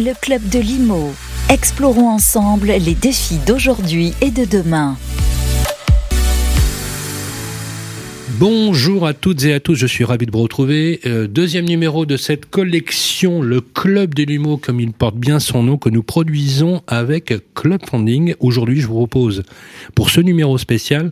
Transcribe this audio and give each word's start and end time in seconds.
Le 0.00 0.12
club 0.14 0.48
de 0.48 0.60
Limo. 0.60 1.12
Explorons 1.50 2.08
ensemble 2.08 2.68
les 2.68 2.94
défis 2.94 3.40
d'aujourd'hui 3.44 4.14
et 4.20 4.30
de 4.30 4.44
demain. 4.44 4.96
Bonjour 8.40 9.04
à 9.04 9.14
toutes 9.14 9.42
et 9.46 9.52
à 9.52 9.58
tous, 9.58 9.74
je 9.74 9.88
suis 9.88 10.04
ravi 10.04 10.24
de 10.24 10.30
vous 10.30 10.42
retrouver. 10.42 11.00
Euh, 11.06 11.26
deuxième 11.26 11.64
numéro 11.64 12.06
de 12.06 12.16
cette 12.16 12.46
collection, 12.46 13.42
le 13.42 13.60
Club 13.60 14.14
de 14.14 14.22
l'Humo, 14.22 14.58
comme 14.58 14.78
il 14.78 14.92
porte 14.92 15.16
bien 15.16 15.40
son 15.40 15.64
nom, 15.64 15.76
que 15.76 15.88
nous 15.88 16.04
produisons 16.04 16.82
avec 16.86 17.34
Club 17.56 17.80
Funding. 17.84 18.36
Aujourd'hui, 18.38 18.80
je 18.80 18.86
vous 18.86 18.94
propose, 18.94 19.42
pour 19.96 20.10
ce 20.10 20.20
numéro 20.20 20.56
spécial, 20.56 21.10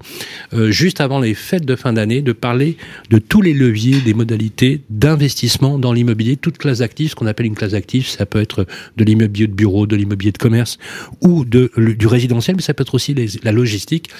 euh, 0.52 0.70
juste 0.70 1.00
avant 1.00 1.18
les 1.18 1.34
fêtes 1.34 1.66
de 1.66 1.74
fin 1.74 1.92
d'année, 1.92 2.22
de 2.22 2.32
parler 2.32 2.76
de 3.10 3.18
tous 3.18 3.42
les 3.42 3.54
leviers, 3.54 4.00
des 4.02 4.14
modalités 4.14 4.82
d'investissement 4.88 5.80
dans 5.80 5.92
l'immobilier, 5.92 6.36
toute 6.36 6.58
classe 6.58 6.80
active, 6.80 7.10
ce 7.10 7.16
qu'on 7.16 7.26
appelle 7.26 7.46
une 7.46 7.56
classe 7.56 7.74
active, 7.74 8.06
ça 8.06 8.24
peut 8.24 8.40
être 8.40 8.66
de 8.96 9.04
l'immobilier 9.04 9.48
de 9.48 9.52
bureau, 9.52 9.88
de 9.88 9.96
l'immobilier 9.96 10.30
de 10.30 10.38
commerce 10.38 10.78
ou 11.22 11.44
du 11.44 12.06
résidentiel, 12.06 12.54
mais 12.54 12.62
ça 12.62 12.72
peut 12.72 12.82
être 12.82 12.94
aussi 12.94 13.16
la 13.42 13.50
logistique, 13.50 14.10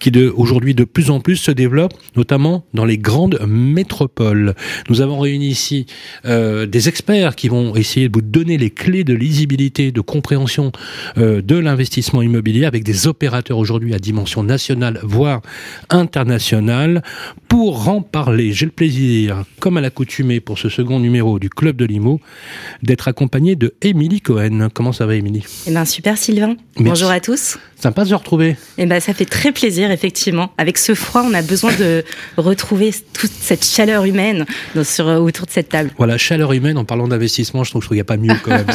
qui 0.00 0.10
aujourd'hui 0.34 0.74
de 0.74 0.82
plus 0.82 1.10
en 1.10 1.20
plus 1.20 1.36
se 1.36 1.52
développe, 1.52 1.94
notamment 2.16 2.55
dans 2.74 2.84
les 2.84 2.98
grandes 2.98 3.40
métropoles. 3.46 4.54
Nous 4.88 5.00
avons 5.00 5.18
réuni 5.18 5.48
ici 5.48 5.86
euh, 6.24 6.66
des 6.66 6.88
experts 6.88 7.36
qui 7.36 7.48
vont 7.48 7.74
essayer 7.76 8.08
de 8.08 8.14
vous 8.14 8.22
donner 8.22 8.58
les 8.58 8.70
clés 8.70 9.04
de 9.04 9.14
lisibilité, 9.14 9.92
de 9.92 10.00
compréhension 10.00 10.72
euh, 11.18 11.42
de 11.42 11.56
l'investissement 11.56 12.22
immobilier 12.22 12.64
avec 12.64 12.84
des 12.84 13.06
opérateurs 13.06 13.58
aujourd'hui 13.58 13.94
à 13.94 13.98
dimension 13.98 14.42
nationale, 14.42 15.00
voire 15.02 15.42
internationale. 15.90 17.02
Pour 17.48 17.88
en 17.88 18.02
parler, 18.02 18.52
j'ai 18.52 18.66
le 18.66 18.72
plaisir, 18.72 19.44
comme 19.60 19.76
à 19.76 19.80
l'accoutumée 19.80 20.40
pour 20.40 20.58
ce 20.58 20.68
second 20.68 21.00
numéro 21.00 21.38
du 21.38 21.50
Club 21.50 21.76
de 21.76 21.84
Limo, 21.84 22.20
d'être 22.82 23.08
accompagné 23.08 23.56
de 23.56 23.74
Émilie 23.82 24.20
Cohen. 24.20 24.68
Comment 24.72 24.92
ça 24.92 25.06
va, 25.06 25.14
Émilie? 25.14 25.44
Eh 25.66 25.72
ben 25.72 25.84
super, 25.84 26.18
Sylvain. 26.18 26.56
Bonjour 26.76 27.10
à 27.10 27.20
tous. 27.20 27.58
Sympa 27.76 28.04
de 28.04 28.10
se 28.10 28.14
retrouver. 28.14 28.56
Eh 28.78 28.86
ben 28.86 29.00
ça 29.00 29.14
fait 29.14 29.24
très 29.24 29.52
plaisir, 29.52 29.90
effectivement. 29.90 30.52
Avec 30.58 30.78
ce 30.78 30.94
froid, 30.94 31.22
on 31.24 31.34
a 31.34 31.42
besoin 31.42 31.74
de 31.76 32.04
retrouver 32.46 32.94
toute 33.12 33.30
cette 33.30 33.64
chaleur 33.64 34.04
humaine 34.04 34.46
sur, 34.82 35.06
autour 35.06 35.46
de 35.46 35.50
cette 35.50 35.68
table. 35.68 35.90
Voilà, 35.98 36.18
chaleur 36.18 36.52
humaine, 36.52 36.78
en 36.78 36.84
parlant 36.84 37.08
d'investissement, 37.08 37.64
je 37.64 37.70
trouve 37.70 37.86
qu'il 37.86 37.94
n'y 37.96 38.00
a 38.00 38.04
pas 38.04 38.16
mieux 38.16 38.34
quand 38.42 38.50
même. 38.50 38.66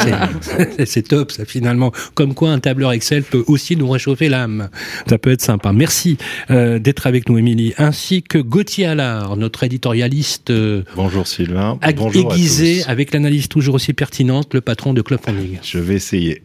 C'est 0.85 1.07
top, 1.07 1.31
ça, 1.31 1.45
finalement. 1.45 1.91
Comme 2.13 2.33
quoi, 2.33 2.51
un 2.51 2.59
tableur 2.59 2.91
Excel 2.91 3.23
peut 3.23 3.43
aussi 3.47 3.75
nous 3.75 3.89
réchauffer 3.89 4.29
l'âme. 4.29 4.69
Ça 5.07 5.17
peut 5.17 5.31
être 5.31 5.41
sympa. 5.41 5.73
Merci 5.73 6.17
euh, 6.49 6.79
d'être 6.79 7.07
avec 7.07 7.29
nous, 7.29 7.37
Émilie. 7.37 7.73
Ainsi 7.77 8.23
que 8.23 8.37
Gauthier 8.37 8.85
Allard, 8.85 9.37
notre 9.37 9.63
éditorialiste. 9.63 10.49
Euh, 10.49 10.83
Bonjour 10.95 11.27
Sylvain. 11.27 11.79
Bonjour 11.95 12.33
aiguisé, 12.33 12.83
avec 12.87 13.13
l'analyse 13.13 13.47
toujours 13.47 13.75
aussi 13.75 13.93
pertinente, 13.93 14.53
le 14.53 14.61
patron 14.61 14.93
de 14.93 15.01
Club 15.01 15.19
Funding. 15.23 15.59
Je 15.63 15.79
vais 15.79 15.95
essayer. 15.95 16.41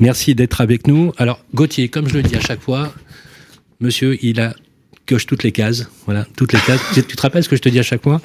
Merci 0.00 0.34
d'être 0.34 0.60
avec 0.60 0.86
nous. 0.86 1.12
Alors, 1.16 1.40
Gauthier, 1.54 1.88
comme 1.88 2.08
je 2.08 2.14
le 2.14 2.22
dis 2.22 2.36
à 2.36 2.40
chaque 2.40 2.60
fois, 2.60 2.92
monsieur, 3.80 4.18
il 4.22 4.40
a 4.40 4.54
coche 5.06 5.26
toutes 5.26 5.42
les 5.42 5.52
cases. 5.52 5.88
Voilà, 6.04 6.26
toutes 6.36 6.52
les 6.52 6.60
cases. 6.60 6.80
tu 6.94 7.02
te 7.02 7.22
rappelles 7.22 7.44
ce 7.44 7.48
que 7.48 7.56
je 7.56 7.62
te 7.62 7.68
dis 7.68 7.78
à 7.78 7.82
chaque 7.82 8.02
fois? 8.02 8.20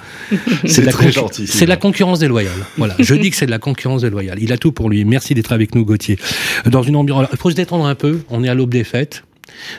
C'est 0.66 0.86
très 0.88 1.12
gentil. 1.12 1.48
C'est 1.48 1.66
de 1.66 1.70
la 1.70 1.78
concurrence 1.78 2.20
déloyale. 2.20 2.66
Voilà, 2.78 2.96
je 3.00 3.16
dis 3.16 3.30
que 3.30 3.36
c'est 3.36 3.46
de 3.46 3.52
la 3.52 3.60
concurrence 3.60 4.02
déloyale. 4.02 4.40
Il 4.42 4.52
a 4.52 4.58
tout 4.58 4.72
pour 4.72 4.90
lui. 4.90 5.06
Merci 5.06 5.34
d'être 5.34 5.52
avec 5.52 5.76
nous, 5.76 5.86
Gauthier. 5.86 6.18
Dans 6.66 6.84
une 6.84 6.96
ambiance. 6.96 7.28
Il 7.32 7.38
faut 7.38 7.50
se 7.50 7.56
détendre 7.56 7.86
un 7.86 7.96
peu. 7.96 8.22
On 8.30 8.44
est 8.44 8.50
à 8.50 8.54
l'aube 8.54 8.72
des 8.72 8.84
fêtes. 8.84 9.24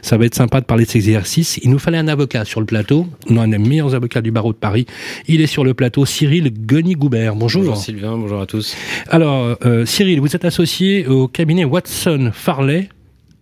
Ça 0.03 0.17
va 0.17 0.27
être 0.27 0.35
sympa 0.35 0.61
de 0.61 0.67
parler 0.67 0.85
de 0.85 0.91
ces 0.91 0.99
exercices. 0.99 1.59
Il 1.63 1.71
nous 1.71 1.79
fallait 1.79 1.99
un 1.99 2.09
avocat 2.09 2.45
sur 2.45 2.61
le 2.61 2.67
plateau. 2.67 3.07
Nous, 3.29 3.41
un 3.41 3.49
des 3.49 3.59
meilleurs 3.59 3.95
avocats 3.95 4.21
du 4.21 4.31
barreau 4.31 4.53
de 4.53 4.59
Paris. 4.59 4.87
Il 5.29 5.41
est 5.41 5.47
sur 5.47 5.65
le 5.65 5.75
plateau, 5.75 6.05
Cyril 6.05 6.51
Gueny-Goubert. 6.51 7.35
Bonjour. 7.35 7.63
Bonjour 7.63 7.77
Sylvain, 7.77 8.17
bonjour 8.17 8.41
à 8.41 8.47
tous. 8.47 8.77
Alors, 9.09 9.57
euh, 9.65 9.87
Cyril, 9.87 10.21
vous 10.21 10.35
êtes 10.35 10.45
associé 10.45 11.07
au 11.07 11.29
cabinet 11.29 11.65
Watson 11.65 12.31
Farley 12.33 12.89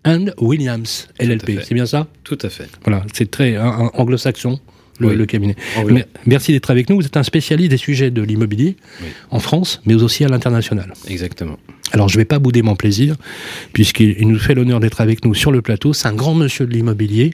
and 0.05 0.27
Williams 0.39 1.09
LLP. 1.19 1.61
C'est 1.63 1.75
bien 1.75 1.87
ça? 1.87 2.07
Tout 2.25 2.39
à 2.43 2.49
fait. 2.49 2.69
Voilà, 2.85 3.05
c'est 3.13 3.31
très 3.31 3.59
anglo-saxon. 3.59 4.61
Le, 5.01 5.25
cabinet. 5.25 5.57
Merci 6.27 6.53
d'être 6.53 6.71
avec 6.71 6.91
nous. 6.91 6.97
Vous 6.97 7.07
êtes 7.07 7.17
un 7.17 7.23
spécialiste 7.23 7.71
des 7.71 7.79
sujets 7.79 8.11
de 8.11 8.21
l'immobilier 8.21 8.77
en 9.31 9.39
France, 9.39 9.81
mais 9.87 9.95
aussi 9.95 10.27
à 10.27 10.29
l'international. 10.29 10.93
Exactement. 11.09 11.57
Alors, 11.93 12.09
je 12.09 12.17
ne 12.17 12.21
vais 12.21 12.25
pas 12.25 12.39
bouder 12.39 12.63
mon 12.63 12.77
plaisir, 12.77 13.17
puisqu'il 13.73 14.29
nous 14.29 14.39
fait 14.39 14.55
l'honneur 14.55 14.79
d'être 14.79 15.01
avec 15.01 15.25
nous 15.25 15.35
sur 15.35 15.51
le 15.51 15.63
plateau. 15.63 15.93
C'est 15.93 16.09
un 16.09 16.15
grand 16.15 16.35
monsieur 16.35 16.67
de 16.67 16.73
l'immobilier. 16.73 17.33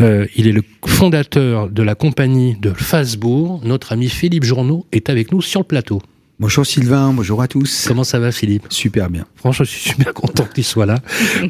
Euh, 0.00 0.26
il 0.36 0.48
est 0.48 0.52
le 0.52 0.62
fondateur 0.84 1.70
de 1.70 1.82
la 1.82 1.94
compagnie 1.94 2.56
de 2.60 2.72
Fasbourg. 2.72 3.60
Notre 3.64 3.92
ami 3.92 4.08
Philippe 4.08 4.44
Journeau 4.44 4.86
est 4.92 5.08
avec 5.08 5.32
nous 5.32 5.40
sur 5.40 5.60
le 5.60 5.66
plateau. 5.66 6.02
Bonjour 6.40 6.64
Sylvain, 6.64 7.12
bonjour 7.12 7.42
à 7.42 7.48
tous. 7.48 7.84
Comment 7.86 8.02
ça 8.02 8.18
va 8.18 8.32
Philippe? 8.32 8.64
Super 8.70 9.10
bien. 9.10 9.26
Franchement, 9.36 9.66
je 9.66 9.70
suis 9.72 9.90
super 9.90 10.14
content 10.14 10.46
qu'il 10.46 10.64
soit 10.64 10.86
là 10.86 11.00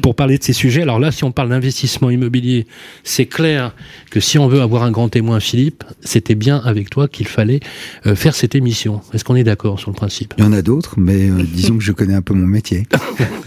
pour 0.01 0.15
parler 0.15 0.37
de 0.37 0.43
ces 0.43 0.51
sujets. 0.51 0.81
Alors 0.81 0.99
là, 0.99 1.13
si 1.13 1.23
on 1.23 1.31
parle 1.31 1.47
d'investissement 1.47 2.09
immobilier, 2.09 2.67
c'est 3.05 3.25
clair 3.25 3.73
que 4.09 4.19
si 4.19 4.37
on 4.37 4.49
veut 4.49 4.59
avoir 4.59 4.83
un 4.83 4.91
grand 4.91 5.07
témoin, 5.07 5.39
Philippe, 5.39 5.85
c'était 6.01 6.35
bien 6.35 6.57
avec 6.57 6.89
toi 6.89 7.07
qu'il 7.07 7.25
fallait 7.25 7.61
euh, 8.05 8.17
faire 8.17 8.35
cette 8.35 8.53
émission. 8.53 8.99
Est-ce 9.13 9.23
qu'on 9.23 9.37
est, 9.37 9.45
d'accord 9.45 9.79
sur 9.79 9.91
le 9.91 9.95
principe? 9.95 10.33
Il 10.37 10.43
y 10.43 10.47
en 10.47 10.51
a 10.51 10.61
d'autres, 10.61 10.95
mais 10.97 11.29
euh, 11.29 11.41
disons 11.41 11.77
que 11.77 11.83
je 11.85 11.93
connais 11.93 12.13
un 12.13 12.21
peu 12.21 12.33
mon 12.33 12.45
métier. 12.45 12.85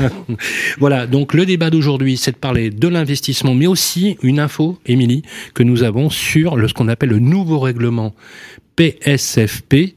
voilà, 0.79 1.07
donc 1.07 1.35
le 1.35 1.45
débat 1.45 1.69
d'aujourd'hui, 1.69 2.17
c'est 2.17 2.33
de 2.33 2.39
parler 2.39 2.71
de 2.71 2.89
l'investissement, 2.89 3.55
mais 3.55 3.67
aussi 3.67 4.17
une 4.23 4.41
info, 4.41 4.79
Émilie, 4.87 5.21
que 5.53 5.63
nous 5.63 5.83
avons 5.83 6.09
sur 6.09 6.57
le, 6.57 6.69
ce 6.69 6.73
qu'on 6.73 6.89
appelle 6.89 7.11
le 7.11 7.19
nouveau 7.19 7.59
règlement 7.59 8.15
PSFP 8.77 9.95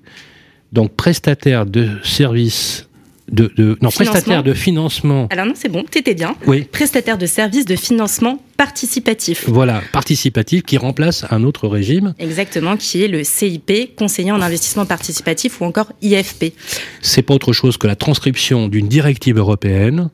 donc 0.72 0.94
prestataire 0.94 1.66
de 1.66 1.90
services 2.04 2.88
de, 3.32 3.52
de, 3.58 3.78
non 3.82 3.90
prestataire 3.90 4.44
de 4.44 4.54
financement. 4.54 5.28
Alors 5.32 5.46
non, 5.46 5.54
c'est 5.56 5.70
bon, 5.70 5.84
t'étais 5.84 6.14
bien. 6.14 6.36
Oui. 6.46 6.64
Prestataire 6.64 7.18
de 7.18 7.26
services 7.26 7.66
de 7.66 7.76
financement 7.76 8.40
participatif. 8.56 9.46
Voilà, 9.48 9.82
participatif 9.92 10.64
qui 10.64 10.78
remplace 10.78 11.26
un 11.30 11.44
autre 11.44 11.68
régime. 11.68 12.14
Exactement, 12.20 12.78
qui 12.78 13.04
est 13.04 13.08
le 13.08 13.24
CIP, 13.24 13.96
conseiller 13.98 14.32
en 14.32 14.42
investissement 14.42 14.86
participatif 14.86 15.62
ou 15.62 15.66
encore 15.66 15.92
IFP. 16.02 16.54
C'est 17.02 17.22
pas 17.22 17.34
autre 17.34 17.54
chose 17.54 17.78
que 17.78 17.88
la 17.88 17.96
transcription 17.96 18.68
d'une 18.68 18.88
directive 18.88 19.38
européenne 19.38 20.10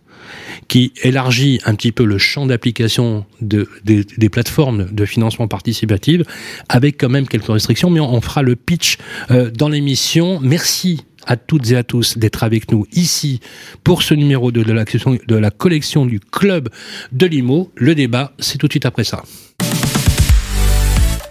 qui 0.68 0.94
élargit 1.04 1.60
un 1.66 1.76
petit 1.76 1.92
peu 1.92 2.06
le 2.06 2.18
champ 2.18 2.46
d'application 2.46 3.26
de, 3.42 3.68
des, 3.84 4.04
des, 4.04 4.30
plateformes 4.30 4.88
de 4.92 5.06
financement 5.06 5.48
participatif, 5.48 6.22
avec 6.70 7.00
quand 7.00 7.10
même 7.10 7.28
quelques 7.28 7.48
restrictions, 7.48 7.90
mais 7.90 8.00
on, 8.00 8.14
on 8.14 8.22
fera 8.22 8.42
le 8.42 8.56
pitch 8.56 8.98
euh, 9.32 9.50
dans 9.52 9.70
l'émission. 9.70 10.40
Merci 10.42 11.02
à 11.26 11.38
toutes 11.38 11.72
et 11.72 11.78
à 11.78 11.84
tous 11.84 12.18
d'être 12.18 12.44
avec 12.44 12.72
nous 12.72 12.86
ici 12.94 13.40
pour 13.84 14.04
ce 14.04 14.14
numéro 14.14 14.52
de, 14.52 14.64
de, 14.64 14.74
la, 14.74 14.84
de 14.84 15.36
la 15.36 15.52
collection 15.52 16.06
du 16.06 16.20
Club 16.20 16.70
de 17.12 17.26
Limo. 17.26 17.72
Le 17.76 17.96
débat, 17.96 18.34
c'est 18.40 18.58
tout 18.58 18.68
de 18.68 18.74
suite 18.74 18.86
après 18.86 19.04
ça. 19.04 19.24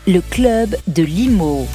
Le 0.07 0.21
Club 0.31 0.77
de 0.89 1.03
Limo. 1.03 1.69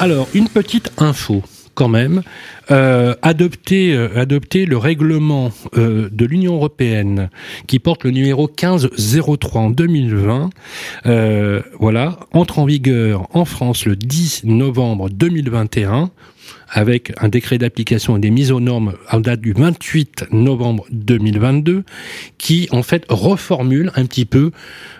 Alors, 0.00 0.28
une 0.32 0.48
petite 0.48 0.92
info 0.98 1.42
quand 1.74 1.88
même, 1.88 2.22
euh, 2.70 3.14
adopter, 3.22 3.94
euh, 3.94 4.08
adopter 4.16 4.66
le 4.66 4.76
règlement 4.76 5.50
euh, 5.76 6.08
de 6.12 6.24
l'Union 6.24 6.54
européenne 6.54 7.30
qui 7.66 7.78
porte 7.78 8.04
le 8.04 8.10
numéro 8.10 8.48
1503 8.48 9.60
en 9.60 9.70
2020, 9.70 10.50
euh, 11.06 11.62
voilà, 11.78 12.18
entre 12.32 12.58
en 12.58 12.66
vigueur 12.66 13.26
en 13.34 13.44
France 13.44 13.86
le 13.86 13.96
10 13.96 14.44
novembre 14.44 15.08
2021 15.10 16.10
avec 16.70 17.12
un 17.18 17.28
décret 17.28 17.58
d'application 17.58 18.16
et 18.16 18.20
des 18.20 18.30
mises 18.30 18.52
aux 18.52 18.60
normes 18.60 18.94
en 19.10 19.20
date 19.20 19.40
du 19.40 19.52
28 19.52 20.26
novembre 20.32 20.86
2022, 20.90 21.84
qui 22.36 22.68
en 22.72 22.82
fait 22.82 23.04
reformule 23.08 23.90
un 23.96 24.04
petit 24.04 24.26
peu 24.26 24.50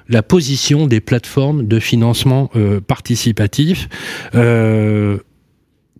la 0.08 0.22
position 0.22 0.86
des 0.86 1.00
plateformes 1.00 1.66
de 1.66 1.78
financement 1.78 2.50
euh, 2.56 2.80
participatif. 2.80 3.88
Euh, 4.34 5.18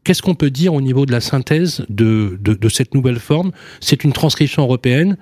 Qu'est-ce 0.05 0.23
qu'on 0.23 0.35
peut 0.35 0.51
dire 0.51 0.75
au 0.75 0.81
niveau 0.81 1.07
de 1.07 1.13
la 1.13 1.21
synthèse 1.21 1.85
de, 1.89 2.39
cette 2.69 2.95
nouvelle 2.95 3.19
forme? 3.19 3.53
C'est 3.81 4.05
une 4.05 4.13
transcription 4.13 4.63
européenne 4.63 5.17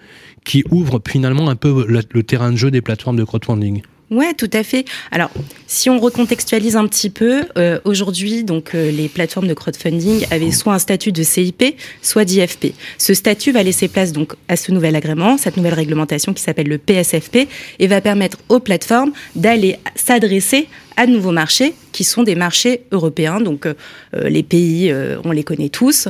qui 0.44 0.64
ouvre 0.70 1.00
finalement 1.06 1.48
un 1.48 1.56
peu 1.56 1.86
le 1.88 2.22
terrain 2.22 2.52
de 2.52 2.56
jeu 2.56 2.70
des 2.70 2.82
plateformes 2.82 3.16
de 3.16 3.24
crowdfunding. 3.24 3.82
Ouais, 4.10 4.34
tout 4.34 4.50
à 4.52 4.62
fait. 4.62 4.84
Alors, 5.10 5.30
si 5.66 5.90
on 5.90 5.98
recontextualise 5.98 6.76
un 6.76 6.86
petit 6.86 7.10
peu, 7.10 7.42
euh, 7.58 7.80
aujourd'hui, 7.84 8.44
donc 8.44 8.74
euh, 8.74 8.92
les 8.92 9.08
plateformes 9.08 9.48
de 9.48 9.54
crowdfunding 9.54 10.26
avaient 10.30 10.52
soit 10.52 10.74
un 10.74 10.78
statut 10.78 11.10
de 11.10 11.24
CIP, 11.24 11.76
soit 12.02 12.24
d'IFP. 12.24 12.74
Ce 12.98 13.14
statut 13.14 13.50
va 13.50 13.64
laisser 13.64 13.88
place 13.88 14.12
donc 14.12 14.34
à 14.46 14.54
ce 14.54 14.70
nouvel 14.70 14.94
agrément, 14.94 15.36
cette 15.36 15.56
nouvelle 15.56 15.74
réglementation 15.74 16.32
qui 16.34 16.42
s'appelle 16.42 16.68
le 16.68 16.78
PSFP, 16.78 17.48
et 17.80 17.86
va 17.88 18.00
permettre 18.00 18.38
aux 18.48 18.60
plateformes 18.60 19.10
d'aller 19.34 19.76
s'adresser 19.96 20.68
à 20.96 21.06
de 21.06 21.12
nouveaux 21.12 21.32
marchés 21.32 21.74
qui 21.92 22.04
sont 22.04 22.22
des 22.22 22.34
marchés 22.34 22.82
européens. 22.92 23.40
Donc, 23.40 23.66
euh, 23.66 23.74
les 24.14 24.42
pays, 24.42 24.90
euh, 24.90 25.16
on 25.24 25.32
les 25.32 25.44
connaît 25.44 25.68
tous. 25.68 26.08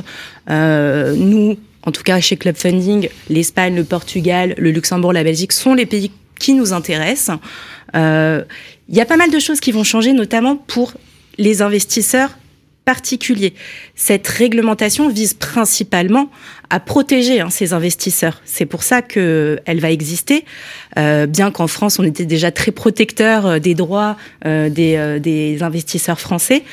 Euh, 0.49 1.15
nous, 1.15 1.57
en 1.83 1.91
tout 1.91 2.03
cas 2.03 2.19
chez 2.19 2.37
Club 2.37 2.55
Funding, 2.55 3.09
l'Espagne, 3.29 3.75
le 3.75 3.83
Portugal, 3.83 4.53
le 4.57 4.71
Luxembourg, 4.71 5.13
la 5.13 5.23
Belgique 5.23 5.51
sont 5.51 5.73
les 5.73 5.85
pays 5.85 6.11
qui 6.39 6.53
nous 6.53 6.73
intéressent. 6.73 7.37
Il 7.93 7.99
euh, 7.99 8.43
y 8.89 9.01
a 9.01 9.05
pas 9.05 9.17
mal 9.17 9.31
de 9.31 9.39
choses 9.39 9.59
qui 9.59 9.71
vont 9.71 9.83
changer, 9.83 10.13
notamment 10.13 10.55
pour 10.55 10.93
les 11.37 11.61
investisseurs 11.61 12.37
particuliers. 12.87 13.53
Cette 13.95 14.25
réglementation 14.29 15.09
vise 15.09 15.33
principalement 15.33 16.29
à 16.69 16.79
protéger 16.79 17.41
hein, 17.41 17.49
ces 17.49 17.73
investisseurs. 17.73 18.41
C'est 18.45 18.65
pour 18.65 18.81
ça 18.81 19.01
que 19.01 19.59
elle 19.65 19.81
va 19.81 19.91
exister, 19.91 20.45
euh, 20.97 21.25
bien 21.25 21.51
qu'en 21.51 21.67
France 21.67 21.99
on 21.99 22.03
était 22.03 22.25
déjà 22.25 22.49
très 22.49 22.71
protecteur 22.71 23.45
euh, 23.45 23.59
des 23.59 23.75
droits 23.75 24.15
euh, 24.45 24.69
des, 24.69 25.19
des 25.19 25.63
investisseurs 25.63 26.21
français. 26.21 26.63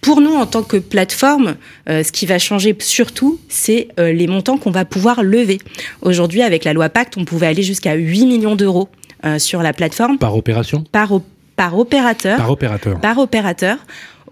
Pour 0.00 0.20
nous, 0.20 0.34
en 0.34 0.44
tant 0.44 0.64
que 0.64 0.76
plateforme, 0.76 1.54
ce 1.86 2.12
qui 2.12 2.26
va 2.26 2.38
changer 2.38 2.76
surtout, 2.78 3.40
c'est 3.48 3.88
les 3.96 4.26
montants 4.26 4.58
qu'on 4.58 4.70
va 4.70 4.84
pouvoir 4.84 5.22
lever. 5.22 5.56
Aujourd'hui, 6.02 6.42
avec 6.42 6.64
la 6.64 6.74
loi 6.74 6.90
Pacte, 6.90 7.16
on 7.16 7.24
pouvait 7.24 7.46
aller 7.46 7.62
jusqu'à 7.62 7.94
8 7.94 8.26
millions 8.26 8.54
d'euros 8.54 8.90
sur 9.38 9.62
la 9.62 9.72
plateforme. 9.72 10.18
Par 10.18 10.36
opération 10.36 10.84
par, 10.92 11.12
par 11.56 11.78
opérateur. 11.78 12.36
Par 12.36 12.50
opérateur. 12.50 13.00
Par 13.00 13.18
opérateur. 13.18 13.78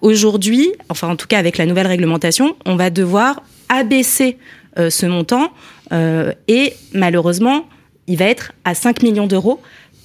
Aujourd'hui, 0.01 0.73
enfin 0.89 1.09
en 1.09 1.17
tout 1.17 1.29
cas 1.29 1.39
avec 1.39 1.59
la 1.59 1.67
nouvelle 1.67 1.87
réglementation, 1.87 2.57
on 2.67 2.75
va 2.75 2.91
devoir 2.91 3.43
abaisser 3.69 4.37
euh, 4.79 4.91
ce 4.91 5.07
montant 5.07 5.53
euh, 5.93 6.33
et 6.49 6.75
malheureusement, 6.93 7.67
il 8.09 8.19
va 8.19 8.25
être 8.25 8.53
à 8.65 8.75
5 8.75 9.03
millions 9.03 9.29
d'euros 9.29 9.61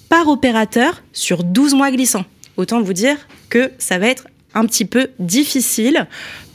par 0.10 0.28
opérateur 0.28 1.02
sur 1.14 1.44
12 1.44 1.74
mois 1.74 1.92
glissants. 1.92 2.26
Autant 2.58 2.82
vous 2.82 2.94
dire 2.94 3.18
que 3.50 3.72
ça 3.80 3.98
va 3.98 4.08
être 4.08 4.28
un 4.54 4.66
petit 4.66 4.86
peu 4.86 5.10
difficile 5.20 6.06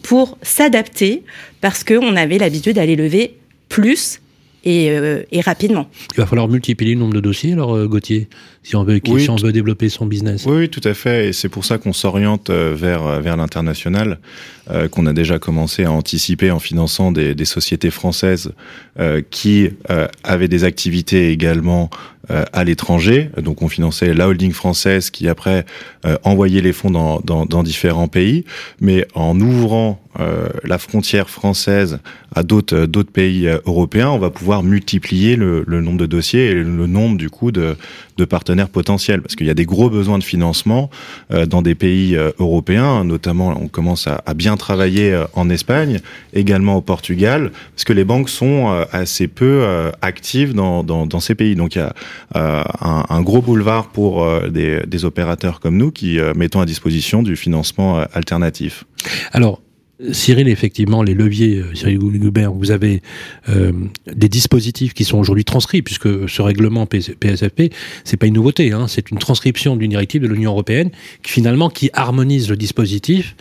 pour 0.03 0.39
s'adapter 0.43 1.25
parce 1.61 1.85
qu'on 1.85 2.17
avait 2.17 2.39
l'habitude 2.39 2.77
d'aller 2.77 2.97
lever 2.97 3.39
plus 3.69 4.21
euh, 4.67 5.23
et, 5.33 5.41
rapidement. 5.41 5.89
Il 6.15 6.19
va 6.19 6.27
falloir 6.27 6.49
multiplier 6.49 6.95
le 6.95 7.01
nombre 7.01 7.15
de 7.15 7.21
dossiers, 7.21 7.53
alors 7.53 7.75
euh, 7.75 7.89
Gauthier, 7.89 8.29
si 8.63 8.77
on 8.77 8.85
veut, 8.85 9.01
si 9.19 9.31
on 9.31 9.37
veut 9.37 9.53
développer 9.53 9.89
son 9.89 10.07
business. 10.07 10.45
Oui, 10.47 10.69
tout 10.69 10.81
à 10.85 10.95
fait. 10.95 11.29
Et 11.29 11.33
c'est 11.33 11.49
pour 11.49 11.65
ça 11.65 11.79
qu'on 11.79 11.93
s'oriente 11.93 12.51
euh, 12.51 12.75
vers 12.77 13.21
vers 13.21 13.37
l'international, 13.37 14.19
qu'on 14.93 15.07
a 15.07 15.13
déjà 15.13 15.41
commencé 15.41 15.85
à 15.85 15.91
anticiper 15.91 16.53
en 16.53 16.61
finançant 16.61 17.11
des, 17.11 17.35
des 17.35 17.45
sociétés 17.45 17.91
françaises 17.91 18.53
qui 19.31 19.69
avaient 20.23 20.49
des 20.49 20.65
activités 20.65 21.31
également 21.31 21.91
à 22.29 22.65
l'étranger. 22.65 23.31
Donc 23.37 23.63
on 23.63 23.69
finançait 23.69 24.15
la 24.15 24.29
holding 24.29 24.53
française 24.53 25.11
qui 25.11 25.29
après 25.29 25.65
envoyait 26.25 26.61
les 26.61 26.73
fonds 26.73 26.91
dans, 26.91 27.21
dans, 27.21 27.47
dans 27.47 27.63
différents 27.63 28.09
pays. 28.09 28.45
Mais 28.81 29.07
en 29.15 29.39
ouvrant 29.41 30.03
euh, 30.21 30.51
la 30.65 30.77
frontière 30.77 31.31
française 31.31 31.99
à 32.35 32.43
d'autres 32.43 32.77
euh, 32.77 32.87
d'autres 32.87 33.11
pays 33.11 33.49
euh, 33.49 33.61
européens, 33.65 34.11
on 34.11 34.19
va 34.19 34.29
pouvoir 34.29 34.63
multiplier 34.63 35.37
le, 35.37 35.65
le, 35.67 35.81
nombre 35.81 35.97
de 35.97 36.05
dossiers 36.05 36.51
et 36.51 36.55
le 36.55 36.87
nombre 36.87 37.17
du 37.17 37.31
coup 37.31 37.51
de, 37.51 37.77
de 38.19 38.25
partenaires 38.27 38.69
potentiels, 38.69 39.23
parce 39.23 39.37
qu'il 39.37 39.47
y 39.47 39.51
a 39.51 39.55
des 39.55 39.65
gros 39.65 39.89
besoins 39.89 40.19
de 40.19 40.23
financement 40.23 40.91
dans 41.49 41.63
des 41.63 41.75
pays 41.75 42.15
européens, 42.39 43.05
notamment 43.05 43.57
on 43.59 43.69
commence 43.69 44.07
à, 44.07 44.23
à, 44.27 44.35
bien 44.35 44.59
travailler 44.59 45.19
en 45.33 45.49
Espagne, 45.49 46.01
également 46.35 46.77
au 46.77 46.83
Portugal, 46.83 47.51
parce 47.75 47.85
que 47.85 47.95
les 47.95 48.05
banques 48.05 48.29
sont 48.29 48.85
assez 48.93 49.29
peu 49.29 49.65
actives 50.03 50.53
dans, 50.55 50.83
dans, 50.83 51.07
dans, 51.07 51.21
ces 51.21 51.35
pays. 51.35 51.57
Donc 51.57 51.75
il 51.75 51.79
y 51.79 51.83
a 51.83 51.95
un, 52.35 53.05
un, 53.09 53.23
gros 53.23 53.43
boulevard 53.43 53.89
pour 53.89 54.27
des, 54.51 54.83
des 54.87 55.05
opérateurs 55.05 55.61
comme 55.61 55.77
nous 55.77 55.91
qui 55.91 56.19
mettons 56.35 56.61
à 56.61 56.67
disposition 56.67 57.23
du 57.23 57.37
financement 57.37 58.05
alternatif. 58.15 58.85
Alors, 59.33 59.61
Cyril, 60.11 60.49
effectivement, 60.49 61.03
les 61.03 61.15
leviers, 61.15 61.59
euh, 61.59 61.75
Cyril 61.75 61.99
Goubert, 61.99 62.53
vous 62.53 62.71
avez 62.71 63.03
euh, 63.49 63.73
des 64.13 64.29
dispositifs 64.29 64.95
qui 64.95 65.05
sont 65.05 65.19
aujourd'hui 65.19 65.45
transcrits, 65.45 65.83
puisque 65.83 66.29
ce 66.29 66.43
règlement 66.43 66.87
PSFP, 66.87 67.73
c'est 68.05 68.17
pas 68.17 68.27
une 68.27 68.35
nouveauté, 68.35 68.73
hein, 68.73 68.89
c'est 68.89 69.11
une 69.11 69.19
transcription 69.19 69.77
d'une 69.77 69.91
directive 69.91 70.23
de 70.23 70.29
l'Union 70.29 70.53
européenne 70.53 70.91
qui 71.23 71.31
finalement 71.31 71.69
qui 71.69 71.91
harmonise 71.93 72.49
le 72.49 72.57
dispositif. 72.57 73.37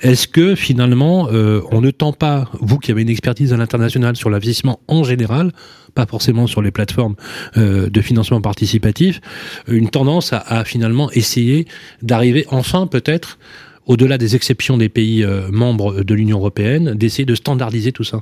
Est-ce 0.00 0.28
que 0.28 0.54
finalement, 0.54 1.28
euh, 1.32 1.60
on 1.72 1.80
ne 1.80 1.90
tend 1.90 2.12
pas, 2.12 2.50
vous 2.60 2.78
qui 2.78 2.90
avez 2.90 3.02
une 3.02 3.10
expertise 3.10 3.52
à 3.52 3.56
l'international 3.56 4.16
sur 4.16 4.30
l'investissement 4.30 4.80
en 4.86 5.02
général, 5.02 5.52
pas 5.94 6.06
forcément 6.06 6.46
sur 6.46 6.62
les 6.62 6.70
plateformes 6.70 7.16
de 7.56 8.00
financement 8.00 8.40
participatif, 8.40 9.20
une 9.66 9.90
tendance 9.90 10.32
à 10.32 10.64
finalement 10.64 11.10
essayer 11.10 11.66
d'arriver 12.02 12.46
enfin 12.50 12.86
peut-être 12.86 13.38
au-delà 13.88 14.18
des 14.18 14.36
exceptions 14.36 14.76
des 14.76 14.88
pays 14.88 15.24
euh, 15.24 15.48
membres 15.50 16.04
de 16.04 16.14
l'Union 16.14 16.38
européenne, 16.38 16.94
d'essayer 16.94 17.24
de 17.24 17.34
standardiser 17.34 17.90
tout 17.90 18.04
ça 18.04 18.20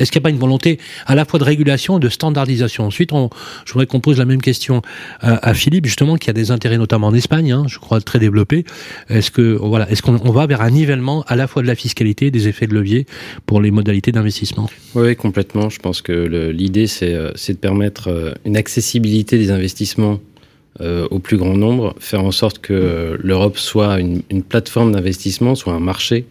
est-ce 0.00 0.10
qu'il 0.10 0.18
n'y 0.18 0.22
a 0.22 0.28
pas 0.28 0.30
une 0.30 0.38
volonté 0.38 0.78
à 1.06 1.14
la 1.14 1.24
fois 1.24 1.38
de 1.38 1.44
régulation 1.44 1.98
et 1.98 2.00
de 2.00 2.08
standardisation? 2.08 2.86
Ensuite, 2.86 3.10
je 3.12 3.72
voudrais 3.72 3.86
qu'on 3.86 4.00
pose 4.00 4.18
la 4.18 4.24
même 4.24 4.40
question 4.40 4.82
à, 5.20 5.54
Philippe, 5.54 5.84
justement, 5.84 6.16
qui 6.16 6.30
a 6.30 6.32
des 6.32 6.50
intérêts 6.50 6.78
notamment 6.78 7.08
en 7.08 7.14
Espagne, 7.14 7.52
hein, 7.52 7.64
je 7.68 7.78
crois 7.78 8.00
très 8.00 8.18
développés. 8.18 8.64
Est-ce 9.08 9.30
voilà, 9.56 9.88
est-ce 9.90 10.02
qu'on 10.02 10.16
va 10.16 10.46
vers 10.46 10.62
un 10.62 10.70
nivellement 10.70 11.22
à 11.28 11.36
la 11.36 11.46
fois 11.46 11.62
de 11.62 11.66
la 11.66 11.74
fiscalité 11.74 12.26
et 12.26 12.30
des 12.30 12.48
effets 12.48 12.66
de 12.66 12.74
levier 12.74 13.06
pour 13.46 13.60
les 13.60 13.70
modalités 13.70 14.10
d'investissement? 14.10 14.70
Oui, 14.94 15.14
complètement. 15.16 15.68
Je 15.68 15.78
pense 15.78 16.00
que 16.00 16.50
l'idée, 16.50 16.86
euh, 17.02 17.32
c'est 17.34 17.52
de 17.52 17.58
permettre 17.58 18.08
euh, 18.08 18.32
une 18.46 18.56
accessibilité 18.56 19.36
des 19.36 19.50
investissements 19.50 20.18
euh, 20.80 21.08
au 21.10 21.18
plus 21.18 21.36
grand 21.36 21.56
nombre, 21.56 21.96
faire 21.98 22.24
en 22.24 22.30
sorte 22.30 22.60
que 22.60 23.18
l'Europe 23.20 23.58
soit 23.58 23.98
une, 23.98 24.22
plateforme 24.42 24.92
d'investissement, 24.92 25.56
soit 25.56 25.72
un 25.72 25.80
marché. 25.80 26.26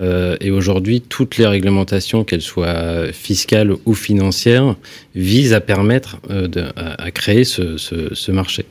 Euh, 0.00 0.36
et 0.40 0.50
aujourd'hui, 0.50 1.00
toutes 1.00 1.38
les 1.38 1.46
réglementations, 1.46 2.24
qu'elles 2.24 2.42
soient 2.42 3.12
fiscales 3.12 3.72
ou 3.86 3.94
financières, 3.94 4.74
visent 5.14 5.52
à 5.52 5.60
permettre 5.60 6.18
euh, 6.28 6.48
de, 6.48 6.64
à, 6.76 7.10
créer 7.12 7.44
ce, 7.44 8.30
marché. 8.32 8.64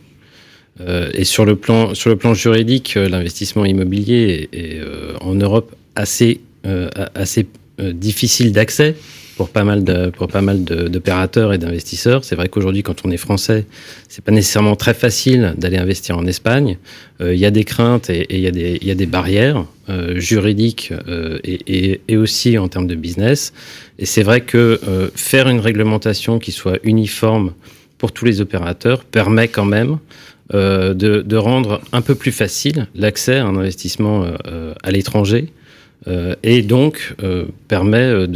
Et 1.13 1.23
sur 1.23 1.45
le 1.45 1.55
plan, 1.55 1.95
sur 1.95 2.09
le 2.09 2.17
plan 2.17 2.35
juridique, 2.35 2.95
l'investissement 2.95 3.65
immobilier 3.65 4.49
est, 4.51 4.59
est 4.59 4.81
en 5.21 5.33
Europe 5.33 5.73
assez, 5.95 6.41
assez 7.15 7.47
difficile 7.79 8.51
d'accès 8.51 8.95
pour 9.37 9.49
pas 9.49 9.63
mal 9.63 9.83
de 9.83 10.09
pour 10.09 10.27
pas 10.27 10.41
mal 10.41 10.63
d'opérateurs 10.63 11.53
et 11.53 11.59
d'investisseurs. 11.59 12.25
C'est 12.25 12.35
vrai 12.35 12.49
qu'aujourd'hui, 12.49 12.81
quand 12.81 13.05
on 13.05 13.11
est 13.11 13.17
français, 13.17 13.65
c'est 14.09 14.23
pas 14.23 14.31
nécessairement 14.31 14.75
très 14.75 14.95
facile 14.95 15.53
d'aller 15.57 15.77
investir 15.77 16.17
en 16.17 16.25
Espagne. 16.25 16.77
Euh, 17.21 17.35
il 17.35 17.39
y 17.39 17.45
a 17.45 17.51
des 17.51 17.63
craintes 17.63 18.09
et 18.09 18.25
il 18.35 18.41
y 18.41 18.47
a 18.47 18.51
des 18.51 18.79
y 18.81 18.91
a 18.91 18.95
des 18.95 19.05
barrières 19.05 19.63
euh, 19.89 20.19
juridiques 20.19 20.91
euh, 21.07 21.37
et, 21.43 21.59
et, 21.67 22.01
et, 22.07 22.17
aussi 22.17 22.57
en 22.57 22.67
termes 22.67 22.87
de 22.87 22.95
business. 22.95 23.53
Et 23.99 24.05
c'est 24.05 24.23
vrai 24.23 24.41
que 24.41 24.79
faire 25.15 25.47
une 25.47 25.59
réglementation 25.59 26.39
qui 26.39 26.51
soit 26.51 26.79
uniforme 26.83 27.53
pour 27.99 28.11
tous 28.11 28.25
les 28.25 28.41
opérateurs 28.41 29.03
permet 29.03 29.47
quand 29.47 29.65
même 29.65 29.99
de, 30.53 30.93
de, 30.93 31.35
rendre 31.35 31.81
un 31.91 32.01
peu 32.01 32.15
plus 32.15 32.31
facile 32.31 32.87
l'accès 32.95 33.37
à 33.37 33.45
un 33.45 33.57
investissement 33.57 34.25
à 34.83 34.91
l'étranger 34.91 35.51
et 36.43 36.61
donc 36.61 37.15
euh, 37.23 37.45
permet 37.67 38.27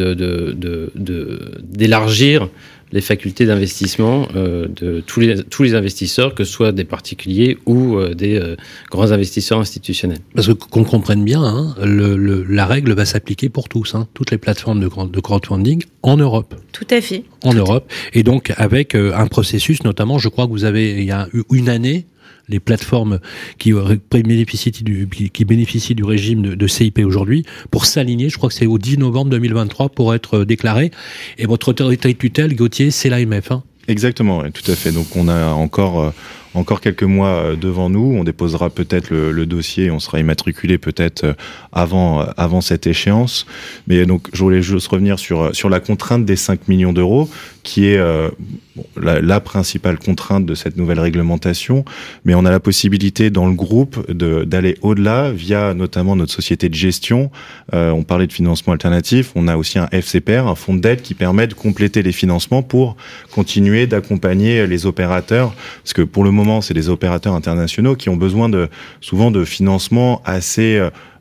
d'élargir 1.64 2.50
les 2.94 3.00
facultés 3.00 3.46
d'investissement 3.46 4.28
euh, 4.36 4.68
de 4.68 5.00
tous 5.00 5.22
les, 5.22 5.42
tous 5.44 5.64
les 5.64 5.76
investisseurs, 5.76 6.36
que 6.36 6.44
ce 6.44 6.52
soit 6.52 6.74
des 6.74 6.84
particuliers 6.84 7.58
ou 7.66 7.98
des 8.14 8.42
grands 8.90 9.14
investisseurs 9.14 9.60
institutionnels. 9.60 10.20
Parce 10.36 10.48
que 10.48 10.54
qu'on 10.54 10.84
comprenne 10.84 11.24
bien, 11.24 11.42
hein, 11.42 11.74
le, 11.82 12.44
la 12.44 12.66
règle 12.66 12.92
va 12.92 13.06
s'appliquer 13.06 13.48
pour 13.48 13.70
tous, 13.70 13.96
hein, 13.96 14.10
toutes 14.14 14.32
les 14.32 14.38
plateformes 14.38 14.82
de, 14.82 14.90
de 15.08 15.20
crowdfunding 15.22 15.84
en 16.02 16.18
Europe. 16.18 16.56
Tout 16.74 16.88
à 16.90 17.00
fait. 17.00 17.24
En 17.46 17.54
Europe. 17.54 17.90
Et 18.14 18.24
donc 18.24 18.52
avec 18.58 18.96
un 18.96 19.28
processus, 19.28 19.84
notamment, 19.86 20.18
je 20.18 20.28
crois 20.28 20.46
que 20.46 20.52
vous 20.52 20.66
avez, 20.66 20.92
il 20.92 21.06
y 21.06 21.12
a 21.12 21.30
une 21.50 21.70
année, 21.70 22.06
les 22.52 22.60
plateformes 22.60 23.20
qui 23.58 23.74
bénéficient 24.12 24.72
du, 24.84 25.08
qui 25.08 25.46
bénéficient 25.46 25.96
du 25.96 26.04
régime 26.04 26.42
de, 26.56 26.68
CIP 26.68 27.00
aujourd'hui 27.00 27.44
pour 27.72 27.86
s'aligner. 27.86 28.30
Je 28.30 28.38
crois 28.38 28.50
que 28.50 28.56
c'est 28.56 28.68
au 28.68 28.78
10 28.78 29.00
novembre 29.00 29.32
2023 29.32 29.90
pour 29.90 30.14
être 30.14 30.44
déclaré. 30.44 30.92
Et 31.38 31.46
votre 31.46 31.70
autorité 31.70 32.14
de 32.14 32.18
tutelle, 32.18 32.56
Gauthier, 32.56 32.92
c'est 32.92 33.10
l'AMF. 33.10 33.52
Hein 33.52 33.64
Exactement, 33.88 34.44
tout 34.52 34.70
à 34.72 34.76
fait. 34.76 34.92
Donc 34.92 35.16
on 35.16 35.28
a 35.28 35.48
encore 35.48 36.00
euh, 36.00 36.12
encore 36.54 36.82
quelques 36.82 37.04
mois 37.04 37.30
euh, 37.30 37.56
devant 37.56 37.90
nous. 37.90 38.16
On 38.18 38.24
déposera 38.24 38.70
peut-être 38.70 39.10
le, 39.10 39.32
le, 39.32 39.46
dossier, 39.46 39.92
on 39.92 40.00
sera 40.00 40.20
immatriculé 40.20 40.78
peut-être 40.78 41.24
euh, 41.24 41.34
avant 41.72 42.22
avant 42.38 42.62
cette 42.62 42.88
échéance. 42.88 43.46
Mais 43.88 44.06
donc 44.06 44.28
je 44.34 44.44
voulais 44.44 44.62
juste 44.62 44.88
revenir 44.88 45.20
sur 45.20 45.56
sur 45.56 45.70
la 45.70 45.80
contrainte 45.80 46.26
des 46.26 46.36
5 46.36 46.68
millions 46.68 46.94
d'euros 46.94 47.30
qui 47.64 47.88
est 47.88 47.98
euh, 47.98 48.30
la, 49.00 49.40
principale 49.40 50.00
contrainte 50.00 50.46
de 50.46 50.56
cette 50.56 50.78
nouvelle 50.78 51.00
réglementation, 51.00 51.84
mais 52.26 52.36
on 52.36 52.46
a 52.46 52.52
la 52.52 52.60
possibilité 52.60 53.30
dans 53.30 53.48
le 53.48 53.54
groupe 53.54 54.12
d'aller 54.12 54.78
au-delà 54.82 55.32
via 55.32 55.74
notamment 55.74 56.16
notre 56.16 56.32
société 56.32 56.70
de 56.70 56.74
gestion. 56.74 57.32
Euh, 57.74 57.92
on 57.92 58.04
parlait 58.04 58.28
de 58.28 58.34
financement 58.34 58.74
alternatif, 58.74 59.32
on 59.36 59.48
a 59.48 59.58
aussi 59.58 59.80
un 59.80 59.88
FCPR, 59.92 60.48
un 60.48 60.56
fonds 60.56 60.76
d'aide 60.76 61.02
qui 61.02 61.14
permet 61.14 61.48
de 61.48 61.54
compléter 61.54 62.02
les 62.02 62.12
financements 62.12 62.64
pour 62.64 62.96
continuer 63.32 63.88
d'accompagner 63.88 64.68
les 64.68 64.86
opérateurs, 64.86 65.54
parce 65.84 65.94
que 65.94 66.02
pour 66.02 66.24
le 66.24 66.32
moment, 66.32 66.41
c'est 66.62 66.74
des 66.74 66.90
opérateurs 66.90 67.34
internationaux 67.34 67.96
qui 67.96 68.10
ont 68.10 68.16
besoin 68.16 68.50
de 68.50 68.70
souvent 69.00 69.32
de 69.32 69.46
financements 69.46 70.22
assez 70.26 70.78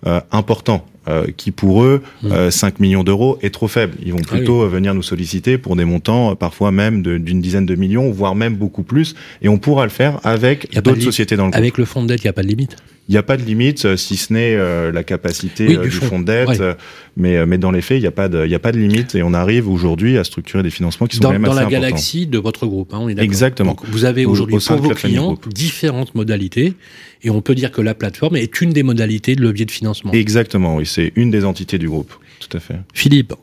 euh, 0.06 0.20
importants 0.32 0.86
euh, 1.10 1.26
qui 1.36 1.50
pour 1.50 1.82
eux, 1.82 2.02
Mm. 2.22 2.32
euh, 2.32 2.50
5 2.50 2.80
millions 2.80 3.04
d'euros 3.04 3.38
est 3.42 3.50
trop 3.52 3.68
faible. 3.68 3.94
Ils 4.04 4.12
vont 4.12 4.20
Ah 4.24 4.36
plutôt 4.36 4.62
euh, 4.62 4.68
venir 4.68 4.94
nous 4.94 5.02
solliciter 5.02 5.58
pour 5.58 5.76
des 5.76 5.84
montants 5.84 6.32
euh, 6.32 6.34
parfois 6.34 6.70
même 6.72 7.02
d'une 7.02 7.40
dizaine 7.40 7.66
de 7.66 7.74
millions, 7.74 8.10
voire 8.10 8.34
même 8.34 8.54
beaucoup 8.56 8.82
plus. 8.82 9.14
Et 9.42 9.48
on 9.48 9.58
pourra 9.58 9.84
le 9.84 9.90
faire 9.90 10.20
avec 10.24 10.70
d'autres 10.82 11.00
sociétés 11.02 11.36
dans 11.36 11.44
le 11.46 11.50
groupe. 11.50 11.58
Avec 11.60 11.76
le 11.78 11.84
fonds 11.84 12.02
de 12.02 12.08
dette, 12.08 12.20
il 12.22 12.26
n'y 12.26 12.30
a 12.30 12.32
pas 12.34 12.42
de 12.42 12.48
limite? 12.48 12.76
Il 13.08 13.12
n'y 13.14 13.18
a 13.18 13.24
pas 13.24 13.36
de 13.36 13.42
limite, 13.42 13.96
si 13.96 14.16
ce 14.16 14.32
n'est 14.32 14.54
euh, 14.54 14.92
la 14.92 15.02
capacité 15.02 15.66
Oui, 15.66 15.78
du 15.78 15.88
du 15.88 15.90
fonds. 15.90 16.20
de 16.20 16.26
dette. 16.26 16.48
Ouais. 16.60 16.74
mais, 17.16 17.44
mais 17.44 17.58
dans 17.58 17.72
les 17.72 17.80
faits, 17.80 17.98
il 17.98 18.02
n'y 18.02 18.06
a, 18.06 18.12
pas 18.12 18.28
de- 18.28 18.46
y 18.46 18.54
a 18.54 18.60
pas 18.60 18.70
de 18.70 18.78
limite 18.78 19.16
et 19.16 19.24
on 19.24 19.34
arrive 19.34 19.68
aujourd'hui 19.68 20.16
à 20.16 20.22
structurer 20.22 20.62
des 20.62 20.70
financements 20.70 21.08
qui 21.08 21.16
sont 21.16 21.22
Dans, 21.24 21.32
même 21.32 21.42
dans 21.42 21.50
assez 21.50 21.60
la 21.60 21.66
importants. 21.66 21.80
galaxie 21.82 22.26
de 22.28 22.38
votre 22.38 22.66
groupe, 22.66 22.94
hein, 22.94 22.98
on 23.00 23.08
est 23.08 23.14
d'accord. 23.14 23.24
Exactement. 23.24 23.70
Donc, 23.72 23.80
vous 23.90 24.04
avez 24.04 24.26
Au- 24.26 24.30
aujourd'hui 24.30 24.58
pour 24.64 24.76
vos 24.76 24.90
clients 24.90 25.36
différentes 25.52 26.14
modalités 26.14 26.74
et 27.22 27.30
on 27.30 27.42
peut 27.42 27.54
dire 27.54 27.70
que 27.70 27.80
la 27.80 27.94
plateforme 27.94 28.36
est 28.36 28.60
une 28.60 28.72
des 28.72 28.82
modalités 28.82 29.36
de 29.36 29.42
levier 29.42 29.66
de 29.66 29.70
financement. 29.70 30.12
Exactement, 30.12 30.76
oui, 30.76 30.86
c'est 30.86 31.12
une 31.16 31.30
des 31.30 31.44
entités 31.44 31.78
du 31.78 31.88
groupe. 31.88 32.12
Tout 32.40 32.56
à 32.56 32.60
fait. 32.60 32.76
Philippe, 32.94 33.34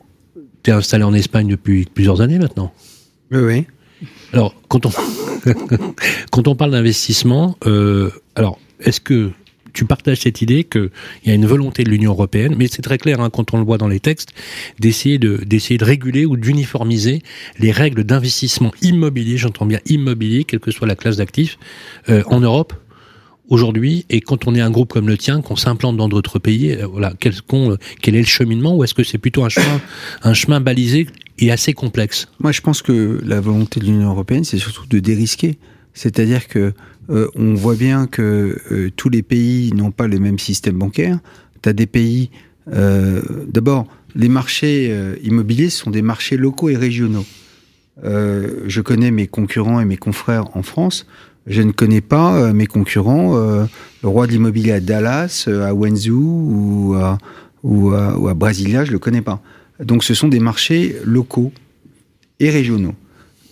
tu 0.62 0.70
es 0.70 0.72
installé 0.72 1.04
en 1.04 1.14
Espagne 1.14 1.48
depuis 1.48 1.86
plusieurs 1.92 2.20
années 2.20 2.38
maintenant. 2.38 2.72
Oui, 3.30 3.40
oui. 3.40 3.66
Alors, 4.32 4.54
quand 4.68 4.86
on, 4.86 4.90
quand 6.30 6.48
on 6.48 6.54
parle 6.54 6.72
d'investissement, 6.72 7.56
euh, 7.66 8.10
alors, 8.34 8.58
est-ce 8.80 9.00
que 9.00 9.30
tu 9.72 9.84
partages 9.84 10.20
cette 10.20 10.42
idée 10.42 10.64
qu'il 10.64 10.90
y 11.24 11.30
a 11.30 11.34
une 11.34 11.46
volonté 11.46 11.84
de 11.84 11.90
l'Union 11.90 12.10
européenne, 12.10 12.54
mais 12.58 12.66
c'est 12.66 12.82
très 12.82 12.98
clair 12.98 13.20
hein, 13.20 13.30
quand 13.30 13.54
on 13.54 13.58
le 13.58 13.64
voit 13.64 13.78
dans 13.78 13.86
les 13.86 14.00
textes, 14.00 14.30
d'essayer 14.80 15.18
de, 15.18 15.36
d'essayer 15.46 15.78
de 15.78 15.84
réguler 15.84 16.26
ou 16.26 16.36
d'uniformiser 16.36 17.22
les 17.60 17.70
règles 17.70 18.02
d'investissement 18.02 18.72
immobilier, 18.82 19.36
j'entends 19.36 19.66
bien 19.66 19.80
immobilier, 19.86 20.42
quelle 20.42 20.60
que 20.60 20.72
soit 20.72 20.86
la 20.86 20.96
classe 20.96 21.18
d'actifs, 21.18 21.58
euh, 22.08 22.24
en 22.26 22.40
Europe? 22.40 22.74
Aujourd'hui, 23.48 24.04
et 24.10 24.20
quand 24.20 24.46
on 24.46 24.54
est 24.54 24.60
un 24.60 24.70
groupe 24.70 24.92
comme 24.92 25.08
le 25.08 25.16
tien, 25.16 25.40
qu'on 25.40 25.56
s'implante 25.56 25.96
dans 25.96 26.08
d'autres 26.08 26.38
pays, 26.38 26.72
euh, 26.72 26.86
voilà, 26.86 27.12
quel, 27.18 27.34
est 27.34 28.18
le 28.18 28.24
cheminement, 28.24 28.76
ou 28.76 28.84
est-ce 28.84 28.94
que 28.94 29.04
c'est 29.04 29.18
plutôt 29.18 29.44
un 29.44 30.34
chemin, 30.34 30.60
balisé 30.60 31.06
et 31.38 31.50
assez 31.50 31.72
complexe? 31.72 32.28
Moi, 32.40 32.52
je 32.52 32.60
pense 32.60 32.82
que 32.82 33.20
la 33.24 33.40
volonté 33.40 33.80
de 33.80 33.86
l'Union 33.86 34.10
européenne, 34.10 34.44
c'est 34.44 34.58
surtout 34.58 34.86
de 34.86 34.98
dérisquer. 34.98 35.58
C'est-à-dire 35.94 36.46
que 36.48 36.72
euh, 37.10 37.28
on 37.34 37.54
voit 37.54 37.74
bien 37.74 38.06
que 38.06 38.58
euh, 38.70 38.90
tous 38.94 39.08
les 39.08 39.22
pays 39.22 39.72
n'ont 39.72 39.90
pas 39.90 40.06
le 40.06 40.18
même 40.18 40.38
système 40.38 40.76
bancaire. 40.76 41.18
Tu 41.62 41.68
as 41.68 41.72
des 41.72 41.86
pays. 41.86 42.30
D'abord, 42.66 43.86
les 44.14 44.28
marchés 44.28 44.94
immobiliers 45.24 45.70
sont 45.70 45.90
des 45.90 46.02
marchés 46.02 46.36
locaux 46.36 46.68
et 46.68 46.76
régionaux. 46.76 47.24
Je 48.04 48.80
connais 48.82 49.10
mes 49.10 49.26
concurrents 49.26 49.80
et 49.80 49.86
mes 49.86 49.96
confrères 49.96 50.54
en 50.54 50.62
France. 50.62 51.06
Je 51.48 51.62
ne 51.62 51.72
connais 51.72 52.02
pas 52.02 52.36
euh, 52.36 52.52
mes 52.52 52.66
concurrents, 52.66 53.36
euh, 53.36 53.64
le 54.02 54.08
roi 54.08 54.26
de 54.26 54.32
l'immobilier 54.32 54.72
à 54.72 54.80
Dallas, 54.80 55.46
euh, 55.48 55.66
à 55.66 55.72
Wenzhou 55.72 56.94
ou 57.62 57.94
à, 57.94 58.34
Brasilia, 58.34 58.84
je 58.84 58.92
le 58.92 58.98
connais 58.98 59.22
pas. 59.22 59.42
Donc 59.82 60.04
ce 60.04 60.12
sont 60.12 60.28
des 60.28 60.40
marchés 60.40 60.96
locaux 61.04 61.52
et 62.38 62.50
régionaux. 62.50 62.94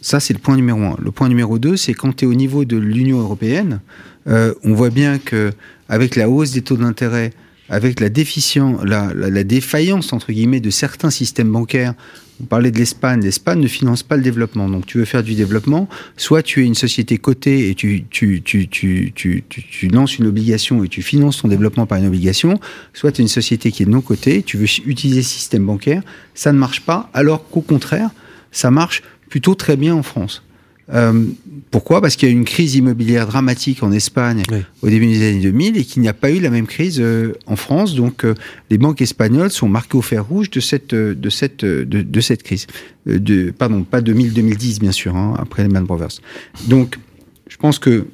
Ça, 0.03 0.21
c'est 0.21 0.35
le 0.35 0.39
point 0.39 0.57
numéro 0.57 0.81
un. 0.81 0.97
Le 1.03 1.11
point 1.11 1.29
numéro 1.29 1.59
deux, 1.59 1.77
c'est 1.77 1.95
quand 1.95 2.15
tu 2.15 2.27
es 2.27 2.29
au 2.29 2.35
niveau 2.35 2.65
de 2.65 2.77
l'Union 2.77 3.19
européenne, 3.19 3.81
on 4.27 4.75
voit 4.75 4.91
bien 4.91 5.19
que 5.19 5.53
avec 5.89 6.15
la 6.15 6.29
hausse 6.29 6.53
des 6.53 6.63
taux 6.63 6.77
d'intérêt, 6.77 7.33
avec 7.69 7.99
la, 7.99 8.09
défaillance, 8.09 10.15
de 10.15 10.71
certains 10.71 11.11
systèmes 11.11 11.51
bancaires, 11.51 11.95
on 12.41 12.45
parlait 12.45 12.71
de 12.71 12.79
l'Espagne, 12.79 13.23
l'Espagne 13.23 13.61
ne 13.61 13.67
finance 13.67 14.03
pas 14.03 14.17
le 14.17 14.23
développement. 14.23 14.69
Donc 14.69 14.87
tu 14.87 14.99
veux 14.99 15.05
faire 15.05 15.23
du 15.23 15.35
développement, 15.35 15.89
soit 16.17 16.43
tu 16.43 16.63
es 16.63 16.67
une 16.67 16.75
société 16.75 17.19
cotée 17.19 17.71
et 17.71 17.75
tu, 17.75 18.05
tu, 18.11 18.43
tu, 18.43 18.71
tu, 18.71 19.89
lances 19.89 20.19
une 20.19 20.27
obligation 20.27 20.85
et 20.85 20.89
tu 20.89 21.03
finances 21.03 21.43
ton 21.43 21.49
développement 21.49 21.87
par 21.87 21.99
une 21.99 22.07
obligation, 22.07 22.61
soit 22.93 23.13
tu 23.13 23.23
es 23.23 23.25
une 23.25 23.29
société 23.29 23.73
qui 23.73 23.85
est 23.85 23.87
non 23.87 24.01
cotée, 24.01 24.43
tu 24.43 24.57
veux 24.57 24.67
utiliser 24.87 25.23
ce 25.23 25.31
système 25.31 25.65
bancaire, 25.65 26.03
ça 26.35 26.53
ne 26.53 26.59
marche 26.59 26.83
pas, 26.83 27.11
alors 27.15 27.49
qu'au 27.49 27.63
contraire, 27.63 28.11
ça 28.53 28.71
marche 28.71 29.03
plutôt 29.29 29.55
très 29.55 29.77
bien 29.77 29.95
en 29.95 30.03
France. 30.03 30.43
Euh, 30.95 31.25
pourquoi? 31.73 32.01
Parce 32.01 32.15
qu'il 32.15 32.29
y 32.29 32.31
a 32.31 32.35
eu 32.35 32.37
une 32.39 32.45
crise 32.45 32.77
immobilière 32.77 33.27
dramatique 33.27 33.83
en 33.83 33.91
Espagne 33.91 34.43
Oui. 34.53 34.59
au 34.83 34.89
début 34.89 35.07
des 35.07 35.29
années 35.29 35.41
2000 35.41 35.77
et 35.77 35.85
qu'il 35.85 36.01
n'y 36.03 36.09
a 36.09 36.13
pas 36.13 36.31
eu 36.31 36.39
la 36.39 36.51
même 36.51 36.67
crise 36.67 36.99
euh, 37.01 37.33
en 37.47 37.57
France. 37.57 37.95
Donc, 37.97 38.25
euh, 38.25 38.35
les 38.71 38.79
banques 38.79 39.03
espagnoles 39.03 39.51
sont 39.51 39.69
marquées 39.69 39.99
au 39.99 40.03
fer 40.03 40.25
rouge 40.25 40.49
de 40.51 40.61
cette, 40.61 40.95
de 40.95 41.29
cette, 41.31 41.65
de, 41.65 41.85
de 42.03 42.21
cette 42.21 42.43
crise. 42.45 42.67
De, 43.07 43.51
pardon, 43.51 43.83
pas 43.83 44.01
2000-2010, 44.01 44.79
bien 44.81 44.93
sûr, 44.93 45.17
hein, 45.17 45.35
après 45.39 45.63
les 45.65 45.69
Man 45.69 45.85
Brothers. 45.85 46.21
Donc, 46.69 46.99
je 47.49 47.57
pense 47.57 47.79
que, 47.79 48.07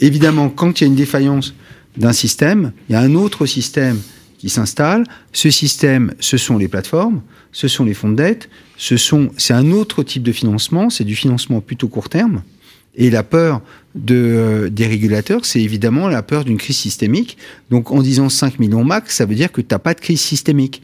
évidemment, 0.00 0.48
quand 0.50 0.80
il 0.80 0.84
y 0.84 0.86
a 0.86 0.88
une 0.88 0.96
défaillance 0.96 1.54
d'un 1.96 2.12
système, 2.12 2.72
il 2.88 2.92
y 2.92 2.96
a 2.96 3.00
un 3.00 3.14
autre 3.14 3.46
système 3.46 3.98
qui 4.42 4.48
s'installe. 4.48 5.04
Ce 5.32 5.50
système, 5.50 6.14
ce 6.18 6.36
sont 6.36 6.58
les 6.58 6.66
plateformes, 6.66 7.22
ce 7.52 7.68
sont 7.68 7.84
les 7.84 7.94
fonds 7.94 8.08
de 8.08 8.16
dette, 8.16 8.48
ce 8.76 8.96
sont, 8.96 9.30
c'est 9.36 9.54
un 9.54 9.70
autre 9.70 10.02
type 10.02 10.24
de 10.24 10.32
financement, 10.32 10.90
c'est 10.90 11.04
du 11.04 11.14
financement 11.14 11.60
plutôt 11.60 11.86
court 11.86 12.08
terme. 12.08 12.42
Et 12.96 13.08
la 13.08 13.22
peur 13.22 13.62
de, 13.94 14.16
euh, 14.16 14.68
des 14.68 14.88
régulateurs, 14.88 15.44
c'est 15.44 15.60
évidemment 15.60 16.08
la 16.08 16.24
peur 16.24 16.44
d'une 16.44 16.58
crise 16.58 16.76
systémique. 16.76 17.38
Donc 17.70 17.92
en 17.92 18.02
disant 18.02 18.28
5 18.28 18.58
millions 18.58 18.82
max, 18.82 19.14
ça 19.14 19.26
veut 19.26 19.36
dire 19.36 19.52
que 19.52 19.60
tu 19.60 19.68
n'as 19.70 19.78
pas 19.78 19.94
de 19.94 20.00
crise 20.00 20.20
systémique. 20.20 20.82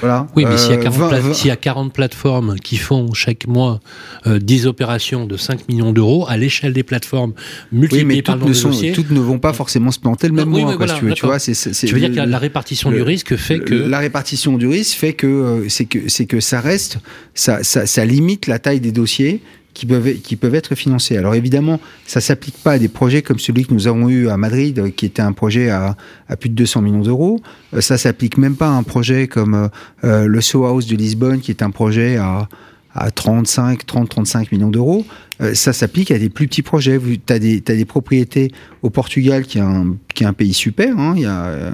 Voilà. 0.00 0.26
Oui, 0.34 0.44
mais 0.48 0.56
s'il 0.56 0.70
y, 0.70 0.74
a 0.74 0.78
Euh, 0.78 0.82
40 0.82 0.98
vingt- 0.98 1.08
pla- 1.10 1.20
vingt- 1.20 1.34
s'il 1.34 1.48
y 1.48 1.50
a 1.50 1.56
40 1.56 1.92
plateformes 1.92 2.56
qui 2.58 2.76
font 2.76 3.12
chaque 3.12 3.46
mois 3.46 3.80
euh, 4.26 4.38
10 4.38 4.66
opérations 4.66 5.26
de 5.26 5.36
5 5.36 5.68
millions 5.68 5.92
d'euros, 5.92 6.24
à 6.28 6.36
l'échelle 6.38 6.72
des 6.72 6.82
plateformes 6.82 7.34
oui, 7.72 7.78
multipliées 7.80 8.04
mais 8.16 8.22
par 8.22 8.38
toutes 8.38 8.48
ne, 8.48 8.52
sont, 8.54 8.68
dossiers, 8.70 8.92
toutes 8.92 9.10
ne 9.10 9.20
vont 9.20 9.38
pas 9.38 9.52
forcément 9.52 9.90
se 9.90 9.98
planter 10.00 10.28
le 10.28 10.32
même 10.34 10.52
oui, 10.52 10.62
mois, 10.62 10.70
quoi, 10.76 10.86
voilà, 10.86 10.94
si 10.94 10.98
tu 11.00 11.04
veux. 11.06 11.12
Tu 11.14 11.26
vois, 11.26 11.38
c'est, 11.38 11.52
veux 11.92 11.98
dire 12.00 12.10
que 12.10 12.28
la, 12.28 12.38
répartition 12.38 12.90
le- 12.90 12.96
du 12.96 13.02
risque 13.02 13.36
fait 13.36 13.60
que... 13.60 13.74
La 13.74 13.98
répartition 13.98 14.56
du 14.56 14.66
risque 14.66 14.96
fait 14.96 15.12
que 15.12 15.26
euh, 15.26 15.68
c'est 15.68 15.84
que 15.84 16.08
c'est 16.08 16.26
que 16.26 16.40
ça 16.40 16.60
reste, 16.60 16.98
ça, 17.34 17.62
ça, 17.62 17.84
ça 17.86 18.04
limite 18.06 18.46
la 18.46 18.58
taille 18.58 18.80
des 18.80 18.92
dossiers 18.92 19.42
qui 19.74 19.86
peuvent 19.86 20.14
qui 20.22 20.36
peuvent 20.36 20.54
être 20.54 20.74
financés. 20.74 21.16
Alors 21.16 21.34
évidemment, 21.34 21.80
ça 22.06 22.20
s'applique 22.20 22.56
pas 22.62 22.72
à 22.72 22.78
des 22.78 22.88
projets 22.88 23.22
comme 23.22 23.38
celui 23.38 23.64
que 23.64 23.72
nous 23.74 23.86
avons 23.88 24.08
eu 24.08 24.28
à 24.28 24.36
Madrid, 24.36 24.78
euh, 24.78 24.90
qui 24.90 25.06
était 25.06 25.22
un 25.22 25.32
projet 25.32 25.70
à, 25.70 25.96
à 26.28 26.36
plus 26.36 26.50
de 26.50 26.54
200 26.54 26.82
millions 26.82 27.02
d'euros. 27.02 27.40
Euh, 27.74 27.80
Ça 27.80 27.96
s'applique 27.98 28.36
même 28.38 28.56
pas 28.56 28.68
à 28.68 28.72
un 28.72 28.82
projet 28.82 29.28
comme 29.28 29.70
euh, 30.04 30.26
le 30.26 30.40
Soho 30.40 30.66
House 30.66 30.86
de 30.86 30.96
Lisbonne, 30.96 31.40
qui 31.40 31.50
est 31.50 31.62
un 31.62 31.70
projet 31.70 32.16
à 32.16 32.48
à 32.94 33.10
35, 33.10 33.86
30, 33.86 34.10
35 34.10 34.52
millions 34.52 34.68
d'euros. 34.68 35.06
Euh, 35.40 35.54
ça 35.54 35.72
s'applique 35.72 36.10
à 36.10 36.18
des 36.18 36.28
plus 36.28 36.46
petits 36.46 36.60
projets. 36.60 37.00
Tu 37.26 37.32
as 37.32 37.38
des, 37.38 37.62
t'as 37.62 37.74
des 37.74 37.86
propriétés 37.86 38.52
au 38.82 38.90
Portugal, 38.90 39.44
qui 39.46 39.56
est 39.56 39.62
un, 39.62 39.96
qui 40.12 40.24
est 40.24 40.26
un 40.26 40.34
pays 40.34 40.52
super, 40.52 40.98
hein, 40.98 41.14
y 41.16 41.24
a, 41.24 41.72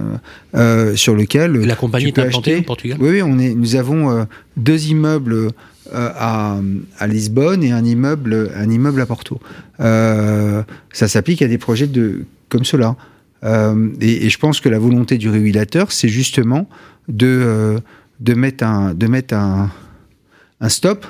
euh, 0.55 0.95
sur 0.95 1.17
lequel 1.17 1.55
La 1.55 1.75
compagnie 1.75 2.13
tu 2.13 2.21
est 2.21 2.27
implantée 2.27 2.53
acheter- 2.53 2.61
au 2.61 2.67
Portugal? 2.67 2.99
Oui, 3.01 3.09
oui, 3.11 3.23
on 3.23 3.37
est, 3.41 3.53
nous 3.53 3.75
avons 3.75 4.29
deux 4.57 4.87
immeubles 4.91 5.49
euh, 5.95 6.11
à, 6.99 7.07
Lisbonne 7.07 7.63
et 7.63 7.73
un 7.73 7.85
immeuble, 7.85 8.51
un 8.55 8.71
immeuble 8.71 9.01
à 9.01 9.07
Porto. 9.07 9.41
Euh, 9.81 10.63
ça 10.93 11.09
s'applique 11.09 11.43
à 11.43 11.49
des 11.49 11.59
projets 11.59 11.87
de, 11.87 12.25
comme 12.49 12.65
cela. 12.65 12.97
Euh, 13.45 13.89
et, 14.01 14.27
et 14.27 14.31
je 14.31 14.39
pense 14.39 14.61
que 14.61 14.69
la 14.69 14.79
volonté 14.79 15.19
du 15.19 15.29
régulateur, 15.29 15.93
c'est 15.93 16.09
justement 16.09 16.69
de, 17.09 17.81
de 18.21 18.35
mettre 18.35 18.65
un, 18.65 18.95
de 18.95 19.07
mettre 19.07 19.35
un, 19.35 19.71
un 20.61 20.69
stop 20.69 21.07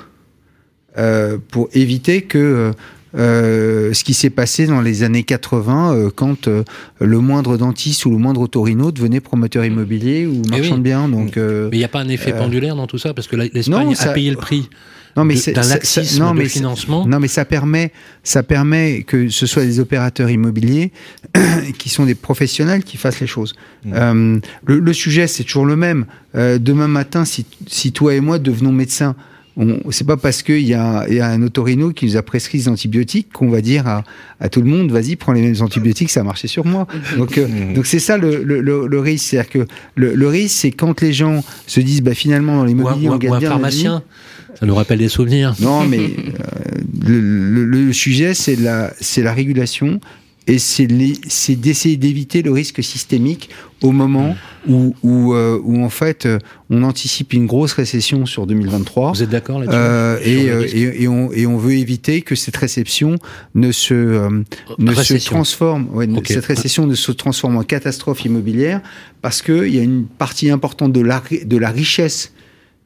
pour 1.49 1.69
éviter 1.73 2.23
que 2.23 2.73
euh, 3.17 3.93
ce 3.93 4.03
qui 4.03 4.13
s'est 4.13 4.29
passé 4.29 4.67
dans 4.67 4.81
les 4.81 5.03
années 5.03 5.23
80, 5.23 5.93
euh, 5.93 6.09
quand 6.13 6.47
euh, 6.47 6.63
le 6.99 7.19
moindre 7.19 7.57
dentiste 7.57 8.05
ou 8.05 8.11
le 8.11 8.17
moindre 8.17 8.41
otorino 8.41 8.91
devenait 8.91 9.19
promoteur 9.19 9.65
immobilier 9.65 10.25
ou 10.27 10.41
Eh 10.45 10.49
marchand 10.49 10.71
oui. 10.73 10.77
de 10.79 10.83
biens. 10.83 11.09
Donc, 11.09 11.35
Mais 11.37 11.69
il 11.73 11.77
n'y 11.79 11.83
a 11.83 11.87
pas 11.89 12.01
un 12.01 12.09
effet 12.09 12.33
pendulaire 12.33 12.75
dans 12.75 12.87
tout 12.87 12.97
ça 12.97 13.13
Parce 13.13 13.27
que 13.27 13.35
l'Espagne 13.35 13.85
non, 13.87 13.91
a 13.91 13.95
ça- 13.95 14.13
payé 14.13 14.29
le 14.29 14.37
prix 14.37 14.69
non, 15.17 15.25
mais 15.25 15.33
de- 15.33 15.39
c'est- 15.39 15.53
d'un 15.53 15.63
ça- 15.63 15.73
laxisme 15.73 16.03
ça- 16.19 16.23
non, 16.23 16.33
de 16.33 16.37
mais 16.37 16.43
c'est- 16.45 16.49
financement. 16.59 17.05
Non, 17.07 17.19
mais 17.19 17.27
ça 17.27 17.43
permet, 17.43 17.91
ça 18.23 18.43
permet 18.43 19.01
que 19.01 19.27
ce 19.27 19.47
soit 19.47 19.65
des 19.65 19.79
opérateurs 19.79 20.29
immobiliers 20.29 20.91
qui 21.79 21.89
sont 21.89 22.05
des 22.05 22.13
professionnels 22.15 22.83
qui 22.83 22.95
fassent 22.95 23.19
les 23.19 23.27
choses. 23.27 23.53
Mmh. 23.85 23.91
Euh, 23.95 24.39
le, 24.65 24.79
le 24.79 24.93
sujet, 24.93 25.25
c'est 25.27 25.43
toujours 25.43 25.65
le 25.65 25.75
même. 25.75 26.05
Euh, 26.35 26.59
demain 26.59 26.87
matin, 26.87 27.25
si, 27.25 27.45
si 27.67 27.91
toi 27.91 28.13
et 28.13 28.21
moi 28.21 28.37
devenons 28.37 28.71
médecins, 28.71 29.15
c'est 29.91 30.05
pas 30.07 30.17
parce 30.17 30.41
qu'il 30.43 30.61
y 30.65 30.73
a, 30.73 31.05
il 31.09 31.15
y 31.15 31.19
a 31.19 31.27
un 31.27 31.41
otorino 31.41 31.91
qui 31.91 32.05
nous 32.05 32.15
a 32.17 32.21
prescrit 32.21 32.59
des 32.59 32.67
antibiotiques 32.69 33.27
qu'on 33.33 33.49
va 33.49 33.61
dire 33.61 33.87
à, 33.87 34.03
à 34.39 34.47
tout 34.49 34.61
le 34.61 34.67
monde, 34.69 34.91
vas-y, 34.91 35.15
prends 35.15 35.33
les 35.33 35.41
mêmes 35.41 35.61
antibiotiques, 35.61 36.09
ça 36.09 36.21
a 36.21 36.23
marché 36.23 36.47
sur 36.47 36.65
moi. 36.65 36.87
Donc, 37.17 37.37
euh, 37.37 37.47
Mmh. 37.47 37.73
donc 37.73 37.85
c'est 37.85 37.99
ça 37.99 38.17
le, 38.17 38.43
le, 38.43 38.61
le, 38.61 38.87
le 38.87 38.99
risque. 38.99 39.25
C'est-à-dire 39.29 39.49
que 39.51 39.65
le, 39.95 40.13
le 40.13 40.27
risque, 40.27 40.55
c'est 40.59 40.71
quand 40.71 41.01
les 41.01 41.13
gens 41.13 41.43
se 41.67 41.79
disent, 41.79 42.01
bah, 42.01 42.13
finalement, 42.13 42.57
dans 42.57 42.63
l'immobilier, 42.65 43.09
on 43.09 43.17
gagne 43.17 43.31
ou 43.31 43.35
un 43.35 43.39
bien 43.39 43.49
notre 43.49 43.67
vie. 43.69 43.83
pharmacien 43.83 44.03
Ça 44.59 44.65
nous 44.65 44.75
rappelle 44.75 44.99
des 44.99 45.09
souvenirs. 45.09 45.55
Non, 45.59 45.85
mais 45.85 45.99
euh, 45.99 46.09
le, 47.07 47.19
le- 47.19 47.65
le 47.65 47.93
sujet, 47.93 48.33
c'est 48.33 48.55
la, 48.55 48.93
c'est 49.01 49.21
la 49.23 49.33
régulation 49.33 49.99
et 50.49 50.57
c'est 50.59 51.55
d'essayer 51.55 51.97
d'éviter 51.97 52.41
le 52.41 52.51
risque 52.51 52.83
systémique 52.83 53.49
au 53.81 53.91
moment 53.91 54.35
où, 54.67 54.93
où, 55.03 55.33
euh, 55.33 55.59
où, 55.63 55.81
en 55.83 55.89
fait 55.89 56.27
on 56.69 56.83
anticipe 56.83 57.33
une 57.33 57.45
grosse 57.45 57.73
récession 57.73 58.25
sur 58.25 58.45
2023. 58.45 59.13
Vous 59.13 59.23
êtes 59.23 59.29
d'accord 59.29 59.59
là-dessus 59.59 59.77
euh, 59.77 60.19
et, 60.23 60.77
et, 60.77 61.03
et, 61.03 61.07
on, 61.07 61.31
et, 61.31 61.45
on, 61.45 61.57
veut 61.57 61.73
éviter 61.73 62.21
que 62.21 62.35
cette 62.35 62.57
réception 62.57 63.15
ne 63.55 63.71
se, 63.71 63.93
euh, 63.93 64.43
ne 64.79 64.93
se 64.93 65.13
transforme, 65.25 65.87
ouais, 65.93 66.09
okay. 66.09 66.33
cette 66.33 66.45
récession 66.45 66.87
ne 66.87 66.95
se 66.95 67.11
transforme 67.11 67.57
en 67.57 67.63
catastrophe 67.63 68.25
immobilière 68.25 68.81
parce 69.21 69.41
qu'il 69.41 69.73
y 69.73 69.79
a 69.79 69.83
une 69.83 70.05
partie 70.05 70.49
importante 70.49 70.91
de 70.91 71.01
la, 71.01 71.21
de 71.45 71.57
la 71.57 71.69
richesse 71.69 72.33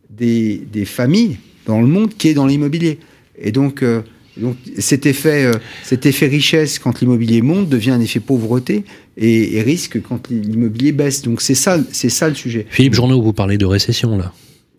des, 0.09 0.61
des 0.71 0.85
familles 0.85 1.37
dans 1.65 1.81
le 1.81 1.87
monde 1.87 2.13
qui 2.17 2.27
est 2.27 2.33
dans 2.33 2.45
l'immobilier. 2.45 2.99
Et 3.37 3.51
donc, 3.51 3.83
euh, 3.83 4.01
donc 4.37 4.57
cet 4.79 5.05
effet, 5.05 5.45
euh, 5.45 5.53
cet 5.83 6.05
effet 6.05 6.27
richesse 6.27 6.79
quand 6.79 6.99
l'immobilier 7.01 7.41
monte 7.41 7.69
devient 7.69 7.91
un 7.91 8.01
effet 8.01 8.19
pauvreté 8.19 8.83
et, 9.15 9.57
et 9.57 9.61
risque 9.61 10.01
quand 10.01 10.29
l'immobilier 10.29 10.91
baisse. 10.91 11.21
Donc 11.21 11.41
c'est 11.41 11.55
ça, 11.55 11.77
c'est 11.91 12.09
ça 12.09 12.29
le 12.29 12.35
sujet. 12.35 12.65
Philippe 12.69 12.95
Journeau, 12.95 13.21
vous 13.21 13.33
parlez 13.33 13.57
de 13.57 13.65
récession 13.65 14.17
là. 14.17 14.33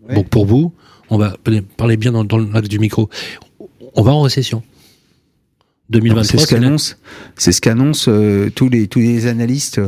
Ouais. 0.09 0.17
Donc 0.17 0.29
pour 0.29 0.47
vous, 0.47 0.73
on 1.09 1.19
va 1.19 1.37
parler 1.77 1.97
bien 1.97 2.13
dans, 2.13 2.25
dans 2.25 2.39
l'axe 2.39 2.69
du 2.69 2.79
micro. 2.79 3.09
On 3.95 4.03
va 4.03 4.13
en 4.13 4.23
récession. 4.23 4.63
2023. 5.91 6.25
C'est 6.25 6.39
ce 6.39 6.47
qu'annonce, 6.47 6.99
c'est 7.37 7.53
ce 7.53 7.61
qu'annoncent 7.61 8.11
euh, 8.11 8.51
tous 8.55 8.69
les 8.69 8.89
tous 8.89 9.01
les 9.01 9.27
analystes. 9.27 9.81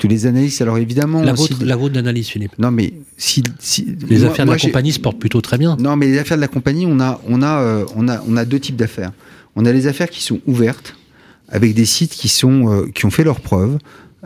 Tous 0.00 0.08
les 0.08 0.26
analystes, 0.26 0.62
alors 0.62 0.78
évidemment. 0.78 1.22
La 1.22 1.34
vôtre, 1.34 1.62
la 1.62 1.76
vôtre 1.76 1.94
d'analyse, 1.94 2.28
Philippe. 2.28 2.58
Non, 2.58 2.70
mais 2.70 2.94
si, 3.18 3.44
si 3.58 3.86
les 4.08 4.18
moi, 4.20 4.30
affaires 4.30 4.46
de 4.46 4.50
la 4.50 4.56
compagnie 4.56 4.92
se 4.92 4.98
portent 4.98 5.18
plutôt 5.18 5.42
très 5.42 5.58
bien. 5.58 5.76
Non, 5.78 5.94
mais 5.94 6.06
les 6.06 6.18
affaires 6.18 6.38
de 6.38 6.40
la 6.40 6.48
compagnie, 6.48 6.86
on 6.86 6.98
a, 7.00 7.20
on 7.28 7.42
a, 7.42 7.60
euh, 7.60 7.84
on 7.96 8.08
a, 8.08 8.22
on 8.26 8.36
a 8.38 8.46
deux 8.46 8.58
types 8.58 8.76
d'affaires. 8.76 9.12
On 9.56 9.66
a 9.66 9.72
les 9.72 9.86
affaires 9.86 10.08
qui 10.08 10.22
sont 10.22 10.40
ouvertes, 10.46 10.96
avec 11.50 11.74
des 11.74 11.84
sites 11.84 12.12
qui 12.12 12.28
sont, 12.28 12.72
euh, 12.72 12.86
qui 12.94 13.04
ont 13.04 13.10
fait 13.10 13.24
leurs 13.24 13.40
preuves. 13.40 13.76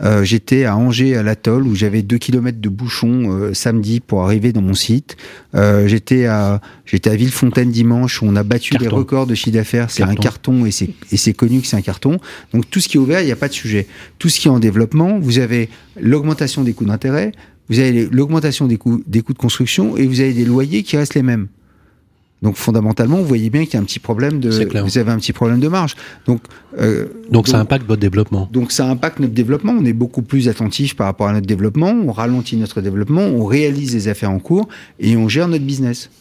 Euh, 0.01 0.23
J'étais 0.23 0.65
à 0.65 0.75
Angers, 0.75 1.15
à 1.15 1.23
l'atoll, 1.23 1.67
où 1.67 1.75
j'avais 1.75 2.01
deux 2.01 2.17
kilomètres 2.17 2.59
de 2.59 2.69
bouchons 2.69 3.31
euh, 3.31 3.53
samedi 3.53 3.99
pour 3.99 4.23
arriver 4.23 4.51
dans 4.51 4.61
mon 4.61 4.73
site. 4.73 5.15
Euh, 5.53 5.87
j'étais 5.87 6.25
à 6.25 6.61
j'étais 6.85 7.09
à 7.09 7.15
Villefontaine 7.15 7.71
dimanche, 7.71 8.21
où 8.21 8.25
on 8.25 8.35
a 8.35 8.43
battu 8.43 8.71
carton. 8.71 8.85
les 8.85 8.91
records 8.91 9.27
de 9.27 9.35
chiffre 9.35 9.55
d'affaires. 9.55 9.89
C'est 9.89 10.03
un 10.03 10.15
carton 10.15 10.65
et 10.65 10.71
c'est 10.71 10.89
et 11.11 11.17
c'est 11.17 11.33
connu 11.33 11.61
que 11.61 11.67
c'est 11.67 11.77
un 11.77 11.81
carton. 11.81 12.19
Donc 12.53 12.69
tout 12.69 12.79
ce 12.79 12.89
qui 12.89 12.97
est 12.97 12.99
ouvert, 12.99 13.21
il 13.21 13.25
n'y 13.25 13.31
a 13.31 13.37
pas 13.37 13.47
de 13.47 13.53
sujet. 13.53 13.87
Tout 14.19 14.29
ce 14.29 14.39
qui 14.39 14.47
est 14.47 14.51
en 14.51 14.59
développement, 14.59 15.19
vous 15.19 15.39
avez 15.39 15.69
l'augmentation 15.99 16.63
des 16.63 16.73
coûts 16.73 16.85
d'intérêt, 16.85 17.31
vous 17.69 17.79
avez 17.79 18.07
l'augmentation 18.11 18.67
des 18.67 18.77
coûts 18.77 19.01
des 19.07 19.21
coûts 19.21 19.33
de 19.33 19.37
construction 19.37 19.97
et 19.97 20.05
vous 20.05 20.19
avez 20.19 20.33
des 20.33 20.45
loyers 20.45 20.83
qui 20.83 20.97
restent 20.97 21.15
les 21.15 21.23
mêmes. 21.23 21.47
Donc 22.45 22.57
fondamentalement, 22.57 23.17
vous 23.17 23.25
voyez 23.25 23.49
bien 23.49 23.65
qu'il 23.65 23.73
y 23.73 23.77
a 23.77 23.79
un 23.79 23.85
petit 23.85 23.97
problème 23.97 24.39
de, 24.39 24.49
vous 24.79 24.97
avez 24.99 25.11
un 25.11 25.17
petit 25.17 25.33
problème 25.33 25.59
de 25.59 25.67
marge. 25.67 25.95
Donc, 26.27 26.41
euh, 26.77 27.05
donc, 27.23 27.31
donc 27.31 27.47
ça 27.47 27.59
impacte 27.59 27.87
votre 27.87 27.99
développement. 27.99 28.47
Donc 28.53 28.71
ça 28.71 28.87
impacte 28.87 29.19
notre 29.19 29.33
développement. 29.33 29.75
On 29.75 29.83
est 29.83 29.93
beaucoup 29.93 30.21
plus 30.21 30.47
attentif 30.47 30.95
par 30.95 31.07
rapport 31.07 31.27
à 31.27 31.33
notre 31.33 31.47
développement. 31.47 31.89
On 31.89 32.11
ralentit 32.11 32.55
notre 32.57 32.81
développement, 32.81 33.23
on 33.23 33.45
réalise 33.45 33.95
les 33.95 34.09
affaires 34.09 34.29
en 34.29 34.37
cours 34.37 34.67
et 34.99 35.17
on 35.17 35.27
gère 35.27 35.47
notre 35.47 35.65
business. 35.65 36.11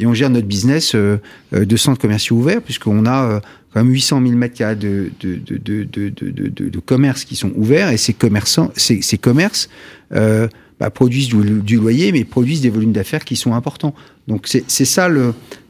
Et 0.00 0.06
on 0.06 0.14
gère 0.14 0.30
notre 0.30 0.48
business 0.48 0.96
euh, 0.96 1.18
de 1.52 1.76
centres 1.76 2.00
commerciaux 2.00 2.38
ouverts 2.38 2.60
puisqu'on 2.60 3.06
a 3.06 3.22
euh, 3.22 3.40
quand 3.72 3.84
même 3.84 3.92
800 3.92 4.20
000 4.20 4.34
mètres 4.34 4.56
carrés 4.56 4.74
de, 4.74 5.12
de, 5.20 5.36
de, 5.36 5.84
de, 5.84 6.68
de, 6.68 6.78
commerces 6.80 7.24
qui 7.24 7.36
sont 7.36 7.52
ouverts 7.54 7.90
et 7.90 7.98
ces 7.98 8.14
commerçants, 8.14 8.72
ces, 8.74 9.00
ces 9.00 9.18
commerces. 9.18 9.68
Euh, 10.12 10.48
bah, 10.80 10.90
produisent 10.90 11.28
du, 11.28 11.76
loyer, 11.76 12.12
mais 12.12 12.24
produisent 12.24 12.60
des 12.60 12.70
volumes 12.70 12.92
d'affaires 12.92 13.24
qui 13.24 13.36
sont 13.36 13.54
importants. 13.54 13.94
Donc 14.28 14.46
c'est 14.46 14.84
ça 14.84 15.08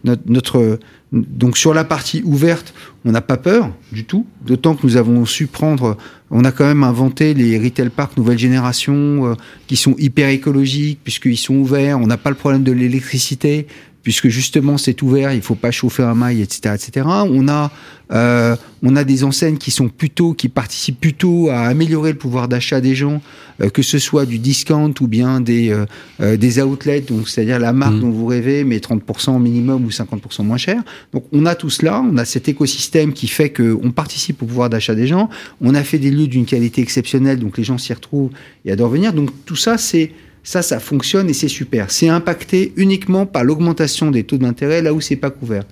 notre, 0.04 0.78
donc 1.12 1.56
sur 1.56 1.72
la 1.72 1.84
partie 1.84 2.22
ouverte, 2.24 2.74
on 3.04 3.12
n'a 3.12 3.22
pas 3.22 3.38
peur 3.38 3.72
du 3.92 4.04
tout, 4.04 4.26
d'autant 4.44 4.74
que 4.74 4.86
nous 4.86 4.96
avons 4.96 5.24
su 5.24 5.46
prendre, 5.46 5.96
on 6.30 6.44
a 6.44 6.52
quand 6.52 6.66
même 6.66 6.84
inventé 6.84 7.32
les 7.32 7.58
retail 7.58 7.88
parks 7.88 8.16
nouvelle 8.16 8.38
génération 8.38 9.26
euh, 9.26 9.34
qui 9.66 9.76
sont 9.76 9.94
hyper 9.98 10.28
écologiques 10.28 11.00
puisqu'ils 11.02 11.38
sont 11.38 11.54
ouverts, 11.54 11.98
on 11.98 12.06
n'a 12.06 12.18
pas 12.18 12.30
le 12.30 12.36
problème 12.36 12.62
de 12.62 12.72
l'électricité 12.72 13.66
puisque 14.08 14.28
justement 14.28 14.78
c'est 14.78 15.02
ouvert, 15.02 15.34
il 15.34 15.42
faut 15.42 15.54
pas 15.54 15.70
chauffer 15.70 16.02
un 16.02 16.14
mail, 16.14 16.40
etc., 16.40 16.74
etc. 16.74 17.06
On 17.06 17.46
a 17.46 17.70
euh, 18.10 18.56
on 18.82 18.96
a 18.96 19.04
des 19.04 19.22
enseignes 19.22 19.58
qui 19.58 19.70
sont 19.70 19.90
plutôt 19.90 20.32
qui 20.32 20.48
participent 20.48 20.98
plutôt 20.98 21.50
à 21.50 21.64
améliorer 21.64 22.12
le 22.12 22.16
pouvoir 22.16 22.48
d'achat 22.48 22.80
des 22.80 22.94
gens, 22.94 23.20
euh, 23.60 23.68
que 23.68 23.82
ce 23.82 23.98
soit 23.98 24.24
du 24.24 24.38
discount 24.38 24.94
ou 25.02 25.08
bien 25.08 25.42
des 25.42 25.76
euh, 26.20 26.38
des 26.38 26.58
outlets, 26.62 27.02
donc 27.02 27.28
c'est-à-dire 27.28 27.58
la 27.58 27.74
marque 27.74 27.96
mmh. 27.96 28.00
dont 28.00 28.10
vous 28.10 28.24
rêvez, 28.24 28.64
mais 28.64 28.78
30% 28.78 29.38
minimum 29.42 29.84
ou 29.84 29.90
50% 29.90 30.42
moins 30.42 30.56
cher. 30.56 30.82
Donc 31.12 31.24
on 31.32 31.44
a 31.44 31.54
tout 31.54 31.68
cela, 31.68 32.00
on 32.00 32.16
a 32.16 32.24
cet 32.24 32.48
écosystème 32.48 33.12
qui 33.12 33.28
fait 33.28 33.50
que 33.50 33.78
on 33.82 33.90
participe 33.90 34.42
au 34.42 34.46
pouvoir 34.46 34.70
d'achat 34.70 34.94
des 34.94 35.06
gens. 35.06 35.28
On 35.60 35.74
a 35.74 35.82
fait 35.82 35.98
des 35.98 36.10
lieux 36.10 36.28
d'une 36.28 36.46
qualité 36.46 36.80
exceptionnelle, 36.80 37.38
donc 37.38 37.58
les 37.58 37.64
gens 37.64 37.76
s'y 37.76 37.92
retrouvent 37.92 38.30
et 38.64 38.72
adorent 38.72 38.88
venir. 38.88 39.12
Donc 39.12 39.28
tout 39.44 39.56
ça 39.56 39.76
c'est 39.76 40.12
ça, 40.48 40.62
ça 40.62 40.80
fonctionne 40.80 41.28
et 41.28 41.34
c'est 41.34 41.46
super. 41.46 41.90
C'est 41.90 42.08
impacté 42.08 42.72
uniquement 42.76 43.26
par 43.26 43.44
l'augmentation 43.44 44.10
des 44.10 44.24
taux 44.24 44.38
d'intérêt 44.38 44.80
là 44.80 44.94
où 44.94 45.00
c'est 45.02 45.14
pas 45.16 45.28
couvert. 45.28 45.64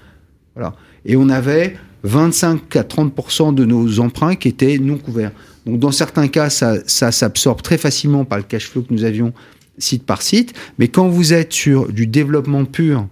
Voilà. 0.55 0.75
Et 1.07 1.17
on 1.17 1.31
avait 1.31 1.79
25 2.03 2.77
à 2.77 2.83
30% 2.83 3.55
de 3.55 3.65
nos 3.65 4.01
emprunts 4.01 4.35
qui 4.35 4.49
étaient 4.49 4.77
non 4.77 4.99
couverts. 4.99 5.33
Donc 5.65 5.79
dans 5.79 5.93
certains 5.93 6.29
cas, 6.29 6.51
ça, 6.51 6.75
ça 6.87 7.11
s'absorbe 7.11 7.63
très 7.63 7.79
facilement 7.79 8.27
par 8.27 8.37
le 8.37 8.45
cash 8.45 8.69
flow 8.69 8.83
que 8.83 8.93
nous 8.93 9.05
avions 9.05 9.33
site 9.79 10.05
par 10.05 10.21
site. 10.21 10.53
Mais 10.79 10.89
quand 10.89 11.09
vous 11.09 11.33
êtes 11.33 11.55
sur 11.55 11.91
du 11.91 12.07
développement 12.07 12.67
pur, 12.67 13.09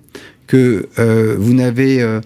que 0.46 0.90
euh, 0.98 1.34
vous 1.38 1.54
n'avez 1.54 2.02
euh, 2.02 2.20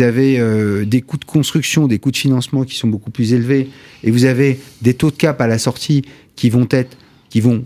avez 0.00 0.38
euh, 0.38 0.84
des 0.84 1.00
coûts 1.00 1.16
de 1.16 1.24
construction, 1.24 1.86
des 1.88 1.98
coûts 1.98 2.10
de 2.10 2.18
financement 2.18 2.64
qui 2.64 2.76
sont 2.76 2.88
beaucoup 2.88 3.10
plus 3.10 3.32
élevés, 3.32 3.70
et 4.04 4.10
vous 4.10 4.26
avez 4.26 4.60
des 4.82 4.92
taux 4.92 5.10
de 5.10 5.16
cap 5.16 5.40
à 5.40 5.46
la 5.46 5.56
sortie 5.56 6.02
qui 6.36 6.50
vont 6.50 6.68
être, 6.70 6.98
qui 7.30 7.40
vont 7.40 7.64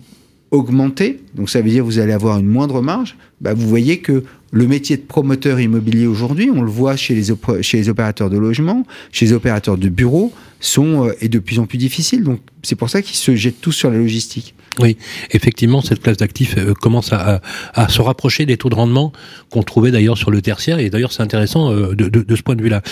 augmenter, 0.50 1.20
donc 1.34 1.50
ça 1.50 1.60
veut 1.60 1.70
dire 1.70 1.82
que 1.82 1.86
vous 1.86 1.98
allez 1.98 2.12
avoir 2.12 2.38
une 2.38 2.46
moindre 2.46 2.80
marge, 2.80 3.16
bah 3.40 3.54
vous 3.54 3.68
voyez 3.68 3.98
que 3.98 4.24
le 4.52 4.66
métier 4.66 4.96
de 4.96 5.02
promoteur 5.02 5.60
immobilier 5.60 6.06
aujourd'hui, 6.06 6.50
on 6.54 6.62
le 6.62 6.70
voit 6.70 6.96
chez 6.96 7.14
les, 7.14 7.62
chez 7.62 7.76
les 7.76 7.88
opérateurs 7.88 8.30
de 8.30 8.38
logement, 8.38 8.86
chez 9.12 9.26
les 9.26 9.32
opérateurs 9.32 9.76
de 9.76 9.88
bureaux, 9.88 10.32
sont, 10.60 11.08
euh, 11.08 11.12
est 11.20 11.28
de 11.28 11.38
plus 11.38 11.58
en 11.58 11.66
plus 11.66 11.78
difficile. 11.78 12.24
Donc 12.24 12.40
c'est 12.62 12.76
pour 12.76 12.88
ça 12.88 13.02
qu'ils 13.02 13.16
se 13.16 13.34
jettent 13.36 13.60
tous 13.60 13.72
sur 13.72 13.90
la 13.90 13.98
logistique. 13.98 14.54
Oui, 14.78 14.98
effectivement, 15.30 15.80
cette 15.80 16.02
classe 16.02 16.18
d'actifs 16.18 16.56
euh, 16.58 16.74
commence 16.74 17.10
à, 17.12 17.40
se 17.88 18.02
rapprocher 18.02 18.44
des 18.44 18.58
taux 18.58 18.68
de 18.68 18.74
rendement 18.74 19.12
qu'on 19.50 19.62
trouvait 19.62 19.90
d'ailleurs 19.90 20.18
sur 20.18 20.30
le 20.30 20.42
tertiaire. 20.42 20.78
Et 20.78 20.90
d'ailleurs, 20.90 21.12
c'est 21.12 21.22
intéressant 21.22 21.72
euh, 21.72 21.94
de, 21.94 22.08
de, 22.08 22.36
ce 22.36 22.42
point 22.42 22.56
de 22.56 22.62
vue-là. 22.62 22.82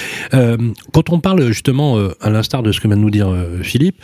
Quand 0.92 1.10
on 1.10 1.20
parle 1.20 1.46
justement, 1.46 1.98
à 2.20 2.30
l'instar 2.30 2.62
de 2.62 2.72
ce 2.72 2.80
que 2.80 2.88
vient 2.88 2.96
de 2.96 3.02
nous 3.02 3.10
dire 3.10 3.34
Philippe, 3.62 3.96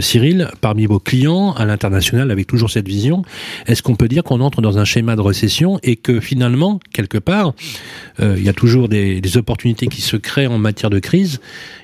Cyril, 0.00 0.50
parmi 0.60 0.86
vos 0.86 1.00
clients 1.00 1.52
à 1.52 1.64
l'international, 1.64 2.30
avec 2.30 2.46
toujours 2.46 2.70
cette 2.70 2.86
vision, 2.86 3.22
est-ce 3.66 3.82
qu'on 3.82 3.96
peut 3.96 4.08
dire 4.08 4.22
qu'on 4.22 4.40
entre 4.40 4.62
dans 4.62 4.78
un 4.78 4.84
schéma 4.84 5.16
de 5.16 5.20
récession 5.20 5.75
et 5.82 5.96
que 5.96 6.20
finalement, 6.20 6.80
quelque 6.92 7.18
part, 7.18 7.54
il 8.20 8.42
y 8.42 8.48
a 8.48 8.52
toujours 8.52 8.88
des, 8.88 9.20
des, 9.20 9.36
opportunités 9.36 9.86
qui 9.86 10.00
se 10.00 10.16
créent 10.16 10.46
en 10.46 10.58
matière 10.58 10.90
de 10.90 10.98
crise 10.98 11.40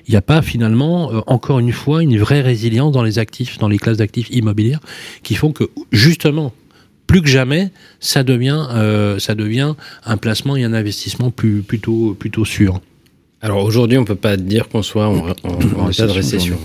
Il 0.07 0.11
n'y 0.11 0.17
a 0.17 0.21
pas 0.21 0.41
finalement, 0.41 1.11
encore 1.27 1.59
une 1.59 1.71
fois, 1.71 2.01
une 2.01 2.17
vraie 2.17 2.41
résilience 2.41 2.91
dans 2.91 3.03
les 3.03 3.19
actifs, 3.19 3.57
dans 3.57 3.67
les 3.67 3.77
classes 3.77 3.97
d'actifs 3.97 4.29
immobilières 4.31 4.79
qui 5.21 5.35
font 5.35 5.51
que 5.51 5.69
justement 5.91 6.53
plus 7.07 7.21
que 7.21 7.27
jamais, 7.27 7.69
ça 7.99 8.23
devient, 8.23 8.65
euh, 8.71 9.19
ça 9.19 9.35
devient 9.35 9.75
un 10.05 10.17
placement 10.17 10.55
et 10.55 10.63
un 10.63 10.73
investissement 10.73 11.31
plus, 11.31 11.61
plutôt, 11.61 12.15
plutôt 12.17 12.45
sûr. 12.45 12.81
Alors 13.41 13.63
aujourd'hui, 13.63 13.97
on 13.97 14.05
peut 14.05 14.15
pas 14.15 14.37
dire 14.37 14.69
qu'on 14.69 14.83
soit 14.83 15.07
en, 15.07 15.29
en, 15.29 15.83
en 15.83 15.89
état 15.89 16.07
de 16.07 16.11
récession. 16.11 16.57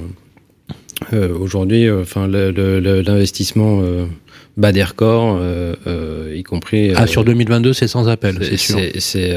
Euh, 1.12 1.36
aujourd'hui, 1.36 1.86
euh, 1.86 2.02
enfin, 2.02 2.26
l'investissement 2.26 3.80
euh, 3.82 4.06
bat 4.58 4.72
des 4.72 4.84
records, 4.84 5.38
euh, 5.40 6.34
y 6.36 6.42
compris. 6.42 6.92
ah, 6.94 7.06
sur 7.06 7.24
2022, 7.24 7.72
c'est 7.72 7.88
sans 7.88 8.08
appel, 8.08 8.38
c'est 8.42 8.58
sûr. 8.58 8.78
C'est, 8.98 9.30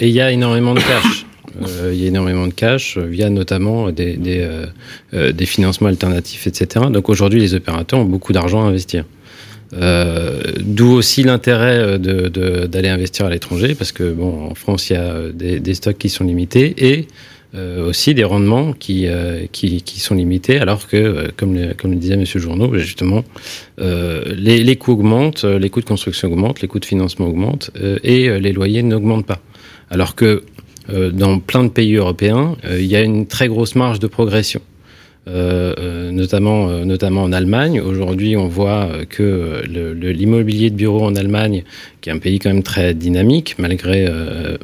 et 0.00 0.08
il 0.08 0.12
y 0.12 0.20
a 0.20 0.32
énormément 0.32 0.74
de 0.74 0.80
cash. 0.80 1.26
Euh, 1.62 1.90
il 1.92 2.00
y 2.00 2.04
a 2.04 2.08
énormément 2.08 2.46
de 2.46 2.52
cash 2.52 2.98
via 2.98 3.30
notamment 3.30 3.90
des, 3.90 4.16
des, 4.16 4.40
euh, 4.40 4.66
euh, 5.14 5.32
des 5.32 5.46
financements 5.46 5.88
alternatifs, 5.88 6.46
etc. 6.46 6.86
Donc 6.90 7.08
aujourd'hui, 7.08 7.40
les 7.40 7.54
opérateurs 7.54 8.00
ont 8.00 8.04
beaucoup 8.04 8.32
d'argent 8.32 8.64
à 8.64 8.68
investir. 8.68 9.04
Euh, 9.74 10.40
D'où 10.60 10.92
aussi 10.92 11.22
l'intérêt 11.22 11.98
d'aller 11.98 12.28
de, 12.28 12.66
de, 12.66 12.88
investir 12.88 13.26
à 13.26 13.30
l'étranger, 13.30 13.74
parce 13.74 13.92
que 13.92 14.12
bon, 14.12 14.48
en 14.50 14.54
France, 14.54 14.90
il 14.90 14.92
y 14.94 14.96
a 14.96 15.28
des, 15.32 15.58
des 15.58 15.74
stocks 15.74 15.98
qui 15.98 16.08
sont 16.08 16.24
limités 16.24 16.74
et 16.78 17.08
euh, 17.54 17.88
aussi 17.88 18.14
des 18.14 18.24
rendements 18.24 18.72
qui, 18.72 19.06
euh, 19.06 19.46
qui, 19.52 19.82
qui, 19.82 20.00
sont 20.00 20.14
limités, 20.14 20.58
alors 20.58 20.86
que, 20.88 21.30
comme, 21.36 21.54
le, 21.54 21.74
comme 21.74 21.92
le 21.92 21.96
disait 21.96 22.16
Monsieur 22.16 22.40
Journeau, 22.40 22.76
justement, 22.78 23.24
les, 23.78 24.64
les 24.64 24.76
coûts 24.76 24.92
augmentent, 24.92 25.44
les 25.44 25.70
coûts 25.70 25.80
de 25.80 25.86
construction 25.86 26.28
augmentent, 26.28 26.60
les 26.60 26.68
coûts 26.68 26.80
de 26.80 26.84
financement 26.84 27.26
augmentent 27.26 27.70
et 28.02 28.40
les 28.40 28.52
loyers 28.52 28.82
n'augmentent 28.82 29.26
pas. 29.26 29.40
Alors 29.90 30.14
que 30.14 30.42
euh, 30.90 31.10
dans 31.10 31.38
plein 31.40 31.64
de 31.64 31.68
pays 31.68 31.96
européens, 31.96 32.56
euh, 32.64 32.80
il 32.80 32.86
y 32.86 32.96
a 32.96 33.02
une 33.02 33.26
très 33.26 33.48
grosse 33.48 33.74
marge 33.74 33.98
de 33.98 34.06
progression. 34.06 34.60
Euh, 35.28 36.12
notamment, 36.12 36.68
notamment 36.84 37.24
en 37.24 37.32
Allemagne. 37.32 37.80
Aujourd'hui, 37.80 38.36
on 38.36 38.46
voit 38.46 38.88
que 39.08 39.62
l'immobilier 39.66 40.70
de 40.70 40.76
bureau 40.76 41.04
en 41.04 41.16
Allemagne, 41.16 41.64
qui 42.00 42.10
est 42.10 42.12
un 42.12 42.18
pays 42.18 42.38
quand 42.38 42.50
même 42.50 42.62
très 42.62 42.94
dynamique 42.94 43.56
malgré, 43.58 44.08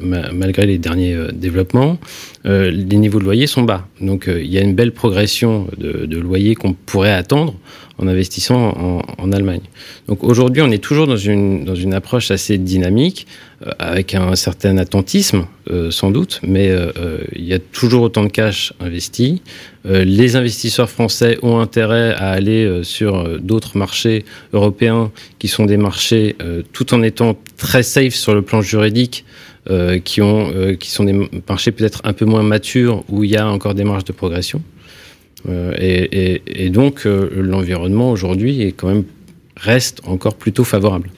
malgré 0.01 0.65
les 0.65 0.77
derniers 0.77 1.17
développements, 1.33 1.97
euh, 2.45 2.71
les 2.71 2.97
niveaux 2.97 3.19
de 3.19 3.23
loyer 3.23 3.47
sont 3.47 3.61
bas. 3.61 3.87
Donc 4.01 4.27
euh, 4.27 4.41
il 4.43 4.51
y 4.51 4.57
a 4.57 4.61
une 4.61 4.75
belle 4.75 4.91
progression 4.91 5.67
de, 5.77 6.05
de 6.05 6.17
loyer 6.17 6.55
qu'on 6.55 6.73
pourrait 6.73 7.13
attendre 7.13 7.55
en 7.97 8.07
investissant 8.07 9.03
en, 9.17 9.31
Allemagne. 9.31 9.61
Donc 10.07 10.23
aujourd'hui, 10.23 10.61
on 10.61 10.69
est 10.71 10.83
toujours 10.83 11.07
dans 11.07 11.17
une, 11.17 11.63
dans 11.63 11.75
une 11.75 11.93
approche 11.93 12.29
assez 12.29 12.57
dynamique, 12.57 13.25
euh, 13.65 13.71
avec 13.79 14.13
un 14.13 14.35
certain 14.35 14.77
attentisme, 14.77 15.45
euh, 15.69 15.89
sans 15.91 16.11
doute, 16.11 16.39
mais 16.43 16.69
euh, 16.69 16.91
il 17.35 17.45
y 17.45 17.53
a 17.53 17.59
toujours 17.59 18.03
autant 18.03 18.23
de 18.23 18.29
cash 18.29 18.73
investi. 18.79 19.41
les 19.85 20.35
investisseurs 20.35 20.89
français 20.89 21.37
ont 21.41 21.59
intérêt 21.59 22.13
à 22.13 22.29
aller 22.29 22.81
sur 22.83 23.39
d'autres 23.39 23.77
marchés 23.77 24.23
européens 24.53 25.11
qui 25.39 25.47
sont 25.47 25.65
des 25.65 25.77
marchés 25.77 26.37
tout 26.71 26.93
en 26.93 27.03
étant 27.03 27.35
très 27.57 27.83
safe 27.83 28.13
sur 28.13 28.33
le 28.33 28.41
plan 28.41 28.61
juridique. 28.61 29.25
qui, 30.05 30.21
ont, 30.21 30.51
qui 30.79 30.89
sont 30.89 31.03
des 31.03 31.29
marchés 31.49 31.71
peut-être 31.71 32.01
un 32.05 32.13
peu 32.13 32.25
moins 32.25 32.43
matures 32.43 33.03
où 33.09 33.23
il 33.23 33.31
y 33.31 33.37
a 33.37 33.47
encore 33.47 33.73
des 33.73 33.83
marges 33.83 34.05
de 34.05 34.13
progression. 34.13 34.61
Euh, 35.49 35.73
et, 35.77 36.33
et, 36.33 36.65
et, 36.65 36.69
donc, 36.69 37.05
euh, 37.05 37.29
l'environnement 37.35 38.11
aujourd'hui 38.11 38.61
est 38.61 38.71
quand 38.71 38.87
même 38.87 39.03
reste 39.57 40.01
encore 40.05 40.35
plutôt 40.35 40.63
favorable 40.63 41.09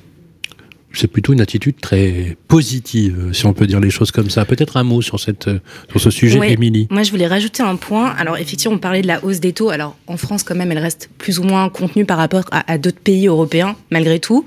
c'est 0.96 1.08
plutôt 1.08 1.34
une 1.34 1.42
attitude 1.42 1.76
très 1.80 2.38
positive, 2.48 3.30
si 3.34 3.46
on 3.46 3.54
peut 3.54 3.68
dire 3.68 3.80
les 3.80 3.90
choses 3.90 4.12
comme 4.12 4.30
ça. 4.30 4.46
Peut-être 4.46 4.78
un 4.78 4.84
mot 4.84 5.02
sur, 5.02 5.20
cette, 5.20 5.50
sur 5.90 6.02
ce 6.02 6.10
sujet, 6.10 6.40
ouais, 6.40 6.54
Émilie. 6.54 6.88
Moi, 6.90 7.04
je 7.04 7.12
voulais 7.12 7.28
rajouter 7.28 7.64
un 7.64 7.76
point. 7.76 8.10
Alors, 8.18 8.38
effectivement, 8.38 8.76
on 8.76 8.80
parlait 8.80 9.02
de 9.02 9.08
la 9.08 9.24
hausse 9.24 9.40
des 9.40 9.54
taux. 9.54 9.70
Alors, 9.70 9.96
en 10.08 10.18
France, 10.18 10.44
quand 10.44 10.56
même, 10.56 10.72
elle 10.72 10.80
reste 10.80 11.10
plus 11.18 11.40
ou 11.40 11.44
moins 11.44 11.70
contenue 11.70 12.06
par 12.06 12.18
rapport 12.18 12.46
à, 12.52 12.72
à 12.72 12.78
d'autres 12.78 13.00
pays 13.00 13.28
européens, 13.28 13.76
malgré 13.92 14.20
tout. 14.20 14.46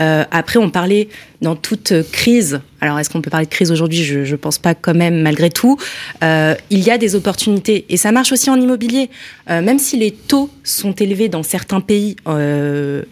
Euh, 0.00 0.24
après, 0.30 0.58
on 0.58 0.70
parlait 0.70 1.08
dans 1.40 1.56
toute 1.56 1.92
crise, 2.12 2.60
alors 2.80 2.98
est-ce 2.98 3.08
qu'on 3.10 3.22
peut 3.22 3.30
parler 3.30 3.46
de 3.46 3.50
crise 3.50 3.72
aujourd'hui? 3.72 4.04
Je 4.04 4.18
ne 4.18 4.36
pense 4.36 4.58
pas 4.58 4.74
quand 4.74 4.94
même, 4.94 5.22
malgré 5.22 5.50
tout. 5.50 5.78
Euh, 6.22 6.54
il 6.70 6.80
y 6.80 6.90
a 6.90 6.98
des 6.98 7.14
opportunités 7.14 7.86
et 7.88 7.96
ça 7.96 8.12
marche 8.12 8.32
aussi 8.32 8.50
en 8.50 8.60
immobilier. 8.60 9.10
Euh, 9.48 9.62
même 9.62 9.78
si 9.78 9.96
les 9.96 10.10
taux 10.10 10.50
sont 10.62 10.92
élevés 10.92 11.28
dans 11.28 11.42
certains 11.42 11.80
pays 11.80 12.16
euh, 12.28 13.02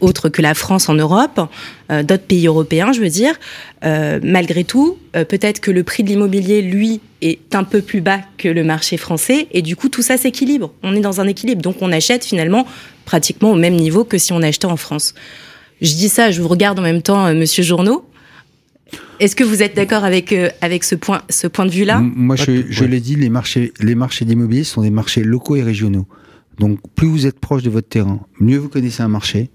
autres 0.00 0.28
que 0.30 0.40
la 0.40 0.54
France 0.54 0.88
en 0.88 0.94
Europe, 0.94 1.40
euh, 1.90 2.02
d'autres 2.02 2.24
pays 2.24 2.46
européens, 2.46 2.92
je 2.92 3.00
veux 3.00 3.08
dire, 3.08 3.34
euh, 3.84 4.20
malgré 4.22 4.64
tout, 4.64 4.98
euh, 5.16 5.24
peut-être 5.24 5.60
que 5.60 5.70
le 5.70 5.84
prix 5.84 6.02
de 6.02 6.08
l'immobilier, 6.08 6.62
lui, 6.62 7.00
est 7.20 7.54
un 7.54 7.64
peu 7.64 7.82
plus 7.82 8.00
bas 8.00 8.20
que 8.38 8.48
le 8.48 8.64
marché 8.64 8.96
français 8.96 9.48
et 9.52 9.62
du 9.62 9.76
coup 9.76 9.88
tout 9.88 10.02
ça 10.02 10.16
s'équilibre. 10.16 10.72
On 10.82 10.94
est 10.94 11.00
dans 11.00 11.20
un 11.20 11.26
équilibre, 11.26 11.62
donc 11.62 11.76
on 11.80 11.92
achète 11.92 12.24
finalement 12.24 12.66
pratiquement 13.04 13.52
au 13.52 13.56
même 13.56 13.76
niveau 13.76 14.04
que 14.04 14.18
si 14.18 14.32
on 14.32 14.42
achetait 14.42 14.66
en 14.66 14.76
France. 14.76 15.14
Je 15.80 15.94
dis 15.94 16.08
ça, 16.08 16.30
je 16.30 16.40
vous 16.40 16.48
regarde 16.48 16.78
en 16.78 16.82
même 16.82 17.02
temps, 17.02 17.26
euh, 17.26 17.34
Monsieur 17.34 17.62
Journeau. 17.62 18.08
Est-ce 19.20 19.36
que 19.36 19.44
vous 19.44 19.62
êtes 19.62 19.74
d'accord 19.74 20.04
avec 20.04 20.32
euh, 20.32 20.50
avec 20.60 20.84
ce 20.84 20.94
point 20.94 21.22
ce 21.30 21.46
point 21.46 21.66
de 21.66 21.70
vue 21.70 21.84
là 21.84 22.00
Moi, 22.00 22.36
je, 22.36 22.64
je 22.68 22.82
ouais. 22.82 22.88
l'ai 22.88 23.00
dit, 23.00 23.16
les 23.16 23.28
marchés 23.28 23.72
les 23.80 23.94
marchés 23.94 24.24
d'immobilier 24.24 24.64
sont 24.64 24.82
des 24.82 24.90
marchés 24.90 25.22
locaux 25.22 25.56
et 25.56 25.62
régionaux. 25.62 26.06
Donc, 26.58 26.78
plus 26.94 27.08
vous 27.08 27.26
êtes 27.26 27.40
proche 27.40 27.62
de 27.62 27.70
votre 27.70 27.88
terrain, 27.88 28.20
mieux 28.40 28.58
vous 28.58 28.68
connaissez 28.68 29.02
un 29.02 29.08
marché 29.08 29.50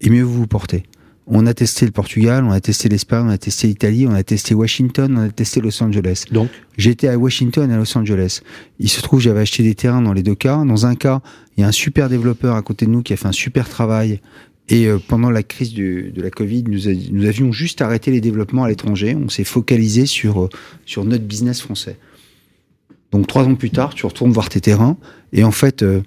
et 0.00 0.10
mieux 0.10 0.22
vous 0.22 0.34
vous 0.34 0.46
portez. 0.46 0.84
On 1.28 1.44
a 1.46 1.54
testé 1.54 1.86
le 1.86 1.90
Portugal, 1.90 2.44
on 2.44 2.52
a 2.52 2.60
testé 2.60 2.88
l'Espagne, 2.88 3.26
on 3.26 3.30
a 3.30 3.38
testé 3.38 3.66
l'Italie, 3.66 4.06
on 4.06 4.14
a 4.14 4.22
testé 4.22 4.54
Washington, 4.54 5.16
on 5.18 5.22
a 5.22 5.28
testé 5.30 5.60
Los 5.60 5.82
Angeles. 5.82 6.22
Donc, 6.30 6.48
j'étais 6.78 7.08
à 7.08 7.18
Washington 7.18 7.68
et 7.68 7.74
à 7.74 7.78
Los 7.78 7.98
Angeles. 7.98 8.42
Il 8.78 8.88
se 8.88 9.02
trouve, 9.02 9.18
j'avais 9.18 9.40
acheté 9.40 9.64
des 9.64 9.74
terrains 9.74 10.02
dans 10.02 10.12
les 10.12 10.22
deux 10.22 10.36
cas. 10.36 10.64
Dans 10.64 10.86
un 10.86 10.94
cas, 10.94 11.22
il 11.56 11.62
y 11.62 11.64
a 11.64 11.66
un 11.66 11.72
super 11.72 12.08
développeur 12.08 12.54
à 12.54 12.62
côté 12.62 12.86
de 12.86 12.92
nous 12.92 13.02
qui 13.02 13.12
a 13.12 13.16
fait 13.16 13.26
un 13.26 13.32
super 13.32 13.68
travail 13.68 14.20
et 14.68 14.86
euh, 14.86 14.98
pendant 14.98 15.30
la 15.30 15.42
crise 15.42 15.72
du, 15.72 16.12
de 16.14 16.22
la 16.22 16.30
Covid, 16.30 16.64
nous, 16.64 16.88
a, 16.88 16.92
nous, 17.12 17.26
avions 17.26 17.52
juste 17.52 17.82
arrêté 17.82 18.10
les 18.10 18.20
développements 18.20 18.64
à 18.64 18.68
l'étranger. 18.68 19.14
On 19.14 19.28
s'est 19.28 19.44
focalisé 19.44 20.06
sur, 20.06 20.44
euh, 20.44 20.48
sur 20.84 21.04
notre 21.04 21.24
business 21.24 21.60
français. 21.60 21.96
Donc 23.12 23.26
trois 23.26 23.44
ans 23.44 23.54
plus 23.54 23.70
tard, 23.70 23.94
tu 23.94 24.04
retournes 24.06 24.32
voir 24.32 24.48
tes 24.48 24.60
terrains. 24.60 24.96
Et 25.32 25.44
en 25.44 25.52
fait, 25.52 25.82
euh, 25.82 26.00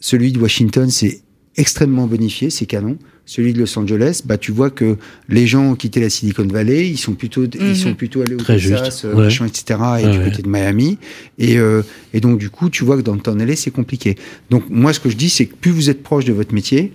celui 0.00 0.32
de 0.32 0.38
Washington, 0.38 0.90
c'est 0.90 1.20
extrêmement 1.56 2.06
bonifié, 2.06 2.50
c'est 2.50 2.66
canon. 2.66 2.98
Celui 3.24 3.52
de 3.52 3.60
Los 3.60 3.78
Angeles, 3.78 4.22
bah, 4.24 4.36
tu 4.36 4.50
vois 4.50 4.70
que 4.70 4.96
les 5.28 5.46
gens 5.46 5.72
ont 5.72 5.74
quitté 5.76 6.00
la 6.00 6.10
Silicon 6.10 6.46
Valley, 6.46 6.88
ils 6.88 6.98
sont 6.98 7.14
plutôt, 7.14 7.44
ils 7.44 7.76
sont 7.76 7.94
plutôt 7.94 8.22
allés 8.22 8.34
au 8.34 8.38
Très 8.38 8.58
Texas, 8.58 9.04
ouais. 9.04 9.14
machin, 9.14 9.46
etc., 9.46 9.78
et 10.00 10.06
ouais, 10.06 10.18
du 10.18 10.24
côté 10.24 10.42
de 10.42 10.48
Miami. 10.48 10.98
Et, 11.38 11.58
euh, 11.58 11.82
et 12.14 12.20
donc, 12.20 12.38
du 12.38 12.50
coup, 12.50 12.68
tu 12.68 12.84
vois 12.84 12.96
que 12.96 13.02
dans 13.02 13.14
le 13.14 13.20
temps 13.20 13.36
LA, 13.36 13.54
c'est 13.54 13.70
compliqué. 13.70 14.16
Donc, 14.50 14.64
moi, 14.70 14.92
ce 14.92 14.98
que 14.98 15.08
je 15.08 15.16
dis, 15.16 15.30
c'est 15.30 15.46
que 15.46 15.54
plus 15.54 15.70
vous 15.70 15.88
êtes 15.88 16.02
proche 16.02 16.24
de 16.24 16.32
votre 16.32 16.52
métier, 16.52 16.92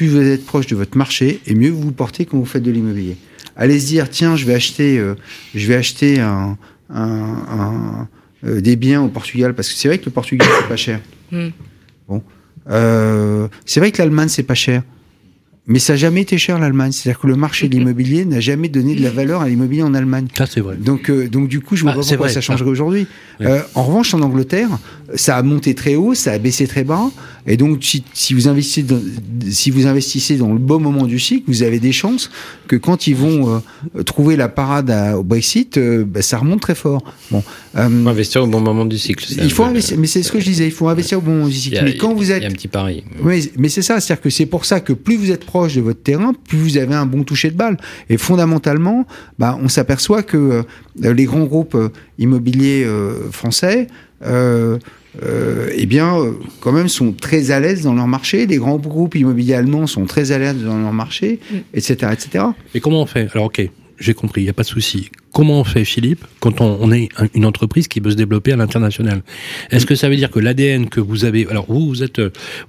plus 0.00 0.08
vous 0.08 0.18
êtes 0.18 0.46
proche 0.46 0.66
de 0.66 0.74
votre 0.76 0.96
marché 0.96 1.42
et 1.46 1.54
mieux 1.54 1.68
vous 1.68 1.82
vous 1.82 1.92
portez 1.92 2.24
quand 2.24 2.38
vous 2.38 2.46
faites 2.46 2.62
de 2.62 2.70
l'immobilier. 2.70 3.18
Allez 3.54 3.78
se 3.78 3.86
dire 3.86 4.08
tiens, 4.08 4.34
je 4.34 4.46
vais 4.46 4.54
acheter, 4.54 4.98
euh, 4.98 5.14
je 5.54 5.66
vais 5.66 5.74
acheter 5.74 6.20
un, 6.20 6.56
un, 6.88 7.36
un 7.50 8.08
euh, 8.46 8.62
des 8.62 8.76
biens 8.76 9.02
au 9.02 9.08
Portugal 9.08 9.54
parce 9.54 9.68
que 9.68 9.74
c'est 9.74 9.88
vrai 9.88 9.98
que 9.98 10.06
le 10.06 10.10
Portugal 10.10 10.48
c'est 10.58 10.68
pas 10.68 10.76
cher. 10.76 11.00
Mm. 11.30 11.48
Bon, 12.08 12.22
euh, 12.70 13.48
c'est 13.66 13.78
vrai 13.80 13.92
que 13.92 13.98
l'Allemagne 13.98 14.28
c'est 14.28 14.42
pas 14.42 14.54
cher. 14.54 14.84
Mais 15.66 15.78
ça 15.78 15.92
n'a 15.92 15.98
jamais 15.98 16.22
été 16.22 16.38
cher 16.38 16.58
l'Allemagne. 16.58 16.90
C'est-à-dire 16.92 17.20
que 17.20 17.26
le 17.26 17.36
marché 17.36 17.68
de 17.68 17.74
l'immobilier 17.74 18.24
n'a 18.24 18.40
jamais 18.40 18.68
donné 18.68 18.94
de 18.96 19.02
la 19.02 19.10
valeur 19.10 19.42
à 19.42 19.48
l'immobilier 19.48 19.82
en 19.82 19.94
Allemagne. 19.94 20.26
Ça, 20.36 20.46
c'est 20.46 20.60
vrai. 20.60 20.76
Donc, 20.76 21.10
euh, 21.10 21.28
donc 21.28 21.48
du 21.48 21.60
coup, 21.60 21.76
je 21.76 21.82
vois 21.82 21.92
ah, 21.92 21.96
pas 21.96 22.00
pourquoi 22.00 22.26
vrai, 22.26 22.32
ça 22.32 22.40
changerait 22.40 22.70
aujourd'hui. 22.70 23.06
Oui. 23.38 23.46
Euh, 23.46 23.60
en 23.74 23.84
revanche, 23.84 24.12
en 24.14 24.20
Angleterre, 24.20 24.68
ça 25.14 25.36
a 25.36 25.42
monté 25.42 25.74
très 25.74 25.94
haut, 25.94 26.14
ça 26.14 26.32
a 26.32 26.38
baissé 26.38 26.66
très 26.66 26.84
bas. 26.84 27.10
Et 27.46 27.56
donc, 27.56 27.82
si, 27.82 28.04
si, 28.12 28.34
vous 28.34 28.48
investissez 28.48 28.82
dans, 28.82 29.00
si 29.50 29.70
vous 29.70 29.86
investissez 29.86 30.36
dans 30.36 30.52
le 30.52 30.58
bon 30.58 30.78
moment 30.78 31.06
du 31.06 31.18
cycle, 31.18 31.44
vous 31.48 31.62
avez 31.62 31.80
des 31.80 31.92
chances 31.92 32.30
que 32.68 32.76
quand 32.76 33.06
ils 33.06 33.16
vont 33.16 33.62
euh, 33.96 34.02
trouver 34.02 34.36
la 34.36 34.48
parade 34.48 34.90
à, 34.90 35.18
au 35.18 35.24
Brexit, 35.24 35.78
euh, 35.78 36.04
bah, 36.04 36.22
ça 36.22 36.38
remonte 36.38 36.60
très 36.60 36.74
fort. 36.74 37.02
Bon, 37.30 37.42
il 37.74 37.80
faut 37.80 38.08
investir 38.08 38.44
au 38.44 38.46
bon 38.46 38.60
moment 38.60 38.84
du 38.84 38.98
cycle. 38.98 39.24
Il 39.42 39.50
faut 39.50 39.64
investir, 39.64 39.98
mais 39.98 40.06
c'est 40.06 40.22
ce 40.22 40.30
que 40.30 40.38
je 40.38 40.44
disais, 40.44 40.66
il 40.66 40.72
faut 40.72 40.88
investir 40.88 41.18
au 41.18 41.22
bon 41.22 41.32
moment 41.32 41.48
du 41.48 41.54
cycle. 41.54 41.78
A, 41.78 41.82
mais 41.82 41.96
quand 41.96 42.14
vous 42.14 42.30
êtes, 42.30 42.42
il 42.42 42.44
y 42.44 42.46
a 42.46 42.50
un 42.50 42.52
petit 42.52 42.68
pari. 42.68 43.04
Oui, 43.22 43.50
mais 43.56 43.68
c'est 43.68 43.82
ça, 43.82 44.00
c'est-à-dire 44.00 44.22
que 44.22 44.30
c'est 44.30 44.46
pour 44.46 44.64
ça 44.64 44.80
que 44.80 44.92
plus 44.92 45.16
vous 45.16 45.30
êtes 45.30 45.44
proche 45.50 45.74
de 45.74 45.80
votre 45.88 46.02
terrain, 46.10 46.32
plus 46.48 46.58
vous 46.58 46.76
avez 46.78 46.94
un 46.94 47.06
bon 47.06 47.22
toucher 47.24 47.50
de 47.50 47.56
balle. 47.62 47.76
Et 48.08 48.16
fondamentalement, 48.16 49.06
bah, 49.40 49.58
on 49.64 49.68
s'aperçoit 49.68 50.22
que 50.22 50.36
euh, 50.36 51.14
les 51.18 51.24
grands 51.24 51.44
groupes 51.52 51.74
euh, 51.74 51.88
immobiliers 52.18 52.84
euh, 52.84 53.30
français, 53.32 53.88
euh, 54.24 54.78
eh 55.82 55.86
bien, 55.86 56.14
quand 56.60 56.72
même, 56.72 56.88
sont 56.88 57.12
très 57.12 57.50
à 57.50 57.58
l'aise 57.58 57.82
dans 57.82 57.94
leur 57.94 58.06
marché. 58.06 58.46
Les 58.46 58.58
grands 58.58 58.78
groupes 58.78 59.16
immobiliers 59.16 59.54
allemands 59.54 59.88
sont 59.88 60.04
très 60.06 60.30
à 60.30 60.38
l'aise 60.38 60.62
dans 60.62 60.78
leur 60.78 60.92
marché, 60.92 61.40
etc., 61.74 61.96
Mm. 62.02 62.12
etc. 62.12 62.44
Et 62.76 62.80
comment 62.80 63.02
on 63.02 63.06
fait? 63.06 63.26
Alors, 63.34 63.46
ok, 63.46 63.58
j'ai 64.00 64.14
compris, 64.14 64.40
il 64.40 64.44
n'y 64.44 64.50
a 64.50 64.54
pas 64.54 64.62
de 64.62 64.68
souci. 64.68 65.10
Comment 65.32 65.60
on 65.60 65.64
fait, 65.64 65.84
Philippe, 65.84 66.24
quand 66.40 66.60
on, 66.60 66.78
on, 66.80 66.90
est 66.90 67.10
une 67.34 67.44
entreprise 67.44 67.86
qui 67.86 68.00
veut 68.00 68.10
se 68.10 68.16
développer 68.16 68.52
à 68.52 68.56
l'international? 68.56 69.22
Est-ce 69.70 69.86
que 69.86 69.94
ça 69.94 70.08
veut 70.08 70.16
dire 70.16 70.30
que 70.30 70.40
l'ADN 70.40 70.88
que 70.88 71.00
vous 71.00 71.24
avez, 71.24 71.46
alors 71.48 71.66
vous, 71.68 71.86
vous 71.86 72.02
êtes, 72.02 72.20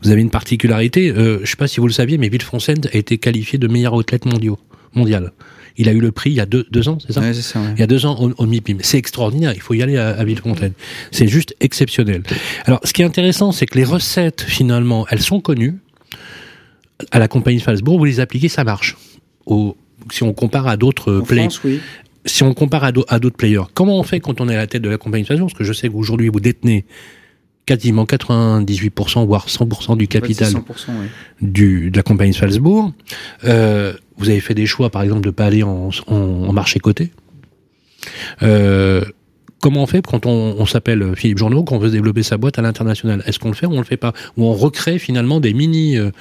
vous 0.04 0.12
avez 0.12 0.22
une 0.22 0.30
particularité. 0.30 1.10
Euh, 1.10 1.38
je 1.38 1.42
ne 1.42 1.46
sais 1.46 1.56
pas 1.56 1.68
si 1.68 1.80
vous 1.80 1.88
le 1.88 1.94
saviez, 1.94 2.18
mais 2.18 2.30
Villefontaine 2.30 2.82
a 2.94 2.98
été 2.98 3.18
qualifié 3.18 3.58
de 3.58 3.68
meilleur 3.68 3.98
athlète 3.98 4.26
mondial. 4.26 4.56
mondial. 4.94 5.32
Il 5.78 5.88
a 5.88 5.94
eu 5.94 6.02
le 6.02 6.12
prix 6.12 6.32
il 6.32 6.36
y 6.36 6.42
a 6.42 6.46
deux, 6.46 6.68
deux 6.70 6.90
ans, 6.90 6.98
c'est 7.00 7.14
ça, 7.14 7.22
ouais, 7.22 7.34
ça 7.34 7.60
ouais. 7.60 7.68
Il 7.76 7.80
y 7.80 7.84
a 7.84 7.88
deux 7.88 8.06
ans 8.06 8.20
au, 8.20 8.32
au 8.38 8.46
MIPIM. 8.46 8.80
C'est 8.82 8.98
extraordinaire. 8.98 9.54
Il 9.56 9.62
faut 9.62 9.74
y 9.74 9.82
aller 9.82 9.98
à, 9.98 10.10
à 10.10 10.24
Villefontaine. 10.26 10.74
C'est 11.12 11.30
juste 11.30 11.56
exceptionnel. 11.62 12.24
Alors, 12.66 12.82
ce 12.84 12.92
qui 12.92 13.02
est 13.02 13.06
intéressant, 13.06 13.54
c'est 13.54 13.66
que 13.66 13.78
les 13.78 13.86
recettes, 13.86 14.42
finalement, 14.42 15.08
elles 15.10 15.22
sont 15.22 15.40
connues. 15.40 15.78
À 17.12 17.20
la 17.20 17.28
compagnie 17.28 17.58
de 17.58 17.64
Falsbourg, 17.64 17.98
vous 17.98 18.06
les 18.06 18.20
appliquez, 18.20 18.50
ça 18.50 18.64
marche. 18.64 18.98
Au, 19.46 19.76
si 20.12 20.24
on 20.24 20.34
compare 20.34 20.68
à 20.68 20.78
d'autres 20.78 21.22
players. 21.22 21.50
Oui. 21.64 21.80
Si 22.26 22.44
on 22.44 22.54
compare 22.54 22.84
à 22.84 22.92
d'autres 22.92 23.36
players, 23.36 23.64
comment 23.74 23.98
on 24.00 24.04
fait 24.04 24.20
quand 24.20 24.42
on 24.42 24.50
est 24.50 24.54
à 24.54 24.58
la 24.58 24.68
tête 24.68 24.84
de 24.84 24.90
la 24.90 25.00
compagnie 25.00 25.24
de 25.24 25.28
Falsbourg 25.28 25.48
Parce 25.50 25.58
que 25.58 25.64
je 25.64 25.74
sais 25.74 25.90
qu'aujourd'hui, 25.90 26.30
vous 26.30 26.40
détenez 26.40 26.86
quasiment 27.66 28.06
98%, 28.06 29.26
voire 29.26 29.48
100% 29.48 29.98
du 29.98 30.08
capital 30.08 30.52
100%, 30.52 30.60
oui. 30.90 31.08
du, 31.42 31.90
de 31.90 31.98
la 31.98 32.04
compagnie 32.04 32.32
de 32.32 32.36
Salzbourg. 32.36 32.92
Euh, 33.46 33.94
vous 34.18 34.30
avez 34.30 34.40
fait 34.40 34.54
des 34.54 34.66
choix, 34.66 34.90
par 34.90 35.02
exemple, 35.02 35.22
de 35.22 35.30
ne 35.30 35.32
pas 35.32 35.46
aller 35.46 35.64
en, 35.64 35.90
en, 36.08 36.16
en 36.16 36.54
marché 36.54 36.80
coté. 36.80 37.12
Euh, 38.44 39.04
comment 39.62 39.84
on 39.84 39.86
fait 39.86 40.06
quand 40.06 40.26
on, 40.26 40.56
on 40.58 40.66
s'appelle 40.66 41.14
Philippe 41.16 41.38
Journeau, 41.38 41.64
qu'on 41.64 41.78
veut 41.78 41.90
développer 41.90 42.24
sa 42.24 42.38
boîte 42.38 42.60
à 42.60 42.62
l'international? 42.62 43.24
Est-ce 43.26 43.40
qu'on 43.40 43.50
le 43.50 43.54
fait 43.54 43.68
ou 43.68 43.74
on 43.74 43.78
le 43.78 43.86
fait 43.86 43.98
pas? 43.98 44.14
Ou 44.36 44.46
on 44.46 44.54
recrée 44.54 45.00
finalement 45.00 45.40
des 45.40 45.54
mini, 45.54 45.98
euh, 45.98 46.12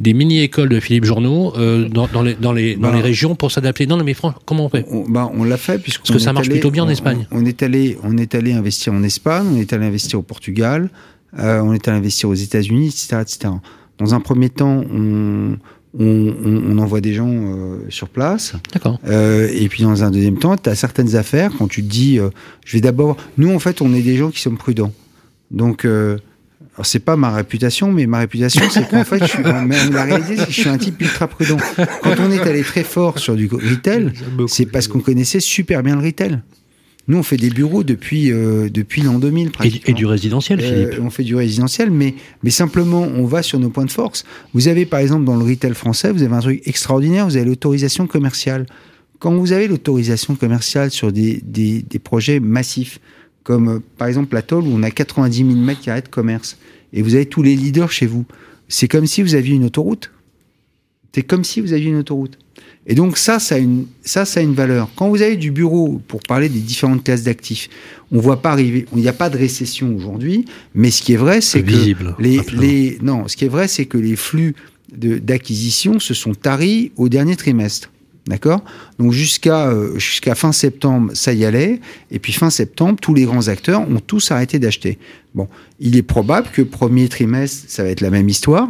des 0.00 0.14
mini 0.14 0.40
écoles 0.40 0.70
de 0.70 0.80
Philippe 0.80 1.04
Journeau 1.04 1.52
euh, 1.56 1.88
dans, 1.88 2.08
dans, 2.08 2.22
les, 2.22 2.34
dans, 2.34 2.52
les, 2.52 2.74
dans 2.74 2.88
bah, 2.88 2.94
les 2.96 3.02
régions 3.02 3.36
pour 3.36 3.52
s'adapter? 3.52 3.86
Non, 3.86 4.02
mais 4.02 4.14
franchement, 4.14 4.40
comment 4.44 4.64
on 4.64 4.68
fait? 4.68 4.86
On, 4.90 5.08
bah, 5.08 5.30
on 5.32 5.44
l'a 5.44 5.56
fait 5.56 5.78
puisque 5.78 6.00
parce 6.00 6.12
que 6.12 6.18
ça 6.18 6.32
marche 6.32 6.46
allé, 6.46 6.56
plutôt 6.56 6.70
bien 6.70 6.84
en 6.84 6.88
Espagne. 6.88 7.26
On, 7.30 7.44
est 7.44 7.62
allé, 7.62 7.98
on 8.02 8.16
est 8.16 8.34
allé 8.34 8.52
investir 8.52 8.92
en 8.92 9.02
Espagne, 9.02 9.46
on 9.52 9.56
est 9.60 9.72
allé 9.72 9.86
investir 9.86 10.18
au 10.18 10.22
Portugal, 10.22 10.88
euh, 11.38 11.60
on 11.60 11.74
est 11.74 11.86
allé 11.86 11.98
investir 11.98 12.28
aux 12.28 12.34
États-Unis, 12.34 12.88
etc., 12.88 13.18
etc. 13.20 13.54
Dans 13.98 14.14
un 14.14 14.20
premier 14.20 14.48
temps, 14.48 14.84
on 14.92 15.56
on, 15.98 16.34
on, 16.44 16.62
on, 16.70 16.78
envoie 16.78 17.00
des 17.00 17.12
gens 17.12 17.30
euh, 17.30 17.78
sur 17.88 18.08
place. 18.08 18.54
D'accord. 18.72 19.00
Euh, 19.06 19.48
et 19.52 19.68
puis 19.68 19.82
dans 19.82 20.04
un 20.04 20.10
deuxième 20.10 20.38
temps, 20.38 20.56
tu 20.56 20.70
as 20.70 20.74
certaines 20.74 21.16
affaires 21.16 21.50
quand 21.58 21.68
tu 21.68 21.82
te 21.82 21.88
dis, 21.88 22.18
euh, 22.18 22.30
je 22.64 22.76
vais 22.76 22.80
d'abord. 22.80 23.16
Nous, 23.36 23.52
en 23.52 23.58
fait, 23.58 23.82
on 23.82 23.92
est 23.92 24.02
des 24.02 24.16
gens 24.16 24.30
qui 24.30 24.40
sommes 24.40 24.58
prudents. 24.58 24.92
Donc, 25.50 25.86
c'est 26.82 26.98
pas 26.98 27.16
ma 27.16 27.30
réputation, 27.30 27.90
mais 27.90 28.06
ma 28.06 28.18
réputation, 28.18 28.62
c'est 28.70 28.86
qu'en 28.88 29.02
fait, 29.02 29.18
je 29.20 29.30
suis, 29.30 29.42
mais 29.66 29.88
la 29.90 30.04
réalité, 30.04 30.36
c'est 30.36 30.46
que 30.46 30.52
je 30.52 30.60
suis 30.60 30.68
un 30.68 30.78
type 30.78 31.00
ultra 31.00 31.26
prudent. 31.26 31.56
Quand 32.02 32.14
on 32.20 32.30
est 32.30 32.40
allé 32.40 32.62
très 32.62 32.84
fort 32.84 33.18
sur 33.18 33.34
du 33.34 33.46
retail, 33.46 34.12
c'est 34.46 34.66
parce 34.66 34.88
qu'on 34.88 35.00
connaissait 35.00 35.40
super 35.40 35.82
bien 35.82 35.96
le 35.96 36.04
retail. 36.04 36.40
Nous, 37.08 37.16
on 37.16 37.22
fait 37.22 37.38
des 37.38 37.48
bureaux 37.48 37.84
depuis, 37.84 38.30
euh, 38.30 38.68
depuis 38.68 39.00
l'an 39.00 39.18
2000, 39.18 39.50
Et, 39.86 39.94
du 39.94 40.04
résidentiel, 40.04 40.60
Philippe 40.60 41.00
On 41.02 41.08
fait 41.08 41.24
du 41.24 41.34
résidentiel, 41.34 41.90
mais, 41.90 42.14
mais 42.42 42.50
simplement, 42.50 43.00
on 43.00 43.24
va 43.24 43.42
sur 43.42 43.58
nos 43.58 43.70
points 43.70 43.86
de 43.86 43.90
force. 43.90 44.24
Vous 44.52 44.68
avez, 44.68 44.84
par 44.84 45.00
exemple, 45.00 45.24
dans 45.24 45.36
le 45.36 45.44
retail 45.44 45.72
français, 45.72 46.12
vous 46.12 46.22
avez 46.22 46.34
un 46.34 46.40
truc 46.40 46.62
extraordinaire, 46.66 47.26
vous 47.26 47.36
avez 47.36 47.46
l'autorisation 47.46 48.06
commerciale. 48.06 48.66
Quand 49.20 49.34
vous 49.34 49.52
avez 49.52 49.68
l'autorisation 49.68 50.36
commerciale 50.36 50.90
sur 50.90 51.10
des, 51.10 51.40
des, 51.42 51.80
des, 51.80 51.98
projets 51.98 52.40
massifs, 52.40 53.00
comme 53.42 53.68
euh, 53.68 53.78
par 53.96 54.06
exemple 54.06 54.34
la 54.34 54.42
Toll, 54.42 54.64
où 54.64 54.70
on 54.70 54.82
a 54.82 54.90
90 54.90 55.38
000 55.38 55.50
mètres 55.52 55.80
carrés 55.80 56.02
de 56.02 56.08
commerce, 56.08 56.58
et 56.92 57.00
vous 57.00 57.14
avez 57.14 57.26
tous 57.26 57.42
les 57.42 57.56
leaders 57.56 57.90
chez 57.90 58.06
vous, 58.06 58.26
c'est 58.68 58.86
comme 58.86 59.06
si 59.06 59.22
vous 59.22 59.34
aviez 59.34 59.54
une 59.54 59.64
autoroute. 59.64 60.10
C'est 61.14 61.22
comme 61.22 61.42
si 61.42 61.62
vous 61.62 61.72
aviez 61.72 61.88
une 61.88 61.96
autoroute. 61.96 62.38
Et 62.88 62.94
donc 62.94 63.18
ça, 63.18 63.38
ça 63.38 63.56
a 63.56 63.58
une, 63.58 63.86
ça, 64.02 64.24
ça 64.24 64.40
a 64.40 64.42
une 64.42 64.54
valeur. 64.54 64.88
Quand 64.96 65.10
vous 65.10 65.20
avez 65.20 65.36
du 65.36 65.50
bureau, 65.50 66.00
pour 66.08 66.22
parler 66.22 66.48
des 66.48 66.58
différentes 66.58 67.04
classes 67.04 67.22
d'actifs, 67.22 67.68
on 68.10 68.18
voit 68.18 68.40
pas 68.40 68.50
arriver, 68.50 68.86
il 68.96 69.02
n'y 69.02 69.08
a 69.08 69.12
pas 69.12 69.28
de 69.28 69.36
récession 69.36 69.94
aujourd'hui, 69.94 70.46
mais 70.74 70.90
ce 70.90 71.02
qui 71.02 71.12
est 71.12 71.18
vrai, 71.18 71.42
c'est 71.42 71.62
que 71.62 71.70
les, 72.18 72.40
les, 72.52 72.98
non, 73.02 73.28
ce 73.28 73.36
qui 73.36 73.44
est 73.44 73.48
vrai, 73.48 73.68
c'est 73.68 73.84
que 73.84 73.98
les 73.98 74.16
flux 74.16 74.54
d'acquisition 74.90 76.00
se 76.00 76.14
sont 76.14 76.34
taris 76.34 76.92
au 76.96 77.10
dernier 77.10 77.36
trimestre. 77.36 77.90
D'accord? 78.26 78.62
Donc 78.98 79.12
jusqu'à 79.12 79.68
euh, 79.68 79.98
jusqu'à 79.98 80.34
fin 80.34 80.52
septembre, 80.52 81.12
ça 81.14 81.32
y 81.32 81.46
allait. 81.46 81.80
Et 82.10 82.18
puis 82.18 82.34
fin 82.34 82.50
septembre, 82.50 82.98
tous 83.00 83.14
les 83.14 83.24
grands 83.24 83.48
acteurs 83.48 83.80
ont 83.80 84.00
tous 84.00 84.30
arrêté 84.30 84.58
d'acheter. 84.58 84.98
Bon, 85.34 85.48
il 85.80 85.96
est 85.96 86.02
probable 86.02 86.48
que 86.52 86.60
premier 86.60 87.08
trimestre, 87.08 87.64
ça 87.68 87.82
va 87.82 87.88
être 87.88 88.02
la 88.02 88.10
même 88.10 88.28
histoire. 88.28 88.68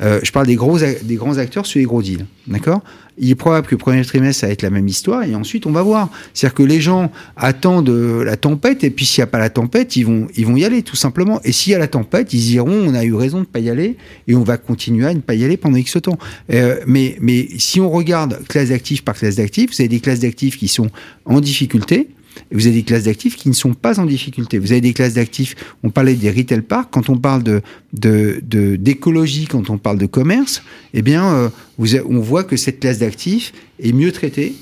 Euh, 0.00 0.20
je 0.22 0.32
parle 0.32 0.46
des, 0.46 0.54
gros, 0.54 0.78
des 0.78 1.16
grands 1.16 1.36
acteurs 1.38 1.66
sur 1.66 1.78
les 1.78 1.84
gros 1.84 2.02
deals. 2.02 2.26
D'accord? 2.46 2.82
Il 3.18 3.30
est 3.30 3.34
probable 3.34 3.66
que 3.66 3.74
le 3.74 3.78
premier 3.78 4.04
trimestre, 4.04 4.40
ça 4.40 4.46
va 4.46 4.52
être 4.52 4.62
la 4.62 4.70
même 4.70 4.88
histoire, 4.88 5.22
et 5.22 5.34
ensuite, 5.34 5.66
on 5.66 5.70
va 5.70 5.82
voir. 5.82 6.08
C'est-à-dire 6.32 6.54
que 6.54 6.62
les 6.62 6.80
gens 6.80 7.12
attendent 7.36 7.90
la 7.90 8.36
tempête, 8.36 8.84
et 8.84 8.90
puis 8.90 9.04
s'il 9.04 9.20
n'y 9.20 9.24
a 9.24 9.26
pas 9.26 9.38
la 9.38 9.50
tempête, 9.50 9.96
ils 9.96 10.04
vont, 10.04 10.28
ils 10.34 10.46
vont 10.46 10.56
y 10.56 10.64
aller, 10.64 10.82
tout 10.82 10.96
simplement. 10.96 11.40
Et 11.44 11.52
s'il 11.52 11.72
y 11.72 11.74
a 11.74 11.78
la 11.78 11.88
tempête, 11.88 12.32
ils 12.32 12.52
iront, 12.52 12.88
on 12.88 12.94
a 12.94 13.04
eu 13.04 13.14
raison 13.14 13.38
de 13.38 13.42
ne 13.42 13.46
pas 13.46 13.60
y 13.60 13.68
aller, 13.68 13.96
et 14.28 14.34
on 14.34 14.42
va 14.42 14.56
continuer 14.56 15.06
à 15.06 15.12
ne 15.12 15.20
pas 15.20 15.34
y 15.34 15.44
aller 15.44 15.58
pendant 15.58 15.76
X 15.76 15.98
temps. 16.02 16.18
Euh, 16.52 16.80
mais, 16.86 17.16
mais 17.20 17.48
si 17.58 17.80
on 17.80 17.90
regarde 17.90 18.38
classe 18.48 18.70
d'actifs 18.70 19.04
par 19.04 19.14
classe 19.14 19.36
d'actifs, 19.36 19.70
vous 19.70 19.80
avez 19.80 19.88
des 19.88 20.00
classes 20.00 20.20
d'actifs 20.20 20.56
qui 20.56 20.68
sont 20.68 20.88
en 21.26 21.40
difficulté, 21.40 22.08
vous 22.50 22.66
avez 22.66 22.76
des 22.76 22.82
classes 22.82 23.04
d'actifs 23.04 23.36
qui 23.36 23.48
ne 23.48 23.54
sont 23.54 23.74
pas 23.74 24.00
en 24.00 24.06
difficulté. 24.06 24.58
Vous 24.58 24.72
avez 24.72 24.80
des 24.80 24.92
classes 24.92 25.14
d'actifs, 25.14 25.54
on 25.82 25.90
parlait 25.90 26.14
des 26.14 26.30
retail 26.30 26.62
parks, 26.62 26.88
quand 26.90 27.08
on 27.08 27.18
parle 27.18 27.42
de, 27.42 27.62
d'écologie, 28.76 29.46
quand 29.46 29.70
on 29.70 29.78
parle 29.78 29.98
de 29.98 30.06
commerce, 30.06 30.62
eh 30.94 31.02
bien, 31.02 31.32
euh, 31.32 31.48
vous 31.78 31.96
on 31.96 32.20
voit 32.20 32.44
que 32.44 32.56
cette 32.56 32.80
classe 32.80 32.98
d'actifs 32.98 33.52
est 33.82 33.92
mieux 33.92 34.12
traitée 34.12 34.54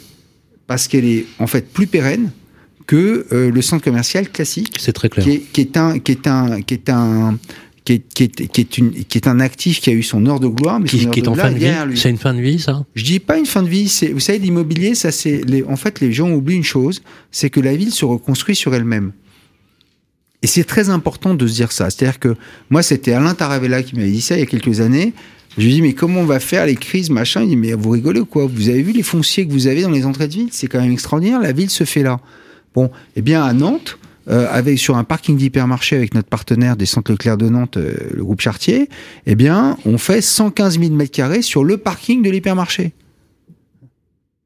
parce 0.66 0.88
qu'elle 0.88 1.04
est 1.04 1.26
en 1.38 1.46
fait 1.46 1.72
plus 1.72 1.86
pérenne 1.86 2.30
que 2.86 3.26
euh, 3.32 3.50
le 3.50 3.62
centre 3.62 3.84
commercial 3.84 4.28
classique. 4.28 4.76
C'est 4.78 4.92
très 4.92 5.08
clair. 5.08 5.24
qui 5.24 5.60
est 5.60 5.76
un, 5.76 5.98
qui 5.98 6.12
est 6.12 6.26
un, 6.26 6.60
qui 6.62 6.74
est 6.74 6.90
un, 6.90 7.38
qui 7.84 7.94
est, 7.94 8.02
qui, 8.14 8.24
est, 8.24 8.48
qui, 8.48 8.60
est 8.60 8.78
une, 8.78 8.92
qui 8.92 9.18
est 9.18 9.26
un 9.26 9.40
actif 9.40 9.80
qui 9.80 9.90
a 9.90 9.92
eu 9.92 10.02
son 10.02 10.26
heure 10.26 10.40
de 10.40 10.48
gloire, 10.48 10.80
mais 10.80 10.88
qui, 10.88 10.98
est 10.98 11.28
en 11.28 11.34
fin 11.34 11.50
de 11.50 11.58
vie. 11.58 11.96
C'est 11.96 12.10
une 12.10 12.18
fin 12.18 12.34
de 12.34 12.40
vie, 12.40 12.58
ça 12.58 12.84
Je 12.94 13.04
dis 13.04 13.20
pas 13.20 13.38
une 13.38 13.46
fin 13.46 13.62
de 13.62 13.68
vie. 13.68 13.88
C'est, 13.88 14.08
vous 14.08 14.20
savez, 14.20 14.38
l'immobilier, 14.38 14.94
ça, 14.94 15.10
c'est, 15.12 15.42
en 15.66 15.76
fait, 15.76 16.00
les 16.00 16.12
gens 16.12 16.30
oublient 16.30 16.56
une 16.56 16.64
chose, 16.64 17.02
c'est 17.30 17.50
que 17.50 17.60
la 17.60 17.74
ville 17.74 17.92
se 17.92 18.04
reconstruit 18.04 18.54
sur 18.54 18.74
elle-même. 18.74 19.12
Et 20.42 20.46
c'est 20.46 20.64
très 20.64 20.88
important 20.88 21.34
de 21.34 21.46
se 21.46 21.54
dire 21.54 21.72
ça. 21.72 21.90
C'est-à-dire 21.90 22.18
que 22.18 22.34
moi, 22.70 22.82
c'était 22.82 23.12
Alain 23.12 23.34
Taravella 23.34 23.82
qui 23.82 23.96
m'avait 23.96 24.10
dit 24.10 24.22
ça 24.22 24.36
il 24.36 24.40
y 24.40 24.42
a 24.42 24.46
quelques 24.46 24.80
années. 24.80 25.12
Je 25.58 25.64
lui 25.64 25.72
dis, 25.72 25.82
mais 25.82 25.94
comment 25.94 26.20
on 26.20 26.26
va 26.26 26.38
faire 26.38 26.64
les 26.64 26.76
crises, 26.76 27.10
machin? 27.10 27.42
Il 27.42 27.48
dit, 27.48 27.56
mais 27.56 27.72
vous 27.72 27.90
rigolez 27.90 28.20
ou 28.20 28.24
quoi? 28.24 28.46
Vous 28.46 28.68
avez 28.68 28.82
vu 28.82 28.92
les 28.92 29.02
fonciers 29.02 29.46
que 29.46 29.52
vous 29.52 29.66
avez 29.66 29.82
dans 29.82 29.90
les 29.90 30.06
entrées 30.06 30.28
de 30.28 30.34
ville? 30.34 30.48
C'est 30.52 30.68
quand 30.68 30.80
même 30.80 30.92
extraordinaire. 30.92 31.40
La 31.40 31.52
ville 31.52 31.70
se 31.70 31.84
fait 31.84 32.02
là. 32.02 32.20
Bon, 32.74 32.90
eh 33.16 33.22
bien, 33.22 33.42
à 33.42 33.52
Nantes, 33.52 33.98
euh, 34.28 34.46
avec 34.50 34.78
sur 34.78 34.96
un 34.96 35.04
parking 35.04 35.36
d'hypermarché 35.36 35.96
avec 35.96 36.14
notre 36.14 36.28
partenaire 36.28 36.76
des 36.76 36.86
centres 36.86 37.10
Leclerc 37.10 37.36
de 37.36 37.48
Nantes, 37.48 37.76
euh, 37.76 37.94
le 38.12 38.22
groupe 38.22 38.40
Chartier, 38.40 38.88
eh 39.26 39.34
bien, 39.34 39.76
on 39.84 39.98
fait 39.98 40.20
115 40.20 40.78
000 40.78 40.92
mètres 40.92 41.12
carrés 41.12 41.42
sur 41.42 41.64
le 41.64 41.78
parking 41.78 42.22
de 42.22 42.30
l'hypermarché. 42.30 42.92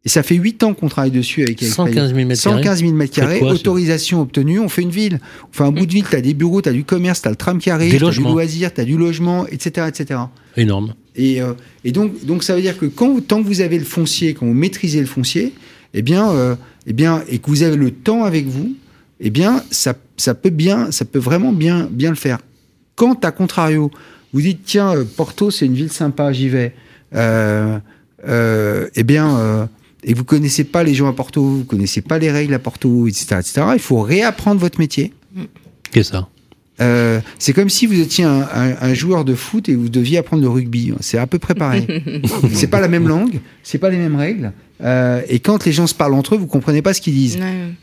Et 0.04 0.10
ça 0.10 0.22
fait 0.22 0.34
8 0.34 0.62
ans 0.64 0.74
qu'on 0.74 0.88
travaille 0.88 1.10
dessus 1.10 1.42
avec 1.42 1.62
115 1.62 2.14
000 2.14 2.28
mètres 2.28 2.40
115 2.40 2.80
000 2.80 2.92
mètres 2.92 3.14
carrés, 3.14 3.40
autorisation 3.40 4.20
obtenue, 4.20 4.60
on 4.60 4.68
fait 4.68 4.82
une 4.82 4.90
ville. 4.90 5.18
On 5.50 5.56
fait 5.56 5.64
un 5.64 5.72
bout 5.72 5.86
de 5.86 5.92
ville, 5.92 6.04
tu 6.08 6.14
as 6.14 6.20
des 6.20 6.34
bureaux, 6.34 6.60
tu 6.60 6.68
as 6.68 6.72
du 6.72 6.84
commerce, 6.84 7.22
tu 7.22 7.28
as 7.28 7.30
le 7.30 7.36
tram 7.36 7.58
qui 7.58 7.70
arrive, 7.70 7.96
tu 7.96 8.04
as 8.04 8.10
du 8.10 8.20
loisir, 8.20 8.72
tu 8.72 8.80
as 8.82 8.84
du 8.84 8.98
logement, 8.98 9.46
etc. 9.46 9.86
etc. 9.88 10.20
Énorme. 10.58 10.94
Et, 11.16 11.40
euh, 11.40 11.54
et, 11.84 11.92
donc, 11.92 12.24
donc 12.26 12.44
ça 12.44 12.54
veut 12.54 12.60
dire 12.60 12.76
que 12.76 12.86
quand, 12.86 13.26
tant 13.26 13.42
que 13.42 13.46
vous 13.46 13.62
avez 13.62 13.78
le 13.78 13.84
foncier, 13.84 14.34
quand 14.34 14.46
vous 14.46 14.52
maîtrisez 14.52 15.00
le 15.00 15.06
foncier, 15.06 15.54
eh 15.94 16.02
bien, 16.02 16.30
euh, 16.30 16.54
eh 16.86 16.92
bien, 16.92 17.22
et 17.28 17.38
que 17.38 17.46
vous 17.46 17.62
avez 17.62 17.76
le 17.76 17.90
temps 17.90 18.24
avec 18.24 18.46
vous, 18.46 18.74
eh 19.20 19.30
bien, 19.30 19.62
ça, 19.70 19.94
ça 20.16 20.34
peut 20.34 20.50
bien, 20.50 20.90
ça 20.90 21.04
peut 21.04 21.18
vraiment 21.18 21.52
bien, 21.52 21.88
bien 21.90 22.10
le 22.10 22.16
faire. 22.16 22.38
Quand, 22.96 23.24
à 23.24 23.32
contrario, 23.32 23.90
vous 24.32 24.40
dites, 24.40 24.60
tiens, 24.64 24.96
euh, 24.96 25.04
Porto, 25.04 25.50
c'est 25.50 25.66
une 25.66 25.74
ville 25.74 25.92
sympa, 25.92 26.32
j'y 26.32 26.48
vais, 26.48 26.74
euh, 27.14 27.78
euh, 28.26 28.88
eh 28.94 29.02
bien, 29.04 29.36
euh, 29.36 29.66
et 30.02 30.14
vous 30.14 30.24
connaissez 30.24 30.64
pas 30.64 30.82
les 30.82 30.94
gens 30.94 31.08
à 31.08 31.12
Porto, 31.12 31.42
vous 31.42 31.64
connaissez 31.64 32.02
pas 32.02 32.18
les 32.18 32.30
règles 32.30 32.54
à 32.54 32.58
Porto, 32.58 33.06
etc., 33.06 33.36
etc., 33.38 33.62
il 33.74 33.80
faut 33.80 34.00
réapprendre 34.00 34.60
votre 34.60 34.78
métier. 34.78 35.12
Qu'est-ce 35.92 36.12
ça? 36.12 36.28
Euh, 36.80 37.20
c'est 37.38 37.52
comme 37.52 37.68
si 37.68 37.86
vous 37.86 38.00
étiez 38.00 38.24
un, 38.24 38.40
un, 38.40 38.74
un, 38.80 38.94
joueur 38.94 39.24
de 39.24 39.36
foot 39.36 39.68
et 39.68 39.76
vous 39.76 39.88
deviez 39.88 40.18
apprendre 40.18 40.42
le 40.42 40.48
rugby. 40.48 40.92
C'est 40.98 41.18
à 41.18 41.26
peu 41.28 41.38
près 41.38 41.54
pareil. 41.54 41.86
c'est 42.52 42.66
pas 42.66 42.80
la 42.80 42.88
même 42.88 43.06
langue, 43.06 43.38
c'est 43.62 43.78
pas 43.78 43.90
les 43.90 43.96
mêmes 43.96 44.16
règles. 44.16 44.52
Euh, 44.82 45.22
et 45.28 45.38
quand 45.38 45.64
les 45.64 45.72
gens 45.72 45.86
se 45.86 45.94
parlent 45.94 46.14
entre 46.14 46.34
eux, 46.34 46.38
vous 46.38 46.48
comprenez 46.48 46.82
pas 46.82 46.94
ce 46.94 47.00
qu'ils 47.00 47.14
disent. 47.14 47.38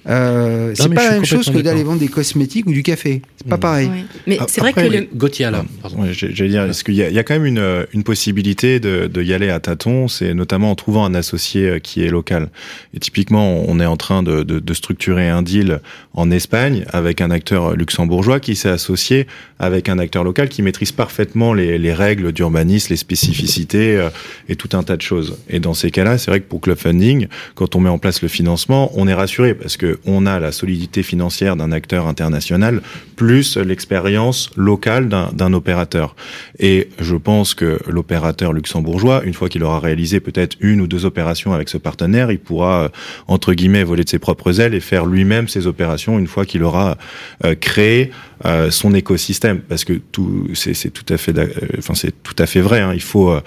Euh, 0.10 0.74
c'est 0.76 0.94
pas 0.94 1.06
la 1.06 1.12
même 1.12 1.26
chose 1.26 1.50
que 1.50 1.60
d'aller 1.60 1.84
vendre 1.84 2.00
des 2.00 2.10
cosmétiques 2.10 2.68
ou 2.68 2.74
du 2.74 2.84
café. 2.84 3.22
C'est 3.38 3.48
pas 3.48 3.58
mm. 3.58 3.60
pareil. 3.60 3.90
Mais 4.28 4.38
c'est 4.48 4.62
vrai 4.62 4.74
que 4.74 4.82
le... 4.82 5.08
Gauthier 5.16 5.50
là. 5.52 5.64
J'allais 6.12 6.50
dire, 6.50 6.64
est-ce 6.64 6.84
qu'il 6.84 6.96
y, 6.96 6.98
y, 6.98 7.20
a 7.20 7.24
quand 7.24 7.34
même 7.34 7.46
une, 7.46 7.86
une 7.94 8.04
possibilité 8.04 8.80
de, 8.80 9.08
de, 9.08 9.24
y 9.24 9.34
aller 9.34 9.50
à 9.50 9.60
tâtons, 9.60 10.08
c'est 10.08 10.34
notamment 10.34 10.72
en 10.72 10.76
trouvant 10.76 11.06
un 11.06 11.14
associé 11.14 11.66
euh, 11.66 11.80
qui 11.80 12.04
est 12.04 12.10
local. 12.10 12.50
Et 12.94 13.00
typiquement, 13.00 13.64
on 13.68 13.80
est 13.80 13.86
en 13.86 13.98
train 13.98 14.22
de, 14.22 14.44
de, 14.44 14.60
de 14.60 14.74
structurer 14.74 15.30
un 15.30 15.42
deal 15.42 15.80
en 16.14 16.30
Espagne 16.30 16.84
avec 16.92 17.22
un 17.22 17.32
acteur 17.32 17.76
luxembourgeois 17.76 18.40
qui 18.40 18.56
s'est 18.56 18.70
associé 18.70 19.28
avec 19.60 19.88
un 19.88 19.98
acteur 19.98 20.24
local 20.24 20.50
qui 20.50 20.62
maîtrise 20.62 20.92
parfaitement 20.92 21.54
les, 21.54 21.78
les 21.78 21.94
règles 21.94 22.34
d'urbanisme, 22.34 22.88
les 22.90 22.98
spécificités 22.98 23.96
euh, 23.96 24.10
et 24.50 24.56
tout 24.56 24.70
un 24.74 24.84
tas 24.84 24.98
de 24.98 25.02
choses. 25.02 25.38
Et 25.50 25.60
dans 25.60 25.74
ces 25.74 25.90
cas-là, 25.90 26.18
c'est 26.18 26.32
vrai 26.32 26.42
que 26.42 26.48
pour 26.48 26.60
Club 26.60 26.78
funding, 26.82 27.28
quand 27.56 27.76
on 27.76 27.80
met 27.80 27.90
en 27.90 27.98
place 27.98 28.22
le 28.22 28.28
financement, 28.28 28.92
on 28.96 29.08
est 29.08 29.14
rassuré 29.14 29.54
parce 29.54 29.78
que 29.78 30.00
on 30.06 30.26
a 30.26 30.40
la 30.40 30.52
solidité 30.52 31.04
financière 31.04 31.56
d'un 31.56 31.72
acteur 31.72 32.08
international 32.08 32.82
plus 33.16 33.58
l'expérience 33.58 34.50
locale 34.56 35.08
d'un 35.10 35.54
opérateur. 35.54 36.16
Et 36.60 36.90
je 37.00 37.16
pense 37.16 37.54
que 37.54 37.80
l'opérateur 37.88 38.52
luxembourgeois, 38.52 39.24
une 39.24 39.34
fois 39.34 39.48
qu'il 39.48 39.64
aura 39.64 39.80
réalisé 39.80 40.20
peut-être 40.20 40.58
une 40.60 40.82
ou 40.82 40.88
deux 40.88 41.06
opérations 41.06 41.54
avec 41.54 41.70
ce 41.70 41.78
partenaire, 41.78 42.32
il 42.32 42.40
pourra 42.40 42.92
entre 43.28 43.54
guillemets 43.54 43.84
voler 43.84 44.04
de 44.04 44.10
ses 44.10 44.20
propres 44.20 44.60
ailes 44.60 44.74
et 44.74 44.80
faire 44.80 45.06
lui-même 45.06 45.48
ses 45.48 45.68
opérations 45.68 46.18
une 46.18 46.28
fois 46.28 46.46
qu'il 46.46 46.64
aura 46.64 46.98
euh, 47.46 47.56
créé 47.56 48.12
euh, 48.46 48.72
son 48.72 48.96
écosystème 48.96 49.60
parce 49.60 49.86
que 49.86 49.94
tout 49.94 50.48
c'est 50.56 50.90
tout 50.90 51.06
à 51.14 51.18
fait 51.18 51.32
enfin 51.78 51.94
c'est 51.94 52.24
tout 52.24 52.36
à 52.40 52.48
fait 52.48 52.62
vrai 52.62 52.80
hein. 52.80 52.92
il 52.92 53.02
faut 53.02 53.30
euh, 53.30 53.36
euh, 53.36 53.42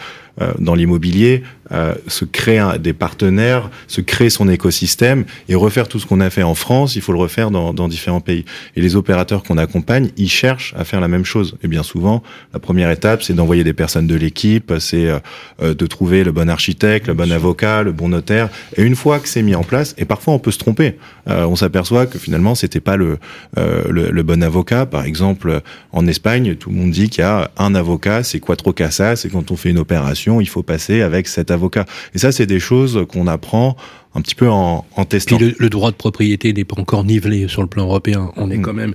dans 0.58 0.74
l'immobilier, 0.74 1.42
euh, 1.72 1.94
se 2.08 2.24
créer 2.24 2.58
un, 2.58 2.76
des 2.76 2.92
partenaires, 2.92 3.70
se 3.86 4.00
créer 4.00 4.30
son 4.30 4.48
écosystème 4.48 5.24
et 5.48 5.54
refaire 5.54 5.88
tout 5.88 5.98
ce 5.98 6.06
qu'on 6.06 6.20
a 6.20 6.28
fait 6.28 6.42
en 6.42 6.54
France, 6.54 6.96
il 6.96 7.02
faut 7.02 7.12
le 7.12 7.18
refaire 7.18 7.50
dans, 7.50 7.72
dans 7.72 7.88
différents 7.88 8.20
pays. 8.20 8.44
Et 8.76 8.80
les 8.80 8.96
opérateurs 8.96 9.42
qu'on 9.42 9.56
accompagne, 9.58 10.10
ils 10.16 10.28
cherchent 10.28 10.74
à 10.76 10.84
faire 10.84 11.00
la 11.00 11.08
même 11.08 11.24
chose. 11.24 11.56
Et 11.62 11.68
bien 11.68 11.82
souvent, 11.82 12.22
la 12.52 12.58
première 12.58 12.90
étape, 12.90 13.22
c'est 13.22 13.32
d'envoyer 13.32 13.64
des 13.64 13.72
personnes 13.72 14.06
de 14.06 14.14
l'équipe, 14.14 14.72
c'est 14.78 15.08
euh, 15.08 15.74
de 15.74 15.86
trouver 15.86 16.24
le 16.24 16.32
bon 16.32 16.50
architecte, 16.50 17.06
le 17.06 17.14
bon 17.14 17.30
avocat, 17.30 17.82
le 17.82 17.92
bon 17.92 18.08
notaire. 18.08 18.50
Et 18.76 18.82
une 18.82 18.96
fois 18.96 19.20
que 19.20 19.28
c'est 19.28 19.42
mis 19.42 19.54
en 19.54 19.64
place, 19.64 19.94
et 19.98 20.04
parfois 20.04 20.34
on 20.34 20.38
peut 20.38 20.50
se 20.50 20.58
tromper, 20.58 20.98
on 21.26 21.56
s'aperçoit 21.56 22.06
que 22.06 22.18
finalement 22.18 22.54
c'était 22.54 22.80
pas 22.80 22.96
le, 22.96 23.18
le, 23.56 24.10
le 24.10 24.22
bon 24.22 24.42
avocat. 24.42 24.84
Par 24.84 25.04
exemple, 25.04 25.62
en 25.92 26.06
Espagne, 26.06 26.56
tout 26.56 26.70
le 26.70 26.76
monde 26.76 26.90
dit 26.90 27.08
qu'il 27.08 27.22
y 27.22 27.26
a 27.26 27.50
un 27.56 27.74
avocat, 27.74 28.22
c'est 28.22 28.40
Quattro 28.40 28.72
Casas, 28.72 29.16
c'est 29.16 29.30
quand 29.30 29.50
on 29.50 29.56
fait 29.56 29.70
une 29.70 29.78
opération 29.78 30.23
il 30.40 30.48
faut 30.48 30.62
passer 30.62 31.02
avec 31.02 31.28
cet 31.28 31.50
avocat. 31.50 31.84
Et 32.14 32.18
ça, 32.18 32.32
c'est 32.32 32.46
des 32.46 32.60
choses 32.60 33.06
qu'on 33.08 33.26
apprend 33.26 33.76
un 34.14 34.20
petit 34.20 34.34
peu 34.34 34.48
en, 34.48 34.84
en 34.96 35.04
testant. 35.04 35.36
Puis 35.36 35.54
le, 35.58 35.68
droit 35.68 35.90
de 35.90 35.96
propriété 35.96 36.52
n'est 36.52 36.64
pas 36.64 36.80
encore 36.80 37.04
nivelé 37.04 37.48
sur 37.48 37.62
le 37.62 37.68
plan 37.68 37.84
européen. 37.84 38.30
On 38.36 38.50
est 38.50 38.58
mm. 38.58 38.62
quand 38.62 38.72
même 38.72 38.94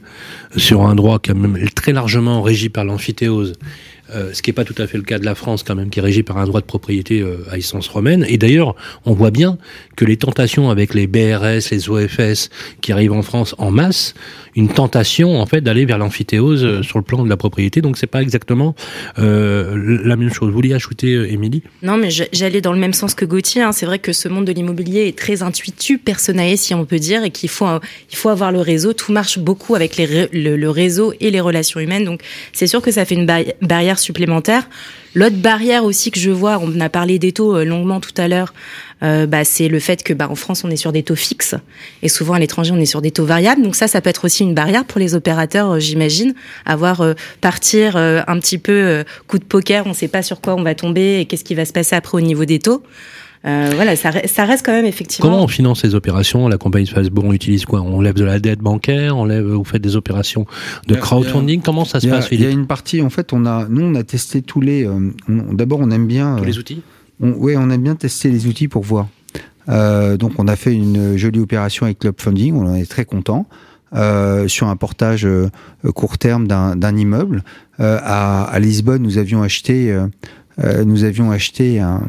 sur 0.55 0.81
un 0.83 0.95
droit 0.95 1.19
quand 1.23 1.35
même 1.35 1.57
très 1.75 1.91
largement 1.91 2.41
régi 2.41 2.69
par 2.69 2.85
l'amphithéose. 2.85 3.53
euh, 4.15 4.33
ce 4.33 4.41
qui 4.41 4.49
n'est 4.49 4.53
pas 4.53 4.63
tout 4.63 4.75
à 4.77 4.87
fait 4.87 4.97
le 4.97 5.03
cas 5.03 5.19
de 5.19 5.25
la 5.25 5.35
France 5.35 5.63
quand 5.63 5.75
même, 5.75 5.89
qui 5.89 5.99
est 5.99 6.01
régie 6.01 6.23
par 6.23 6.37
un 6.37 6.45
droit 6.45 6.61
de 6.61 6.65
propriété 6.65 7.21
euh, 7.21 7.45
à 7.51 7.57
essence 7.57 7.87
romaine. 7.89 8.25
Et 8.27 8.37
d'ailleurs, 8.37 8.75
on 9.05 9.13
voit 9.13 9.31
bien 9.31 9.57
que 9.97 10.05
les 10.05 10.17
tentations 10.17 10.69
avec 10.69 10.93
les 10.93 11.05
BRS, 11.05 11.69
les 11.71 11.89
OFS 11.89 12.49
qui 12.81 12.91
arrivent 12.91 13.13
en 13.13 13.21
France 13.21 13.55
en 13.57 13.71
masse, 13.71 14.13
une 14.59 14.69
tentation 14.69 15.39
en 15.39 15.45
fait 15.45 15.61
d'aller 15.61 15.85
vers 15.85 15.97
l'amphithéose 15.97 16.63
euh, 16.63 16.83
sur 16.83 16.99
le 16.99 17.03
plan 17.03 17.23
de 17.23 17.29
la 17.29 17.37
propriété. 17.37 17.81
Donc 17.81 17.97
c'est 17.97 18.07
pas 18.07 18.21
exactement 18.21 18.75
euh, 19.17 20.01
la 20.03 20.15
même 20.15 20.31
chose. 20.31 20.49
Vous 20.49 20.55
vouliez 20.55 20.73
ajouter, 20.73 21.13
euh, 21.15 21.31
Émilie? 21.31 21.63
Non, 21.81 21.97
mais 21.97 22.09
j'allais 22.11 22.61
dans 22.61 22.73
le 22.73 22.79
même 22.79 22.93
sens 22.93 23.15
que 23.15 23.25
Gauthier. 23.25 23.61
hein. 23.61 23.71
C'est 23.71 23.85
vrai 23.85 23.99
que 23.99 24.13
ce 24.13 24.27
monde 24.27 24.45
de 24.45 24.51
l'immobilier 24.51 25.07
est 25.07 25.17
très 25.17 25.43
intuitu, 25.43 25.97
personnalisé, 25.97 26.57
si 26.57 26.73
on 26.73 26.85
peut 26.85 26.99
dire, 26.99 27.23
et 27.23 27.31
qu'il 27.31 27.49
faut, 27.49 27.65
il 28.11 28.15
faut 28.17 28.29
avoir 28.29 28.51
le 28.51 28.59
réseau. 28.59 28.93
Tout 28.93 29.11
marche 29.11 29.39
beaucoup 29.39 29.75
avec 29.75 29.97
le, 29.97 30.69
réseau 30.69 31.13
et 31.19 31.31
les 31.31 31.39
relations 31.39 31.79
humaines. 31.79 32.03
Donc, 32.05 32.21
c'est 32.53 32.67
sûr 32.67 32.81
que 32.81 32.91
ça 32.91 33.05
fait 33.05 33.15
une 33.15 33.25
barri- 33.25 33.53
barrière 33.61 33.97
supplémentaire. 33.97 34.69
L'autre 35.15 35.37
barrière 35.37 35.85
aussi 35.85 36.11
que 36.11 36.19
je 36.19 36.29
vois, 36.29 36.59
on 36.61 36.79
a 36.79 36.89
parlé 36.89 37.17
des 37.17 37.31
taux 37.31 37.63
longuement 37.63 37.99
tout 37.99 38.13
à 38.17 38.27
l'heure, 38.27 38.53
euh, 39.03 39.25
bah, 39.27 39.43
c'est 39.43 39.67
le 39.67 39.79
fait 39.79 40.03
que 40.03 40.13
bah, 40.13 40.27
en 40.29 40.35
France 40.35 40.63
on 40.63 40.69
est 40.69 40.75
sur 40.75 40.91
des 40.91 41.03
taux 41.03 41.15
fixes 41.15 41.55
et 42.03 42.09
souvent 42.09 42.33
à 42.33 42.39
l'étranger 42.39 42.71
on 42.73 42.77
est 42.77 42.85
sur 42.85 43.01
des 43.01 43.12
taux 43.12 43.25
variables. 43.25 43.62
Donc 43.62 43.75
ça, 43.75 43.88
ça 43.88 44.01
peut 44.01 44.09
être 44.09 44.25
aussi 44.25 44.43
une 44.43 44.53
barrière 44.53 44.85
pour 44.85 44.99
les 44.99 45.15
opérateurs, 45.15 45.71
euh, 45.71 45.79
j'imagine, 45.79 46.33
avoir 46.65 47.01
euh, 47.01 47.13
partir 47.41 47.95
euh, 47.95 48.21
un 48.27 48.39
petit 48.39 48.57
peu 48.57 48.71
euh, 48.71 49.03
coup 49.27 49.39
de 49.39 49.45
poker, 49.45 49.85
on 49.85 49.89
ne 49.89 49.93
sait 49.95 50.07
pas 50.07 50.23
sur 50.23 50.41
quoi 50.41 50.55
on 50.55 50.63
va 50.63 50.75
tomber 50.75 51.19
et 51.19 51.25
qu'est-ce 51.25 51.43
qui 51.43 51.55
va 51.55 51.65
se 51.65 51.73
passer 51.73 51.95
après 51.95 52.17
au 52.17 52.21
niveau 52.21 52.45
des 52.45 52.59
taux. 52.59 52.83
Euh, 53.45 53.71
voilà, 53.73 53.95
ça, 53.95 54.12
ça 54.27 54.43
reste 54.43 54.65
quand 54.65 54.73
même 54.73 54.85
effectivement. 54.85 55.29
Comment 55.29 55.43
on 55.45 55.47
finance 55.47 55.79
ces 55.79 55.95
opérations? 55.95 56.49
La 56.49 56.57
compagnie 56.57 56.83
de 56.83 56.89
Facebook, 56.89 57.23
on 57.25 57.31
utilise 57.31 57.63
quoi? 57.63 57.79
On 57.79 58.01
lève 58.01 58.15
de 58.15 58.25
la 58.25 58.38
dette 58.38 58.59
bancaire, 58.59 59.15
on 59.15 59.23
lève, 59.23 59.45
vous 59.45 59.63
faites 59.63 59.81
des 59.81 59.95
opérations 59.95 60.45
de 60.88 60.95
crowdfunding? 60.95 61.62
Comment 61.62 61.85
ça 61.85 62.01
se 62.01 62.07
a, 62.07 62.09
passe, 62.09 62.27
il 62.31 62.41
y 62.41 62.45
a 62.45 62.49
une 62.49 62.67
partie, 62.67 63.01
en 63.01 63.09
fait, 63.09 63.31
on 63.31 63.45
a, 63.45 63.65
nous, 63.69 63.85
on 63.85 63.95
a 63.95 64.03
testé 64.03 64.41
tous 64.41 64.59
les. 64.59 64.85
euh, 64.85 65.13
D'abord, 65.53 65.79
on 65.79 65.89
aime 65.89 66.05
bien. 66.05 66.35
Tous 66.35 66.43
les 66.43 66.57
outils? 66.57 66.81
On, 67.19 67.32
ouais, 67.34 67.55
on 67.58 67.69
aime 67.69 67.84
bien 67.84 67.95
tester 67.95 68.29
les 68.29 68.47
outils 68.47 68.67
pour 68.67 68.84
voir. 68.84 69.08
Euh, 69.69 70.17
donc, 70.17 70.34
on 70.39 70.47
a 70.47 70.55
fait 70.55 70.73
une 70.73 71.15
jolie 71.17 71.39
opération 71.39 71.86
avec 71.86 71.99
Club 71.99 72.15
Funding, 72.19 72.55
on 72.55 72.67
en 72.67 72.75
est 72.75 72.89
très 72.89 73.05
content. 73.05 73.47
Euh, 73.95 74.47
sur 74.47 74.67
un 74.67 74.75
portage 74.75 75.25
euh, 75.25 75.49
court 75.95 76.19
terme 76.19 76.47
d'un 76.47 76.95
immeuble 76.95 77.43
Euh, 77.79 77.97
à, 78.03 78.43
à 78.43 78.60
Lisbonne, 78.60 79.01
nous 79.01 79.17
avions 79.17 79.41
acheté, 79.41 79.91
euh, 79.91 80.05
euh, 80.63 80.84
nous 80.84 81.05
avions 81.05 81.32
acheté 81.32 81.79
un. 81.79 82.01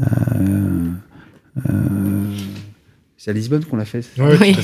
euh, 0.00 0.04
euh, 1.68 1.72
c'est 3.18 3.30
à 3.30 3.34
Lisbonne 3.34 3.64
qu'on 3.64 3.76
l'a 3.76 3.84
fait. 3.84 4.02
c'est 4.02 4.16
ça 4.20 4.28
Oui. 4.40 4.56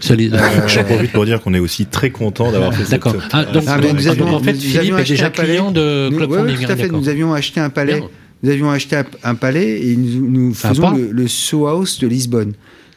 Ça 0.00 0.14
les- 0.14 0.30
J'en 0.68 0.84
profite 0.84 1.12
pour 1.12 1.24
dire 1.24 1.40
qu'on 1.42 1.54
est 1.54 1.58
aussi 1.58 1.86
très 1.86 2.10
content 2.10 2.50
d'avoir 2.52 2.72
fait 2.74 2.82
cette 2.84 2.90
D'accord. 3.02 3.16
Ah, 3.32 3.44
donc, 3.44 3.64
Ah, 3.66 3.78
donc, 3.78 3.92
nous 3.94 4.08
avions- 4.08 4.34
en 4.34 4.38
fait, 4.40 4.52
nous 4.52 4.58
Philippe 4.60 4.78
avions 4.80 4.96
est 4.98 5.00
acheté 5.00 5.14
déjà 5.14 5.26
un 5.26 5.30
palais. 5.30 5.48
client 5.48 5.70
de 5.72 6.10
Club 6.16 6.32
Funding. 6.32 6.56
tout 6.56 6.62
à 6.62 6.64
hein, 6.72 6.76
fait. 6.76 6.82
d'accord. 6.84 7.00
Nous 7.00 7.08
avions 7.08 7.32
acheté 7.34 7.60
un 7.60 7.70
palais. 7.70 8.00
Bien. 8.00 8.08
Nous 8.42 8.50
avions 8.50 8.70
acheté 8.70 9.00
un, 9.22 9.34
palais 9.34 9.86
et 9.86 9.96
nous, 9.96 10.28
nous 10.30 10.54
faisons 10.54 10.82
le, 10.96 11.12
le 11.12 11.28
Soho 11.28 11.66
House 11.66 11.98
de 12.00 12.06
Lisbonne. 12.08 12.54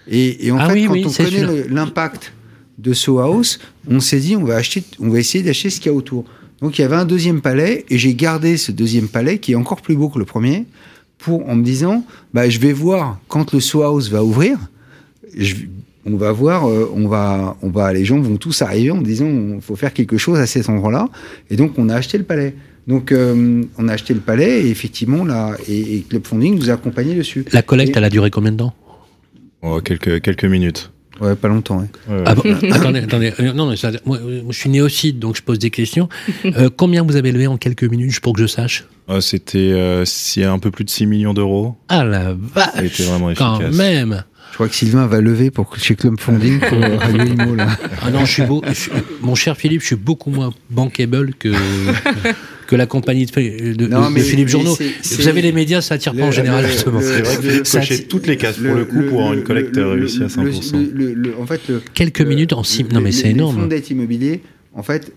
Et, 0.07 0.47
et 0.47 0.51
en 0.51 0.57
Ah 0.57 0.67
fait, 0.69 0.73
oui, 0.73 0.85
quand 0.87 0.93
oui, 0.93 1.05
on 1.05 1.09
connaît 1.23 1.67
l'impact 1.69 2.33
de 2.77 2.93
Soho 2.93 3.19
House, 3.19 3.59
on 3.87 3.99
s'est 3.99 4.19
dit 4.19 4.35
on 4.35 4.43
va 4.43 4.55
acheter, 4.55 4.83
on 4.99 5.09
va 5.09 5.19
essayer 5.19 5.43
d'acheter 5.43 5.69
ce 5.69 5.79
qu'il 5.79 5.91
y 5.91 5.95
a 5.95 5.97
autour. 5.97 6.25
Donc 6.61 6.77
il 6.77 6.81
y 6.81 6.85
avait 6.85 6.95
un 6.95 7.05
deuxième 7.05 7.41
palais 7.41 7.85
et 7.89 7.97
j'ai 7.97 8.13
gardé 8.15 8.57
ce 8.57 8.71
deuxième 8.71 9.07
palais 9.07 9.37
qui 9.39 9.51
est 9.53 9.55
encore 9.55 9.81
plus 9.81 9.95
beau 9.95 10.09
que 10.09 10.17
le 10.19 10.25
premier 10.25 10.65
pour 11.17 11.47
en 11.49 11.55
me 11.55 11.63
disant 11.63 12.05
bah 12.33 12.49
je 12.49 12.59
vais 12.59 12.73
voir 12.73 13.19
quand 13.27 13.53
le 13.53 13.59
Soho 13.59 13.83
House 13.83 14.09
va 14.09 14.23
ouvrir. 14.23 14.57
je- 15.37 15.55
on 16.07 16.17
va 16.17 16.31
voir, 16.31 16.69
euh, 16.69 16.91
on 16.95 17.07
va, 17.07 17.57
on 17.63 17.69
va, 17.71 17.91
les 17.91 18.05
gens 18.05 18.19
vont 18.19 18.37
tous 18.37 18.61
arriver 18.61 18.91
en 18.91 19.01
disant 19.01 19.25
il 19.27 19.59
faut 19.61 19.75
faire 19.75 19.91
quelque 19.91 20.17
chose 20.19 20.37
à 20.37 20.45
cet 20.45 20.69
endroit-là. 20.69 21.09
Et 21.49 21.55
donc 21.55 21.79
on 21.79 21.89
a 21.89 21.95
acheté 21.95 22.17
le 22.19 22.23
palais. 22.23 22.53
Donc 22.87 23.11
euh, 23.11 23.63
on 23.77 23.87
a 23.87 23.93
acheté 23.93 24.13
le 24.13 24.19
palais 24.19 24.61
et 24.63 24.69
effectivement 24.69 25.25
là, 25.25 25.55
et, 25.67 25.97
et 25.97 26.01
Club 26.01 26.25
Funding 26.25 26.55
nous 26.59 26.69
a 26.69 26.73
accompagnés 26.73 27.15
dessus. 27.15 27.45
La 27.51 27.61
collecte, 27.61 27.95
Et- 27.95 27.97
elle 27.97 28.03
a 28.03 28.09
duré 28.09 28.29
combien 28.31 28.51
de 28.51 28.57
temps 28.57 28.73
Oh, 29.63 29.81
quelques, 29.83 30.21
quelques 30.21 30.45
minutes. 30.45 30.91
Ouais, 31.21 31.33
pas 31.33 31.47
longtemps. 31.47 31.79
ouais. 31.79 31.87
Ouais, 32.09 32.17
ouais. 32.17 32.23
Ah 32.27 32.35
bon 32.35 32.43
Attendez, 32.71 32.99
attendez. 32.99 33.33
Euh, 33.39 33.53
Non, 33.53 33.69
mais 33.69 33.77
ça, 33.77 33.89
moi, 34.05 34.19
moi, 34.19 34.51
je 34.51 34.57
suis 34.59 34.69
néophyte, 34.69 35.17
donc 35.17 35.37
je 35.37 35.41
pose 35.41 35.57
des 35.59 35.69
questions. 35.71 36.09
Euh, 36.45 36.69
combien 36.75 37.01
vous 37.03 37.15
avez 37.15 37.31
levé 37.31 37.47
en 37.47 37.57
quelques 37.57 37.85
minutes, 37.85 38.09
juste 38.09 38.19
pour 38.21 38.33
que 38.33 38.41
je 38.41 38.47
sache 38.47 38.85
Ah, 39.07 39.21
C'était 39.21 39.71
euh, 39.73 40.03
un 40.43 40.59
peu 40.59 40.69
plus 40.71 40.83
de 40.83 40.89
6 40.89 41.05
millions 41.07 41.33
d'euros. 41.33 41.75
Ah 41.87 42.03
la 42.03 42.21
Ça 42.23 42.29
a 42.29 42.33
vache 42.81 42.83
été 42.83 43.03
vraiment 43.03 43.33
Quand 43.33 43.55
efficace. 43.61 43.75
même 43.77 44.23
Je 44.51 44.55
crois 44.55 44.67
que 44.67 44.75
Sylvain 44.75 45.07
va 45.07 45.21
lever 45.21 45.49
pour 45.51 45.69
que 45.69 45.79
chez 45.79 45.95
Club 45.95 46.19
Funding 46.19 46.59
pour 46.59 46.79
Radio 46.79 47.23
Imo 47.25 47.55
là. 47.55 47.69
Ah 48.03 48.11
non, 48.11 48.25
je 48.25 48.31
suis 48.31 48.43
beau, 48.43 48.61
je 48.67 48.73
suis- 48.73 48.91
mon 49.21 49.35
cher 49.35 49.55
Philippe, 49.57 49.81
je 49.81 49.87
suis 49.87 49.95
beaucoup 49.95 50.29
moins 50.31 50.53
bankable 50.69 51.33
que 51.33 51.49
que 52.67 52.75
la 52.75 52.85
compagnie 52.85 53.25
de, 53.25 53.73
de- 53.73 53.87
Non, 53.87 54.09
de 54.09 54.13
mais- 54.13 54.21
Philippe 54.21 54.47
Journaux. 54.47 54.75
Vous 54.75 55.21
savez, 55.21 55.41
les 55.41 55.51
médias, 55.51 55.81
ça 55.81 55.95
attire 55.95 56.13
pas 56.15 56.23
en 56.23 56.27
Le- 56.27 56.31
général, 56.31 56.63
le- 56.65 56.71
justement. 56.71 56.99
le- 56.99 57.05
C'est 57.05 57.21
vrai 57.21 57.37
que 57.37 57.47
le- 57.57 57.63
cochait 57.63 58.03
toutes 58.03 58.27
les 58.27 58.37
cases 58.37 58.57
pour 58.57 58.73
le, 58.75 58.85
coup 58.85 59.01
pour 59.09 59.33
une 59.33 59.43
collecte 59.43 59.75
le- 59.75 59.87
réussie 59.91 60.19
à 60.19 60.23
le- 60.23 60.29
100%. 60.29 60.77
le- 60.77 60.91
le- 60.93 61.13
le- 61.13 61.33
en 61.39 61.45
fait, 61.45 61.61
le, 61.69 61.81
Quelques 61.93 62.21
minutes 62.21 62.53
en 62.53 62.63
six. 62.63 62.83
le- 62.83 62.89
Non, 62.89 63.01
mais 63.01 63.11
c'est 63.11 63.25
Les 63.25 63.29
énorme. 63.31 63.55
fonds 63.61 63.67
d'aide 63.67 63.89
immobilier, 63.89 64.41
en 64.73 64.83
fait, 64.83 65.11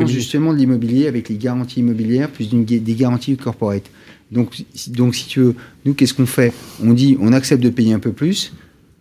minutes. 0.00 0.14
justement 0.14 0.52
de 0.52 0.58
l'immobilier 0.58 1.06
avec 1.06 1.28
les 1.28 1.36
garanties 1.36 1.80
immobilières 1.80 2.30
plus 2.30 2.48
des 2.80 2.94
garanties 2.94 3.36
corporate. 3.36 3.84
Donc, 4.32 4.50
si, 4.74 4.90
donc, 4.90 5.14
si 5.14 5.26
tu 5.26 5.40
veux, 5.40 5.54
nous, 5.84 5.94
qu'est-ce 5.94 6.12
qu'on 6.14 6.26
fait? 6.26 6.52
On 6.82 6.92
dit, 6.92 7.16
on 7.20 7.32
accepte 7.32 7.62
de 7.62 7.70
payer 7.70 7.92
un 7.94 7.98
peu 7.98 8.12
plus 8.12 8.52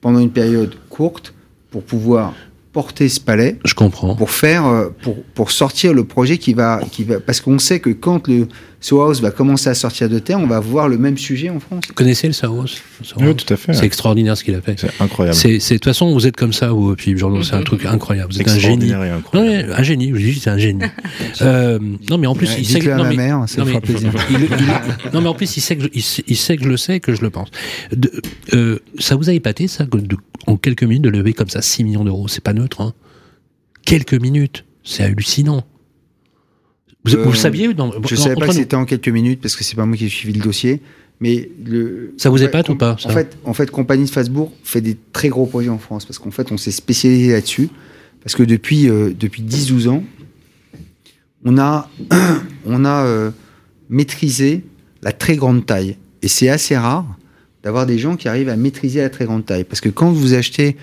pendant 0.02 0.20
une 0.20 0.30
période 0.32 0.76
courte 0.90 1.34
pour 1.72 1.84
pouvoir 1.84 2.34
porter 2.72 3.10
ce 3.10 3.20
palais 3.20 3.58
Je 3.66 3.74
comprends. 3.74 4.16
pour 4.16 4.30
faire 4.30 4.66
euh, 4.66 4.90
pour, 5.02 5.22
pour 5.34 5.52
sortir 5.52 5.94
le 5.94 6.04
projet 6.04 6.38
qui 6.38 6.54
va 6.54 6.82
qui 6.92 7.04
va 7.04 7.20
parce 7.20 7.42
qu'on 7.42 7.60
sait 7.60 7.80
que 7.80 7.90
quand 7.90 8.28
le 8.28 8.48
Soho 8.80 9.02
House 9.02 9.22
va 9.22 9.32
commencer 9.32 9.70
à 9.70 9.74
sortir 9.74 10.08
de 10.08 10.20
terre, 10.20 10.40
on 10.40 10.46
va 10.46 10.60
voir 10.60 10.88
le 10.88 11.00
même 11.00 11.18
sujet 11.18 11.50
en 11.50 11.60
France. 11.60 11.84
Vous 11.88 11.94
connaissez 11.96 12.28
le 12.28 12.34
Saos 12.34 12.66
Oui, 13.20 13.36
tout 13.36 13.52
à 13.52 13.58
fait. 13.58 13.74
C'est 13.74 13.86
extraordinaire 13.86 14.38
ce 14.38 14.44
qu'il 14.44 14.54
a 14.54 14.62
fait. 14.62 14.80
C'est 14.80 14.92
incroyable. 15.02 15.36
C'est, 15.36 15.58
de 15.58 15.60
toute 15.78 15.86
façon, 15.86 16.14
vous 16.14 16.28
êtes 16.28 16.36
comme 16.36 16.54
ça, 16.54 16.70
vous, 16.70 16.96
Philippe 16.96 17.18
Journaux. 17.18 17.42
C'est 17.42 17.56
un 17.56 17.64
truc 17.64 17.86
incroyable. 17.86 18.32
Vous 18.32 18.40
êtes 18.40 18.48
un 18.48 18.52
génie. 18.60 18.86
extraordinaire 18.86 19.04
et 19.04 19.10
Non, 19.10 19.18
incroyable. 19.18 19.68
mais 19.70 19.76
un 19.76 19.84
génie. 19.84 20.08
Je 20.10 20.12
vous 20.14 20.18
dis, 20.20 20.40
c'est 20.40 20.50
un 20.52 20.58
génie. 20.60 20.84
euh, 21.42 21.80
non, 22.10 22.18
mais 22.20 22.28
en 22.28 22.36
plus, 22.36 22.48
Ouais, 22.50 22.56
il 22.60 22.66
sait 22.68 22.80
que, 22.80 22.90
non, 22.90 23.04
ma 23.04 23.10
mais, 23.10 23.16
mère, 23.16 23.44
ça 23.48 23.62
non, 23.62 23.66
me 23.66 23.72
mais- 23.74 23.78
fera 23.78 23.82
plaisir. 23.82 24.12
il- 24.30 24.36
il- 24.44 25.12
non, 25.12 25.22
mais 25.22 25.28
en 25.28 25.34
plus, 25.34 25.58
il 25.58 25.62
sait 25.62 25.76
que 25.76 25.84
je, 25.84 25.90
il 25.94 26.04
sait, 26.04 26.24
il 26.28 26.38
sait 26.38 26.56
que 26.58 26.64
je 26.64 26.70
le 26.70 26.78
sais 26.78 26.98
et 26.98 27.00
que 27.00 27.16
je 27.16 27.22
le 27.24 27.32
pense. 27.32 27.50
De- 27.96 28.12
euh, 28.54 28.78
ça 29.00 29.16
vous 29.16 29.28
a 29.30 29.34
épaté, 29.34 29.68
ça, 29.68 29.86
de- 29.86 30.18
en 30.46 30.56
quelques 30.56 30.84
minutes, 30.84 31.04
de 31.04 31.10
lever 31.10 31.34
comme 31.34 31.50
ça 31.50 31.64
6 31.64 31.84
millions 31.84 32.06
d'euros? 32.06 32.28
C'est 32.28 32.44
pas 32.44 32.54
neutre, 32.54 32.82
hein. 32.82 32.94
Quelques 33.86 34.14
minutes. 34.22 34.66
C'est 34.84 35.04
hallucinant. 35.04 35.64
Vous, 37.08 37.16
Euh, 37.16 37.24
vous 37.24 37.32
le 37.32 37.38
saviez? 37.38 37.74
Dans, 37.74 37.92
Je 37.92 38.16
dans- 38.16 38.22
savais 38.22 38.36
pas 38.36 38.48
que 38.48 38.54
c'était 38.54 38.76
en 38.76 38.86
quelques 38.86 39.10
minutes 39.10 39.42
parce 39.42 39.56
que 39.56 39.64
c'est 39.64 39.76
pas 39.76 39.86
moi 39.86 39.96
qui 39.98 40.06
ai 40.06 40.10
suivi 40.10 40.34
le 40.38 40.44
dossier, 40.44 40.82
mais 41.20 41.50
le 41.66 42.14
Ça 42.18 42.30
vous 42.30 42.38
Ouais, 42.40 42.46
épate 42.46 42.70
ou 42.70 42.76
pas, 42.76 42.96
ça 43.00 43.10
En 43.10 43.12
fait, 43.14 43.38
en 43.46 43.54
fait, 43.54 43.72
compagnie 43.72 44.06
de 44.06 44.10
Fasbourg 44.10 44.52
fait 44.64 44.82
des 44.82 44.98
très 45.14 45.30
gros 45.30 45.46
projets 45.46 45.70
en 45.70 45.78
France 45.80 46.06
parce 46.06 46.20
qu'en 46.20 46.32
fait, 46.32 46.52
on 46.52 46.58
s'est 46.58 46.72
spécialisé 46.72 47.32
là-dessus 47.32 47.70
parce 48.24 48.36
que 48.36 48.44
depuis 48.44 48.90
euh, 48.90 49.12
depuis 49.18 49.42
10-12 49.44 49.88
ans, 49.90 50.04
on 51.46 51.58
a 51.58 51.90
on 52.66 52.86
a 52.86 53.06
euh, 53.06 53.32
maîtrisé 53.90 54.64
la 55.02 55.12
très 55.12 55.36
grande 55.36 55.66
taille 55.66 55.96
et 56.22 56.28
c'est 56.28 56.50
assez 56.50 56.76
rare 56.76 57.06
d'avoir 57.64 57.86
des 57.86 57.98
gens 57.98 58.16
qui 58.16 58.28
arrivent 58.28 58.50
à 58.50 58.56
maîtriser 58.56 59.02
la 59.02 59.10
très 59.10 59.26
grande 59.26 59.46
taille 59.46 59.64
parce 59.64 59.82
que 59.82 59.90
quand 59.90 60.12
vous 60.12 60.34
achetez 60.34 60.78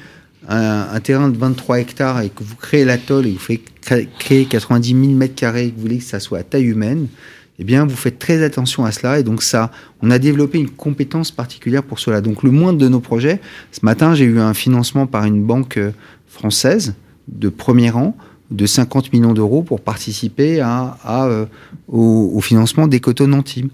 un, 0.48 1.00
terrain 1.00 1.28
de 1.28 1.36
23 1.36 1.80
hectares 1.80 2.20
et 2.20 2.28
que 2.28 2.42
vous 2.42 2.56
créez 2.56 2.84
l'atoll 2.84 3.26
et 3.26 3.32
vous 3.32 3.38
faites 3.38 3.62
cré- 3.80 4.08
créer 4.18 4.44
90 4.46 4.88
000 4.88 5.02
mètres 5.12 5.34
carrés 5.34 5.66
et 5.66 5.70
que 5.70 5.76
vous 5.76 5.82
voulez 5.82 5.98
que 5.98 6.04
ça 6.04 6.20
soit 6.20 6.38
à 6.38 6.42
taille 6.42 6.64
humaine, 6.64 7.08
eh 7.58 7.64
bien, 7.64 7.86
vous 7.86 7.96
faites 7.96 8.18
très 8.18 8.42
attention 8.42 8.84
à 8.84 8.92
cela. 8.92 9.20
Et 9.20 9.22
donc, 9.22 9.42
ça, 9.42 9.70
on 10.02 10.10
a 10.10 10.18
développé 10.18 10.58
une 10.58 10.70
compétence 10.70 11.30
particulière 11.30 11.82
pour 11.82 12.00
cela. 12.00 12.20
Donc, 12.20 12.42
le 12.42 12.50
moindre 12.50 12.78
de 12.78 12.88
nos 12.88 13.00
projets, 13.00 13.40
ce 13.70 13.80
matin, 13.84 14.14
j'ai 14.14 14.24
eu 14.24 14.40
un 14.40 14.54
financement 14.54 15.06
par 15.06 15.24
une 15.24 15.42
banque 15.42 15.76
euh, 15.76 15.92
française 16.26 16.94
de 17.28 17.48
premier 17.48 17.90
rang 17.90 18.16
de 18.50 18.66
50 18.66 19.12
millions 19.12 19.32
d'euros 19.32 19.62
pour 19.62 19.80
participer 19.80 20.62
euh, 20.62 21.46
au, 21.88 22.40
financement 22.40 22.86
d'Ecoton-Antibes. 22.86 23.70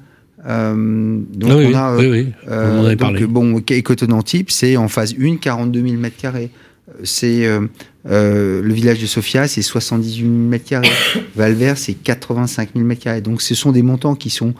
Euh, 0.46 1.18
donc, 1.35 1.50
Ah 1.53 1.57
oui, 1.57 1.66
on 1.72 1.74
a, 1.76 1.96
oui, 1.96 2.07
oui. 2.11 2.26
euh, 2.48 2.76
On 2.79 2.81
en 2.85 2.88
donc, 2.88 2.96
parlé. 2.98 3.26
bon, 3.26 3.59
Ecoton-Antibes, 3.61 4.46
c'est 4.50 4.76
en 4.76 4.88
phase 4.88 5.14
1, 5.20 5.37
42 5.37 5.83
000 5.83 5.94
mètres 6.00 6.16
carrés. 6.16 6.50
Euh, 6.88 6.92
C'est 7.05 7.46
euh, 7.46 7.61
euh, 8.09 8.62
le 8.62 8.72
village 8.72 9.00
de 9.00 9.07
Sofia, 9.07 9.46
c'est 9.48 9.62
78 9.62 10.20
000 10.22 10.31
mètres 10.33 10.64
carrés. 10.64 10.88
Valvert, 11.37 11.76
c'est 11.76 11.92
85 11.94 12.70
000 12.74 12.87
mètres 12.87 13.03
carrés. 13.03 13.20
Donc, 13.20 13.42
ce 13.42 13.55
sont 13.55 13.70
des 13.72 13.83
montants 13.83 14.14
qui 14.14 14.31
sont 14.31 14.55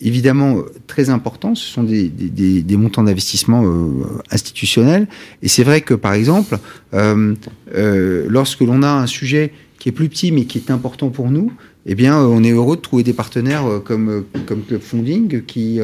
évidemment 0.00 0.58
très 0.86 1.10
importants. 1.10 1.54
Ce 1.54 1.64
sont 1.66 1.84
des, 1.84 2.08
des- 2.08 2.28
des- 2.28 2.62
des 2.62 2.76
montants 2.76 3.04
d'investissement 3.04 3.62
euh, 3.64 4.04
institutionnels. 4.30 5.06
Et 5.42 5.48
c'est 5.48 5.64
vrai 5.64 5.80
que, 5.80 5.94
par 5.94 6.12
exemple, 6.14 6.58
euh, 6.92 7.34
euh, 7.74 8.26
lorsque 8.28 8.60
l'on 8.60 8.82
a 8.82 8.88
un 8.90 9.06
sujet 9.06 9.52
qui 9.78 9.88
est 9.88 9.92
plus 9.92 10.08
petit 10.08 10.30
mais 10.32 10.44
qui 10.44 10.58
est 10.58 10.70
important 10.70 11.08
pour 11.08 11.30
nous, 11.30 11.52
eh 11.86 11.94
bien, 11.94 12.18
euh, 12.20 12.26
on 12.26 12.44
est 12.44 12.50
heureux 12.50 12.76
de 12.76 12.80
trouver 12.80 13.02
des 13.02 13.12
partenaires 13.12 13.66
euh, 13.66 13.80
comme, 13.80 14.08
euh, 14.08 14.26
comme 14.46 14.62
Club 14.62 14.80
Funding 14.80 15.44
qui, 15.44 15.80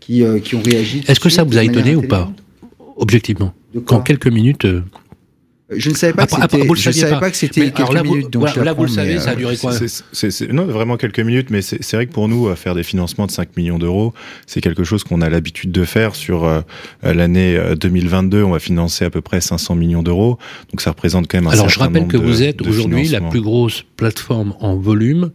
qui, 0.00 0.24
qui 0.42 0.54
ont 0.54 0.62
réagi. 0.62 1.02
Est-ce 1.06 1.20
que 1.20 1.28
ça 1.28 1.44
vous 1.44 1.56
a 1.58 1.64
étonné 1.64 1.94
ou 1.94 2.02
pas. 2.02 2.30
Objectivement. 2.96 3.54
Qu'en 3.86 4.00
quelques 4.00 4.26
minutes, 4.26 4.66
Je 5.76 5.90
ne 5.90 5.94
savais 5.94 6.12
pas 6.12 6.22
Après- 6.24 6.36
que 6.36 6.42
c'était. 6.56 6.74
Je 6.74 6.90
savais 6.90 7.12
pas. 7.12 7.20
pas, 7.20 7.30
que 7.30 7.36
c'était 7.36 7.70
quelques 7.70 7.96
vous- 7.98 8.02
minutes. 8.04 8.30
donc 8.30 8.40
voilà, 8.42 8.54
je 8.54 8.60
là, 8.60 8.72
vous 8.72 8.82
le 8.82 8.88
savez, 8.88 9.14
mais, 9.14 9.20
ça 9.20 9.30
a 9.30 9.32
euh, 9.32 9.36
duré 9.36 9.56
quoi 9.56 9.72
c'est- 9.72 10.30
c'est- 10.30 10.52
non, 10.52 10.64
vraiment 10.66 10.96
quelques 10.96 11.20
minutes, 11.20 11.50
mais 11.50 11.62
c'est 11.62 11.92
vrai 11.94 12.06
que 12.06 12.12
pour 12.12 12.28
nous, 12.28 12.48
euh, 12.48 12.54
faire 12.54 12.74
des 12.74 12.82
financements 12.82 13.26
de 13.26 13.30
5 13.30 13.56
millions 13.56 13.78
d'euros, 13.78 14.12
c'est 14.46 14.60
quelque 14.60 14.84
chose 14.84 15.04
qu'on 15.04 15.20
a 15.20 15.28
l'habitude 15.28 15.72
de 15.72 15.84
faire 15.84 16.14
sur 16.14 16.44
euh, 16.44 16.60
l'année 17.02 17.56
euh, 17.56 17.74
2022. 17.74 18.42
On 18.42 18.50
va 18.50 18.58
financer 18.58 19.04
à 19.04 19.10
peu 19.10 19.20
près 19.20 19.40
500 19.40 19.74
millions 19.74 20.02
d'euros, 20.02 20.38
donc 20.70 20.80
ça 20.80 20.90
représente 20.90 21.28
quand 21.28 21.38
même 21.38 21.46
un 21.48 21.50
Alors 21.52 21.68
je 21.68 21.78
rappelle 21.78 22.02
nombre 22.02 22.12
que 22.12 22.16
de- 22.18 22.22
vous 22.24 22.42
êtes 22.42 22.62
aujourd'hui 22.62 23.08
la 23.08 23.20
plus 23.20 23.40
grosse 23.40 23.84
plateforme 23.96 24.54
en 24.60 24.76
volume 24.76 25.30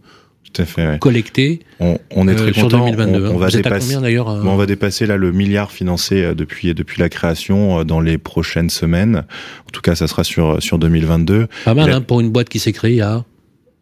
Tout 0.52 0.62
à 0.62 0.64
fait. 0.64 0.86
ouais. 0.86 0.98
collectée 0.98 1.60
On, 1.80 1.98
on 2.14 2.26
est 2.28 2.32
euh, 2.32 2.36
très 2.36 2.52
sur 2.52 2.64
content. 2.64 2.84
2022. 2.86 3.26
On, 3.26 3.30
on 3.30 3.32
vous 3.34 3.38
va 3.38 3.50
dépasser. 3.50 3.94
combien 3.94 4.10
euh, 4.10 4.42
on 4.44 4.56
va 4.56 4.66
dépasser 4.66 5.06
là 5.06 5.16
le 5.16 5.32
milliard 5.32 5.70
financé 5.72 6.22
euh, 6.22 6.34
depuis 6.34 6.74
depuis 6.74 7.00
la 7.00 7.08
création 7.08 7.84
dans 7.84 8.00
les 8.00 8.18
prochaines 8.18 8.70
semaines. 8.70 9.24
En 9.66 9.70
tout 9.72 9.80
cas, 9.80 9.94
ça 9.94 10.06
sera 10.06 10.24
sur 10.24 10.62
sur 10.62 10.78
2022. 10.78 11.46
Pas 11.64 11.74
mal 11.74 11.90
hein, 11.92 12.00
pour 12.00 12.20
une 12.20 12.30
boîte 12.30 12.48
qui 12.48 12.58
s'est 12.58 12.72
créée 12.72 12.92
il 12.92 12.96
y 12.96 13.00
a. 13.02 13.24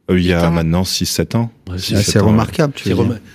Euh, 0.08 0.18
Il 0.20 0.24
y 0.26 0.32
a 0.32 0.50
maintenant 0.50 0.82
6-7 0.82 1.36
ans. 1.36 1.50
Ouais, 1.68 1.78
C'est 1.78 2.20
remarquable, 2.20 2.72
tu 2.76 2.90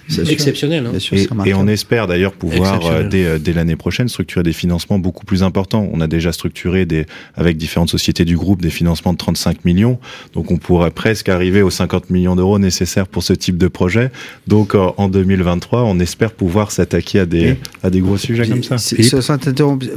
C'est 0.08 0.30
exceptionnel. 0.32 0.86
hein. 0.86 0.92
Bien 0.92 1.00
sûr, 1.00 1.18
Et, 1.18 1.28
et 1.50 1.54
on 1.54 1.68
espère 1.68 2.08
d'ailleurs 2.08 2.32
pouvoir 2.32 2.86
euh, 2.86 3.04
dès, 3.04 3.26
euh, 3.26 3.40
dès 3.40 3.52
l'année 3.52 3.76
prochaine 3.76 4.08
structurer 4.08 4.42
des 4.44 4.54
financements 4.54 4.98
beaucoup 4.98 5.26
plus 5.26 5.44
importants. 5.44 5.90
On 5.92 6.00
a 6.00 6.08
déjà 6.08 6.32
structuré 6.32 6.86
des, 6.86 7.08
avec 7.36 7.58
différentes 7.58 7.90
sociétés 7.90 8.24
du 8.24 8.38
groupe 8.38 8.62
des 8.62 8.70
financements 8.70 9.12
de 9.12 9.18
35 9.18 9.66
millions. 9.66 10.00
Donc 10.34 10.50
on 10.50 10.58
pourrait 10.58 10.92
presque 10.92 11.28
arriver 11.28 11.62
aux 11.62 11.70
50 11.70 12.10
millions 12.10 12.38
d'euros 12.38 12.58
nécessaires 12.58 13.08
pour 13.08 13.24
ce 13.24 13.34
type 13.34 13.58
de 13.58 13.68
projet. 13.68 14.10
Donc 14.48 14.74
euh, 14.74 14.92
en 14.96 15.10
2023, 15.10 15.84
on 15.84 16.00
espère 16.00 16.32
pouvoir 16.32 16.72
s'attaquer 16.72 17.20
à 17.20 17.26
des, 17.26 17.42
Et- 17.42 17.58
à 17.84 17.90
des 17.90 18.00
gros 18.00 18.18
sujets 18.18 18.48
comme 18.48 18.64
ça. 18.64 18.78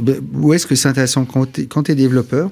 Ben, 0.01 0.15
Où 0.33 0.53
est-ce 0.53 0.67
que 0.67 0.75
c'est 0.75 0.89
intéressant 0.89 1.23
quand 1.23 1.45
tu 1.53 1.91
es, 1.91 1.95
développeur 1.95 2.51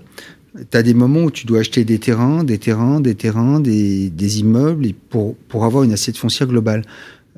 Tu 0.70 0.78
as 0.78 0.84
des 0.84 0.94
moments 0.94 1.24
où 1.24 1.32
tu 1.32 1.46
dois 1.48 1.60
acheter 1.60 1.84
des 1.84 2.00
terrains, 2.00 2.44
des 2.44 2.60
terrains, 2.60 3.02
des 3.02 3.16
terrains, 3.16 3.60
des, 3.60 4.10
des 4.10 4.40
immeubles 4.40 4.88
pour, 5.10 5.36
pour 5.36 5.66
avoir 5.66 5.84
une 5.84 5.94
assiette 5.94 6.18
foncière 6.18 6.48
globale. 6.48 6.84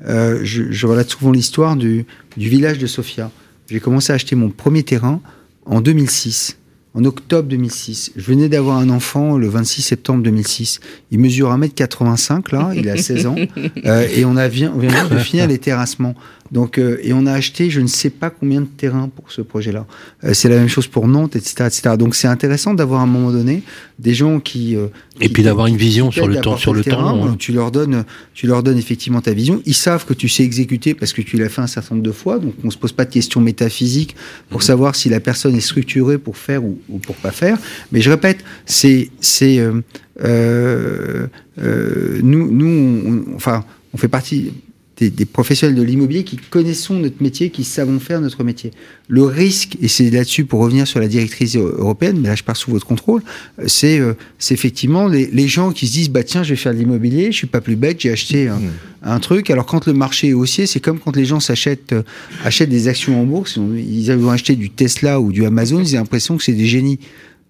Euh, 0.04 0.40
je, 0.42 0.70
je 0.70 0.86
relate 0.86 1.08
souvent 1.08 1.32
l'histoire 1.32 1.76
du, 1.76 2.04
du 2.36 2.48
village 2.48 2.78
de 2.78 2.86
Sofia. 2.86 3.30
J'ai 3.70 3.80
commencé 3.80 4.12
à 4.12 4.16
acheter 4.16 4.36
mon 4.36 4.50
premier 4.50 4.82
terrain 4.82 5.20
en 5.64 5.80
2006, 5.80 6.58
en 6.94 7.04
octobre 7.04 7.48
2006. 7.48 8.12
Je 8.14 8.22
venais 8.22 8.48
d'avoir 8.48 8.78
un 8.78 8.90
enfant 8.90 9.36
le 9.38 9.48
26 9.48 9.82
septembre 9.82 10.22
2006. 10.22 10.80
Il 11.10 11.18
mesure 11.18 11.50
1m85 11.56 12.52
là, 12.52 12.72
il 12.74 12.88
a 12.88 12.96
16 12.96 13.26
ans. 13.26 13.36
Euh, 13.84 14.08
et 14.14 14.24
on, 14.24 14.36
a 14.36 14.46
on 14.46 14.78
vient 14.78 15.08
de 15.08 15.18
finir 15.18 15.46
les 15.46 15.58
terrassements. 15.58 16.14
Donc, 16.52 16.78
euh, 16.78 16.98
et 17.02 17.12
on 17.12 17.26
a 17.26 17.32
acheté 17.32 17.70
je 17.70 17.80
ne 17.80 17.86
sais 17.86 18.10
pas 18.10 18.30
combien 18.30 18.60
de 18.60 18.66
terrains 18.66 19.08
pour 19.14 19.30
ce 19.32 19.42
projet-là. 19.42 19.86
Euh, 20.24 20.32
c'est 20.34 20.48
la 20.48 20.56
même 20.56 20.68
chose 20.68 20.86
pour 20.86 21.08
Nantes, 21.08 21.36
etc. 21.36 21.64
etc. 21.66 21.96
Donc 21.98 22.14
c'est 22.14 22.28
intéressant 22.28 22.74
d'avoir 22.74 23.00
à 23.00 23.04
un 23.04 23.06
moment 23.06 23.32
donné 23.32 23.62
des 23.98 24.14
gens 24.14 24.40
qui... 24.40 24.76
euh, 24.76 24.86
Et 25.20 25.26
qui 25.28 25.32
puis 25.32 25.42
d'avoir 25.42 25.66
une 25.66 25.76
vision 25.76 26.10
sur 26.10 26.28
le 26.28 26.36
temps- 26.40 26.56
sur 26.56 26.74
le 26.74 26.82
terrain. 26.82 27.12
temps, 27.12 27.26
hein. 27.28 27.36
Tu 27.38 27.52
leur 27.52 27.70
donnes, 27.70 28.04
tu 28.34 28.46
leur 28.46 28.62
donnes 28.62 28.78
effectivement 28.78 29.20
ta 29.20 29.32
vision. 29.32 29.62
Ils 29.66 29.74
savent 29.74 30.04
que 30.04 30.14
tu 30.14 30.28
sais 30.28 30.42
exécuter 30.44 30.94
parce 30.94 31.12
que 31.12 31.22
tu 31.22 31.36
l'as 31.36 31.48
fait 31.48 31.62
un 31.62 31.66
certain 31.66 31.94
nombre 31.94 32.06
de 32.06 32.12
fois. 32.12 32.38
Donc 32.38 32.54
on 32.64 32.70
se 32.70 32.76
pose 32.78 32.92
pas 32.92 33.04
de 33.04 33.12
questions 33.12 33.40
métaphysiques 33.40 34.14
pour 34.50 34.60
Mhm. 34.60 34.66
savoir 34.66 34.94
si 34.96 35.08
la 35.08 35.20
personne 35.20 35.54
est 35.56 35.60
structurée 35.60 36.18
pour 36.18 36.36
faire 36.36 36.62
ou, 36.64 36.78
ou 36.88 36.98
pour 36.98 37.16
pas 37.16 37.30
faire. 37.30 37.56
Mais 37.92 38.00
je 38.00 38.10
répète, 38.10 38.44
c'est 38.66 39.10
c'est 39.20 39.58
euh, 39.58 39.80
euh, 40.22 41.26
euh, 41.58 42.20
nous 42.22 42.50
nous 42.50 42.66
on- 42.66 43.10
on- 43.32 43.36
enfin 43.36 43.64
on 43.94 43.96
fait 43.96 44.08
partie 44.08 44.52
des, 44.98 45.10
des 45.10 45.24
professionnels 45.24 45.76
de 45.76 45.82
l'immobilier 45.82 46.24
qui 46.24 46.36
connaissons 46.36 46.94
notre 46.94 47.22
métier, 47.22 47.50
qui 47.50 47.64
savons 47.64 48.00
faire 48.00 48.20
notre 48.20 48.42
métier. 48.44 48.70
Le 49.08 49.22
risque, 49.22 49.76
et 49.80 49.88
c'est 49.88 50.10
là-dessus 50.10 50.44
pour 50.44 50.60
revenir 50.60 50.86
sur 50.86 51.00
la 51.00 51.08
directrice 51.08 51.56
européenne, 51.56 52.18
mais 52.20 52.28
là 52.28 52.34
je 52.34 52.42
pars 52.42 52.56
sous 52.56 52.70
votre 52.70 52.86
contrôle, 52.86 53.22
euh, 53.58 53.64
c'est 53.68 53.98
euh, 54.00 54.14
c'est 54.38 54.54
effectivement 54.54 55.06
les, 55.08 55.26
les 55.26 55.48
gens 55.48 55.70
qui 55.72 55.86
se 55.86 55.92
disent 55.92 56.10
bah 56.10 56.24
tiens 56.24 56.42
je 56.42 56.50
vais 56.50 56.56
faire 56.56 56.72
de 56.72 56.78
l'immobilier, 56.78 57.32
je 57.32 57.36
suis 57.36 57.46
pas 57.46 57.60
plus 57.60 57.76
bête, 57.76 58.00
j'ai 58.00 58.10
acheté 58.10 58.48
un, 58.48 58.56
Mmh. 58.56 58.70
un 59.02 59.20
truc. 59.20 59.50
Alors 59.50 59.66
quand 59.66 59.86
le 59.86 59.92
marché 59.92 60.28
est 60.28 60.32
haussier, 60.32 60.66
c'est 60.66 60.80
comme 60.80 60.98
quand 60.98 61.14
les 61.14 61.24
gens 61.24 61.40
s'achètent 61.40 61.92
euh, 61.92 62.02
achètent 62.44 62.70
des 62.70 62.88
actions 62.88 63.20
en 63.20 63.24
bourse, 63.24 63.56
ils 63.56 64.10
vont 64.12 64.30
acheter 64.30 64.56
du 64.56 64.70
Tesla 64.70 65.20
ou 65.20 65.32
du 65.32 65.44
Amazon, 65.44 65.80
ils 65.80 65.94
ont 65.94 66.00
l'impression 66.00 66.36
que 66.36 66.42
c'est 66.44 66.52
des 66.52 66.66
génies. 66.66 66.98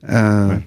Euh, 0.08 0.48
Ouais. 0.48 0.60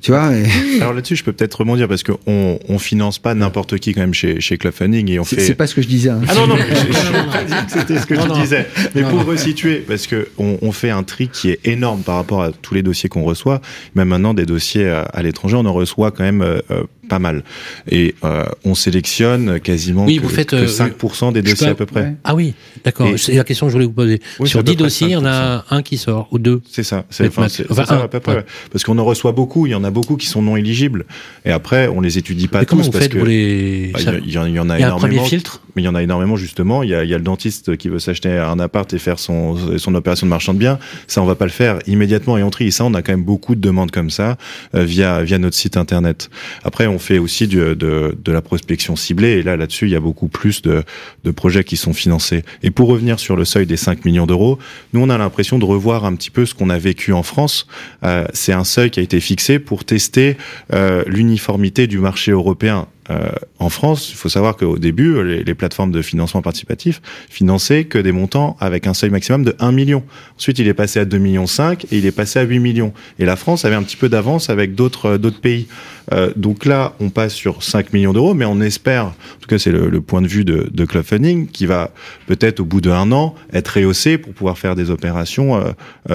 Tu 0.00 0.12
vois, 0.12 0.32
et- 0.32 0.44
Alors 0.80 0.92
là-dessus, 0.94 1.16
je 1.16 1.24
peux 1.24 1.32
peut-être 1.32 1.54
rebondir 1.54 1.88
parce 1.88 2.04
qu'on 2.04 2.58
on 2.68 2.78
finance 2.78 3.18
pas 3.18 3.34
n'importe 3.34 3.78
qui 3.78 3.94
quand 3.94 4.00
même 4.00 4.14
chez, 4.14 4.40
chez 4.40 4.56
Club 4.56 4.72
Funding 4.72 5.10
et 5.10 5.18
on 5.18 5.24
c'est 5.24 5.36
fait. 5.36 5.42
c'est 5.42 5.54
pas 5.56 5.66
ce 5.66 5.74
que 5.74 5.82
je 5.82 5.88
disais. 5.88 6.10
hein. 6.10 6.20
Ah 6.28 6.34
non, 6.36 6.46
non, 6.46 6.54
mais 6.56 6.62
je 6.76 7.12
n'ai 7.12 7.32
pas 7.32 7.42
dit 7.44 7.66
que 7.66 7.72
c'était 7.80 7.98
ce 7.98 8.06
que 8.06 8.14
Non, 8.14 8.26
non. 8.26 8.40
disais. 8.40 8.68
Mais 8.94 9.02
Non, 9.02 9.10
pour 9.10 9.18
non. 9.20 9.24
resituer, 9.24 9.78
parce 9.86 10.06
que 10.06 10.28
on, 10.38 10.56
on 10.62 10.70
fait 10.72 10.90
un 10.90 11.02
tri 11.02 11.28
qui 11.28 11.50
est 11.50 11.58
énorme 11.66 12.02
par 12.02 12.14
rapport 12.14 12.42
à 12.42 12.52
tous 12.52 12.74
les 12.74 12.82
dossiers 12.82 13.08
qu'on 13.08 13.24
reçoit. 13.24 13.60
Même 13.96 14.08
maintenant, 14.08 14.34
des 14.34 14.46
dossiers 14.46 14.88
à, 14.88 15.00
à 15.02 15.22
l'étranger, 15.22 15.56
on 15.56 15.66
en 15.66 15.72
reçoit 15.72 16.12
quand 16.12 16.22
même 16.24 16.42
euh, 16.42 16.60
euh, 16.70 16.84
pas 17.08 17.18
mal. 17.18 17.42
Et 17.90 18.14
euh, 18.24 18.44
on 18.64 18.74
sélectionne 18.74 19.60
quasiment 19.60 20.04
Oui, 20.04 20.16
que, 20.16 20.22
vous 20.22 20.28
faites, 20.28 20.50
que 20.50 20.56
euh, 20.56 20.66
5% 20.66 21.32
des 21.32 21.42
dossiers 21.42 21.66
peux- 21.68 21.72
à 21.72 21.74
peu 21.74 21.86
près. 21.86 22.00
Ouais. 22.02 22.14
Ah 22.24 22.34
oui, 22.34 22.54
d'accord. 22.84 23.08
C'est 23.16 23.34
la 23.34 23.44
question 23.44 23.66
que 23.66 23.70
je 23.70 23.74
voulais 23.76 23.86
vous 23.86 23.92
poser. 23.92 24.20
Oui, 24.38 24.48
Sur 24.48 24.58
c'est 24.58 24.60
à 24.60 24.62
peu 24.62 24.70
10 24.72 24.76
près 24.76 24.84
dossiers, 24.84 25.06
il 25.08 25.12
y 25.12 25.16
en 25.16 25.24
a 25.26 25.64
un 25.70 25.82
qui 25.82 25.96
sort, 25.98 26.28
ou 26.30 26.38
deux. 26.38 26.60
C'est 26.70 26.82
ça. 26.82 27.04
C'est 27.10 27.28
enfin, 27.28 27.46
enfin, 27.70 27.84
ça 27.84 28.02
à 28.02 28.08
peu 28.08 28.20
près. 28.20 28.36
ouais. 28.36 28.44
Parce 28.72 28.84
qu'on 28.84 28.98
en 28.98 29.04
reçoit 29.04 29.32
beaucoup. 29.32 29.66
Il 29.66 29.70
y 29.70 29.74
en 29.74 29.84
a 29.84 29.90
beaucoup 29.90 30.16
qui 30.16 30.26
sont 30.26 30.42
non 30.42 30.56
éligibles. 30.56 31.04
Et 31.44 31.50
après, 31.50 31.88
on 31.88 32.00
les 32.00 32.18
étudie 32.18 32.48
pas 32.48 32.60
Mais 32.60 32.66
comment 32.66 32.82
tous 32.82 32.86
vous 32.86 32.92
parce 32.92 33.04
faites 33.04 33.12
que 33.12 33.18
pour 33.18 33.26
les... 33.26 33.92
Ah, 33.94 33.98
il 34.24 34.30
y 34.32 34.38
en- 34.38 34.46
il 34.46 34.52
y 34.54 34.58
en 34.60 34.70
a 34.70 34.78
Il 34.78 34.80
y 34.80 34.84
a 34.84 34.88
un 34.88 34.96
premier 34.96 35.14
énormément. 35.14 35.24
filtre 35.24 35.62
Mais 35.74 35.82
il 35.82 35.84
y 35.84 35.88
en 35.88 35.94
a 35.94 36.02
énormément 36.02 36.36
justement. 36.36 36.82
Il 36.82 36.90
y 36.90 36.94
a, 36.94 37.04
il 37.04 37.10
y 37.10 37.14
a 37.14 37.18
le 37.18 37.24
dentiste 37.24 37.76
qui 37.76 37.88
veut 37.88 37.98
s'acheter 37.98 38.30
un 38.30 38.58
appart 38.60 38.92
et 38.92 38.98
faire 38.98 39.18
son, 39.18 39.56
son 39.78 39.94
opération 39.94 40.26
de 40.26 40.30
marchand 40.30 40.54
de 40.54 40.58
biens. 40.58 40.78
Ça, 41.06 41.22
on 41.22 41.26
va 41.26 41.34
pas 41.34 41.44
le 41.46 41.50
faire 41.50 41.78
immédiatement 41.86 42.36
et 42.38 42.42
on 42.42 42.50
trie. 42.50 42.66
Et 42.66 42.70
ça, 42.70 42.84
on 42.84 42.94
a 42.94 43.02
quand 43.02 43.12
même 43.12 43.24
beaucoup 43.24 43.54
de 43.54 43.60
demandes 43.60 43.90
comme 43.90 44.10
ça 44.10 44.36
euh, 44.74 44.84
via 44.84 45.22
via 45.22 45.38
notre 45.38 45.56
site 45.56 45.76
internet. 45.76 46.30
Après, 46.64 46.86
on 46.86 46.97
fait 46.98 47.18
aussi 47.18 47.46
de 47.46 47.76
la 48.26 48.42
prospection 48.42 48.96
ciblée. 48.96 49.38
Et 49.38 49.42
là, 49.42 49.56
là-dessus, 49.56 49.86
il 49.86 49.92
y 49.92 49.96
a 49.96 50.00
beaucoup 50.00 50.28
plus 50.28 50.62
de 50.62 50.84
de 51.24 51.30
projets 51.30 51.64
qui 51.64 51.76
sont 51.76 51.92
financés. 51.92 52.42
Et 52.62 52.70
pour 52.70 52.88
revenir 52.88 53.18
sur 53.18 53.36
le 53.36 53.44
seuil 53.44 53.66
des 53.66 53.76
5 53.76 54.04
millions 54.04 54.26
d'euros, 54.26 54.58
nous, 54.92 55.00
on 55.00 55.10
a 55.10 55.18
l'impression 55.18 55.58
de 55.58 55.64
revoir 55.64 56.04
un 56.04 56.14
petit 56.14 56.30
peu 56.30 56.46
ce 56.46 56.54
qu'on 56.54 56.70
a 56.70 56.78
vécu 56.78 57.12
en 57.12 57.22
France. 57.22 57.66
Euh, 58.04 58.26
C'est 58.32 58.52
un 58.52 58.64
seuil 58.64 58.90
qui 58.90 59.00
a 59.00 59.02
été 59.02 59.20
fixé 59.20 59.58
pour 59.58 59.84
tester 59.84 60.36
euh, 60.72 61.04
l'uniformité 61.06 61.86
du 61.86 61.98
marché 61.98 62.32
européen. 62.32 62.86
Euh, 63.10 63.30
en 63.58 63.68
France, 63.68 64.10
il 64.10 64.16
faut 64.16 64.28
savoir 64.28 64.56
qu'au 64.56 64.78
début, 64.78 65.22
les, 65.24 65.54
plateformes 65.54 65.90
de 65.90 66.02
financement 66.02 66.42
participatif 66.42 67.00
finançaient 67.28 67.84
que 67.84 67.98
des 67.98 68.12
montants 68.12 68.56
avec 68.60 68.86
un 68.86 68.94
seuil 68.94 69.10
maximum 69.10 69.44
de 69.44 69.56
1 69.58 69.72
million. 69.72 70.04
Ensuite, 70.36 70.58
il 70.58 70.68
est 70.68 70.74
passé 70.74 71.00
à 71.00 71.04
2 71.04 71.18
millions 71.18 71.46
5 71.46 71.84
et 71.84 71.98
il 71.98 72.06
est 72.06 72.12
passé 72.12 72.38
à 72.38 72.42
8 72.42 72.58
millions. 72.58 72.92
Et 73.18 73.24
la 73.24 73.36
France 73.36 73.64
avait 73.64 73.74
un 73.74 73.82
petit 73.82 73.96
peu 73.96 74.08
d'avance 74.08 74.50
avec 74.50 74.74
d'autres 74.74 75.06
euh, 75.06 75.18
d'autres 75.18 75.40
pays. 75.40 75.66
Euh, 76.12 76.30
donc 76.36 76.64
là, 76.64 76.94
on 77.00 77.10
passe 77.10 77.34
sur 77.34 77.62
5 77.62 77.92
millions 77.92 78.12
d'euros, 78.12 78.34
mais 78.34 78.44
on 78.44 78.60
espère, 78.60 79.06
en 79.06 79.14
tout 79.40 79.48
cas 79.48 79.58
c'est 79.58 79.72
le, 79.72 80.00
point 80.00 80.22
de 80.22 80.26
vue 80.26 80.44
de, 80.44 80.68
de 80.72 80.84
Club 80.84 81.04
Funding, 81.04 81.48
qui 81.48 81.66
va 81.66 81.90
peut-être 82.26 82.60
au 82.60 82.64
bout 82.64 82.80
d'un 82.80 83.12
an 83.12 83.34
être 83.52 83.68
rehaussé 83.68 84.16
pour 84.16 84.32
pouvoir 84.32 84.56
faire 84.56 84.74
des 84.74 84.90
opérations 84.90 85.62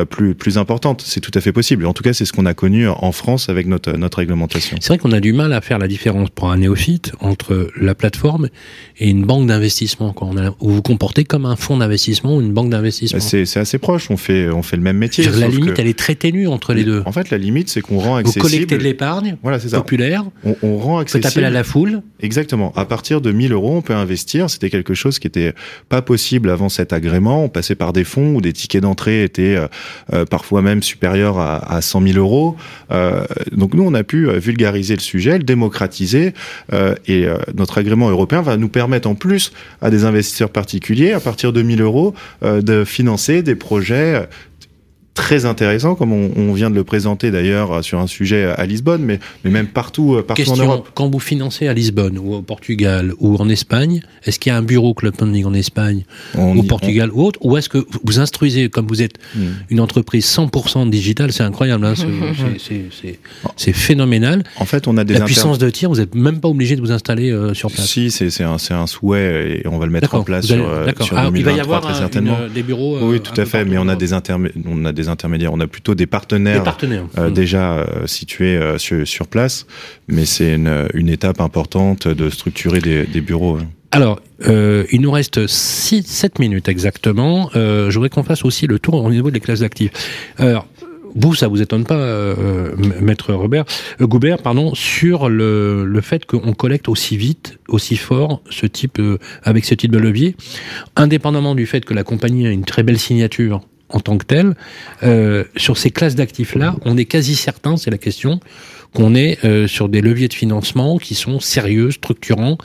plus, 0.10 0.34
plus 0.34 0.58
importantes. 0.58 1.04
C'est 1.06 1.20
tout 1.20 1.32
à 1.36 1.42
fait 1.42 1.52
possible. 1.52 1.86
En 1.86 1.94
tout 1.94 2.02
cas, 2.02 2.14
c'est 2.14 2.26
ce 2.26 2.34
qu'on 2.34 2.48
a 2.48 2.56
connu 2.56 2.88
en 2.88 3.12
France 3.12 3.50
avec 3.50 3.68
notre, 3.68 3.92
notre 3.92 4.18
réglementation. 4.18 4.78
C'est 4.82 4.88
vrai 4.88 4.98
qu'on 4.98 5.12
a 5.12 5.20
du 5.20 5.34
mal 5.34 5.54
à 5.54 5.62
faire 5.62 5.78
la 5.78 5.88
différence 5.88 6.32
pour 6.32 6.52
un 6.52 6.58
néophyte 6.58 6.83
entre 7.20 7.70
la 7.80 7.96
plateforme 7.96 8.50
et 8.98 9.10
une 9.10 9.26
banque 9.26 9.48
d'investissement. 9.48 10.14
Vous 10.60 10.76
vous 10.76 10.82
comportez 10.82 11.24
comme 11.24 11.46
un 11.46 11.56
fonds 11.56 11.78
d'investissement 11.78 12.36
ou 12.38 12.42
une 12.42 12.54
banque 12.54 12.70
d'investissement. 12.70 13.20
C'est 13.20 13.58
assez 13.58 13.78
proche. 13.78 14.10
On 14.12 14.18
fait, 14.18 14.50
on 14.50 14.64
fait 14.64 14.76
le 14.78 14.84
même 14.84 14.98
métier. 14.98 15.26
La 15.26 15.48
limite, 15.48 15.74
que- 15.76 15.82
elle 15.82 15.88
est 15.88 15.98
très 15.98 16.16
ténue 16.16 16.48
entre 16.48 16.74
les 16.74 16.84
deux. 16.84 17.02
En 17.06 17.12
fait, 17.12 17.30
la 17.30 17.38
limite, 17.38 17.70
c'est 17.70 17.82
qu'on 17.82 18.00
rend 18.00 18.14
Vous 18.14 18.18
accessible. 18.20 18.44
collectez 18.46 18.78
de 18.78 18.84
l'épargne 18.84 19.38
Voilà, 19.44 19.60
c'est 19.60 19.70
ça. 19.70 19.78
populaire, 19.78 20.24
On, 20.44 20.56
on 20.62 20.78
rend 20.78 20.94
vous 20.96 21.00
accessible. 21.02 21.46
à 21.46 21.50
la 21.50 21.64
foule. 21.64 22.02
Exactement. 22.22 22.72
À 22.76 22.86
partir 22.86 23.22
de 23.22 23.32
1000 23.32 23.52
euros, 23.54 23.76
on 23.78 23.82
peut 23.82 23.94
investir. 23.96 24.50
C'était 24.50 24.70
quelque 24.70 24.94
chose 24.94 25.20
qui 25.20 25.28
était 25.28 25.54
pas 25.90 26.02
possible 26.02 26.50
avant 26.50 26.70
cet 26.70 26.94
agrément. 26.94 27.44
On 27.44 27.50
passait 27.50 27.76
par 27.76 27.94
des 27.94 28.04
fonds 28.04 28.36
où 28.36 28.42
des 28.42 28.54
tickets 28.54 28.82
d'entrée 28.82 29.24
étaient 29.24 29.56
euh, 29.56 29.68
euh, 30.14 30.26
parfois 30.26 30.62
même 30.62 30.84
supérieurs 30.84 31.38
à, 31.40 31.74
à 31.76 31.82
100 31.82 32.02
000 32.08 32.18
euros. 32.18 32.56
Euh, 32.92 33.24
donc 33.52 33.74
nous, 33.74 33.84
on 33.84 33.94
a 33.94 34.04
pu 34.04 34.28
vulgariser 34.40 34.96
le 34.96 35.02
sujet, 35.02 35.38
le 35.38 35.44
démocratiser, 35.44 36.34
et 37.06 37.26
euh, 37.26 37.38
notre 37.56 37.78
agrément 37.78 38.10
européen 38.10 38.42
va 38.42 38.58
nous 38.58 38.70
permettre 38.70 39.08
en 39.08 39.16
plus 39.16 39.52
à 39.82 39.90
des 39.90 40.06
investisseurs 40.06 40.50
particuliers, 40.50 41.12
à 41.14 41.20
partir 41.20 41.54
de 41.54 41.62
1000 41.62 41.82
euros, 41.82 42.14
euh, 42.44 42.62
de 42.62 42.84
financer 42.84 43.44
des 43.44 43.56
projets 43.56 44.16
euh, 44.16 44.26
très 45.14 45.46
intéressants, 45.46 45.94
comme 45.96 46.12
on, 46.12 46.32
on 46.36 46.54
vient 46.54 46.70
de 46.70 46.76
le 46.76 46.84
présenter 46.84 47.30
d'ailleurs 47.30 47.72
euh, 47.72 47.82
sur 47.84 48.00
un 48.00 48.08
sujet 48.08 48.46
à 48.46 48.66
Lisbonne, 48.66 49.04
mais, 49.04 49.20
mais 49.44 49.52
même 49.52 49.68
partout, 49.68 50.16
euh, 50.16 50.24
partout 50.24 50.50
en 50.50 50.56
Europe. 50.58 50.90
quand 50.96 51.10
vous 51.10 51.20
financez 51.20 51.68
à 51.68 51.74
Lisbonne 51.74 52.18
ou 52.18 52.34
au 52.34 52.42
Portugal 52.42 53.14
ou 53.20 53.36
en 53.38 53.48
Espagne, 53.50 54.02
est-ce 54.26 54.40
qu'il 54.40 54.52
y 54.52 54.54
a 54.54 54.58
un 54.58 54.64
bureau 54.64 54.94
Club 54.96 55.14
Funding 55.18 55.46
en 55.46 55.54
Espagne 55.54 56.04
On 56.36 56.58
au 56.58 56.64
Portugal 56.64 57.12
ou 57.14 57.24
autre 57.24 57.40
Ou 57.44 57.58
est-ce 57.58 57.70
que 57.70 57.86
vous 58.04 58.20
instruisez, 58.20 58.70
comme 58.70 58.88
vous 58.88 59.02
êtes 59.02 59.14
Hmm. 59.36 59.42
une 59.70 59.80
entreprise 59.80 60.26
100% 60.26 60.90
digitale, 60.90 61.32
c'est 61.32 61.44
incroyable, 61.44 61.86
hein, 61.86 61.94
c'est- 61.96 62.04
c'est- 62.60 62.60
c'est- 62.60 62.86
c'est- 63.02 63.20
c'est 63.56 63.74
phénoménal. 63.74 64.44
En 64.58 64.66
fait, 64.66 64.88
on 64.88 64.98
a 64.98 65.04
des 65.04 65.14
La 65.14 65.20
inter- 65.20 65.26
puissance 65.26 65.58
de 65.60 65.70
tir, 65.70 65.90
vous 65.90 65.98
n'êtes 65.98 66.16
même 66.16 66.40
pas 66.40 66.48
obligé 66.50 66.76
de 66.76 66.82
vous 66.82 66.92
installer 66.92 67.32
euh, 67.32 67.54
sur 67.54 67.72
place. 67.72 67.88
Si, 67.88 68.10
c'est 68.12 68.30
c'est 68.30 68.44
un, 68.44 68.58
c'est 68.58 68.74
un 68.74 68.88
souhait 68.88 69.62
et 69.64 69.68
on 69.68 69.78
va 69.78 69.86
le 69.86 69.92
mettre 69.92 70.14
en 70.16 70.24
place 70.24 70.50
allez- 70.52 70.62
sur, 70.62 70.70
euh, 70.70 70.86
d'accord. 70.86 71.06
sur 71.06 71.18
Ah, 71.18 71.26
il 71.26 71.32
va 71.32 71.38
y 71.40 71.44
2023 71.44 71.62
avoir 71.78 71.82
très 71.82 71.94
un- 71.94 72.00
certainement. 72.00 72.38
une- 72.48 72.54
des 72.54 72.64
bureaux. 72.64 72.98
euh, 72.98 73.12
oui, 73.12 73.20
tout 73.22 73.40
à 73.40 73.46
fait, 73.46 73.64
mais 73.66 73.78
on 73.78 73.88
a 73.88 73.96
des 73.96 74.14
on 74.14 74.86
a 74.86 74.92
des 74.92 75.03
des 75.04 75.10
intermédiaires. 75.10 75.54
On 75.54 75.60
a 75.60 75.68
plutôt 75.68 75.96
des 75.96 76.08
partenaires, 76.08 76.60
Des 76.60 76.64
partenaires. 76.66 77.04
euh, 77.18 77.30
Mm. 77.30 77.34
déjà 77.34 77.74
euh, 77.74 78.08
situés 78.08 78.58
euh, 78.58 78.78
sur, 78.78 79.08
sur 79.08 79.28
place, 79.28 79.66
mais 80.08 80.26
c'est 80.26 80.54
une, 80.56 80.88
une 80.94 81.10
étape 81.10 81.40
importante 81.42 82.08
de 82.08 82.30
structurer 82.30 82.80
des, 82.80 83.06
des 83.06 83.22
bureaux. 83.22 83.58
hein. 83.58 83.68
Alors, 83.92 84.20
euh, 84.48 84.86
il 84.92 85.02
nous 85.02 85.12
reste 85.12 85.46
6, 85.46 86.04
7 86.08 86.40
minutes 86.40 86.68
exactement. 86.68 87.52
Euh, 87.56 87.92
je 87.92 87.96
voudrais 87.96 88.10
qu'on 88.10 88.24
fasse 88.24 88.44
aussi 88.44 88.66
le 88.66 88.80
tour 88.80 88.96
au 89.04 89.12
niveau 89.12 89.30
des 89.30 89.40
classes 89.40 89.60
d'actifs. 89.60 89.92
Alors, 90.40 90.66
vous, 91.16 91.36
ça 91.36 91.48
vous 91.48 91.62
étonne 91.62 91.86
pas, 91.86 91.94
euh, 91.94 92.72
maître 93.00 93.34
Robert, 93.36 93.66
euh, 94.02 94.08
Goubert, 94.08 94.40
pardon, 94.40 94.74
sur 94.74 95.30
le, 95.30 95.86
le 95.86 96.02
fait 96.02 96.26
qu'on 96.26 96.54
collecte 96.54 96.90
aussi 96.90 97.18
vite, 97.18 97.60
aussi 97.68 97.96
fort, 97.98 98.42
ce 98.50 98.66
type, 98.66 99.00
avec 99.44 99.64
ce 99.66 99.76
type 99.76 99.92
de 99.92 100.00
levier, 100.00 100.36
indépendamment 100.96 101.54
du 101.54 101.68
fait 101.68 101.86
que 101.86 101.94
la 101.94 102.04
compagnie 102.04 102.48
a 102.48 102.50
une 102.50 102.66
très 102.66 102.82
belle 102.82 102.98
signature 102.98 103.62
en 103.94 104.00
tant 104.02 104.18
que 104.18 104.26
telle, 104.26 104.56
euh, 105.04 105.46
sur 105.56 105.78
ces 105.78 105.92
classes 105.92 106.16
d'actifs-là, 106.16 106.76
on 106.84 106.98
est 106.98 107.06
quasi 107.06 107.36
certain, 107.36 107.78
c'est 107.78 107.92
la 107.92 107.98
question, 107.98 108.40
qu'on 108.94 109.16
est 109.16 109.38
euh, 109.46 109.68
sur 109.68 109.88
des 109.90 110.02
leviers 110.02 110.28
de 110.28 110.34
financement 110.34 110.98
qui 110.98 111.16
sont 111.16 111.40
sérieux, 111.40 111.90
structurants, 111.92 112.58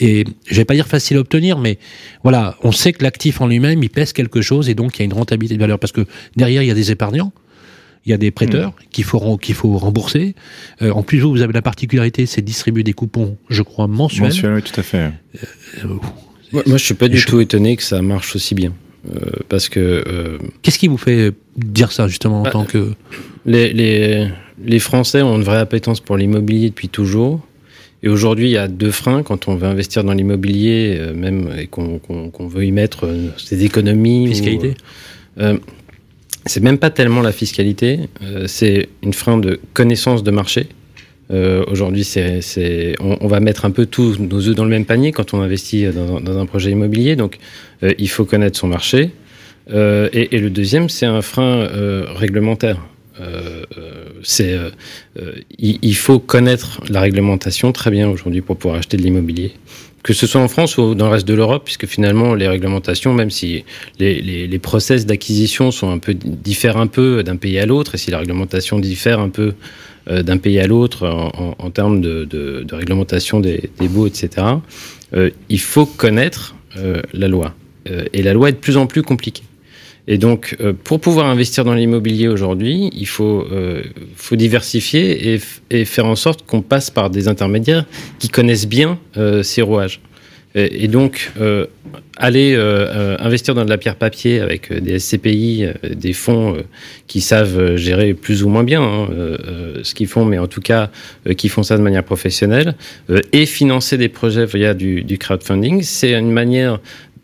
et 0.00 0.24
je 0.46 0.54
vais 0.56 0.64
pas 0.64 0.74
dire 0.74 0.86
facile 0.88 1.16
à 1.18 1.20
obtenir, 1.20 1.58
mais 1.58 1.78
voilà, 2.22 2.56
on 2.62 2.72
sait 2.72 2.92
que 2.92 3.02
l'actif 3.04 3.40
en 3.40 3.46
lui-même, 3.46 3.82
il 3.82 3.90
pèse 3.90 4.12
quelque 4.12 4.40
chose, 4.42 4.68
et 4.68 4.74
donc 4.74 4.96
il 4.96 5.00
y 5.00 5.02
a 5.02 5.04
une 5.04 5.12
rentabilité 5.12 5.54
de 5.56 5.60
valeur, 5.60 5.78
parce 5.78 5.92
que 5.92 6.06
derrière, 6.36 6.62
il 6.62 6.66
y 6.68 6.70
a 6.72 6.74
des 6.74 6.90
épargnants, 6.90 7.32
il 8.04 8.10
y 8.10 8.12
a 8.12 8.18
des 8.18 8.30
prêteurs 8.30 8.72
qu'il 8.92 9.02
faut 9.04 9.36
qu'il 9.36 9.56
faut 9.56 9.76
rembourser. 9.78 10.36
Euh, 10.82 10.92
en 10.92 11.02
plus, 11.02 11.18
vous, 11.18 11.30
vous 11.30 11.42
avez 11.42 11.52
la 11.52 11.62
particularité, 11.62 12.26
c'est 12.26 12.40
de 12.40 12.46
distribuer 12.46 12.84
des 12.84 12.92
coupons, 12.92 13.36
je 13.50 13.62
crois, 13.62 13.88
mensuels. 13.88 14.28
Mensuel, 14.28 14.54
oui, 14.54 14.62
tout 14.62 14.78
à 14.78 14.84
fait. 14.84 15.10
Euh, 15.84 15.88
Moi, 16.52 16.62
moi, 16.66 16.76
je 16.78 16.84
suis 16.84 16.94
pas 16.94 17.08
du 17.08 17.18
je- 17.18 17.26
tout 17.26 17.40
étonné 17.40 17.76
que 17.76 17.82
ça 17.82 18.00
marche 18.02 18.36
aussi 18.36 18.54
bien. 18.54 18.72
Euh, 19.08 19.20
parce 19.48 19.68
que 19.68 19.80
euh, 19.80 20.38
Qu'est-ce 20.62 20.78
qui 20.78 20.88
vous 20.88 20.96
fait 20.98 21.32
dire 21.56 21.92
ça, 21.92 22.08
justement, 22.08 22.40
en 22.40 22.42
Bah, 22.42 22.50
tant 22.50 22.64
que... 22.64 22.92
les, 23.44 23.72
les, 23.72 24.28
les 24.64 24.78
Français 24.78 25.22
ont 25.22 25.36
une 25.36 25.44
vraie 25.44 25.58
appétence 25.58 26.00
pour 26.00 26.16
l'immobilier 26.16 26.68
depuis 26.70 26.88
toujours. 26.88 27.40
Et 28.02 28.08
aujourd'hui, 28.08 28.46
il 28.46 28.52
y 28.52 28.56
a 28.58 28.68
deux 28.68 28.90
freins 28.90 29.22
quand 29.22 29.48
on 29.48 29.56
veut 29.56 29.66
investir 29.66 30.04
dans 30.04 30.12
l'immobilier, 30.12 30.96
euh, 30.98 31.14
même 31.14 31.50
et 31.58 31.66
qu'on 31.66 31.98
qu'on 31.98 32.46
veut 32.46 32.64
y 32.64 32.72
mettre 32.72 33.06
euh, 33.06 33.30
ses 33.36 33.64
économies. 33.64 34.28
Fiscalité 34.28 34.74
euh, 35.38 35.58
c'est 36.48 36.62
même 36.62 36.78
pas 36.78 36.90
tellement 36.90 37.22
la 37.22 37.32
fiscalité, 37.32 38.08
c'est 38.46 38.88
une 39.02 39.12
frein 39.12 39.36
de 39.36 39.58
connaissance 39.74 40.22
de 40.22 40.30
marché. 40.30 40.68
Euh, 41.32 41.64
Aujourd'hui, 41.66 42.06
on, 43.00 43.26
va 43.26 43.40
mettre 43.40 43.64
un 43.64 43.70
peu 43.70 43.86
tous 43.86 44.18
nos 44.18 44.48
œufs 44.48 44.54
dans 44.54 44.64
le 44.64 44.70
même 44.70 44.84
panier 44.84 45.12
quand 45.12 45.34
on 45.34 45.40
investit 45.40 45.86
dans, 45.86 46.20
dans 46.20 46.38
un 46.38 46.46
projet 46.46 46.70
immobilier. 46.70 47.16
Donc, 47.16 47.38
euh, 47.82 47.92
il 47.98 48.08
faut 48.08 48.24
connaître 48.24 48.58
son 48.58 48.68
marché. 48.68 49.10
Euh, 49.72 50.08
et, 50.12 50.38
le 50.38 50.50
deuxième, 50.50 50.88
c'est 50.88 51.06
un 51.06 51.22
frein 51.22 51.60
euh, 51.60 52.06
réglementaire. 52.14 52.78
Euh, 53.20 53.64
euh, 53.78 54.06
euh, 54.40 54.70
euh, 55.18 55.32
il, 55.58 55.96
faut 55.96 56.18
connaître 56.18 56.82
la 56.90 57.00
réglementation 57.00 57.72
très 57.72 57.90
bien 57.90 58.08
aujourd'hui 58.08 58.42
pour 58.42 58.56
pouvoir 58.56 58.78
acheter 58.78 58.96
de 58.96 59.02
l'immobilier. 59.02 59.52
Que 60.02 60.12
ce 60.12 60.26
soit 60.26 60.40
en 60.40 60.48
France 60.48 60.78
ou 60.78 60.94
dans 60.94 61.06
le 61.06 61.12
reste 61.12 61.26
de 61.26 61.34
l'Europe, 61.34 61.62
puisque 61.64 61.86
finalement 61.86 62.34
les 62.34 62.46
réglementations, 62.46 63.12
même 63.12 63.30
si 63.30 63.64
les, 63.98 64.20
les, 64.20 64.58
process 64.58 65.04
d'acquisition 65.04 65.70
diffèrent 66.24 66.76
un 66.76 66.86
peu 66.86 67.24
d'un 67.24 67.36
pays 67.36 67.58
à 67.58 67.66
l'autre, 67.66 67.96
et 67.96 67.98
si 67.98 68.12
la 68.12 68.18
réglementation 68.18 68.78
diffère 68.78 69.18
un 69.18 69.30
peu 69.30 69.46
euh, 69.48 69.52
d'un 70.08 70.38
pays 70.38 70.60
à 70.60 70.66
l'autre 70.66 71.06
en, 71.06 71.32
en, 71.34 71.54
en 71.58 71.70
termes 71.70 72.00
de, 72.00 72.24
de, 72.24 72.62
de 72.62 72.74
réglementation 72.74 73.40
des, 73.40 73.70
des 73.80 73.88
baux, 73.88 74.06
etc. 74.06 74.46
Euh, 75.14 75.30
il 75.48 75.60
faut 75.60 75.86
connaître 75.86 76.54
euh, 76.76 77.02
la 77.12 77.28
loi. 77.28 77.54
Euh, 77.88 78.04
et 78.12 78.22
la 78.22 78.32
loi 78.32 78.48
est 78.48 78.52
de 78.52 78.58
plus 78.58 78.76
en 78.76 78.86
plus 78.86 79.02
compliquée. 79.02 79.42
Et 80.08 80.18
donc, 80.18 80.56
euh, 80.60 80.72
pour 80.72 81.00
pouvoir 81.00 81.26
investir 81.26 81.64
dans 81.64 81.74
l'immobilier 81.74 82.28
aujourd'hui, 82.28 82.90
il 82.92 83.08
faut, 83.08 83.44
euh, 83.50 83.82
faut 84.14 84.36
diversifier 84.36 85.34
et, 85.34 85.40
et 85.70 85.84
faire 85.84 86.06
en 86.06 86.14
sorte 86.14 86.46
qu'on 86.46 86.62
passe 86.62 86.90
par 86.90 87.10
des 87.10 87.26
intermédiaires 87.26 87.84
qui 88.20 88.28
connaissent 88.28 88.68
bien 88.68 88.98
euh, 89.16 89.42
ces 89.42 89.62
rouages. 89.62 90.00
Et, 90.56 90.84
et 90.84 90.88
donc, 90.88 91.30
euh, 91.38 91.66
aller 92.16 92.54
euh, 92.54 92.58
euh, 92.88 93.16
investir 93.20 93.54
dans 93.54 93.64
de 93.64 93.70
la 93.70 93.76
pierre 93.78 93.94
papier 93.96 94.40
avec 94.40 94.72
euh, 94.72 94.80
des 94.80 94.98
SCPI, 94.98 95.64
euh, 95.66 95.72
des 95.94 96.14
fonds 96.14 96.56
euh, 96.56 96.62
qui 97.06 97.20
savent 97.20 97.58
euh, 97.58 97.76
gérer 97.76 98.14
plus 98.14 98.42
ou 98.42 98.48
moins 98.48 98.64
bien 98.64 98.80
hein, 98.82 99.08
euh, 99.12 99.36
euh, 99.46 99.80
ce 99.82 99.94
qu'ils 99.94 100.06
font, 100.08 100.24
mais 100.24 100.38
en 100.38 100.46
tout 100.46 100.62
cas 100.62 100.90
euh, 101.28 101.34
qui 101.34 101.48
font 101.50 101.62
ça 101.62 101.76
de 101.76 101.82
manière 101.82 102.04
professionnelle, 102.04 102.74
euh, 103.10 103.20
et 103.32 103.44
financer 103.44 103.98
des 103.98 104.08
projets 104.08 104.46
via 104.46 104.72
du, 104.72 105.04
du 105.04 105.18
crowdfunding, 105.18 105.82
c'est 105.82 106.14
une 106.14 106.32
manière 106.32 106.80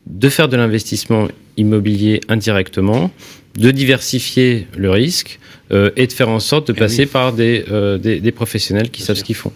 de 0.07 0.28
faire 0.28 0.49
de 0.49 0.57
l'investissement 0.59 1.28
immobilier 1.57 2.20
indirectement, 2.28 3.11
de 3.57 3.70
diversifier 3.70 4.66
le 4.76 4.91
risque 4.91 5.39
euh, 5.72 5.91
et 5.97 6.07
de 6.07 6.12
faire 6.12 6.28
en 6.28 6.41
sorte 6.41 6.68
de 6.68 6.74
Eh 6.76 6.78
passer 6.78 7.03
oui. 7.05 7.09
par 7.11 7.33
des, 7.33 7.64
euh, 7.70 7.97
des, 7.99 8.20
des 8.20 8.33
professionnels 8.33 8.91
qui 8.91 9.01
Bien 9.01 9.07
savent 9.07 9.16
sûr. 9.16 9.22
ce 9.22 9.26
qu'ils 9.26 9.37
font. 9.37 9.53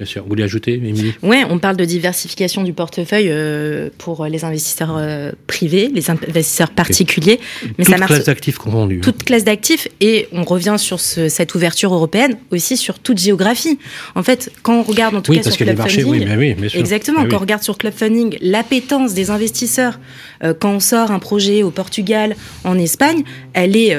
Bien 0.00 0.06
sûr. 0.06 0.22
Vous 0.22 0.30
voulez 0.30 0.44
ajouter, 0.44 0.72
Émilie? 0.72 1.12
Ouais, 1.22 1.44
on 1.50 1.58
parle 1.58 1.76
de 1.76 1.84
diversification 1.84 2.62
du 2.62 2.72
portefeuille 2.72 3.28
euh, 3.28 3.90
pour 3.98 4.24
les 4.24 4.46
investisseurs 4.46 4.96
euh, 4.96 5.30
privés, 5.46 5.90
les 5.94 6.08
investisseurs 6.08 6.70
particuliers, 6.70 7.38
mais 7.76 7.84
Toute 7.84 7.92
ça 7.94 7.98
marche 7.98 8.12
classe 8.12 8.24
d'actifs 8.24 8.56
confondue. 8.56 8.96
hein. 8.96 9.00
toute 9.04 9.24
classe 9.24 9.44
d'actifs 9.44 9.88
et 10.00 10.26
on 10.32 10.42
revient 10.44 10.76
sur 10.78 11.00
ce- 11.00 11.28
cette 11.28 11.54
ouverture 11.54 11.92
européenne 11.92 12.38
aussi 12.50 12.78
sur 12.78 12.98
toute 12.98 13.18
géographie. 13.18 13.78
En 14.14 14.22
fait, 14.22 14.50
quand 14.62 14.78
on 14.78 14.82
regarde 14.82 15.14
en 15.16 15.20
tout 15.20 15.32
Oui, 15.32 15.36
cas 15.36 15.44
parce 15.44 15.56
sur 15.56 15.66
que 15.66 15.70
les 15.70 15.74
Club 15.74 15.78
marchés, 15.78 16.00
Funding, 16.00 16.20
oui, 16.22 16.26
mais 16.26 16.36
oui, 16.38 16.54
bien 16.54 16.68
sûr. 16.70 16.80
Exactement. 16.80 17.20
Oui. 17.24 17.28
Quand 17.28 17.36
on 17.36 17.40
regarde 17.40 17.62
sur 17.62 17.76
Club 17.76 17.92
Funding, 17.94 18.38
l'appétence 18.40 19.12
des 19.12 19.28
investisseurs, 19.30 20.00
euh, 20.42 20.54
quand 20.58 20.70
on 20.72 20.80
sort 20.80 21.10
un 21.10 21.18
projet 21.18 21.62
au 21.62 21.70
Portugal, 21.70 22.36
en 22.64 22.78
Espagne, 22.78 23.22
elle 23.52 23.76
est 23.76 23.98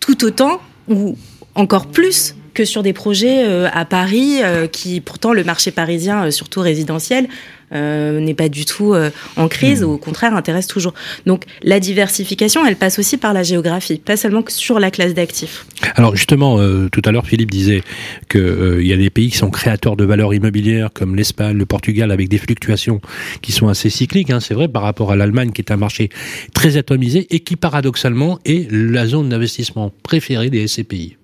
tout 0.00 0.24
autant 0.24 0.62
ou 0.88 1.18
encore 1.54 1.88
plus 1.88 2.34
que 2.54 2.64
sur 2.64 2.82
des 2.82 2.92
projets 2.92 3.44
euh, 3.44 3.68
à 3.72 3.84
Paris, 3.84 4.42
euh, 4.42 4.66
qui 4.66 5.00
pourtant 5.00 5.32
le 5.32 5.44
marché 5.44 5.70
parisien, 5.70 6.26
euh, 6.26 6.30
surtout 6.30 6.60
résidentiel, 6.60 7.28
n'est 7.74 8.34
pas 8.34 8.50
du 8.50 8.66
tout 8.66 8.94
en 9.36 9.48
crise, 9.48 9.80
Hmm. 9.80 9.86
ou 9.86 9.92
au 9.92 9.96
contraire 9.96 10.36
intéresse 10.36 10.66
toujours. 10.66 10.92
Donc 11.24 11.44
la 11.62 11.80
diversification, 11.80 12.66
elle 12.66 12.76
passe 12.76 12.98
aussi 12.98 13.16
par 13.16 13.32
la 13.32 13.42
géographie, 13.42 13.96
pas 13.96 14.18
seulement 14.18 14.42
que 14.42 14.52
sur 14.52 14.78
la 14.78 14.90
classe 14.90 15.14
d'actifs. 15.14 15.64
Alors 15.94 16.14
justement, 16.14 16.58
tout 16.90 17.00
à 17.06 17.12
l'heure, 17.12 17.26
Philippe 17.26 17.50
disait 17.50 17.82
que 18.28 18.36
euh, 18.36 18.82
il 18.82 18.88
y 18.88 18.92
a 18.92 18.98
des 18.98 19.08
pays 19.08 19.30
qui 19.30 19.38
sont 19.38 19.48
créateurs 19.48 19.96
de 19.96 20.04
valeurs 20.04 20.34
immobilières, 20.34 20.90
comme 20.92 21.16
l'Espagne, 21.16 21.56
le 21.56 21.64
Portugal, 21.64 22.10
avec 22.10 22.28
des 22.28 22.36
fluctuations 22.36 23.00
qui 23.40 23.52
sont 23.52 23.68
assez 23.68 23.88
cycliques. 23.88 24.28
Hein, 24.28 24.40
c'est 24.40 24.52
vrai 24.52 24.68
par 24.68 24.82
rapport 24.82 25.10
à 25.10 25.16
l'Allemagne, 25.16 25.50
qui 25.50 25.62
est 25.62 25.72
un 25.72 25.78
marché 25.78 26.10
très 26.52 26.76
atomisé 26.76 27.26
et 27.30 27.40
qui 27.40 27.56
paradoxalement 27.56 28.38
est 28.44 28.70
la 28.70 29.06
zone 29.06 29.30
d'investissement 29.30 29.94
préférée 30.02 30.50
des 30.50 30.68
SCPI. 30.68 31.16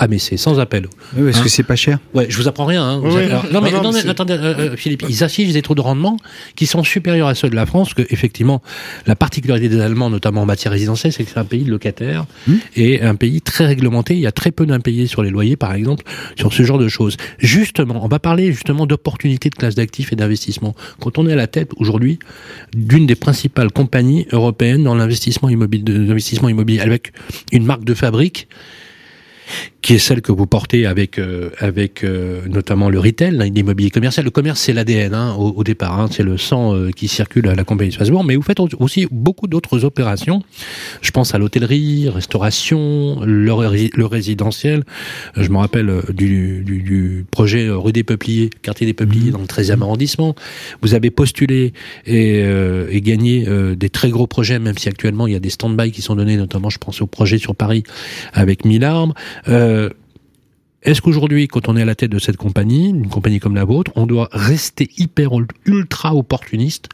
Ah 0.00 0.06
mais 0.06 0.18
c'est 0.18 0.36
sans 0.36 0.60
appel. 0.60 0.86
Oui, 1.16 1.24
parce 1.24 1.38
Hein 1.38 1.42
que 1.42 1.48
c'est 1.48 1.64
pas 1.64 1.74
cher. 1.74 1.98
Ouais, 2.14 2.26
je 2.28 2.36
vous 2.36 2.46
apprends 2.46 2.66
rien. 2.66 2.84
Hein. 2.84 2.98
Vous 3.00 3.08
Oui, 3.08 3.16
avez- 3.16 3.24
oui. 3.26 3.30
alors, 3.32 3.44
non, 3.52 3.60
mais, 3.60 3.72
Non, 3.72 3.90
mais 3.92 4.08
attendez, 4.08 4.34
euh, 4.34 4.54
euh, 4.56 4.76
Philippe, 4.76 5.02
ils 5.08 5.24
affichent 5.24 5.52
des 5.52 5.60
taux 5.62 5.74
de 5.74 5.80
rendement 5.80 6.16
qui 6.54 6.66
sont 6.66 6.84
supérieurs 6.84 7.26
à 7.26 7.34
ceux 7.34 7.50
de 7.50 7.56
la 7.56 7.66
France, 7.66 7.94
que 7.94 8.02
effectivement, 8.10 8.62
la 9.06 9.16
particularité 9.16 9.68
des 9.68 9.80
Allemands, 9.80 10.08
notamment 10.08 10.42
en 10.42 10.46
matière 10.46 10.72
résidentielle, 10.72 11.12
c'est 11.12 11.24
que 11.24 11.30
c'est 11.30 11.38
un 11.40 11.44
pays 11.44 11.64
de 11.64 11.70
locataires 11.70 12.26
Hmm. 12.46 12.54
et 12.76 13.02
un 13.02 13.16
pays 13.16 13.40
très 13.40 13.66
réglementé. 13.66 14.14
Il 14.14 14.20
y 14.20 14.26
a 14.28 14.32
très 14.32 14.52
peu 14.52 14.66
d'impayés 14.66 15.08
sur 15.08 15.22
les 15.24 15.30
loyers, 15.30 15.56
par 15.56 15.74
exemple, 15.74 16.04
sur 16.36 16.52
ce 16.52 16.62
genre 16.62 16.78
de 16.78 16.88
choses. 16.88 17.16
Justement, 17.38 18.04
on 18.04 18.08
va 18.08 18.20
parler 18.20 18.52
justement 18.52 18.86
d'opportunités 18.86 19.50
de 19.50 19.56
classe 19.56 19.74
d'actifs 19.74 20.12
et 20.12 20.16
d'investissement. 20.16 20.76
Quand 21.00 21.18
on 21.18 21.26
est 21.26 21.32
à 21.32 21.36
la 21.36 21.48
tête 21.48 21.72
aujourd'hui 21.76 22.20
d'une 22.76 23.06
des 23.06 23.16
principales 23.16 23.72
compagnies 23.72 24.26
européennes 24.30 24.84
dans 24.84 24.94
l'investissement 24.94 25.48
immobilier, 25.48 25.82
de 25.82 25.92
l'investissement 26.06 26.48
immobilier, 26.48 26.80
avec 26.80 27.12
une 27.50 27.64
marque 27.64 27.82
de 27.84 27.94
fabrique 27.94 28.46
qui 29.82 29.94
est 29.94 29.98
celle 29.98 30.20
que 30.22 30.32
vous 30.32 30.46
portez 30.46 30.86
avec 30.86 31.18
euh, 31.18 31.50
avec 31.58 32.04
euh, 32.04 32.40
notamment 32.48 32.90
le 32.90 32.98
retail, 32.98 33.36
hein, 33.40 33.48
l'immobilier 33.54 33.90
commercial. 33.90 34.24
Le 34.24 34.30
commerce, 34.30 34.60
c'est 34.60 34.72
l'ADN 34.72 35.14
hein, 35.14 35.34
au, 35.38 35.50
au 35.50 35.64
départ, 35.64 35.98
hein, 36.00 36.08
c'est 36.10 36.22
le 36.22 36.36
sang 36.36 36.74
euh, 36.74 36.90
qui 36.90 37.08
circule 37.08 37.48
à 37.48 37.54
la 37.54 37.64
compagnie 37.64 37.88
de 37.90 37.94
Strasbourg, 37.94 38.24
mais 38.24 38.36
vous 38.36 38.42
faites 38.42 38.60
aussi 38.78 39.06
beaucoup 39.10 39.46
d'autres 39.46 39.84
opérations. 39.84 40.42
Je 41.00 41.10
pense 41.10 41.34
à 41.34 41.38
l'hôtellerie, 41.38 42.08
restauration, 42.08 43.20
le, 43.24 43.52
ré- 43.52 43.90
le 43.94 44.06
résidentiel. 44.06 44.84
Je 45.36 45.48
me 45.48 45.58
rappelle 45.58 45.90
du, 46.12 46.62
du, 46.64 46.82
du 46.82 47.24
projet 47.30 47.68
rue 47.70 47.92
des 47.92 48.04
Peupliers, 48.04 48.50
quartier 48.62 48.86
des 48.86 48.94
Peupliers, 48.94 49.30
dans 49.30 49.38
le 49.40 49.46
13e 49.46 49.82
arrondissement. 49.82 50.34
Vous 50.82 50.94
avez 50.94 51.10
postulé 51.10 51.72
et, 52.06 52.40
et 52.90 53.00
gagné 53.00 53.46
des 53.76 53.88
très 53.88 54.10
gros 54.10 54.26
projets, 54.26 54.58
même 54.58 54.76
si 54.78 54.88
actuellement 54.88 55.26
il 55.26 55.32
y 55.32 55.36
a 55.36 55.40
des 55.40 55.50
stand-by 55.50 55.90
qui 55.92 56.02
sont 56.02 56.16
donnés, 56.16 56.36
notamment 56.36 56.70
je 56.70 56.78
pense 56.78 57.00
au 57.00 57.06
projet 57.06 57.38
sur 57.38 57.54
Paris 57.54 57.82
avec 58.32 58.64
Mille 58.64 58.84
Arbres. 58.84 59.14
Euh, 59.46 59.90
est-ce 60.82 61.02
qu'aujourd'hui, 61.02 61.48
quand 61.48 61.68
on 61.68 61.76
est 61.76 61.82
à 61.82 61.84
la 61.84 61.94
tête 61.94 62.10
de 62.10 62.18
cette 62.18 62.36
compagnie, 62.36 62.88
une 62.88 63.08
compagnie 63.08 63.40
comme 63.40 63.54
la 63.54 63.64
vôtre, 63.64 63.92
on 63.94 64.06
doit 64.06 64.28
rester 64.32 64.88
hyper 64.96 65.30
ultra 65.64 66.14
opportuniste, 66.14 66.88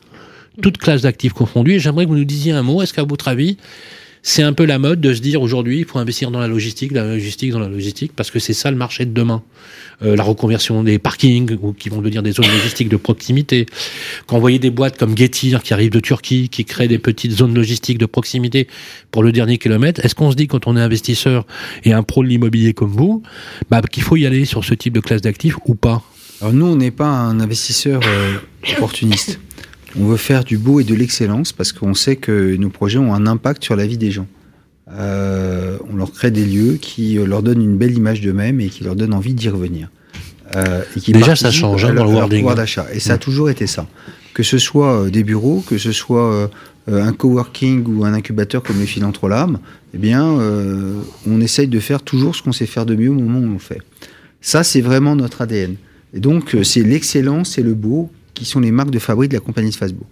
toute 0.62 0.78
classe 0.78 1.03
d'actifs 1.03 1.32
confondus? 1.32 1.74
Et 1.74 1.78
j'aimerais 1.78 2.05
que 2.05 2.11
vous 2.11 2.16
nous 2.16 2.24
disiez 2.24 2.53
un 2.53 2.62
mot. 2.62 2.82
Est-ce 2.82 2.95
qu'à 2.95 3.05
votre 3.05 3.28
avis, 3.28 3.57
c'est 4.26 4.42
un 4.42 4.54
peu 4.54 4.64
la 4.64 4.78
mode 4.78 5.02
de 5.02 5.12
se 5.12 5.20
dire 5.20 5.42
aujourd'hui, 5.42 5.80
il 5.80 5.84
faut 5.84 5.98
investir 5.98 6.30
dans 6.30 6.40
la 6.40 6.48
logistique, 6.48 6.94
dans 6.94 7.04
la 7.04 7.12
logistique, 7.12 7.52
dans 7.52 7.58
la 7.58 7.68
logistique, 7.68 8.12
parce 8.16 8.30
que 8.30 8.38
c'est 8.38 8.54
ça 8.54 8.70
le 8.70 8.76
marché 8.76 9.04
de 9.04 9.12
demain. 9.12 9.42
Euh, 10.02 10.16
la 10.16 10.22
reconversion 10.22 10.82
des 10.82 10.98
parkings, 10.98 11.56
ou 11.60 11.74
qui 11.74 11.90
vont 11.90 11.98
devenir 11.98 12.22
des 12.22 12.32
zones 12.32 12.48
logistiques 12.48 12.88
de 12.88 12.96
proximité. 12.96 13.66
Quand 14.26 14.36
vous 14.36 14.40
voyez 14.40 14.58
des 14.58 14.70
boîtes 14.70 14.96
comme 14.96 15.16
Getir 15.16 15.62
qui 15.62 15.74
arrivent 15.74 15.92
de 15.92 16.00
Turquie, 16.00 16.48
qui 16.48 16.64
créent 16.64 16.88
des 16.88 16.98
petites 16.98 17.32
zones 17.32 17.54
logistiques 17.54 17.98
de 17.98 18.06
proximité 18.06 18.66
pour 19.10 19.22
le 19.22 19.30
dernier 19.30 19.58
kilomètre, 19.58 20.02
est-ce 20.02 20.14
qu'on 20.14 20.30
se 20.30 20.36
dit 20.36 20.46
quand 20.46 20.66
on 20.66 20.76
est 20.78 20.80
investisseur 20.80 21.46
et 21.84 21.92
un 21.92 22.02
pro 22.02 22.22
de 22.22 22.28
l'immobilier 22.28 22.72
comme 22.72 22.90
vous, 22.90 23.22
bah, 23.70 23.82
qu'il 23.82 24.02
faut 24.02 24.16
y 24.16 24.24
aller 24.24 24.46
sur 24.46 24.64
ce 24.64 24.72
type 24.72 24.94
de 24.94 25.00
classe 25.00 25.20
d'actifs 25.20 25.58
ou 25.66 25.74
pas? 25.74 26.02
Alors 26.40 26.54
nous, 26.54 26.66
on 26.66 26.76
n'est 26.76 26.90
pas 26.90 27.08
un 27.08 27.40
investisseur 27.40 28.00
euh, 28.06 28.36
opportuniste. 28.76 29.38
On 29.99 30.07
veut 30.07 30.16
faire 30.16 30.45
du 30.45 30.59
beau 30.59 30.80
et 30.80 30.84
de 30.84 30.95
l'excellence 30.95 31.53
parce 31.53 31.72
qu'on 31.72 31.95
sait 31.95 32.16
que 32.16 32.57
nos 32.57 32.70
projets 32.70 32.99
ont 32.99 33.14
un 33.14 33.26
impact 33.26 33.62
sur 33.62 33.76
la 33.76 33.86
vie 33.86 33.99
des 33.99 34.11
gens. 34.11 34.26
Euh, 34.90 35.78
on 35.90 35.97
leur 35.97 36.12
crée 36.12 36.30
des 36.30 36.45
lieux 36.45 36.74
qui 36.74 37.14
leur 37.14 37.42
donnent 37.42 37.62
une 37.62 37.76
belle 37.76 37.97
image 37.97 38.20
d'eux-mêmes 38.20 38.61
et 38.61 38.68
qui 38.68 38.84
leur 38.84 38.97
donnent 38.97 39.14
envie 39.14 39.34
d'y 39.34 39.49
revenir. 39.49 39.88
Euh, 40.57 40.82
et 40.97 41.01
qui 41.01 41.12
Déjà, 41.12 41.36
ça 41.36 41.51
change 41.51 41.84
hein, 41.84 41.95
dans 41.95 42.05
le 42.05 42.11
wording. 42.11 42.40
pouvoir 42.40 42.55
d'achat. 42.55 42.86
Et 42.92 43.01
ça 43.01 43.14
a 43.14 43.16
mm. 43.16 43.20
toujours 43.20 43.51
été 43.51 43.66
ça. 43.66 43.86
Que 44.34 44.42
ce 44.42 44.59
soit 44.59 45.05
euh, 45.05 45.11
des 45.11 45.24
bureaux, 45.24 45.64
que 45.66 45.78
ce 45.78 45.92
soit 45.92 46.51
un 46.86 47.12
coworking 47.12 47.84
ou 47.86 48.05
un 48.05 48.12
incubateur 48.12 48.62
comme 48.62 48.78
les 48.78 48.86
Philanthrolam, 48.86 49.59
eh 49.95 49.99
bien, 49.99 50.38
on 51.26 51.40
essaye 51.40 51.66
de 51.66 51.80
faire 51.80 52.03
toujours 52.03 52.36
ce 52.36 52.42
qu'on 52.42 52.53
sait 52.53 52.66
faire 52.66 52.84
de 52.84 52.95
mieux 52.95 53.09
au 53.09 53.14
moment 53.14 53.38
où 53.38 53.51
on 53.51 53.53
le 53.55 53.59
fait. 53.59 53.80
Ça, 54.42 54.64
c'est 54.64 54.82
vraiment 54.82 55.16
notre 55.16 55.40
ADN. 55.40 55.76
Et 56.12 56.20
donc, 56.20 56.55
c'est 56.62 56.82
l'excellence 56.82 57.57
et 57.57 57.62
le 57.62 57.72
beau 57.72 58.11
qui 58.35 58.45
sont 58.45 58.61
les 58.61 58.70
marques 58.70 58.91
de 58.91 58.99
fabrique 58.99 59.30
de 59.30 59.37
la 59.37 59.41
compagnie 59.41 59.70
de 59.70 59.74
Facebook. 59.74 60.07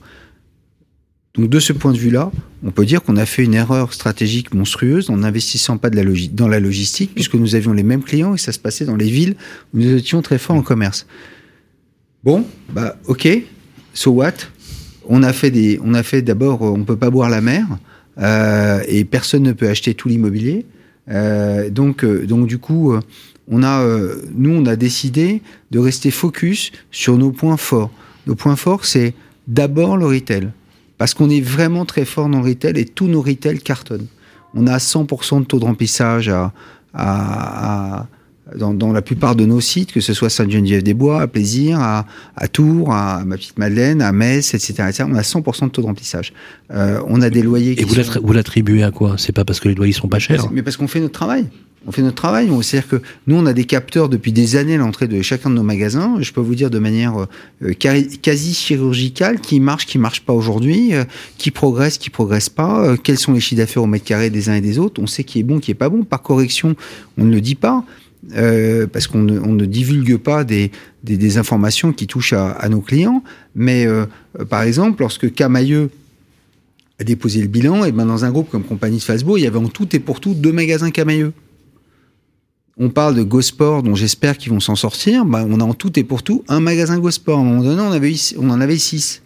Donc 1.34 1.48
de 1.48 1.60
ce 1.60 1.72
point 1.72 1.92
de 1.92 1.98
vue-là, 1.98 2.30
on 2.62 2.70
peut 2.70 2.84
dire 2.84 3.02
qu'on 3.02 3.16
a 3.16 3.24
fait 3.24 3.42
une 3.42 3.54
erreur 3.54 3.94
stratégique 3.94 4.52
monstrueuse 4.52 5.08
en 5.08 5.18
n'investissant 5.18 5.78
pas 5.78 5.88
de 5.88 5.96
la 5.96 6.04
dans 6.30 6.48
la 6.48 6.60
logistique, 6.60 7.12
puisque 7.14 7.34
nous 7.34 7.54
avions 7.54 7.72
les 7.72 7.82
mêmes 7.82 8.02
clients 8.02 8.34
et 8.34 8.38
ça 8.38 8.52
se 8.52 8.58
passait 8.58 8.84
dans 8.84 8.96
les 8.96 9.08
villes 9.08 9.36
où 9.72 9.78
nous 9.78 9.94
étions 9.96 10.20
très 10.20 10.36
forts 10.36 10.56
en 10.56 10.62
commerce. 10.62 11.06
Bon, 12.22 12.44
bah 12.72 12.96
ok, 13.06 13.28
so 13.94 14.10
what? 14.10 14.34
On 15.06 15.22
a 15.22 15.32
fait 15.32 15.50
des, 15.50 15.80
on 15.82 15.94
a 15.94 16.02
fait 16.02 16.20
d'abord, 16.20 16.62
on 16.62 16.84
peut 16.84 16.96
pas 16.96 17.10
boire 17.10 17.30
la 17.30 17.40
mer 17.40 17.66
euh, 18.18 18.82
et 18.86 19.04
personne 19.04 19.42
ne 19.42 19.52
peut 19.52 19.68
acheter 19.68 19.94
tout 19.94 20.08
l'immobilier. 20.08 20.66
Euh, 21.08 21.70
donc, 21.70 22.04
euh, 22.04 22.26
donc 22.26 22.46
du 22.46 22.58
coup, 22.58 22.94
on 23.48 23.62
a, 23.62 23.84
nous, 24.34 24.50
on 24.50 24.66
a 24.66 24.76
décidé 24.76 25.40
de 25.70 25.78
rester 25.78 26.10
focus 26.10 26.72
sur 26.90 27.16
nos 27.16 27.32
points 27.32 27.56
forts. 27.56 27.90
Nos 28.26 28.34
points 28.34 28.56
forts, 28.56 28.84
c'est 28.84 29.14
d'abord 29.46 29.96
le 29.96 30.06
retail 30.06 30.48
parce 30.98 31.14
qu'on 31.14 31.30
est 31.30 31.40
vraiment 31.40 31.84
très 31.84 32.04
fort 32.04 32.28
dans 32.28 32.40
le 32.40 32.48
retail 32.48 32.78
et 32.78 32.84
tous 32.84 33.08
nos 33.08 33.22
retail 33.22 33.58
cartonnent. 33.58 34.06
On 34.54 34.66
a 34.66 34.76
100% 34.76 35.40
de 35.40 35.44
taux 35.46 35.58
de 35.58 35.64
remplissage 35.64 36.32
à, 36.94 38.06
dans, 38.56 38.92
la 38.92 39.02
plupart 39.02 39.34
de 39.34 39.44
nos 39.44 39.60
sites, 39.60 39.92
que 39.92 40.00
ce 40.00 40.14
soit 40.14 40.30
Sainte-Geneviève-des-Bois, 40.30 41.22
à 41.22 41.26
Plaisir, 41.26 41.80
à, 41.80 42.04
Tours, 42.52 42.92
à 42.92 43.24
ma 43.24 43.36
petite 43.36 43.58
Madeleine, 43.58 44.00
à 44.02 44.12
Metz, 44.12 44.54
etc. 44.54 44.74
On 45.00 45.14
a 45.14 45.22
100% 45.22 45.64
de 45.64 45.68
taux 45.70 45.82
de 45.82 45.86
remplissage. 45.86 46.32
Euh, 46.70 47.00
on 47.08 47.20
a 47.20 47.30
des 47.30 47.42
loyers. 47.42 47.80
Et 47.80 47.84
vous 47.84 48.32
l'attribuez 48.32 48.84
à 48.84 48.90
quoi? 48.90 49.16
C'est 49.18 49.32
pas 49.32 49.44
parce 49.44 49.58
que 49.58 49.68
les 49.68 49.74
loyers 49.74 49.92
sont 49.92 50.08
pas 50.08 50.20
chers 50.20 50.52
Mais 50.52 50.62
parce 50.62 50.76
qu'on 50.76 50.86
fait 50.86 51.00
notre 51.00 51.14
travail 51.14 51.46
on 51.86 51.92
fait 51.92 52.02
notre 52.02 52.16
travail. 52.16 52.50
C'est-à-dire 52.62 52.88
que 52.88 53.02
nous, 53.26 53.36
on 53.36 53.46
a 53.46 53.52
des 53.52 53.64
capteurs 53.64 54.08
depuis 54.08 54.32
des 54.32 54.56
années 54.56 54.74
à 54.74 54.78
l'entrée 54.78 55.08
de 55.08 55.20
chacun 55.22 55.50
de 55.50 55.54
nos 55.54 55.62
magasins. 55.62 56.16
Je 56.20 56.32
peux 56.32 56.40
vous 56.40 56.54
dire 56.54 56.70
de 56.70 56.78
manière 56.78 57.26
euh, 57.62 57.72
quasi 57.74 58.54
chirurgicale 58.54 59.40
qui 59.40 59.60
marche, 59.60 59.86
qui 59.86 59.98
marche 59.98 60.20
pas 60.22 60.32
aujourd'hui, 60.32 60.94
euh, 60.94 61.04
qui 61.38 61.50
progresse, 61.50 61.98
qui 61.98 62.10
progresse 62.10 62.48
pas, 62.48 62.84
euh, 62.84 62.96
quels 62.96 63.18
sont 63.18 63.32
les 63.32 63.40
chiffres 63.40 63.60
d'affaires 63.60 63.82
au 63.82 63.86
mètre 63.86 64.04
carré 64.04 64.30
des 64.30 64.48
uns 64.48 64.54
et 64.54 64.60
des 64.60 64.78
autres. 64.78 65.02
On 65.02 65.06
sait 65.06 65.24
qui 65.24 65.40
est 65.40 65.44
bon, 65.44 65.58
qui 65.58 65.70
est 65.70 65.74
pas 65.74 65.88
bon. 65.88 66.04
Par 66.04 66.22
correction, 66.22 66.76
on 67.18 67.24
ne 67.24 67.32
le 67.32 67.40
dit 67.40 67.56
pas. 67.56 67.84
parce 68.92 69.08
qu'on 69.08 69.22
ne, 69.22 69.66
divulgue 69.66 70.16
pas 70.16 70.44
des, 70.44 70.70
informations 71.38 71.92
qui 71.92 72.06
touchent 72.06 72.34
à, 72.34 72.68
nos 72.68 72.80
clients. 72.80 73.22
Mais 73.56 73.86
par 74.48 74.62
exemple, 74.62 75.00
lorsque 75.00 75.32
Camailleux 75.34 75.90
a 77.00 77.04
déposé 77.04 77.40
le 77.40 77.48
bilan, 77.48 77.84
et 77.84 77.90
ben 77.90 78.06
dans 78.06 78.24
un 78.24 78.30
groupe 78.30 78.48
comme 78.48 78.62
Compagnie 78.62 78.98
de 78.98 79.02
Facebook, 79.02 79.38
il 79.38 79.44
y 79.44 79.46
avait 79.46 79.58
en 79.58 79.68
tout 79.68 79.88
et 79.96 79.98
pour 79.98 80.20
tout 80.20 80.34
deux 80.34 80.52
magasins 80.52 80.90
Camailleux 80.90 81.32
on 82.78 82.88
parle 82.88 83.14
de 83.14 83.22
GoSport, 83.22 83.82
dont 83.82 83.94
j'espère 83.94 84.38
qu'ils 84.38 84.50
vont 84.50 84.60
s'en 84.60 84.76
sortir. 84.76 85.24
Bah, 85.24 85.44
on 85.46 85.60
a 85.60 85.64
en 85.64 85.74
tout 85.74 85.98
et 85.98 86.04
pour 86.04 86.22
tout 86.22 86.44
un 86.48 86.60
magasin 86.60 86.98
GoSport. 86.98 87.38
À 87.38 87.42
un 87.42 87.44
moment 87.44 87.62
donné, 87.62 87.80
on, 87.80 88.50
en 88.50 88.60
avait 88.60 88.78
six. 88.78 89.22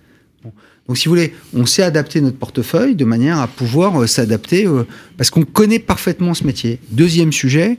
Donc, 0.88 0.98
si 0.98 1.06
vous 1.06 1.12
voulez, 1.12 1.32
on 1.54 1.66
sait 1.66 1.82
adapter 1.82 2.20
notre 2.20 2.38
portefeuille 2.38 2.94
de 2.94 3.04
manière 3.04 3.38
à 3.40 3.46
pouvoir 3.46 4.02
euh, 4.02 4.06
s'adapter 4.06 4.66
euh, 4.66 4.84
parce 5.16 5.30
qu'on 5.30 5.42
connaît 5.42 5.78
parfaitement 5.78 6.34
ce 6.34 6.44
métier. 6.44 6.78
Deuxième 6.90 7.32
sujet, 7.32 7.78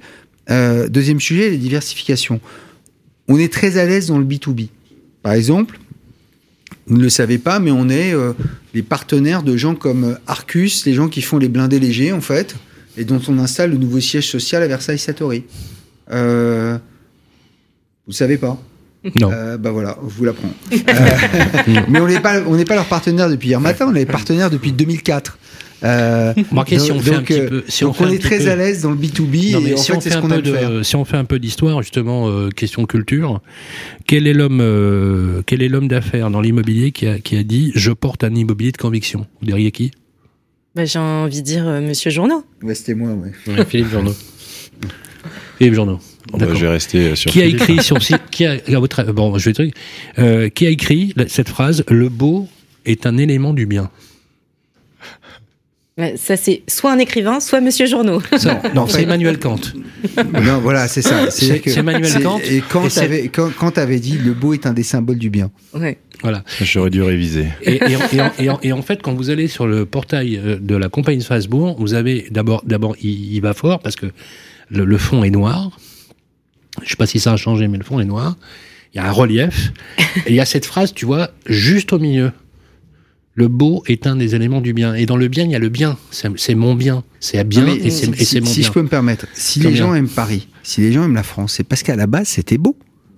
euh, 0.49 0.87
deuxième 0.87 1.19
sujet, 1.19 1.49
les 1.49 1.57
diversifications. 1.57 2.39
On 3.27 3.37
est 3.37 3.51
très 3.51 3.77
à 3.77 3.85
l'aise 3.85 4.07
dans 4.07 4.19
le 4.19 4.25
B2B. 4.25 4.69
Par 5.21 5.33
exemple, 5.33 5.79
vous 6.85 6.97
ne 6.97 7.03
le 7.03 7.09
savez 7.09 7.37
pas, 7.37 7.59
mais 7.59 7.71
on 7.71 7.89
est 7.89 8.13
les 8.73 8.81
partenaires 8.81 9.43
de 9.43 9.57
gens 9.57 9.75
comme 9.75 10.17
Arcus, 10.25 10.85
les 10.85 10.93
gens 10.93 11.09
qui 11.09 11.21
font 11.21 11.37
les 11.37 11.49
blindés 11.49 11.79
légers, 11.79 12.13
en 12.13 12.21
fait 12.21 12.55
et 12.97 13.05
dont 13.05 13.21
on 13.27 13.37
installe 13.39 13.71
le 13.71 13.77
nouveau 13.77 13.99
siège 13.99 14.27
social 14.27 14.63
à 14.63 14.67
Versailles-Satori. 14.67 15.43
Euh, 16.11 16.77
vous 18.05 18.11
ne 18.11 18.15
savez 18.15 18.37
pas? 18.37 18.57
Non. 19.15 19.29
Euh, 19.31 19.57
bah 19.57 19.71
voilà, 19.71 19.97
je 20.03 20.13
vous 20.13 20.25
l'apprends. 20.25 20.49
Euh, 20.71 20.77
mais 21.89 21.99
on 21.99 22.07
n'est 22.07 22.19
pas, 22.19 22.41
on 22.47 22.55
n'est 22.55 22.65
pas 22.65 22.75
leur 22.75 22.85
partenaire 22.85 23.29
depuis 23.29 23.49
hier 23.49 23.61
matin, 23.61 23.87
on 23.89 23.95
est 23.95 24.05
partenaire 24.05 24.49
depuis 24.49 24.71
2004. 24.71 25.37
Euh, 25.83 26.33
si 26.77 26.91
on 26.91 26.99
fait 26.99 27.13
un 27.13 27.21
petit 27.21 27.39
peu, 27.41 27.63
si 27.67 27.85
on, 27.85 27.93
est 27.93 28.17
très 28.17 28.47
à 28.47 28.55
l'aise 28.55 28.81
dans 28.81 28.89
le 28.89 28.97
B2B, 28.97 29.77
si, 29.77 29.91
on 29.91 30.01
fait 30.01 30.15
un 30.15 30.21
peu 30.21 30.41
de, 30.41 30.81
si 30.81 30.95
on 30.95 31.05
fait 31.05 31.17
un 31.17 31.25
peu 31.25 31.37
d'histoire, 31.37 31.83
justement, 31.83 32.49
question 32.49 32.85
culture, 32.85 33.41
quel 34.07 34.25
est 34.25 34.33
l'homme, 34.33 35.43
quel 35.45 35.61
est 35.61 35.69
l'homme 35.69 35.87
d'affaires 35.87 36.31
dans 36.31 36.41
l'immobilier 36.41 36.91
qui 36.91 37.05
a, 37.05 37.19
qui 37.19 37.37
a 37.37 37.43
dit 37.43 37.71
je 37.75 37.91
porte 37.91 38.23
un 38.23 38.33
immobilier 38.33 38.71
de 38.71 38.77
conviction? 38.77 39.27
Vous 39.39 39.45
diriez 39.45 39.71
qui? 39.71 39.91
Bah, 40.77 40.85
j'ai 40.85 40.99
envie 40.99 41.41
de 41.41 41.45
dire 41.45 41.67
euh, 41.67 41.81
Monsieur. 41.81 42.11
Ouais, 42.61 42.75
c'était 42.75 42.93
moi, 42.93 43.09
ouais. 43.13 43.65
Philippe 43.65 43.89
Journaux. 43.89 44.15
Philippe 45.57 45.73
Journaux. 45.73 45.99
Bah, 46.33 46.45
je 46.53 46.65
vais 46.65 46.67
rester 46.67 47.15
sur. 47.15 47.31
Qui 47.31 47.41
a 47.41 47.45
écrit 47.45 47.81
sur 47.81 47.97
qui 47.97 48.45
a, 48.45 48.57
bon, 49.11 49.37
je 49.39 49.49
vais 49.49 49.71
euh, 50.19 50.49
qui 50.49 50.67
a 50.67 50.69
écrit 50.69 51.15
cette 51.27 51.49
phrase 51.49 51.83
Le 51.89 52.09
beau 52.09 52.47
est 52.85 53.07
un 53.07 53.17
élément 53.17 53.53
du 53.53 53.65
bien. 53.65 53.89
Ça, 56.15 56.37
c'est 56.37 56.61
soit 56.67 56.91
un 56.91 56.99
écrivain, 56.99 57.39
soit 57.39 57.59
Monsieur 57.59 57.87
Journaux. 57.87 58.21
non, 58.75 58.85
c'est 58.85 59.01
Emmanuel 59.01 59.39
Kant. 59.39 59.59
non, 60.43 60.59
voilà, 60.59 60.87
c'est 60.87 61.01
ça. 61.01 61.31
C'est 61.31 61.65
Emmanuel 61.75 62.21
Kant. 62.21 62.39
Et 62.39 62.61
Kant 62.61 62.87
avait, 62.97 63.29
Kant 63.29 63.71
avait 63.75 63.99
dit 63.99 64.17
le 64.17 64.33
beau 64.33 64.53
est 64.53 64.67
un 64.67 64.73
des 64.73 64.83
symboles 64.83 65.17
du 65.17 65.31
bien. 65.31 65.49
Ouais. 65.73 65.97
Voilà. 66.21 66.43
J'aurais 66.61 66.91
dû 66.91 67.01
réviser. 67.01 67.47
Et, 67.63 67.79
et, 68.63 68.71
en, 68.73 68.81
fait, 68.81 69.01
quand 69.01 69.13
vous 69.13 69.29
allez 69.29 69.47
sur 69.47 69.65
le 69.67 69.85
portail 69.85 70.37
euh, 70.37 70.57
de 70.59 70.75
la 70.75 70.89
compagnie 70.89 71.17
de 71.17 71.23
Strasbourg, 71.23 71.75
vous 71.79 71.93
avez 71.93 72.27
d'abord, 72.31 72.63
d'abord, 72.65 72.95
il, 73.01 73.39
va 73.41 73.53
fort 73.53 73.79
parce 73.79 73.95
que 73.95 74.07
le, 74.69 74.97
fond 74.97 75.23
est 75.23 75.29
noir. 75.29 75.77
Je 76.83 76.89
sais 76.89 76.95
pas 76.95 77.07
si 77.07 77.19
ça 77.19 77.33
a 77.33 77.37
changé, 77.37 77.67
mais 77.67 77.77
le 77.77 77.83
fond 77.83 77.99
est 77.99 78.05
noir. 78.05 78.37
Il 78.93 78.97
y 78.97 78.99
a 78.99 79.07
un 79.07 79.11
relief. 79.11 79.73
et 80.25 80.29
il 80.29 80.35
y 80.35 80.39
a 80.39 80.45
cette 80.45 80.65
phrase, 80.65 80.93
tu 80.93 81.05
vois, 81.05 81.31
juste 81.47 81.91
au 81.93 81.99
milieu. 81.99 82.31
Le 83.37 83.47
beau 83.49 83.83
est 83.85 84.07
un 84.07 84.15
des 84.15 84.33
éléments 84.33 84.61
du 84.61 84.73
bien. 84.73 84.95
Et 84.95 85.05
dans 85.05 85.15
le 85.15 85.27
bien, 85.27 85.45
il 85.45 85.51
y 85.51 85.55
a 85.55 85.59
le 85.59 85.69
bien. 85.69 85.95
C'est 86.09 86.55
mon 86.55 86.73
bien. 86.73 87.03
C'est 87.19 87.43
bien 87.43 87.67
et 87.67 87.91
c'est 87.91 88.07
mon 88.07 88.13
bien. 88.13 88.53
Si 88.53 88.63
je 88.63 88.71
peux 88.71 88.81
me 88.81 88.87
permettre, 88.87 89.27
si 89.33 89.59
les 89.59 89.75
gens 89.75 89.93
aiment 89.93 90.09
Paris, 90.09 90.47
si 90.63 90.81
les 90.81 90.91
gens 90.91 91.05
aiment 91.05 91.13
la 91.13 91.23
France, 91.23 91.53
c'est 91.55 91.63
parce 91.63 91.83
qu'à 91.83 91.95
la 91.95 92.07
base, 92.07 92.27
c'était 92.27 92.57
beau. 92.57 92.75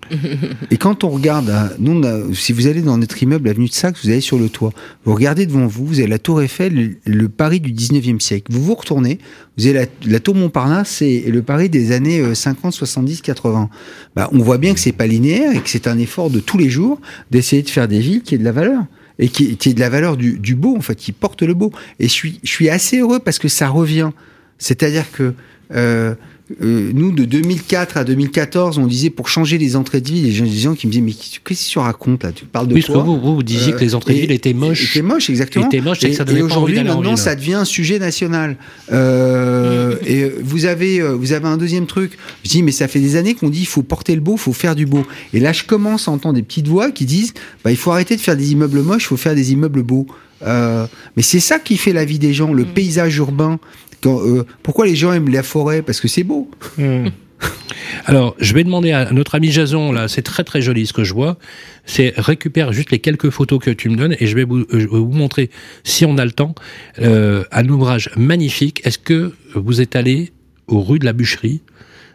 Et 0.71 0.77
quand 0.77 1.03
on 1.03 1.09
regarde, 1.09 1.53
nous, 1.77 2.03
si 2.33 2.51
vous 2.51 2.67
allez 2.67 2.81
dans 2.81 2.97
notre 2.97 3.21
immeuble, 3.21 3.47
avenue 3.47 3.67
de 3.67 3.73
Saxe, 3.73 4.03
vous 4.03 4.09
allez 4.09 4.21
sur 4.21 4.39
le 4.39 4.49
toit. 4.49 4.73
Vous 5.05 5.13
regardez 5.13 5.45
devant 5.45 5.67
vous, 5.67 5.85
vous 5.85 5.99
avez 5.99 6.07
la 6.07 6.19
tour 6.19 6.41
Eiffel, 6.41 6.97
le, 7.05 7.29
Paris 7.29 7.59
du 7.59 7.71
19e 7.71 8.19
siècle. 8.19 8.51
Vous 8.51 8.63
vous 8.63 8.73
retournez, 8.73 9.19
vous 9.57 9.67
avez 9.67 9.87
la, 10.05 10.19
tour 10.19 10.35
Montparnasse 10.35 11.01
et, 11.01 11.29
le 11.29 11.43
Paris 11.43 11.69
des 11.69 11.91
années 11.91 12.33
50, 12.33 12.73
70, 12.73 13.21
80. 13.21 13.69
Bah, 14.15 14.29
on 14.33 14.39
voit 14.39 14.57
bien 14.57 14.73
que 14.73 14.79
c'est 14.79 14.91
pas 14.91 15.07
linéaire 15.07 15.55
et 15.55 15.61
que 15.61 15.69
c'est 15.69 15.87
un 15.87 15.97
effort 15.99 16.29
de 16.29 16.39
tous 16.39 16.57
les 16.57 16.69
jours 16.69 16.99
d'essayer 17.31 17.61
de 17.61 17.69
faire 17.69 17.87
des 17.87 17.99
villes 17.99 18.23
qui 18.23 18.35
aient 18.35 18.39
de 18.39 18.43
la 18.43 18.51
valeur 18.51 18.83
et 19.19 19.27
qui, 19.27 19.57
qui 19.57 19.73
de 19.73 19.79
la 19.79 19.89
valeur 19.89 20.17
du, 20.17 20.55
beau, 20.55 20.75
en 20.75 20.81
fait, 20.81 20.95
qui 20.95 21.11
porte 21.11 21.43
le 21.43 21.53
beau. 21.53 21.71
Et 21.99 22.07
je 22.07 22.13
suis, 22.13 22.39
je 22.41 22.49
suis 22.49 22.69
assez 22.69 22.99
heureux 22.99 23.19
parce 23.19 23.37
que 23.37 23.49
ça 23.49 23.67
revient. 23.67 24.11
C'est-à-dire 24.57 25.11
que 25.11 25.33
euh, 25.73 26.15
euh, 26.61 26.91
nous, 26.93 27.11
de 27.11 27.25
2004 27.25 27.97
à 27.97 28.03
2014, 28.03 28.79
on 28.79 28.87
disait 28.87 29.09
pour 29.09 29.29
changer 29.29 29.57
les 29.57 29.75
entrées 29.75 30.01
de 30.01 30.09
ville, 30.09 30.23
les 30.25 30.31
gens, 30.59 30.73
qui 30.73 30.87
me 30.87 30.91
disaient 30.91 31.03
mais 31.03 31.13
qu'est-ce 31.13 31.39
que 31.39 31.71
tu 31.71 31.79
racontes 31.79 32.23
là? 32.23 32.31
Tu 32.31 32.45
parles 32.45 32.67
de 32.67 32.73
oui, 32.73 32.83
quoi? 32.83 33.03
vous, 33.03 33.19
vous, 33.19 33.35
vous 33.35 33.43
disiez 33.43 33.73
que 33.73 33.79
les 33.79 33.93
entrées 33.93 34.15
de 34.15 34.19
ville 34.21 34.31
étaient 34.31 34.53
moches. 34.53 34.95
Étaient 34.95 35.01
moches, 35.05 35.29
exactement. 35.29 35.67
Étaient 35.67 35.81
moches, 35.81 36.03
et, 36.03 36.11
et, 36.11 36.37
et 36.37 36.41
aujourd'hui, 36.41 36.83
maintenant, 36.83 37.15
ça 37.15 37.35
devient 37.35 37.53
un 37.53 37.65
sujet 37.65 37.99
national. 37.99 38.57
Euh, 38.91 39.95
et 40.05 40.31
vous 40.41 40.65
avez, 40.65 40.99
euh, 41.01 41.13
vous 41.13 41.33
avez 41.33 41.47
un 41.47 41.57
deuxième 41.57 41.85
truc. 41.85 42.17
Je 42.43 42.49
dis 42.49 42.63
mais 42.63 42.71
ça 42.71 42.87
fait 42.87 42.99
des 42.99 43.15
années 43.15 43.35
qu'on 43.35 43.49
dit 43.49 43.61
il 43.61 43.67
faut 43.67 43.83
porter 43.83 44.15
le 44.15 44.21
beau, 44.21 44.33
il 44.33 44.39
faut 44.39 44.53
faire 44.53 44.75
du 44.75 44.85
beau. 44.85 45.05
Et 45.33 45.39
là, 45.39 45.53
je 45.53 45.63
commence 45.63 46.07
à 46.07 46.11
entendre 46.11 46.35
des 46.35 46.43
petites 46.43 46.67
voix 46.67 46.91
qui 46.91 47.05
disent 47.05 47.33
bah, 47.63 47.71
il 47.71 47.77
faut 47.77 47.91
arrêter 47.91 48.15
de 48.15 48.21
faire 48.21 48.35
des 48.37 48.51
immeubles 48.51 48.81
moches, 48.81 49.03
il 49.03 49.07
faut 49.07 49.17
faire 49.17 49.35
des 49.35 49.51
immeubles 49.51 49.83
beaux. 49.83 50.07
Euh, 50.41 50.87
mais 51.17 51.21
c'est 51.21 51.39
ça 51.41 51.59
qui 51.59 51.75
fait 51.77 51.91
la 51.93 52.05
vie 52.05 52.19
des 52.19 52.33
gens, 52.33 52.53
le 52.53 52.63
Mm. 52.63 52.73
paysage 52.73 53.17
urbain. 53.17 53.59
Quand, 54.01 54.19
euh, 54.21 54.45
pourquoi 54.63 54.85
les 54.85 54.95
gens 54.95 55.11
aiment 55.13 55.29
la 55.29 55.43
forêt? 55.43 55.81
Parce 55.81 55.99
que 55.99 56.07
c'est 56.07 56.23
beau. 56.23 56.49
Alors, 58.05 58.35
je 58.39 58.53
vais 58.53 58.63
demander 58.63 58.91
à 58.91 59.11
notre 59.11 59.35
ami 59.35 59.51
Jason, 59.51 59.91
là, 59.91 60.07
c'est 60.07 60.21
très 60.21 60.43
très 60.43 60.61
joli 60.61 60.87
ce 60.87 60.93
que 60.93 61.03
je 61.03 61.13
vois. 61.13 61.37
C'est 61.85 62.13
récupère 62.17 62.73
juste 62.73 62.91
les 62.91 62.99
quelques 62.99 63.29
photos 63.29 63.59
que 63.59 63.71
tu 63.71 63.89
me 63.89 63.95
donnes 63.95 64.15
et 64.19 64.27
je 64.27 64.35
vais 64.35 64.43
vous, 64.43 64.59
euh, 64.59 64.67
je 64.71 64.77
vais 64.77 64.87
vous 64.87 65.11
montrer, 65.11 65.49
si 65.83 66.05
on 66.05 66.17
a 66.17 66.25
le 66.25 66.31
temps, 66.31 66.55
euh, 66.99 67.43
un 67.51 67.67
ouvrage 67.69 68.09
magnifique. 68.17 68.81
Est-ce 68.85 68.99
que 68.99 69.33
vous 69.55 69.81
êtes 69.81 69.95
allé 69.95 70.31
aux 70.67 70.81
rues 70.81 70.99
de 70.99 71.05
la 71.05 71.13
Bûcherie, 71.13 71.61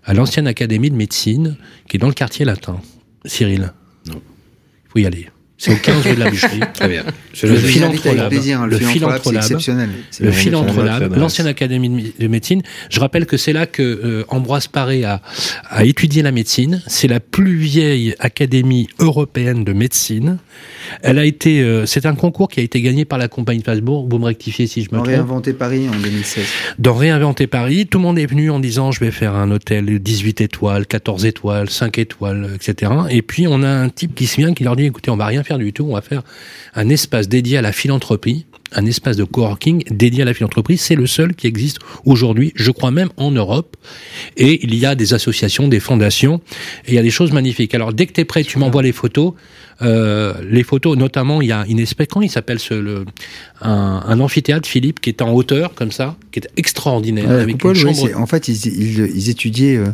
à 0.05 0.15
l'ancienne 0.15 0.47
académie 0.47 0.91
de 0.91 0.97
médecine, 0.97 1.57
qui 1.89 1.97
est 1.97 2.01
dans 2.01 2.09
le 2.09 2.15
quartier 2.15 2.45
latin? 2.45 2.81
Cyril? 3.25 3.73
Non. 4.07 4.21
Il 4.85 4.91
faut 4.91 4.99
y 4.99 5.07
aller. 5.07 5.29
C'est 5.65 5.73
au 5.73 5.77
15 5.77 6.03
rue 6.07 6.15
de 6.15 6.21
la 6.21 6.31
Bûcherie. 6.31 6.61
Très 6.75 6.89
bien. 6.89 7.05
Je 7.33 7.47
Le 7.47 7.53
le 7.55 7.59
hein, 7.59 7.63
Le 7.63 7.67
fil 7.69 8.87
fil 8.89 9.05
entre 9.05 9.13
lab, 9.13 9.15
entre 9.17 9.25
c'est 9.25 9.33
lab. 9.33 9.43
exceptionnel. 9.43 9.91
C'est 10.11 10.25
Le 10.25 10.31
vraiment 10.31 10.43
fil 10.43 10.53
son 10.53 10.59
entre 10.59 10.79
adresse. 10.81 11.01
lab, 11.01 11.17
l'ancienne 11.17 11.47
académie 11.47 11.89
de 11.89 11.95
mé- 11.95 12.13
de 12.19 12.29
médecine. 12.29 12.63
Je 12.91 13.01
rappelle 13.01 13.27
que 13.27 13.37
c'est 13.37 13.53
là 13.53 13.67
que 13.67 13.83
euh, 13.83 14.25
Ambroise 14.29 14.67
Paré 14.69 15.05
a, 15.05 15.23
a 15.71 15.85
étudié 15.85 16.23
la 16.23 16.33
médecine. 16.33 16.83
C'est 16.87 17.09
la 17.09 17.21
plus 17.21 17.57
vieille 17.57 18.15
académie 18.19 18.89
européenne 18.99 19.65
de 19.65 19.73
médecine. 19.73 20.39
Elle 21.03 21.19
a 21.19 21.25
été, 21.25 21.61
euh, 21.63 21.87
c'est 21.87 22.05
un 22.07 22.15
concours 22.15 22.49
qui 22.49 22.61
a 22.61 22.63
été 22.63 22.81
gagné 22.83 23.05
par 23.07 23.19
la 23.19 23.29
compagnie 23.29 23.59
de 23.59 23.65
Strasbourg. 23.65 24.07
Vous 24.11 24.19
me 24.19 24.27
rectifiez 24.27 24.67
si 24.67 24.83
je 24.83 24.89
me 24.91 24.97
trompe. 24.97 25.07
réinventé 25.07 25.53
Paris 25.55 25.89
en 25.89 25.97
2016. 25.99 26.45
Dans 26.79 26.95
Réinventer 26.95 27.47
Paris, 27.47 27.87
tout 27.87 27.99
le 27.99 28.03
monde 28.03 28.19
est 28.19 28.27
venu 28.27 28.51
en 28.51 28.61
disant 28.61 28.93
je 28.93 29.01
vais 29.01 29.11
faire 29.11 29.35
un 29.35 29.51
hôtel 29.51 29.99
18 29.99 30.41
étoiles, 30.43 30.87
14 30.87 31.25
étoiles, 31.25 31.71
5 31.71 31.99
étoiles, 31.99 32.51
etc. 32.55 32.93
Et 33.11 33.23
puis 33.23 33.47
on 33.49 33.63
a 33.63 33.69
un 33.69 33.89
type 33.89 34.15
qui 34.15 34.27
se 34.27 34.37
vient 34.37 34.53
qui 34.53 34.65
leur 34.65 34.77
dit 34.77 34.85
écoutez, 34.85 35.11
on 35.11 35.17
va 35.17 35.27
rien 35.27 35.43
faire 35.43 35.54
du 35.59 35.73
tout, 35.73 35.85
on 35.89 35.95
va 35.95 36.01
faire 36.03 36.23
un 36.75 36.89
espace 36.89 37.29
dédié 37.29 37.59
à 37.59 37.63
la 37.63 37.73
philanthropie, 37.73 38.47
un 38.77 38.87
espace 38.87 39.17
de 39.17 39.25
coworking 39.25 39.85
dédié 39.91 40.23
à 40.23 40.25
la 40.25 40.35
philanthropie. 40.35 40.77
C'est 40.77 40.97
le 40.97 41.07
seul 41.07 41.35
qui 41.35 41.47
existe 41.47 41.79
aujourd'hui, 42.05 42.53
je 42.57 42.71
crois 42.73 42.91
même 42.91 43.11
en 43.17 43.31
Europe. 43.31 43.77
Et 44.37 44.65
il 44.65 44.75
y 44.75 44.85
a 44.87 44.95
des 44.95 45.15
associations, 45.15 45.69
des 45.69 45.81
fondations, 45.81 46.41
et 46.87 46.93
il 46.93 46.95
y 46.95 46.99
a 46.99 47.03
des 47.03 47.11
choses 47.11 47.31
magnifiques. 47.33 47.75
Alors 47.75 47.93
dès 47.93 48.07
que 48.07 48.13
tu 48.13 48.21
es 48.21 48.25
prêt, 48.25 48.43
tu 48.43 48.59
m'envoies 48.59 48.83
les 48.83 48.93
photos. 48.93 49.35
Euh, 49.83 50.35
les 50.49 50.63
photos, 50.63 50.97
notamment, 50.97 51.43
il 51.43 51.49
y 51.49 51.53
a 51.53 51.65
une 51.69 51.81
espèce, 51.81 52.07
comment 52.09 52.23
il 52.25 52.31
s'appelle 52.31 52.61
ce, 52.61 52.75
le, 52.75 53.05
un, 53.61 54.03
un 54.07 54.21
amphithéâtre, 54.21 54.69
Philippe, 54.69 55.01
qui 55.01 55.11
est 55.11 55.21
en 55.21 55.33
hauteur, 55.33 55.75
comme 55.75 55.91
ça, 55.91 56.17
qui 56.31 56.39
est 56.41 56.49
extraordinaire, 56.57 57.29
avec 57.31 57.55
Coupole, 57.57 57.77
une 57.77 57.83
chambre. 57.83 58.07
c'est- 58.09 58.15
en 58.15 58.27
fait, 58.27 58.47
ils, 58.49 58.67
ils- 58.67 58.99
ils 59.17 59.23
étaétudiaient 59.31 59.77
euh, 59.77 59.87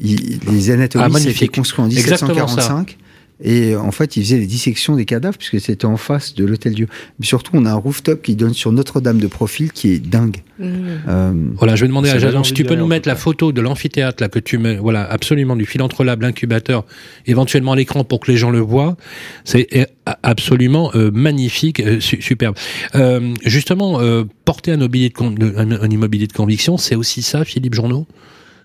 ils- 0.00 0.40
les 0.50 0.70
anatomies. 0.70 1.04
Ah, 1.06 1.08
magnifique. 1.08 1.52
construit 1.54 1.84
en 1.84 1.88
Exactement 1.90 2.30
1745. 2.34 2.98
Et 3.44 3.72
euh, 3.74 3.80
en 3.80 3.90
fait, 3.90 4.16
ils 4.16 4.22
faisaient 4.24 4.38
les 4.38 4.46
dissections 4.46 4.94
des 4.96 5.04
cadavres 5.04 5.36
puisque 5.36 5.60
c'était 5.60 5.84
en 5.84 5.96
face 5.96 6.34
de 6.34 6.44
l'hôtel 6.44 6.74
Dieu. 6.74 6.86
Mais 7.18 7.26
surtout, 7.26 7.50
on 7.54 7.64
a 7.66 7.70
un 7.70 7.74
rooftop 7.74 8.22
qui 8.22 8.36
donne 8.36 8.54
sur 8.54 8.70
Notre-Dame 8.72 9.18
de 9.18 9.26
profil 9.26 9.72
qui 9.72 9.90
est 9.92 9.98
dingue. 9.98 10.36
Mm. 10.58 10.64
Euh, 11.08 11.32
Voilà, 11.56 11.74
je 11.76 11.82
vais 11.82 11.88
demander 11.88 12.08
à 12.10 12.18
Jason 12.18 12.44
si 12.44 12.54
tu 12.54 12.64
peux 12.64 12.74
nous 12.76 12.86
mettre 12.86 13.08
la 13.08 13.16
photo 13.16 13.50
de 13.52 13.60
l'amphithéâtre 13.60 14.22
là 14.22 14.28
que 14.28 14.38
tu 14.38 14.58
mets, 14.58 14.76
voilà, 14.76 15.02
absolument 15.04 15.56
du 15.56 15.66
fil 15.66 15.82
entre 15.82 16.04
lab, 16.04 16.22
l'incubateur, 16.22 16.84
éventuellement 17.26 17.72
à 17.72 17.76
l'écran 17.76 18.04
pour 18.04 18.20
que 18.20 18.30
les 18.30 18.36
gens 18.36 18.50
le 18.50 18.60
voient. 18.60 18.96
C'est 19.44 19.66
euh, 19.76 19.84
absolument 20.22 20.90
euh, 20.94 21.10
magnifique, 21.12 21.80
euh, 21.80 22.00
su- 22.00 22.22
superbe. 22.22 22.54
Euh, 22.94 23.34
justement, 23.44 24.00
euh, 24.00 24.24
porter 24.44 24.70
un, 24.72 24.76
immobilier 24.76 25.08
de, 25.08 25.14
con- 25.14 25.30
de- 25.32 25.54
un, 25.56 25.70
un 25.72 25.90
immobilier 25.90 26.26
de 26.26 26.32
conviction, 26.32 26.76
c'est 26.76 26.94
aussi 26.94 27.22
ça, 27.22 27.44
Philippe 27.44 27.74
Journeau. 27.74 28.06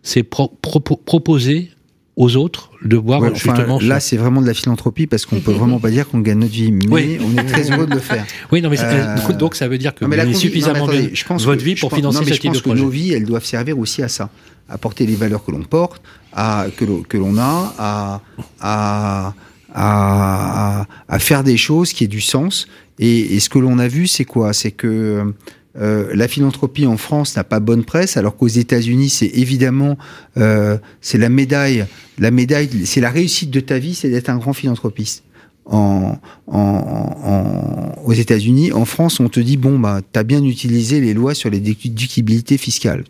C'est 0.04 0.24
pro- 0.24 0.54
propo- 0.62 1.00
proposer 1.04 1.72
aux 2.18 2.36
autres 2.36 2.72
de 2.84 2.98
voir 2.98 3.22
ouais, 3.22 3.30
enfin, 3.32 3.54
justement. 3.56 3.80
là, 3.80 4.00
ce- 4.00 4.10
c'est 4.10 4.18
vraiment 4.18 4.42
de 4.42 4.48
la 4.48 4.54
philanthropie 4.56 5.06
parce 5.08 5.26
qu'on 5.26 5.40
peut 5.40 5.52
vraiment 5.52 5.80
pas 5.80 5.92
dire 5.92 6.10
qu'on 6.10 6.20
gagne 6.20 6.40
notre 6.40 6.52
vie, 6.52 6.72
mais 6.72 6.86
Oui. 6.90 7.18
on 7.24 7.38
est 7.38 7.46
très 7.46 7.72
heureux 7.72 7.86
de 7.86 7.94
le 7.94 8.00
faire. 8.00 8.26
oui, 8.52 8.62
non 8.62 8.70
mais 8.70 8.76
c'est- 8.78 8.86
Euh, 8.86 9.34
donc 9.34 9.56
ça 9.56 9.68
veut 9.68 9.78
dire 9.78 9.94
que 9.94 10.04
Non, 10.04 10.10
mais 10.10 10.18
vous 10.26 10.32
convi- 10.32 10.36
suffisamment 10.36 10.80
non, 10.80 10.86
mais 10.88 10.94
attendez, 10.94 11.08
bien 11.08 11.16
je 11.16 11.24
pense 11.26 11.46
votre 11.46 11.60
que- 11.60 11.66
vie 11.66 11.76
pour 11.76 11.90
pense- 11.92 11.98
financer 12.00 12.18
non, 12.20 12.22
mais 12.26 12.32
ce 12.32 12.36
je 12.36 12.42
type 12.42 12.52
de 12.54 12.60
pense 12.60 12.74
que 12.74 12.78
nos 12.80 12.90
vies, 12.90 13.14
elles 13.14 13.26
doivent 13.26 13.46
servir 13.46 13.78
aussi 13.80 14.02
à 14.02 14.08
ça, 14.08 14.30
à 14.68 14.78
porter 14.80 15.06
les 15.06 15.16
valeurs 15.16 15.46
que 15.46 15.52
l'on 15.52 15.62
porte, 15.64 16.02
à 16.34 16.66
que 16.76 16.86
l'on 16.86 17.04
que 17.04 17.18
l'on 17.18 17.38
a, 17.38 17.74
à, 17.78 18.22
à 18.60 19.34
à, 19.76 20.82
à 20.82 20.88
à 21.08 21.20
faire 21.20 21.44
des 21.44 21.58
choses 21.58 21.94
qui 21.94 22.04
aient 22.04 22.08
du 22.08 22.22
sens. 22.22 22.68
Et, 23.00 23.36
et 23.36 23.40
ce 23.40 23.50
que 23.50 23.60
l'on 23.60 23.78
a 23.78 23.88
vu, 23.88 24.08
c'est 24.08 24.26
quoi? 24.26 24.54
C'est 24.54 24.72
que 24.72 25.34
euh, 25.80 26.10
la 26.16 26.28
philanthropie 26.28 26.86
en 26.88 26.98
France 26.98 27.36
n'a 27.36 27.44
pas 27.44 27.60
bonne 27.60 27.84
presse, 27.84 28.18
alors 28.18 28.36
qu'aux 28.36 28.48
États-Unis, 28.48 29.10
c'est 29.10 29.28
évidemment 29.28 29.98
euh, 30.38 30.78
c'est 31.02 31.18
la 31.18 31.30
médaille, 31.30 31.86
la 32.18 32.32
médaille, 32.32 32.70
c'est 32.86 33.02
la 33.02 33.12
réussite 33.12 33.52
de 33.52 33.60
ta 33.60 33.78
vie, 33.78 33.94
c'est 33.94 34.10
d'être 34.10 34.30
un 34.30 34.38
grand 34.38 34.54
philanthropiste. 34.54 35.24
En, 35.70 36.18
en, 36.48 37.94
aux 38.06 38.14
États-Unis, 38.14 38.72
en 38.72 38.86
France, 38.86 39.20
on 39.20 39.28
te 39.28 39.42
dit 39.42 39.58
bon 39.58 39.78
bah 39.78 40.02
t'as 40.14 40.24
bien 40.24 40.42
utilisé 40.44 41.02
les 41.02 41.14
lois 41.14 41.36
sur 41.36 41.50
les 41.50 41.60
déductibilités 41.60 42.58
fiscales. 42.58 43.04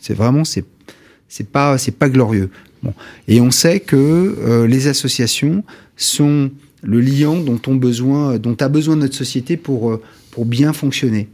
C'est 0.00 0.14
vraiment 0.14 0.44
c'est 0.44 0.64
c'est 1.28 1.48
pas 1.48 1.76
c'est 1.76 1.96
pas 1.96 2.08
glorieux. 2.08 2.50
Bon. 2.84 2.94
Et 3.26 3.40
on 3.40 3.50
sait 3.50 3.80
que 3.80 3.96
euh, 3.96 4.66
les 4.68 4.86
associations 4.86 5.64
sont 5.96 6.52
le 6.82 7.00
liant 7.00 7.40
dont 7.40 7.60
on 7.66 7.74
besoin 7.74 8.38
dont 8.38 8.54
a 8.60 8.68
besoin 8.68 8.94
notre 8.94 9.16
société 9.16 9.56
pour 9.56 9.98
pour 10.30 10.46
bien 10.46 10.72
fonctionner. 10.72 11.28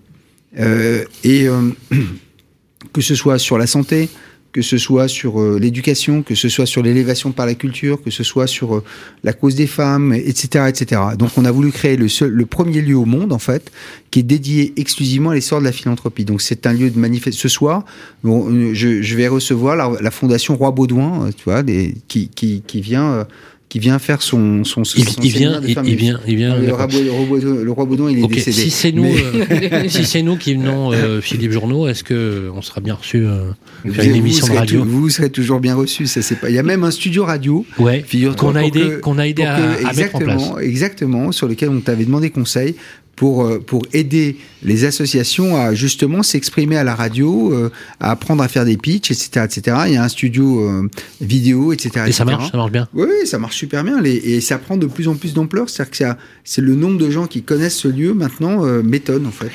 Euh, 0.59 1.05
et 1.25 1.47
euh, 1.49 1.71
que 2.93 3.01
ce 3.01 3.15
soit 3.15 3.39
sur 3.39 3.59
la 3.59 3.67
santé, 3.67 4.09
que 4.53 4.63
ce 4.63 4.79
soit 4.79 5.07
sur 5.07 5.41
euh, 5.41 5.59
l'éducation, 5.61 6.25
que 6.25 6.35
ce 6.35 6.49
soit 6.49 6.67
sur 6.67 6.83
l'élévation 6.83 7.31
par 7.31 7.47
la 7.47 7.55
culture, 7.55 8.03
que 8.03 8.11
ce 8.11 8.25
soit 8.25 8.49
sur 8.49 8.83
la 9.23 9.33
cause 9.33 9.55
des 9.55 9.69
femmes, 9.69 10.13
etc., 10.13 10.65
etc. 10.69 11.01
Donc, 11.17 11.31
on 11.37 11.45
a 11.45 11.53
voulu 11.53 11.71
créer 11.71 11.97
le 11.97 12.09
seul, 12.09 12.31
le 12.31 12.47
premier 12.47 12.81
lieu 12.81 12.97
au 12.97 13.05
monde, 13.05 13.33
en 13.33 13.39
fait, 13.39 13.71
qui 14.11 14.21
est 14.21 14.25
dédié 14.25 14.73
exclusivement 14.77 15.31
à 15.31 15.35
l'essor 15.35 15.61
de 15.61 15.65
la 15.65 15.73
philanthropie. 15.73 16.25
Donc, 16.25 16.43
c'est 16.43 16.67
un 16.67 16.73
lieu 16.73 16.91
de 16.91 16.99
manifeste. 16.99 17.39
Ce 17.39 17.49
soir, 17.49 17.85
bon, 18.25 18.75
je, 18.75 19.03
je 19.03 19.17
vais 19.17 19.29
recevoir 19.29 19.77
la, 19.77 20.11
fondation 20.11 20.57
Roi 20.57 20.73
Baudouin, 20.73 21.31
tu 21.37 21.45
vois, 21.45 21.63
qui, 22.09 22.29
qui, 22.29 22.63
qui 22.67 22.81
vient. 22.81 23.13
euh, 23.13 23.25
qui 23.71 23.79
vient 23.79 23.99
faire 23.99 24.21
son, 24.21 24.65
son, 24.65 24.85
son 24.85 24.99
Il, 24.99 25.09
son 25.09 25.23
il 25.23 25.31
séminaire 25.33 25.61
vient, 25.63 25.83
il, 25.85 25.95
vient, 25.97 26.21
il 26.27 26.37
vient. 26.37 26.59
Le 26.59 26.73
roi, 26.75 26.87
Baudouin- 26.89 27.63
le 27.63 27.71
roi 27.71 27.85
Baudouin, 27.87 28.11
il 28.11 28.19
est 28.19 28.23
Ok, 28.25 28.35
décédé. 28.35 28.53
si 28.61 28.71
c'est 28.71 28.91
nous, 28.93 29.05
Mais- 29.05 29.73
euh, 29.73 29.89
si 29.89 30.05
c'est 30.05 30.23
nous 30.23 30.37
qui 30.37 30.55
venons, 30.55 30.93
euh, 30.93 31.21
Philippe 31.23 31.53
Journeau, 31.53 31.87
est-ce 31.89 32.03
que 32.05 32.51
on 32.55 32.63
sera 32.63 32.81
bien 32.81 32.95
reçu 32.95 33.25
euh, 33.25 33.53
faire 33.93 34.05
une 34.05 34.17
émission 34.17 34.47
de 34.49 34.53
radio? 34.59 34.85
vous 34.85 35.09
serez 35.09 35.31
toujours 35.31 35.61
bien 35.61 35.77
reçu. 35.77 36.07
Ça, 36.07 36.21
c'est 36.21 36.35
pas. 36.41 36.51
Il 36.51 36.57
y 36.57 36.59
a 36.59 36.63
même 36.65 36.83
un 36.85 36.91
studio 36.91 37.25
radio. 37.25 37.65
Ouais, 37.79 38.05
qu'on 38.37 38.57
a 38.57 38.65
aidé, 38.65 38.99
qu'on 39.01 39.19
a 39.19 39.27
aidé 39.29 39.45
à, 39.45 39.57
que- 39.57 39.87
à 39.87 39.93
mettre 39.95 40.17
en 40.17 40.19
place. 40.19 40.43
exactement, 40.61 41.31
sur 41.33 41.47
lequel 41.49 41.69
on 41.71 41.81
t'avait 41.81 42.05
demandé 42.05 42.31
conseil 42.31 42.75
pour 43.21 43.45
euh, 43.45 43.59
pour 43.59 43.83
aider 43.93 44.39
les 44.63 44.87
associations 44.87 45.55
à 45.55 45.75
justement 45.75 46.23
s'exprimer 46.23 46.79
à 46.79 46.85
la 46.85 46.95
radio, 46.95 47.53
euh, 47.53 47.71
à 48.01 48.13
apprendre 48.13 48.43
à 48.43 48.49
faire 48.49 48.65
des 48.65 48.79
pitchs, 48.79 49.11
etc., 49.11 49.45
etc. 49.45 49.77
Il 49.89 49.93
y 49.93 49.97
a 49.99 50.03
un 50.03 50.09
studio 50.09 50.67
euh, 50.67 50.89
vidéo, 51.21 51.75
etc. 51.75 52.07
Et 52.09 52.13
ça 52.13 52.25
marche, 52.25 52.51
ça 52.51 52.57
marche 52.57 52.73
bien. 52.73 52.89
Oui, 52.95 53.09
ça 53.27 53.39
marche 53.39 53.57
super 53.57 53.85
bien. 53.85 54.01
Les- 54.01 54.17
et 54.17 54.41
ça 54.41 54.57
prend 54.57 54.79
de 54.79 54.87
plus 54.87 55.07
en 55.07 55.17
plus 55.17 55.35
d'ampleur. 55.35 55.69
C'est-à-dire 55.69 56.15
que 56.15 56.19
c'est 56.45 56.63
le 56.63 56.75
nombre 56.75 56.97
de 56.97 57.11
gens 57.11 57.27
qui 57.27 57.43
connaissent 57.43 57.77
ce 57.77 57.89
lieu 57.89 58.15
maintenant 58.15 58.65
euh, 58.65 58.83
m'étonne 58.83 59.27
en 59.27 59.31
fait. 59.33 59.51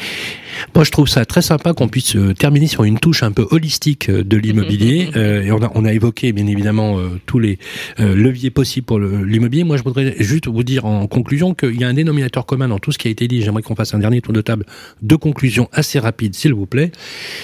Moi, 0.74 0.84
je 0.84 0.91
trouve 0.91 1.08
ça 1.08 1.26
très 1.26 1.41
sympa 1.41 1.74
qu'on 1.74 1.88
puisse 1.88 2.16
euh, 2.16 2.34
terminer 2.34 2.68
sur 2.68 2.84
une 2.84 2.99
touche 2.99 3.24
un 3.24 3.32
peu 3.32 3.47
holistique 3.51 4.10
euh, 4.10 4.24
de 4.24 4.38
l'immobilier. 4.38 5.10
Euh, 5.16 5.43
et 5.43 5.51
on 5.51 5.62
a, 5.62 5.72
on 5.76 5.86
a 5.86 5.93
évoqué, 5.93 6.34
bien 6.34 6.45
évidemment, 6.47 6.99
euh, 6.99 7.22
tous 7.26 7.39
les 7.39 7.58
euh, 7.99 8.16
leviers 8.16 8.49
possibles 8.49 8.86
pour 8.86 8.99
l'immobilier. 8.99 9.64
Moi, 9.64 9.78
je 9.78 9.84
voudrais 9.84 10.16
juste 10.20 10.47
vous 10.47 10.64
dire 10.64 10.86
en 10.86 11.08
conclusion 11.08 11.53
qu'il 11.53 11.80
y 11.80 11.84
a 11.84 11.88
un 11.88 11.93
dénominateur 11.93 12.45
commun 12.45 12.68
dans 12.68 12.80
tout 12.80 12.91
ce 12.91 12.97
qui 12.97 13.08
a 13.08 13.12
été 13.12 13.28
dit. 13.28 13.41
J'aimerais 13.41 13.62
qu'on 13.62 13.76
fasse 13.76 13.93
un 13.93 13.99
dernier 13.99 14.22
tour 14.22 14.34
de 14.34 14.41
table 14.41 14.66
de 15.01 15.16
conclusion 15.16 15.70
assez 15.72 15.99
rapide, 15.99 16.36
s'il 16.36 16.53
vous 16.53 16.66
plaît. 16.66 16.91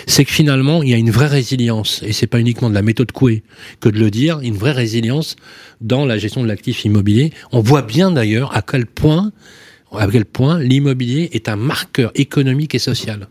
C'est 0.06 0.26
que 0.26 0.32
finalement, 0.32 0.84
il 0.84 0.90
y 0.90 0.94
a 0.94 0.98
une 0.98 1.12
vraie 1.12 1.28
résilience. 1.28 2.02
Et 2.04 2.12
c'est 2.12 2.28
pas 2.28 2.40
uniquement 2.40 2.70
de 2.70 2.76
la 2.76 2.82
méthode 2.82 3.12
Coué 3.12 3.44
que 3.80 3.90
de 3.90 4.00
le 4.00 4.12
dire. 4.12 4.40
Une 4.42 4.56
vraie 4.56 4.72
résilience 4.72 5.36
dans 5.80 6.06
la 6.06 6.18
gestion 6.18 6.44
de 6.44 6.48
l'actif 6.48 6.84
immobilier. 6.84 7.32
On 7.52 7.62
voit 7.62 7.84
bien 7.84 8.12
d'ailleurs 8.12 8.56
à 8.56 8.62
quel 8.62 8.86
point 8.86 9.32
à 10.00 10.08
quel 10.08 10.26
point 10.26 10.60
l'immobilier 10.60 11.30
est 11.34 11.50
un 11.50 11.56
marqueur 11.56 12.12
économique 12.16 12.76
et 12.76 12.80
social. 12.80 13.28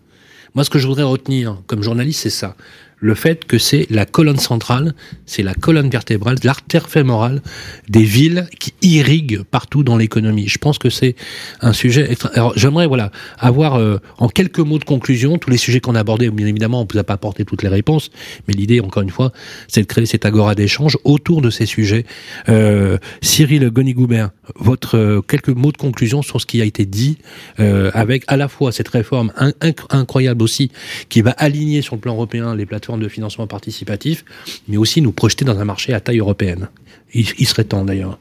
Moi, 0.55 0.65
ce 0.65 0.71
que 0.71 0.79
je 0.79 0.87
voudrais 0.87 1.05
retenir 1.05 1.63
comme 1.67 1.83
journaliste, 1.83 2.21
c'est 2.21 2.31
ça. 2.31 2.57
Le 3.03 3.15
fait 3.15 3.47
que 3.47 3.57
c'est 3.57 3.87
la 3.89 4.05
colonne 4.05 4.37
centrale, 4.39 4.95
c'est 5.25 5.43
la 5.43 5.55
colonne 5.55 5.89
vertébrale, 5.89 6.37
l'artère 6.45 6.89
fémorale 6.91 7.41
des 7.89 8.03
villes 8.05 8.47
qui 8.59 8.75
irriguent 8.83 9.43
partout 9.51 9.83
dans 9.83 9.97
l'économie. 9.97 10.49
Je 10.49 10.59
pense 10.59 10.79
que 10.79 10.91
c'est 10.91 11.17
un 11.63 11.73
sujet. 11.73 12.13
extra- 12.13 12.31
Alors, 12.35 12.53
j'aimerais 12.57 12.87
voilà 12.87 13.11
avoir 13.39 13.77
euh, 13.77 13.97
en 14.19 14.29
quelques 14.29 14.59
mots 14.59 14.79
de 14.79 14.85
conclusion 14.85 15.39
tous 15.39 15.49
les 15.49 15.57
sujets 15.57 15.81
qu'on 15.81 15.95
a 15.95 16.01
abordés. 16.01 16.31
Bien 16.31 16.47
évidemment, 16.47 16.81
on 16.81 16.85
ne 16.85 16.89
vous 16.93 16.99
a 16.99 17.05
pas 17.05 17.15
apporté 17.15 17.47
toutes 17.47 17.63
les 17.63 17.71
réponses, 17.71 18.11
mais 18.47 18.53
l'idée, 18.53 18.81
encore 18.81 19.03
une 19.03 19.09
fois, 19.11 19.33
c'est 19.67 19.81
de 19.81 19.87
créer 19.87 20.05
cette 20.05 20.27
agora 20.27 20.55
d'échange 20.55 20.99
autour 21.05 21.41
de 21.41 21.49
ces 21.49 21.65
sujets. 21.65 22.05
Euh, 22.51 22.99
Cyril 23.23 23.71
Gonigoubert, 23.71 24.29
votre 24.57 24.99
euh, 24.99 25.23
quelques 25.23 25.49
mots 25.49 25.73
de 25.73 25.79
conclusion 25.79 26.21
sur 26.21 26.39
ce 26.39 26.45
qui 26.45 26.61
a 26.61 26.67
été 26.67 26.85
dit, 26.85 27.17
euh, 27.61 27.91
avec 27.95 28.25
à 28.27 28.37
la 28.37 28.49
fois 28.49 28.73
cette 28.73 28.89
réforme 28.89 29.33
in- 29.39 29.53
inc- 29.63 29.87
incroyable 29.89 30.43
aussi, 30.43 30.71
qui 31.09 31.23
va 31.23 31.31
aligner 31.31 31.81
sur 31.81 31.95
le 31.95 32.01
plan 32.03 32.13
européen 32.13 32.55
les 32.55 32.67
plateformes 32.67 32.89
de 32.99 33.09
financement 33.09 33.47
participatif, 33.47 34.24
mais 34.68 34.76
aussi 34.76 35.01
nous 35.03 35.12
projeter 35.12 35.45
dans 35.45 35.59
un 35.59 35.64
marché 35.64 35.93
à 35.93 36.01
taille 36.01 36.18
européenne. 36.18 36.68
Il, 37.14 37.26
il 37.38 37.47
serait 37.47 37.64
temps 37.64 37.84
d'ailleurs. 37.84 38.18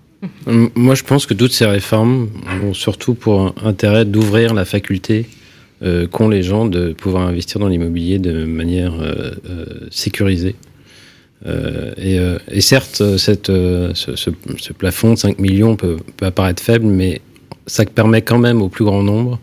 Moi, 0.76 0.95
je 0.95 1.03
pense 1.03 1.26
que 1.26 1.34
toutes 1.34 1.53
ces 1.53 1.65
réformes 1.65 2.30
ont 2.63 2.74
surtout 2.74 3.13
pour 3.13 3.53
intérêt 3.63 4.03
d'ouvrir 4.03 4.53
la 4.53 4.65
faculté 4.65 5.28
qu'ont 6.11 6.28
les 6.28 6.43
gens 6.43 6.65
de 6.65 6.91
pouvoir 6.91 7.26
investir 7.26 7.59
dans 7.61 7.70
l'immobilier 7.70 8.20
de 8.20 8.43
manière 8.43 8.93
sécurisée. 9.91 10.55
Et, 11.45 12.20
certes, 12.59 13.01
cette, 13.17 13.47
ce, 13.47 13.93
ce, 13.93 14.74
plafond 14.74 15.13
de 15.13 15.17
5 15.17 15.39
millions 15.39 15.78
peut, 15.78 15.95
peut, 16.17 16.26
apparaître 16.26 16.61
faible, 16.61 16.86
mais 16.86 17.22
ça 17.65 17.86
permet 17.86 18.22
quand 18.22 18.39
même 18.39 18.61
au 18.61 18.67
plus 18.67 18.84
grand 18.84 19.03
nombre 19.03 19.39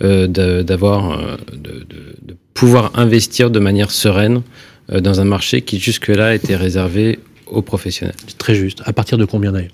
d'avoir, 0.00 1.36
de, 1.52 1.56
de, 1.56 2.16
de, 2.22 2.36
pouvoir 2.54 2.92
investir 2.94 3.50
de 3.50 3.58
manière 3.58 3.90
sereine 3.90 4.42
dans 4.90 5.20
un 5.20 5.24
marché 5.24 5.62
qui 5.62 5.78
jusque-là 5.78 6.34
était 6.34 6.56
réservé 6.56 7.18
aux 7.46 7.62
professionnels. 7.62 8.16
Très 8.38 8.54
juste. 8.54 8.82
À 8.86 8.92
partir 8.92 9.18
de 9.18 9.24
combien 9.24 9.52
d'années 9.52 9.70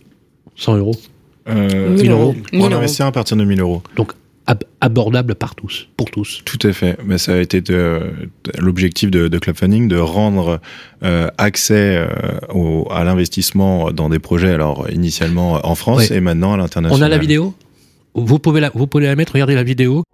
100 0.57 0.77
euros? 0.77 0.97
Euh, 1.49 1.91
1000 1.91 2.11
euros. 2.11 2.35
Pour 2.53 2.67
un 2.67 2.73
investisseur 2.73 3.07
à 3.07 3.13
partir 3.13 3.37
de 3.37 3.45
1000 3.45 3.61
euros. 3.61 3.83
Donc 3.97 4.13
abordable 4.81 5.35
par 5.35 5.57
tous, 5.57 5.89
pour 5.97 6.09
tous. 6.09 6.43
Tout 6.45 6.65
à 6.69 6.73
fait. 6.73 6.97
Mais 7.05 7.19
ça 7.19 7.35
a 7.35 7.39
été 7.39 7.61
l'objectif 8.59 9.11
de, 9.11 9.27
de, 9.27 9.39
Club 9.39 9.57
Funding 9.57 9.89
de 9.89 9.97
rendre 9.97 10.61
euh, 11.03 11.27
accès 11.37 11.97
euh, 11.97 12.07
au, 12.55 12.87
à 12.93 13.03
l'investissement 13.03 13.91
dans 13.91 14.09
des 14.09 14.21
projets, 14.21 14.53
alors 14.53 14.89
initialement 14.89 15.67
en 15.67 15.75
France 15.75 16.13
et 16.13 16.21
maintenant 16.21 16.53
à 16.53 16.59
l'international. 16.59 17.03
On 17.03 17.05
a 17.05 17.09
la 17.09 17.19
vidéo? 17.19 17.55
Vous 18.15 18.39
pouvez, 18.39 18.61
la, 18.61 18.71
vous 18.73 18.87
pouvez 18.87 19.07
la 19.07 19.17
mettre, 19.17 19.33
regardez 19.33 19.57
la 19.57 19.65
vidéo. 19.65 20.05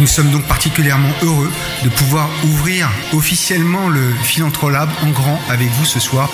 Nous 0.00 0.06
sommes 0.06 0.30
donc 0.30 0.44
particulièrement 0.44 1.10
heureux 1.22 1.50
de 1.84 1.90
pouvoir 1.90 2.30
ouvrir 2.44 2.90
officiellement 3.12 3.88
le 3.88 4.10
Philantrolab 4.22 4.88
en 5.02 5.10
grand 5.10 5.38
avec 5.50 5.68
vous 5.68 5.84
ce 5.84 6.00
soir. 6.00 6.30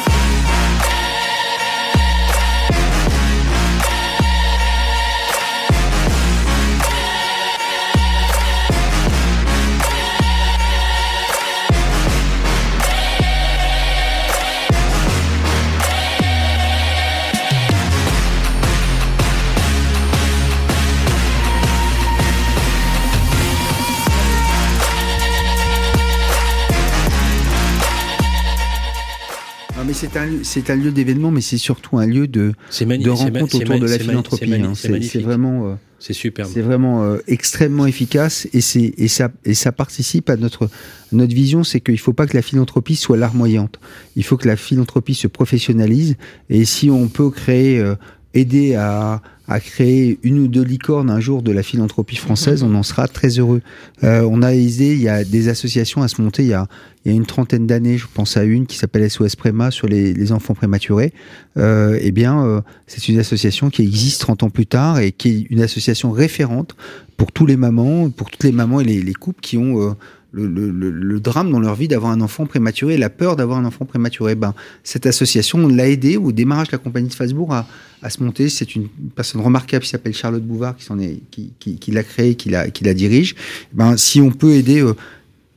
C'est 29.97 30.71
un, 30.71 30.77
lieu 30.77 30.93
d'événement, 30.93 31.31
mais 31.31 31.41
c'est 31.41 31.59
surtout 31.59 31.99
un 31.99 32.07
lieu 32.07 32.29
de, 32.29 32.53
de 32.81 33.11
rencontre 33.11 33.57
autour 33.57 33.79
de 33.79 33.87
la 33.87 33.99
philanthropie. 33.99 34.55
Hein. 34.55 34.73
C'est 34.75 35.21
vraiment, 35.21 35.69
euh, 35.71 35.75
c'est 35.99 36.13
super. 36.13 36.47
C'est 36.47 36.61
vraiment 36.61 37.03
euh, 37.03 37.19
extrêmement 37.27 37.87
efficace 37.87 38.47
et, 38.53 38.61
et, 39.03 39.09
ça, 39.09 39.31
et 39.45 39.55
ça 39.55 39.73
participe 39.73 40.29
à 40.29 40.37
notre, 40.37 40.69
notre 41.13 41.35
vision, 41.35 41.65
c'est 41.65 41.81
qu'il 41.81 41.95
ne 41.95 41.99
faut 41.99 42.13
pas 42.13 42.27
que 42.27 42.37
la 42.37 42.43
philanthropie 42.43 42.97
soit 42.97 43.17
larmoyante. 43.17 43.81
Il 44.17 44.25
faut 44.25 44.37
que 44.37 44.47
la 44.47 44.57
philanthropie 44.57 45.15
se 45.15 45.29
professionnalise 45.29 46.17
et 46.51 46.65
si 46.65 46.91
on 46.91 47.09
peut 47.09 47.31
créer, 47.31 47.79
euh, 47.79 47.95
aider 48.37 48.75
à, 48.75 49.23
à 49.49 49.61
créer 49.61 50.19
une 50.23 50.39
ou 50.41 50.49
deux 50.49 50.63
licornes 50.63 51.11
un 51.11 51.21
jour 51.21 51.43
de 51.43 51.53
la 51.53 51.63
philanthropie 51.63 52.17
française, 52.17 52.63
on 52.63 52.75
en 52.75 52.83
sera 52.83 53.07
très 53.07 53.39
heureux. 53.39 53.63
Euh, 54.03 54.29
on 54.29 54.43
a 54.43 54.53
aidé, 54.53 54.93
il 54.93 55.01
y 55.01 55.09
a 55.09 55.25
des 55.25 55.49
associations 55.49 56.03
à 56.03 56.09
se 56.09 56.21
monter 56.21 56.43
il 56.43 56.49
y 56.49 56.55
a, 56.55 56.67
il 57.05 57.13
y 57.13 57.15
a 57.15 57.17
une 57.17 57.27
trentaine 57.27 57.67
d'années, 57.67 57.97
je 57.97 58.07
pense 58.13 58.37
à 58.37 58.43
une 58.43 58.67
qui 58.67 58.77
s'appelle 58.77 59.09
SOS 59.09 59.37
Préma 59.37 59.71
sur 59.71 59.87
les, 59.87 60.13
les 60.13 60.33
enfants 60.33 60.55
prématurés. 60.55 61.13
Euh, 61.57 61.99
eh 62.01 62.11
bien, 62.11 62.45
euh, 62.45 62.61
c'est 62.87 63.09
une 63.09 63.19
association 63.19 63.71
qui 63.71 63.83
existe 63.83 64.21
30 64.23 64.43
ans 64.43 64.51
plus 64.51 64.67
tard 64.67 64.99
et 64.99 65.13
qui 65.13 65.29
est 65.29 65.47
une 65.51 65.63
association 65.63 66.11
référente 66.11 66.75
pour 67.17 67.31
tous 67.31 67.47
les 67.47 67.57
mamans, 67.57 68.11
pour 68.11 68.31
toutes 68.31 68.45
les 68.45 68.53
mamans 68.53 68.81
et 68.81 68.85
les, 68.85 69.01
les 69.01 69.15
couples 69.15 69.41
qui 69.41 69.57
ont 69.57 69.97
le, 70.45 71.21
drame 71.21 71.51
dans 71.51 71.61
leur 71.61 71.75
vie 71.75 71.89
d'avoir 71.89 72.13
un 72.13 72.21
enfant 72.21 72.47
prématuré 72.47 72.97
la 72.97 73.11
peur 73.11 73.37
d'avoir 73.37 73.59
un 73.59 73.65
enfant 73.65 73.85
prématuré. 73.85 74.35
Ben, 74.35 74.55
cette 74.85 75.07
association 75.07 75.67
l'a 75.67 75.89
aidé 75.89 76.17
au 76.17 76.33
démarrage 76.33 76.69
de 76.69 76.73
la 76.73 76.79
compagnie 76.79 77.09
de 77.09 77.15
Facebook 77.15 77.49
à, 77.51 77.67
à 78.03 78.11
se 78.11 78.23
monter. 78.23 78.49
C'est 78.49 78.77
une 78.77 78.89
personne 79.15 79.41
remarquable 79.41 79.85
qui 79.85 79.91
s'appelle 79.91 80.15
Charlotte 80.15 80.45
Bouvard 80.45 80.77
qui, 80.77 81.91
l'a 81.91 82.03
créé, 82.03 82.35
qui 82.35 82.51
la, 82.51 82.95
dirige. 82.95 83.35
Ben, 83.73 83.97
si 83.97 84.21
on 84.21 84.31
peut 84.31 84.53
aider 84.53 84.85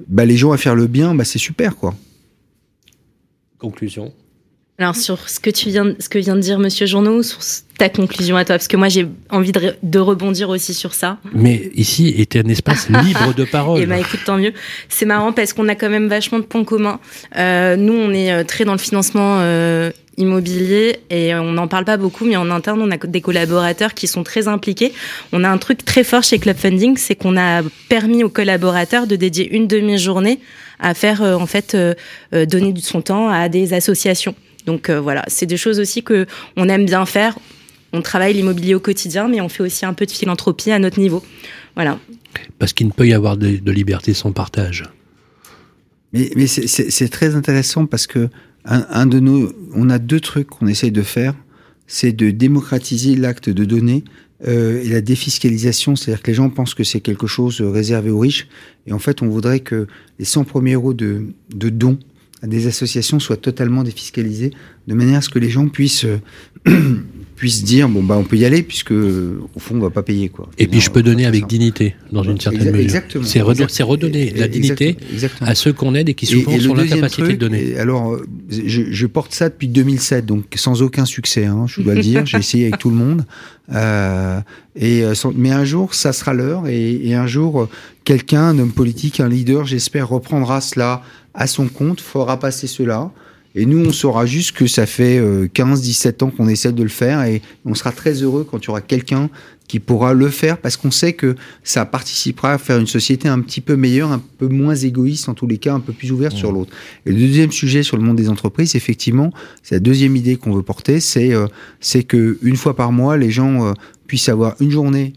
ben, 0.07 0.25
les 0.25 0.37
gens 0.37 0.51
à 0.51 0.57
faire 0.57 0.75
le 0.75 0.87
bien, 0.87 1.13
ben, 1.13 1.23
c'est 1.23 1.39
super. 1.39 1.75
quoi. 1.75 1.95
Conclusion 3.57 4.13
alors 4.79 4.95
sur 4.95 5.27
ce 5.27 5.41
que 5.41 5.49
tu 5.49 5.69
viens, 5.69 5.93
ce 5.99 6.07
que 6.07 6.17
vient 6.19 6.35
de 6.35 6.39
dire 6.39 6.57
Monsieur 6.57 6.85
Journeau, 6.85 7.21
sur 7.21 7.39
ta 7.77 7.89
conclusion 7.89 8.37
à 8.37 8.45
toi, 8.45 8.55
parce 8.55 8.69
que 8.69 8.77
moi 8.77 8.87
j'ai 8.87 9.07
envie 9.29 9.51
de, 9.51 9.75
de, 9.83 9.99
rebondir 9.99 10.49
aussi 10.49 10.73
sur 10.73 10.93
ça. 10.93 11.17
Mais 11.33 11.69
ici 11.75 12.15
était 12.17 12.39
un 12.39 12.49
espace 12.49 12.87
libre 13.03 13.33
de 13.35 13.43
parole. 13.43 13.79
Et 13.79 13.83
eh 13.83 13.85
ben 13.85 13.97
écoute, 13.97 14.21
tant 14.25 14.37
mieux. 14.37 14.53
C'est 14.87 15.05
marrant 15.05 15.33
parce 15.33 15.51
qu'on 15.51 15.67
a 15.67 15.75
quand 15.75 15.89
même 15.89 16.07
vachement 16.07 16.39
de 16.39 16.45
points 16.45 16.63
communs. 16.63 17.01
Euh, 17.35 17.75
nous, 17.75 17.93
on 17.93 18.13
est 18.13 18.31
euh, 18.31 18.43
très 18.45 18.63
dans 18.63 18.71
le 18.71 18.77
financement 18.77 19.39
euh, 19.41 19.91
immobilier 20.15 20.99
et 21.09 21.35
on 21.35 21.51
n'en 21.51 21.67
parle 21.67 21.83
pas 21.83 21.97
beaucoup, 21.97 22.23
mais 22.23 22.37
en 22.37 22.49
interne, 22.49 22.81
on 22.81 22.91
a 22.91 22.97
des 22.97 23.21
collaborateurs 23.21 23.93
qui 23.93 24.07
sont 24.07 24.23
très 24.23 24.47
impliqués. 24.47 24.93
On 25.33 25.43
a 25.43 25.49
un 25.49 25.57
truc 25.57 25.83
très 25.83 26.05
fort 26.05 26.23
chez 26.23 26.39
Club 26.39 26.55
Funding, 26.55 26.95
c'est 26.95 27.15
qu'on 27.15 27.35
a 27.35 27.63
permis 27.89 28.23
aux 28.23 28.29
collaborateurs 28.29 29.07
de 29.07 29.17
dédier 29.17 29.53
une 29.53 29.67
demi-journée 29.67 30.39
à 30.79 30.93
faire 30.93 31.21
en 31.21 31.45
fait 31.45 31.75
donner 32.31 32.73
son 32.81 33.01
temps 33.01 33.27
à 33.29 33.49
des 33.49 33.73
associations. 33.73 34.35
Donc 34.65 34.89
euh, 34.89 34.99
voilà, 34.99 35.23
c'est 35.27 35.45
des 35.45 35.57
choses 35.57 35.79
aussi 35.79 36.03
que 36.03 36.25
on 36.55 36.69
aime 36.69 36.85
bien 36.85 37.05
faire. 37.05 37.37
On 37.91 38.01
travaille 38.01 38.33
l'immobilier 38.33 38.75
au 38.75 38.79
quotidien, 38.79 39.27
mais 39.27 39.41
on 39.41 39.49
fait 39.49 39.63
aussi 39.63 39.85
un 39.85 39.93
peu 39.93 40.05
de 40.05 40.11
philanthropie 40.11 40.71
à 40.71 40.79
notre 40.79 40.99
niveau. 40.99 41.23
Voilà. 41.75 41.99
Parce 42.59 42.73
qu'il 42.73 42.87
ne 42.87 42.91
peut 42.91 43.07
y 43.07 43.13
avoir 43.13 43.35
de, 43.35 43.57
de 43.57 43.71
liberté 43.71 44.13
sans 44.13 44.31
partage. 44.31 44.83
Mais, 46.13 46.31
mais 46.35 46.47
c'est 46.47 47.09
très 47.09 47.35
intéressant 47.35 47.85
parce 47.85 48.07
que 48.07 48.29
un, 48.65 48.85
un, 48.89 49.05
de 49.05 49.19
nos, 49.19 49.51
on 49.73 49.89
a 49.89 49.99
deux 49.99 50.19
trucs 50.19 50.47
qu'on 50.47 50.67
essaye 50.67 50.91
de 50.91 51.01
faire, 51.01 51.33
c'est 51.87 52.11
de 52.11 52.29
démocratiser 52.29 53.15
l'acte 53.15 53.49
de 53.49 53.65
donner 53.65 54.03
euh, 54.47 54.83
et 54.83 54.89
la 54.89 55.01
défiscalisation, 55.01 55.95
c'est-à-dire 55.95 56.21
que 56.21 56.31
les 56.31 56.35
gens 56.35 56.49
pensent 56.49 56.73
que 56.73 56.83
c'est 56.83 57.01
quelque 57.01 57.27
chose 57.27 57.61
réservé 57.61 58.09
aux 58.09 58.19
riches, 58.19 58.47
et 58.87 58.93
en 58.93 58.99
fait, 58.99 59.21
on 59.21 59.27
voudrait 59.27 59.59
que 59.59 59.87
les 60.17 60.25
100 60.25 60.45
premiers 60.45 60.73
euros 60.73 60.93
de, 60.93 61.27
de 61.53 61.69
dons 61.69 61.99
des 62.43 62.67
associations 62.67 63.19
soient 63.19 63.37
totalement 63.37 63.83
défiscalisées, 63.83 64.51
de 64.87 64.93
manière 64.93 65.17
à 65.17 65.21
ce 65.21 65.29
que 65.29 65.39
les 65.39 65.49
gens 65.49 65.67
puissent 65.67 66.05
euh, 66.05 66.19
puissent 67.39 67.63
dire 67.63 67.87
bon 67.87 68.03
bah 68.03 68.17
on 68.17 68.25
peut 68.25 68.35
y 68.35 68.43
aller 68.43 68.63
puisque 68.63 68.91
au 68.91 69.59
fond 69.59 69.75
on 69.75 69.79
va 69.79 69.89
pas 69.89 70.03
payer 70.03 70.27
quoi. 70.27 70.49
Et 70.57 70.67
puis 70.67 70.81
je 70.81 70.89
peux 70.89 71.01
donner 71.01 71.25
avec 71.25 71.47
dignité 71.47 71.95
dans 72.11 72.23
une 72.23 72.39
certaine 72.39 72.65
mesure. 72.65 72.81
Exactement. 72.81 73.23
C'est 73.23 73.83
redonner 73.83 74.31
la 74.31 74.49
dignité 74.49 74.97
à 75.39 75.55
ceux 75.55 75.71
qu'on 75.71 75.95
aide 75.95 76.09
et 76.09 76.13
qui 76.15 76.25
souvent 76.25 76.51
et, 76.51 76.59
sont 76.59 76.73
l'incapacité 76.73 77.29
de 77.29 77.35
donner. 77.37 77.77
alors 77.77 78.13
euh, 78.13 78.27
je, 78.49 78.91
je, 78.91 79.07
porte 79.07 79.33
ça 79.33 79.47
depuis 79.47 79.69
2007 79.69 80.25
donc 80.25 80.45
sans 80.55 80.81
aucun 80.81 81.05
succès 81.05 81.45
hein, 81.45 81.65
je 81.67 81.81
dois 81.81 81.95
le 81.95 82.01
dire 82.01 82.25
j'ai 82.25 82.37
essayé 82.37 82.65
avec 82.65 82.77
tout 82.77 82.89
le 82.89 82.97
monde 82.97 83.25
euh, 83.73 84.41
et 84.75 85.03
euh, 85.03 85.13
mais 85.33 85.51
un 85.51 85.63
jour 85.63 85.93
ça 85.93 86.11
sera 86.11 86.33
l'heure 86.33 86.67
et, 86.67 87.07
et, 87.07 87.15
un 87.15 87.27
jour 87.27 87.69
quelqu'un 88.03 88.49
un 88.49 88.59
homme 88.59 88.73
politique 88.73 89.21
un 89.21 89.29
leader 89.29 89.65
j'espère 89.65 90.09
reprendra 90.09 90.59
cela 90.59 91.03
à 91.33 91.47
son 91.47 91.67
compte 91.67 92.01
fera 92.01 92.39
passer 92.39 92.67
cela 92.67 93.11
et 93.55 93.65
nous, 93.65 93.83
on 93.83 93.91
saura 93.91 94.25
juste 94.25 94.51
que 94.51 94.67
ça 94.67 94.85
fait 94.85 95.19
15-17 95.19 96.07
euh, 96.07 96.25
ans 96.25 96.29
qu'on 96.29 96.47
essaie 96.47 96.71
de 96.71 96.83
le 96.83 96.89
faire 96.89 97.23
et 97.23 97.41
on 97.65 97.73
sera 97.73 97.91
très 97.91 98.13
heureux 98.21 98.47
quand 98.49 98.59
il 98.59 98.67
y 98.67 98.69
aura 98.69 98.81
quelqu'un 98.81 99.29
qui 99.67 99.79
pourra 99.79 100.13
le 100.13 100.29
faire 100.29 100.59
parce 100.59 100.77
qu'on 100.77 100.91
sait 100.91 101.13
que 101.13 101.35
ça 101.63 101.85
participera 101.85 102.53
à 102.53 102.57
faire 102.57 102.77
une 102.77 102.87
société 102.87 103.27
un 103.27 103.39
petit 103.39 103.61
peu 103.61 103.75
meilleure, 103.75 104.11
un 104.11 104.21
peu 104.37 104.47
moins 104.47 104.75
égoïste 104.75 105.29
en 105.29 105.33
tous 105.33 105.47
les 105.47 105.57
cas, 105.57 105.73
un 105.73 105.79
peu 105.79 105.93
plus 105.93 106.11
ouverte 106.11 106.35
sur 106.35 106.51
l'autre. 106.51 106.71
Et 107.05 107.11
le 107.11 107.17
deuxième 107.17 107.51
sujet 107.51 107.81
sur 107.81 107.97
le 107.97 108.03
monde 108.03 108.17
des 108.17 108.29
entreprises, 108.29 108.75
effectivement, 108.75 109.31
c'est 109.63 109.75
la 109.75 109.79
deuxième 109.79 110.15
idée 110.15 110.35
qu'on 110.35 110.53
veut 110.53 110.63
porter, 110.63 110.99
c'est 110.99 111.33
euh, 111.33 111.47
c'est 111.79 112.03
que 112.03 112.37
une 112.43 112.55
fois 112.55 112.75
par 112.75 112.91
mois, 112.91 113.17
les 113.17 113.31
gens 113.31 113.65
euh, 113.65 113.73
puissent 114.05 114.29
avoir 114.29 114.55
une 114.59 114.71
journée 114.71 115.13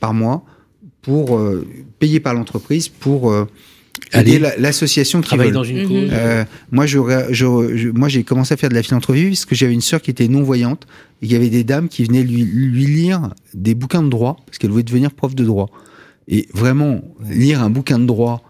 par 0.00 0.14
mois 0.14 0.44
pour 1.02 1.38
euh, 1.38 1.66
payer 1.98 2.20
par 2.20 2.34
l'entreprise 2.34 2.88
pour 2.88 3.32
aider 4.12 4.38
l'association 4.58 5.20
qui 5.20 5.28
travaille 5.28 5.52
dans 5.52 5.64
une 5.64 5.86
cause. 5.86 6.04
Mhm. 6.04 6.10
Euh, 6.12 6.44
moi, 6.70 6.86
je, 6.86 6.98
je, 7.30 7.90
moi, 7.90 8.08
j'ai 8.08 8.24
commencé 8.24 8.54
à 8.54 8.56
faire 8.56 8.70
de 8.70 8.74
la 8.74 8.82
philanthropie 8.82 9.28
parce 9.28 9.44
que 9.44 9.54
j'avais 9.54 9.72
une 9.72 9.80
sœur 9.80 10.00
qui 10.00 10.10
était 10.10 10.28
non 10.28 10.42
voyante 10.42 10.86
et 11.22 11.26
il 11.26 11.32
y 11.32 11.36
avait 11.36 11.48
des 11.48 11.64
dames 11.64 11.88
qui 11.88 12.04
venaient 12.04 12.22
lui, 12.22 12.44
lui 12.44 12.86
lire 12.86 13.30
des 13.54 13.74
bouquins 13.74 14.02
de 14.02 14.08
droit 14.08 14.36
parce 14.46 14.58
qu'elle 14.58 14.70
voulait 14.70 14.82
devenir 14.82 15.10
prof 15.10 15.34
de 15.34 15.44
droit. 15.44 15.70
Et 16.28 16.48
vraiment 16.52 17.02
lire 17.30 17.62
un 17.62 17.70
bouquin 17.70 17.98
de 17.98 18.06
droit 18.06 18.42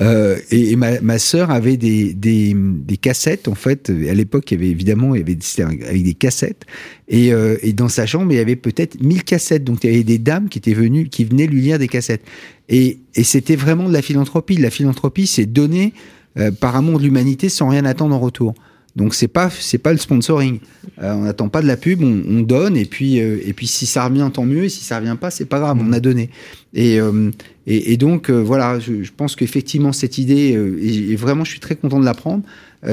euh, 0.00 0.38
et, 0.50 0.76
ma, 0.76 1.00
ma 1.00 1.18
sœur 1.18 1.50
avait 1.50 1.76
des, 1.76 2.14
des, 2.14 2.96
cassettes, 2.96 3.48
en 3.48 3.54
fait. 3.54 3.90
À 3.90 4.14
l'époque, 4.14 4.50
il 4.50 4.54
y 4.54 4.56
avait 4.58 4.70
évidemment, 4.70 5.14
il 5.14 5.18
y 5.18 5.22
avait, 5.22 5.38
avec 5.86 6.02
des 6.04 6.14
cassettes. 6.14 6.64
Et, 7.08 7.32
euh, 7.32 7.56
et, 7.62 7.72
dans 7.72 7.88
sa 7.88 8.06
chambre, 8.06 8.32
il 8.32 8.36
y 8.36 8.40
avait 8.40 8.56
peut-être 8.56 9.00
1000 9.00 9.24
cassettes. 9.24 9.64
Donc, 9.64 9.84
il 9.84 9.90
y 9.90 9.94
avait 9.94 10.04
des 10.04 10.18
dames 10.18 10.48
qui 10.48 10.58
étaient 10.58 10.74
venues, 10.74 11.08
qui 11.08 11.24
venaient 11.24 11.46
lui 11.46 11.60
lire 11.60 11.78
des 11.78 11.88
cassettes. 11.88 12.22
Et, 12.68 12.98
et 13.14 13.24
c'était 13.24 13.56
vraiment 13.56 13.88
de 13.88 13.92
la 13.92 14.02
philanthropie. 14.02 14.56
La 14.56 14.70
philanthropie, 14.70 15.26
c'est 15.26 15.46
donner 15.46 15.92
euh, 16.38 16.50
par 16.50 16.76
amour 16.76 16.98
de 16.98 17.04
l'humanité 17.04 17.50
sans 17.50 17.68
rien 17.68 17.84
attendre 17.84 18.14
en 18.14 18.18
retour. 18.18 18.54
Donc 18.94 19.14
c'est 19.14 19.28
pas 19.28 19.48
c'est 19.50 19.78
pas 19.78 19.92
le 19.92 19.98
sponsoring. 19.98 20.60
Euh, 21.02 21.14
on 21.14 21.22
n'attend 21.22 21.48
pas 21.48 21.62
de 21.62 21.66
la 21.66 21.76
pub, 21.76 22.02
on, 22.02 22.22
on 22.28 22.40
donne 22.40 22.76
et 22.76 22.84
puis 22.84 23.20
euh, 23.20 23.38
et 23.44 23.54
puis 23.54 23.66
si 23.66 23.86
ça 23.86 24.06
revient 24.06 24.28
tant 24.32 24.44
mieux 24.44 24.64
et 24.64 24.68
si 24.68 24.84
ça 24.84 24.98
revient 24.98 25.16
pas 25.18 25.30
c'est 25.30 25.46
pas 25.46 25.60
grave, 25.60 25.78
on 25.80 25.92
a 25.92 26.00
donné. 26.00 26.28
Et 26.74 27.00
euh, 27.00 27.30
et, 27.66 27.96
donc 27.96 28.28
voilà, 28.28 28.80
je, 28.80 29.08
pense 29.16 29.36
qu'effectivement 29.36 29.92
cette 29.92 30.18
idée 30.18 30.58
et, 30.82 31.14
vraiment 31.14 31.44
je 31.44 31.50
suis 31.50 31.60
très 31.60 31.76
content 31.76 32.00
de 32.00 32.04
l'apprendre. 32.04 32.42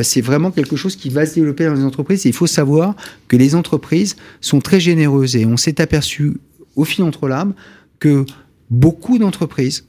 c'est 0.03 0.21
vraiment 0.21 0.51
quelque 0.51 0.75
chose 0.75 0.95
qui 0.95 1.09
va 1.09 1.25
se 1.25 1.33
développer 1.33 1.65
dans 1.65 1.73
les 1.73 1.83
entreprises. 1.83 2.25
Et 2.27 2.29
il 2.29 2.35
faut 2.35 2.45
savoir 2.45 2.95
que 3.27 3.35
les 3.35 3.55
entreprises 3.55 4.15
sont 4.41 4.59
très 4.59 4.79
généreuses 4.79 5.35
et 5.35 5.45
on 5.45 5.57
s'est 5.57 5.81
aperçu 5.81 6.33
au 6.75 6.85
Philantrolab 6.85 7.53
que 7.97 8.25
beaucoup 8.69 9.17
d'entreprises, 9.17 9.85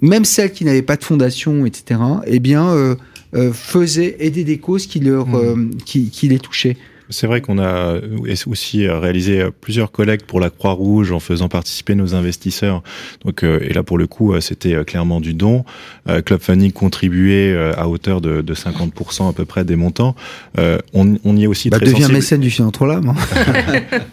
même 0.00 0.24
celles 0.24 0.50
qui 0.50 0.64
n'avaient 0.64 0.82
pas 0.82 0.96
de 0.96 1.04
fondation, 1.04 1.64
etc., 1.64 2.00
eh 2.26 2.40
bien, 2.40 2.96
faisaient 3.52 4.16
aider 4.18 4.44
des 4.44 4.58
causes 4.58 4.86
qui, 4.86 5.00
leur, 5.00 5.26
mmh. 5.26 5.34
euh, 5.34 5.70
qui, 5.84 6.10
qui 6.10 6.28
les 6.28 6.38
touchaient. 6.38 6.76
C'est 7.12 7.26
vrai 7.26 7.40
qu'on 7.40 7.58
a 7.58 8.00
aussi 8.46 8.86
réalisé 8.86 9.44
plusieurs 9.60 9.90
collectes 9.90 10.26
pour 10.26 10.38
la 10.38 10.48
Croix-Rouge 10.48 11.10
en 11.10 11.18
faisant 11.18 11.48
participer 11.48 11.96
nos 11.96 12.14
investisseurs. 12.14 12.84
Donc, 13.24 13.42
et 13.42 13.72
là, 13.72 13.82
pour 13.82 13.98
le 13.98 14.06
coup, 14.06 14.40
c'était 14.40 14.84
clairement 14.84 15.20
du 15.20 15.34
don. 15.34 15.64
Club 16.06 16.40
Funding 16.40 16.70
contribuait 16.70 17.52
à 17.76 17.88
hauteur 17.88 18.20
de, 18.20 18.42
de 18.42 18.54
50% 18.54 19.28
à 19.28 19.32
peu 19.32 19.44
près 19.44 19.64
des 19.64 19.74
montants. 19.74 20.14
On, 20.56 21.16
on, 21.24 21.36
y 21.36 21.42
est 21.42 21.46
aussi 21.48 21.68
bah, 21.68 21.78
très 21.78 21.86
devient 21.86 22.02
sensible. 22.02 22.14
mécène 22.16 22.40
du 22.42 22.50
Philantrolab. 22.50 23.04
Hein. 23.04 23.16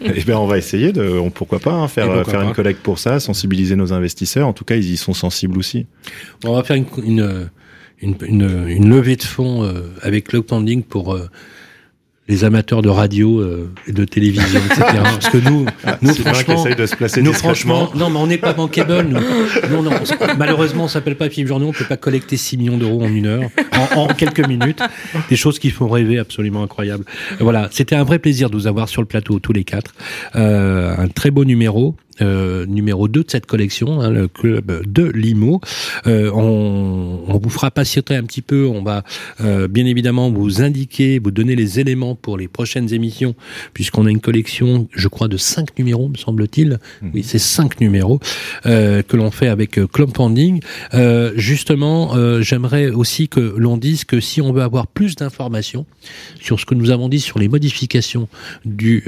eh 0.00 0.24
bien, 0.24 0.38
on 0.38 0.48
va 0.48 0.58
essayer 0.58 0.92
de, 0.92 1.08
on, 1.08 1.30
pourquoi 1.30 1.60
pas, 1.60 1.74
hein, 1.74 1.86
faire, 1.86 2.06
pourquoi 2.06 2.24
faire 2.24 2.40
pas. 2.40 2.46
une 2.46 2.52
collecte 2.52 2.82
pour 2.82 2.98
ça, 2.98 3.20
sensibiliser 3.20 3.76
nos 3.76 3.92
investisseurs. 3.92 4.48
En 4.48 4.52
tout 4.52 4.64
cas, 4.64 4.74
ils 4.74 4.90
y 4.90 4.96
sont 4.96 5.14
sensibles 5.14 5.56
aussi. 5.56 5.86
On 6.44 6.52
va 6.52 6.64
faire 6.64 6.74
une, 6.74 6.86
une, 7.04 7.48
une, 8.00 8.14
une, 8.26 8.66
une 8.68 8.88
levée 8.90 9.16
de 9.16 9.22
fonds 9.22 9.62
euh, 9.64 9.92
avec 10.02 10.28
Club 10.28 10.44
Funding 10.48 10.82
pour 10.82 11.14
euh, 11.14 11.28
les 12.28 12.44
amateurs 12.44 12.82
de 12.82 12.90
radio 12.90 13.40
euh, 13.40 13.70
et 13.86 13.92
de 13.92 14.04
télévision, 14.04 14.60
etc. 14.66 14.84
Parce 15.02 15.30
que 15.30 15.38
nous, 15.38 15.64
nous 16.02 16.12
Sylvain 16.12 16.32
qui 16.32 16.42
franchement, 16.44 16.64
de 16.76 16.86
se 16.86 16.94
placer 16.94 17.22
nous 17.22 17.32
franchement, 17.32 17.90
non, 17.94 18.10
mais 18.10 18.18
on 18.18 18.26
n'est 18.26 18.36
pas 18.38 18.52
bankable. 18.52 19.02
Nous. 19.08 19.18
Non, 19.70 19.82
non, 19.82 19.90
on- 19.92 20.36
malheureusement, 20.36 20.84
on 20.84 20.88
s'appelle 20.88 21.16
pas 21.16 21.30
Philippe 21.30 21.48
Journaux, 21.48 21.68
on 21.68 21.72
peut 21.72 21.86
pas 21.86 21.96
collecter 21.96 22.36
6 22.36 22.58
millions 22.58 22.76
d'euros 22.76 23.02
en 23.02 23.08
une 23.08 23.26
heure, 23.26 23.48
en, 23.96 24.00
en 24.02 24.06
quelques 24.08 24.46
minutes. 24.46 24.82
Des 25.30 25.36
choses 25.36 25.58
qui 25.58 25.70
font 25.70 25.88
rêver, 25.88 26.18
absolument 26.18 26.62
incroyables. 26.62 27.04
Voilà, 27.40 27.68
c'était 27.72 27.96
un 27.96 28.04
vrai 28.04 28.18
plaisir 28.18 28.50
de 28.50 28.56
vous 28.56 28.66
avoir 28.66 28.90
sur 28.90 29.00
le 29.00 29.08
plateau 29.08 29.38
tous 29.38 29.54
les 29.54 29.64
quatre. 29.64 29.94
Euh, 30.36 30.94
un 30.98 31.08
très 31.08 31.30
beau 31.30 31.46
numéro. 31.46 31.96
Euh, 32.20 32.66
numéro 32.66 33.06
2 33.06 33.22
de 33.22 33.30
cette 33.30 33.46
collection, 33.46 34.00
hein, 34.00 34.10
le 34.10 34.28
club 34.28 34.82
de 34.86 35.04
Limo. 35.04 35.60
Euh, 36.06 36.30
on, 36.34 37.22
on 37.26 37.38
vous 37.38 37.50
fera 37.50 37.70
patienter 37.70 38.16
un 38.16 38.24
petit 38.24 38.42
peu. 38.42 38.66
On 38.66 38.82
va 38.82 39.04
euh, 39.40 39.68
bien 39.68 39.86
évidemment 39.86 40.30
vous 40.30 40.62
indiquer, 40.62 41.18
vous 41.18 41.30
donner 41.30 41.54
les 41.54 41.78
éléments 41.80 42.14
pour 42.14 42.36
les 42.36 42.48
prochaines 42.48 42.92
émissions, 42.92 43.34
puisqu'on 43.72 44.06
a 44.06 44.10
une 44.10 44.20
collection, 44.20 44.88
je 44.92 45.08
crois, 45.08 45.28
de 45.28 45.36
cinq 45.36 45.78
numéros, 45.78 46.08
me 46.08 46.16
semble-t-il. 46.16 46.78
Oui, 47.14 47.22
c'est 47.22 47.38
cinq 47.38 47.80
numéros 47.80 48.20
que 48.64 49.16
l'on 49.16 49.30
fait 49.30 49.48
avec 49.48 49.80
Club 49.92 50.10
Funding. 50.14 50.60
Justement, 51.34 52.14
j'aimerais 52.40 52.90
aussi 52.90 53.28
que 53.28 53.40
l'on 53.56 53.76
dise 53.76 54.04
que 54.04 54.20
si 54.20 54.40
on 54.40 54.52
veut 54.52 54.62
avoir 54.62 54.86
plus 54.86 55.14
d'informations 55.14 55.86
sur 56.40 56.58
ce 56.58 56.66
que 56.66 56.74
nous 56.74 56.90
avons 56.90 57.08
dit 57.08 57.20
sur 57.20 57.38
les 57.38 57.48
modifications 57.48 58.28
du 58.64 59.04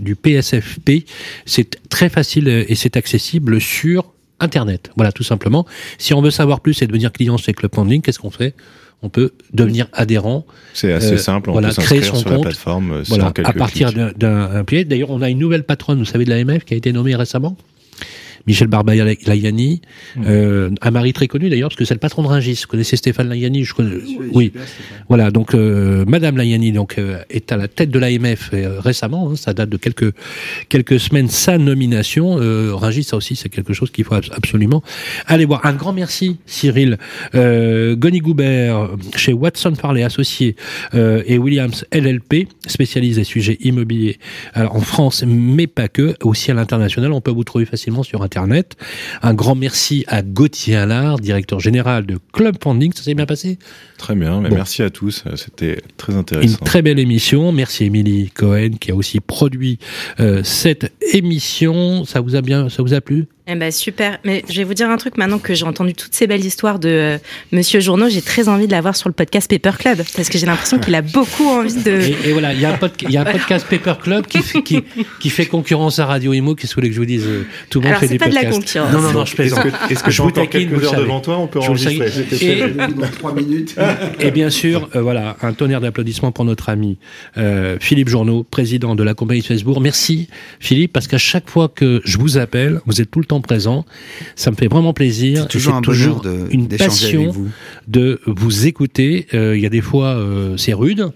du 0.00 0.16
PSFP, 0.16 1.04
c'est 1.44 1.78
très 1.88 2.08
facile 2.08 2.19
et 2.68 2.74
c'est 2.74 2.96
accessible 2.96 3.60
sur 3.60 4.12
Internet. 4.40 4.90
Voilà, 4.96 5.12
tout 5.12 5.22
simplement. 5.22 5.66
Si 5.98 6.14
on 6.14 6.22
veut 6.22 6.30
savoir 6.30 6.60
plus 6.60 6.80
et 6.82 6.86
devenir 6.86 7.12
client 7.12 7.36
chez 7.36 7.52
Club 7.52 7.74
Funding, 7.74 8.00
qu'est-ce 8.02 8.18
qu'on 8.18 8.30
fait? 8.30 8.54
On 9.02 9.08
peut 9.08 9.32
devenir 9.54 9.86
adhérent. 9.92 10.44
C'est 10.74 10.92
assez 10.92 11.14
Euh, 11.14 11.16
simple, 11.16 11.48
on 11.50 11.54
voilà, 11.54 11.68
peut 11.70 11.80
créer 11.82 12.02
son 12.02 12.16
sur 12.16 12.28
la 12.28 12.36
compte. 12.36 12.44
plateforme 12.44 12.92
euh, 12.92 13.02
Voilà, 13.08 13.24
sans 13.24 13.32
quelques 13.32 13.48
à 13.48 13.52
partir 13.54 13.92
d'un- 13.94 14.12
d'un 14.12 14.50
un 14.50 14.64
pied. 14.64 14.84
D'ailleurs, 14.84 15.10
on 15.10 15.22
a 15.22 15.30
une 15.30 15.38
nouvelle 15.38 15.64
patronne, 15.64 15.98
vous 15.98 16.04
savez, 16.04 16.24
de 16.26 16.30
l'AMF 16.30 16.64
qui 16.64 16.74
a 16.74 16.76
été 16.76 16.92
nommée 16.92 17.14
récemment. 17.16 17.56
Michel 18.46 18.68
Barbaï-Layani, 18.68 19.80
euh, 20.26 20.70
un 20.80 20.90
mari 20.90 21.12
très 21.12 21.28
connu 21.28 21.48
d'ailleurs, 21.50 21.68
parce 21.68 21.78
que 21.78 21.84
c'est 21.84 21.94
le 21.94 22.00
patron 22.00 22.22
de 22.22 22.28
Ringis. 22.28 22.60
Vous 22.62 22.68
connaissez 22.68 22.96
Stéphane 22.96 23.28
Layani 23.28 23.64
je 23.64 23.74
connais, 23.74 23.96
Oui. 24.32 24.52
Voilà, 25.08 25.30
donc 25.30 25.54
euh, 25.54 26.04
Madame 26.06 26.36
Layani 26.36 26.72
donc 26.72 26.98
euh, 26.98 27.18
est 27.30 27.52
à 27.52 27.56
la 27.56 27.68
tête 27.68 27.90
de 27.90 27.98
l'AMF 27.98 28.50
récemment. 28.78 29.30
hein, 29.30 29.36
ça 29.36 29.52
date 29.52 29.68
de 29.70 29.76
quelques 29.76 30.14
quelques 30.68 30.98
semaines 31.00 31.28
sa 31.28 31.58
nomination. 31.58 32.36
Rungis, 32.76 33.04
ça 33.04 33.16
aussi, 33.16 33.36
c'est 33.36 33.48
quelque 33.48 33.72
chose 33.72 33.90
qu'il 33.90 34.04
faut 34.04 34.14
abs- 34.14 34.30
absolument 34.32 34.82
aller 35.26 35.44
voir. 35.44 35.64
Un 35.66 35.74
grand 35.74 35.92
merci, 35.92 36.38
Cyril 36.46 36.98
euh, 37.34 37.94
Goni 37.96 38.18
Goubert 38.20 38.90
chez 39.16 39.32
Watson 39.32 39.74
Farley 39.74 40.02
Associés 40.02 40.56
et 40.94 41.38
Williams 41.38 41.84
LLP, 41.92 42.48
spécialiste 42.66 43.18
des 43.18 43.24
sujets 43.24 43.58
immobiliers 43.60 44.18
alors, 44.54 44.76
en 44.76 44.80
France, 44.80 45.24
mais 45.26 45.66
pas 45.66 45.88
que, 45.88 46.14
aussi 46.22 46.50
à 46.50 46.54
l'international. 46.54 47.12
On 47.12 47.20
peut 47.20 47.30
vous 47.30 47.44
trouver 47.44 47.64
facilement 47.64 48.02
sur 48.02 48.22
Internet. 48.22 48.29
Un 49.22 49.34
grand 49.34 49.54
merci 49.54 50.04
à 50.08 50.22
Gauthier 50.22 50.76
Allard, 50.76 51.18
directeur 51.18 51.60
général 51.60 52.06
de 52.06 52.18
Club 52.32 52.56
Funding. 52.62 52.92
Ça 52.94 53.02
s'est 53.02 53.14
bien 53.14 53.26
passé? 53.26 53.58
Très 53.98 54.14
bien, 54.14 54.40
mais 54.40 54.48
Bon. 54.48 54.56
merci 54.56 54.82
à 54.82 54.90
tous, 54.90 55.24
c'était 55.36 55.80
très 55.96 56.12
Une 56.12 56.18
intéressant. 56.20 56.58
très 56.64 56.82
belle 56.82 56.98
émission. 56.98 57.52
Merci 57.52 57.84
Émilie 57.84 58.30
Cohen 58.30 58.70
qui 58.80 58.90
a 58.90 58.94
aussi 58.94 59.20
produit 59.20 59.78
euh, 60.20 60.42
cette 60.44 60.92
émission. 61.12 62.04
Ça 62.04 62.20
vous 62.20 62.36
a 62.36 62.40
bien, 62.42 62.68
ça 62.68 62.82
vous 62.82 62.94
a 62.94 63.00
plu? 63.00 63.26
Eh 63.52 63.56
ben 63.56 63.72
super, 63.72 64.18
mais 64.24 64.44
je 64.48 64.56
vais 64.58 64.64
vous 64.64 64.74
dire 64.74 64.88
un 64.88 64.96
truc 64.96 65.16
maintenant 65.16 65.38
que 65.40 65.54
j'ai 65.54 65.64
entendu 65.64 65.92
toutes 65.94 66.14
ces 66.14 66.26
belles 66.28 66.44
histoires 66.44 66.78
de 66.78 66.88
euh, 66.88 67.18
Monsieur 67.50 67.80
Journaux, 67.80 68.08
j'ai 68.08 68.22
très 68.22 68.48
envie 68.48 68.66
de 68.66 68.72
l'avoir 68.72 68.94
sur 68.94 69.08
le 69.08 69.12
podcast 69.12 69.50
Paper 69.50 69.76
Club 69.76 69.98
parce 70.14 70.28
que 70.28 70.38
j'ai 70.38 70.46
l'impression 70.46 70.78
qu'il 70.78 70.94
a 70.94 71.02
beaucoup 71.02 71.46
envie 71.48 71.82
de. 71.82 71.90
et, 71.90 72.28
et 72.28 72.32
voilà, 72.32 72.52
il 72.54 72.60
y 72.60 72.64
a 72.64 72.70
un, 72.72 72.76
podca- 72.76 73.06
il 73.08 73.10
y 73.10 73.16
a 73.16 73.22
un 73.22 73.24
podcast 73.24 73.66
Paper 73.68 73.94
Club 74.00 74.26
qui 74.26 74.38
fait, 74.42 74.62
qui, 74.62 74.84
qui 75.18 75.30
fait 75.30 75.46
concurrence 75.46 75.98
à 75.98 76.06
Radio 76.06 76.32
Imo. 76.32 76.54
Qu'est-ce 76.54 76.74
que 76.74 76.80
vous 76.80 76.80
voulez 76.82 76.88
que 76.90 76.94
je 76.94 77.00
vous 77.00 77.06
dise 77.06 77.24
euh, 77.26 77.42
Tout 77.70 77.80
le 77.80 77.84
monde 77.84 77.88
Alors, 77.88 78.00
fait 78.00 78.06
c'est 78.06 78.12
des 78.14 78.18
pas 78.18 78.28
de 78.28 78.34
la 78.34 78.40
podcasts. 78.42 78.60
concurrence. 78.60 78.92
Non, 78.92 79.00
non, 79.00 79.12
non, 79.12 79.24
je 79.24 79.30
Est-ce 79.32 79.34
plaisante. 79.34 79.62
que, 79.64 79.92
est-ce 79.92 80.04
que 80.04 80.10
Je 80.12 80.16
j'ai 80.16 80.22
vous 80.22 80.28
encore 80.28 80.44
taquine, 80.48 80.68
quelques 80.70 80.84
heures 80.84 80.90
savez. 80.92 81.02
devant 81.02 81.20
toi 81.20 81.38
On 81.38 81.46
peut 81.48 81.60
Je 81.60 81.66
enregistrer. 81.66 82.08
Et- 82.40 82.70
Dans 82.70 83.08
trois 83.18 83.34
minutes. 83.40 83.74
Et 84.20 84.30
bien 84.30 84.50
sûr, 84.50 84.88
euh, 84.94 85.02
voilà, 85.02 85.36
un 85.42 85.52
tonnerre 85.54 85.80
d'applaudissements 85.80 86.30
pour 86.30 86.44
notre 86.44 86.68
ami 86.68 86.98
euh, 87.36 87.78
Philippe 87.80 88.08
Journeau, 88.08 88.44
président 88.48 88.94
de 88.94 89.02
la 89.02 89.14
compagnie 89.14 89.40
de 89.40 89.46
Facebook. 89.46 89.78
Merci 89.80 90.28
Philippe, 90.60 90.92
parce 90.92 91.08
qu'à 91.08 91.18
chaque 91.18 91.48
fois 91.50 91.68
que 91.68 92.00
je 92.04 92.16
vous 92.18 92.38
appelle, 92.38 92.80
vous 92.86 93.00
êtes 93.00 93.10
tout 93.10 93.18
le 93.18 93.24
temps 93.24 93.39
présent. 93.40 93.84
Ça 94.36 94.50
me 94.50 94.56
fait 94.56 94.68
vraiment 94.68 94.92
plaisir. 94.92 95.42
C'est 95.42 95.48
toujours 95.48 95.74
un 95.74 95.82
toujours 95.82 96.20
de- 96.20 96.46
une 96.50 96.66
avec 96.66 96.78
passion 96.78 97.30
vous. 97.30 97.48
de 97.88 98.20
vous 98.26 98.66
écouter. 98.66 99.26
Euh, 99.34 99.56
Il 99.56 99.62
y 99.62 99.66
a 99.66 99.70
des 99.70 99.80
fois, 99.80 100.14
euh, 100.16 100.56
c'est 100.56 100.72
rude, 100.72 101.10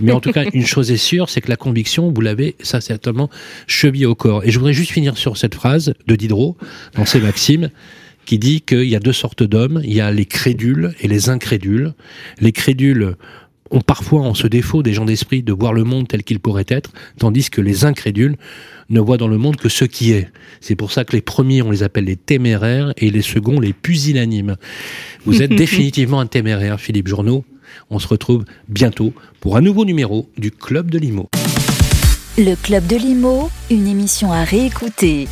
mais 0.00 0.12
en 0.12 0.20
tout 0.20 0.32
cas, 0.32 0.44
une 0.52 0.66
chose 0.66 0.90
est 0.90 0.96
sûre, 0.96 1.28
c'est 1.28 1.40
que 1.40 1.48
la 1.50 1.56
conviction, 1.56 2.10
vous 2.12 2.20
l'avez, 2.20 2.56
ça 2.60 2.80
certainement 2.80 3.30
chevillé 3.66 4.06
au 4.06 4.14
corps. 4.14 4.44
Et 4.44 4.50
je 4.50 4.58
voudrais 4.58 4.72
juste 4.72 4.90
finir 4.90 5.16
sur 5.18 5.36
cette 5.36 5.54
phrase 5.54 5.94
de 6.06 6.16
Diderot 6.16 6.56
dans 6.96 7.04
ses 7.04 7.20
Maximes 7.20 7.70
qui 8.26 8.38
dit 8.38 8.62
qu'il 8.62 8.84
y 8.88 8.96
a 8.96 9.00
deux 9.00 9.12
sortes 9.12 9.42
d'hommes. 9.42 9.82
Il 9.84 9.92
y 9.92 10.00
a 10.00 10.10
les 10.10 10.24
crédules 10.24 10.94
et 11.00 11.08
les 11.08 11.28
incrédules. 11.28 11.92
Les 12.40 12.52
crédules 12.52 13.16
ont 13.70 13.80
parfois 13.80 14.22
en 14.22 14.34
ce 14.34 14.46
défaut 14.46 14.82
des 14.82 14.92
gens 14.92 15.04
d'esprit 15.04 15.42
de 15.42 15.52
voir 15.52 15.72
le 15.72 15.84
monde 15.84 16.08
tel 16.08 16.22
qu'il 16.22 16.40
pourrait 16.40 16.66
être, 16.68 16.90
tandis 17.18 17.50
que 17.50 17.60
les 17.60 17.84
incrédules 17.84 18.36
ne 18.90 19.00
voient 19.00 19.16
dans 19.16 19.28
le 19.28 19.38
monde 19.38 19.56
que 19.56 19.68
ce 19.68 19.84
qui 19.84 20.12
est. 20.12 20.28
C'est 20.60 20.76
pour 20.76 20.92
ça 20.92 21.04
que 21.04 21.12
les 21.12 21.22
premiers, 21.22 21.62
on 21.62 21.70
les 21.70 21.82
appelle 21.82 22.04
les 22.04 22.16
téméraires 22.16 22.92
et 22.96 23.10
les 23.10 23.22
seconds, 23.22 23.60
les 23.60 23.72
pusillanimes. 23.72 24.56
Vous 25.24 25.42
êtes 25.42 25.54
définitivement 25.54 26.20
un 26.20 26.26
téméraire, 26.26 26.80
Philippe 26.80 27.08
Journeau. 27.08 27.44
On 27.90 27.98
se 27.98 28.06
retrouve 28.06 28.44
bientôt 28.68 29.12
pour 29.40 29.56
un 29.56 29.60
nouveau 29.60 29.84
numéro 29.84 30.28
du 30.38 30.50
Club 30.50 30.90
de 30.90 30.98
Limo. 30.98 31.28
Le 32.36 32.56
Club 32.56 32.86
de 32.86 32.96
Limo, 32.96 33.50
une 33.70 33.86
émission 33.86 34.32
à 34.32 34.44
réécouter 34.44 35.28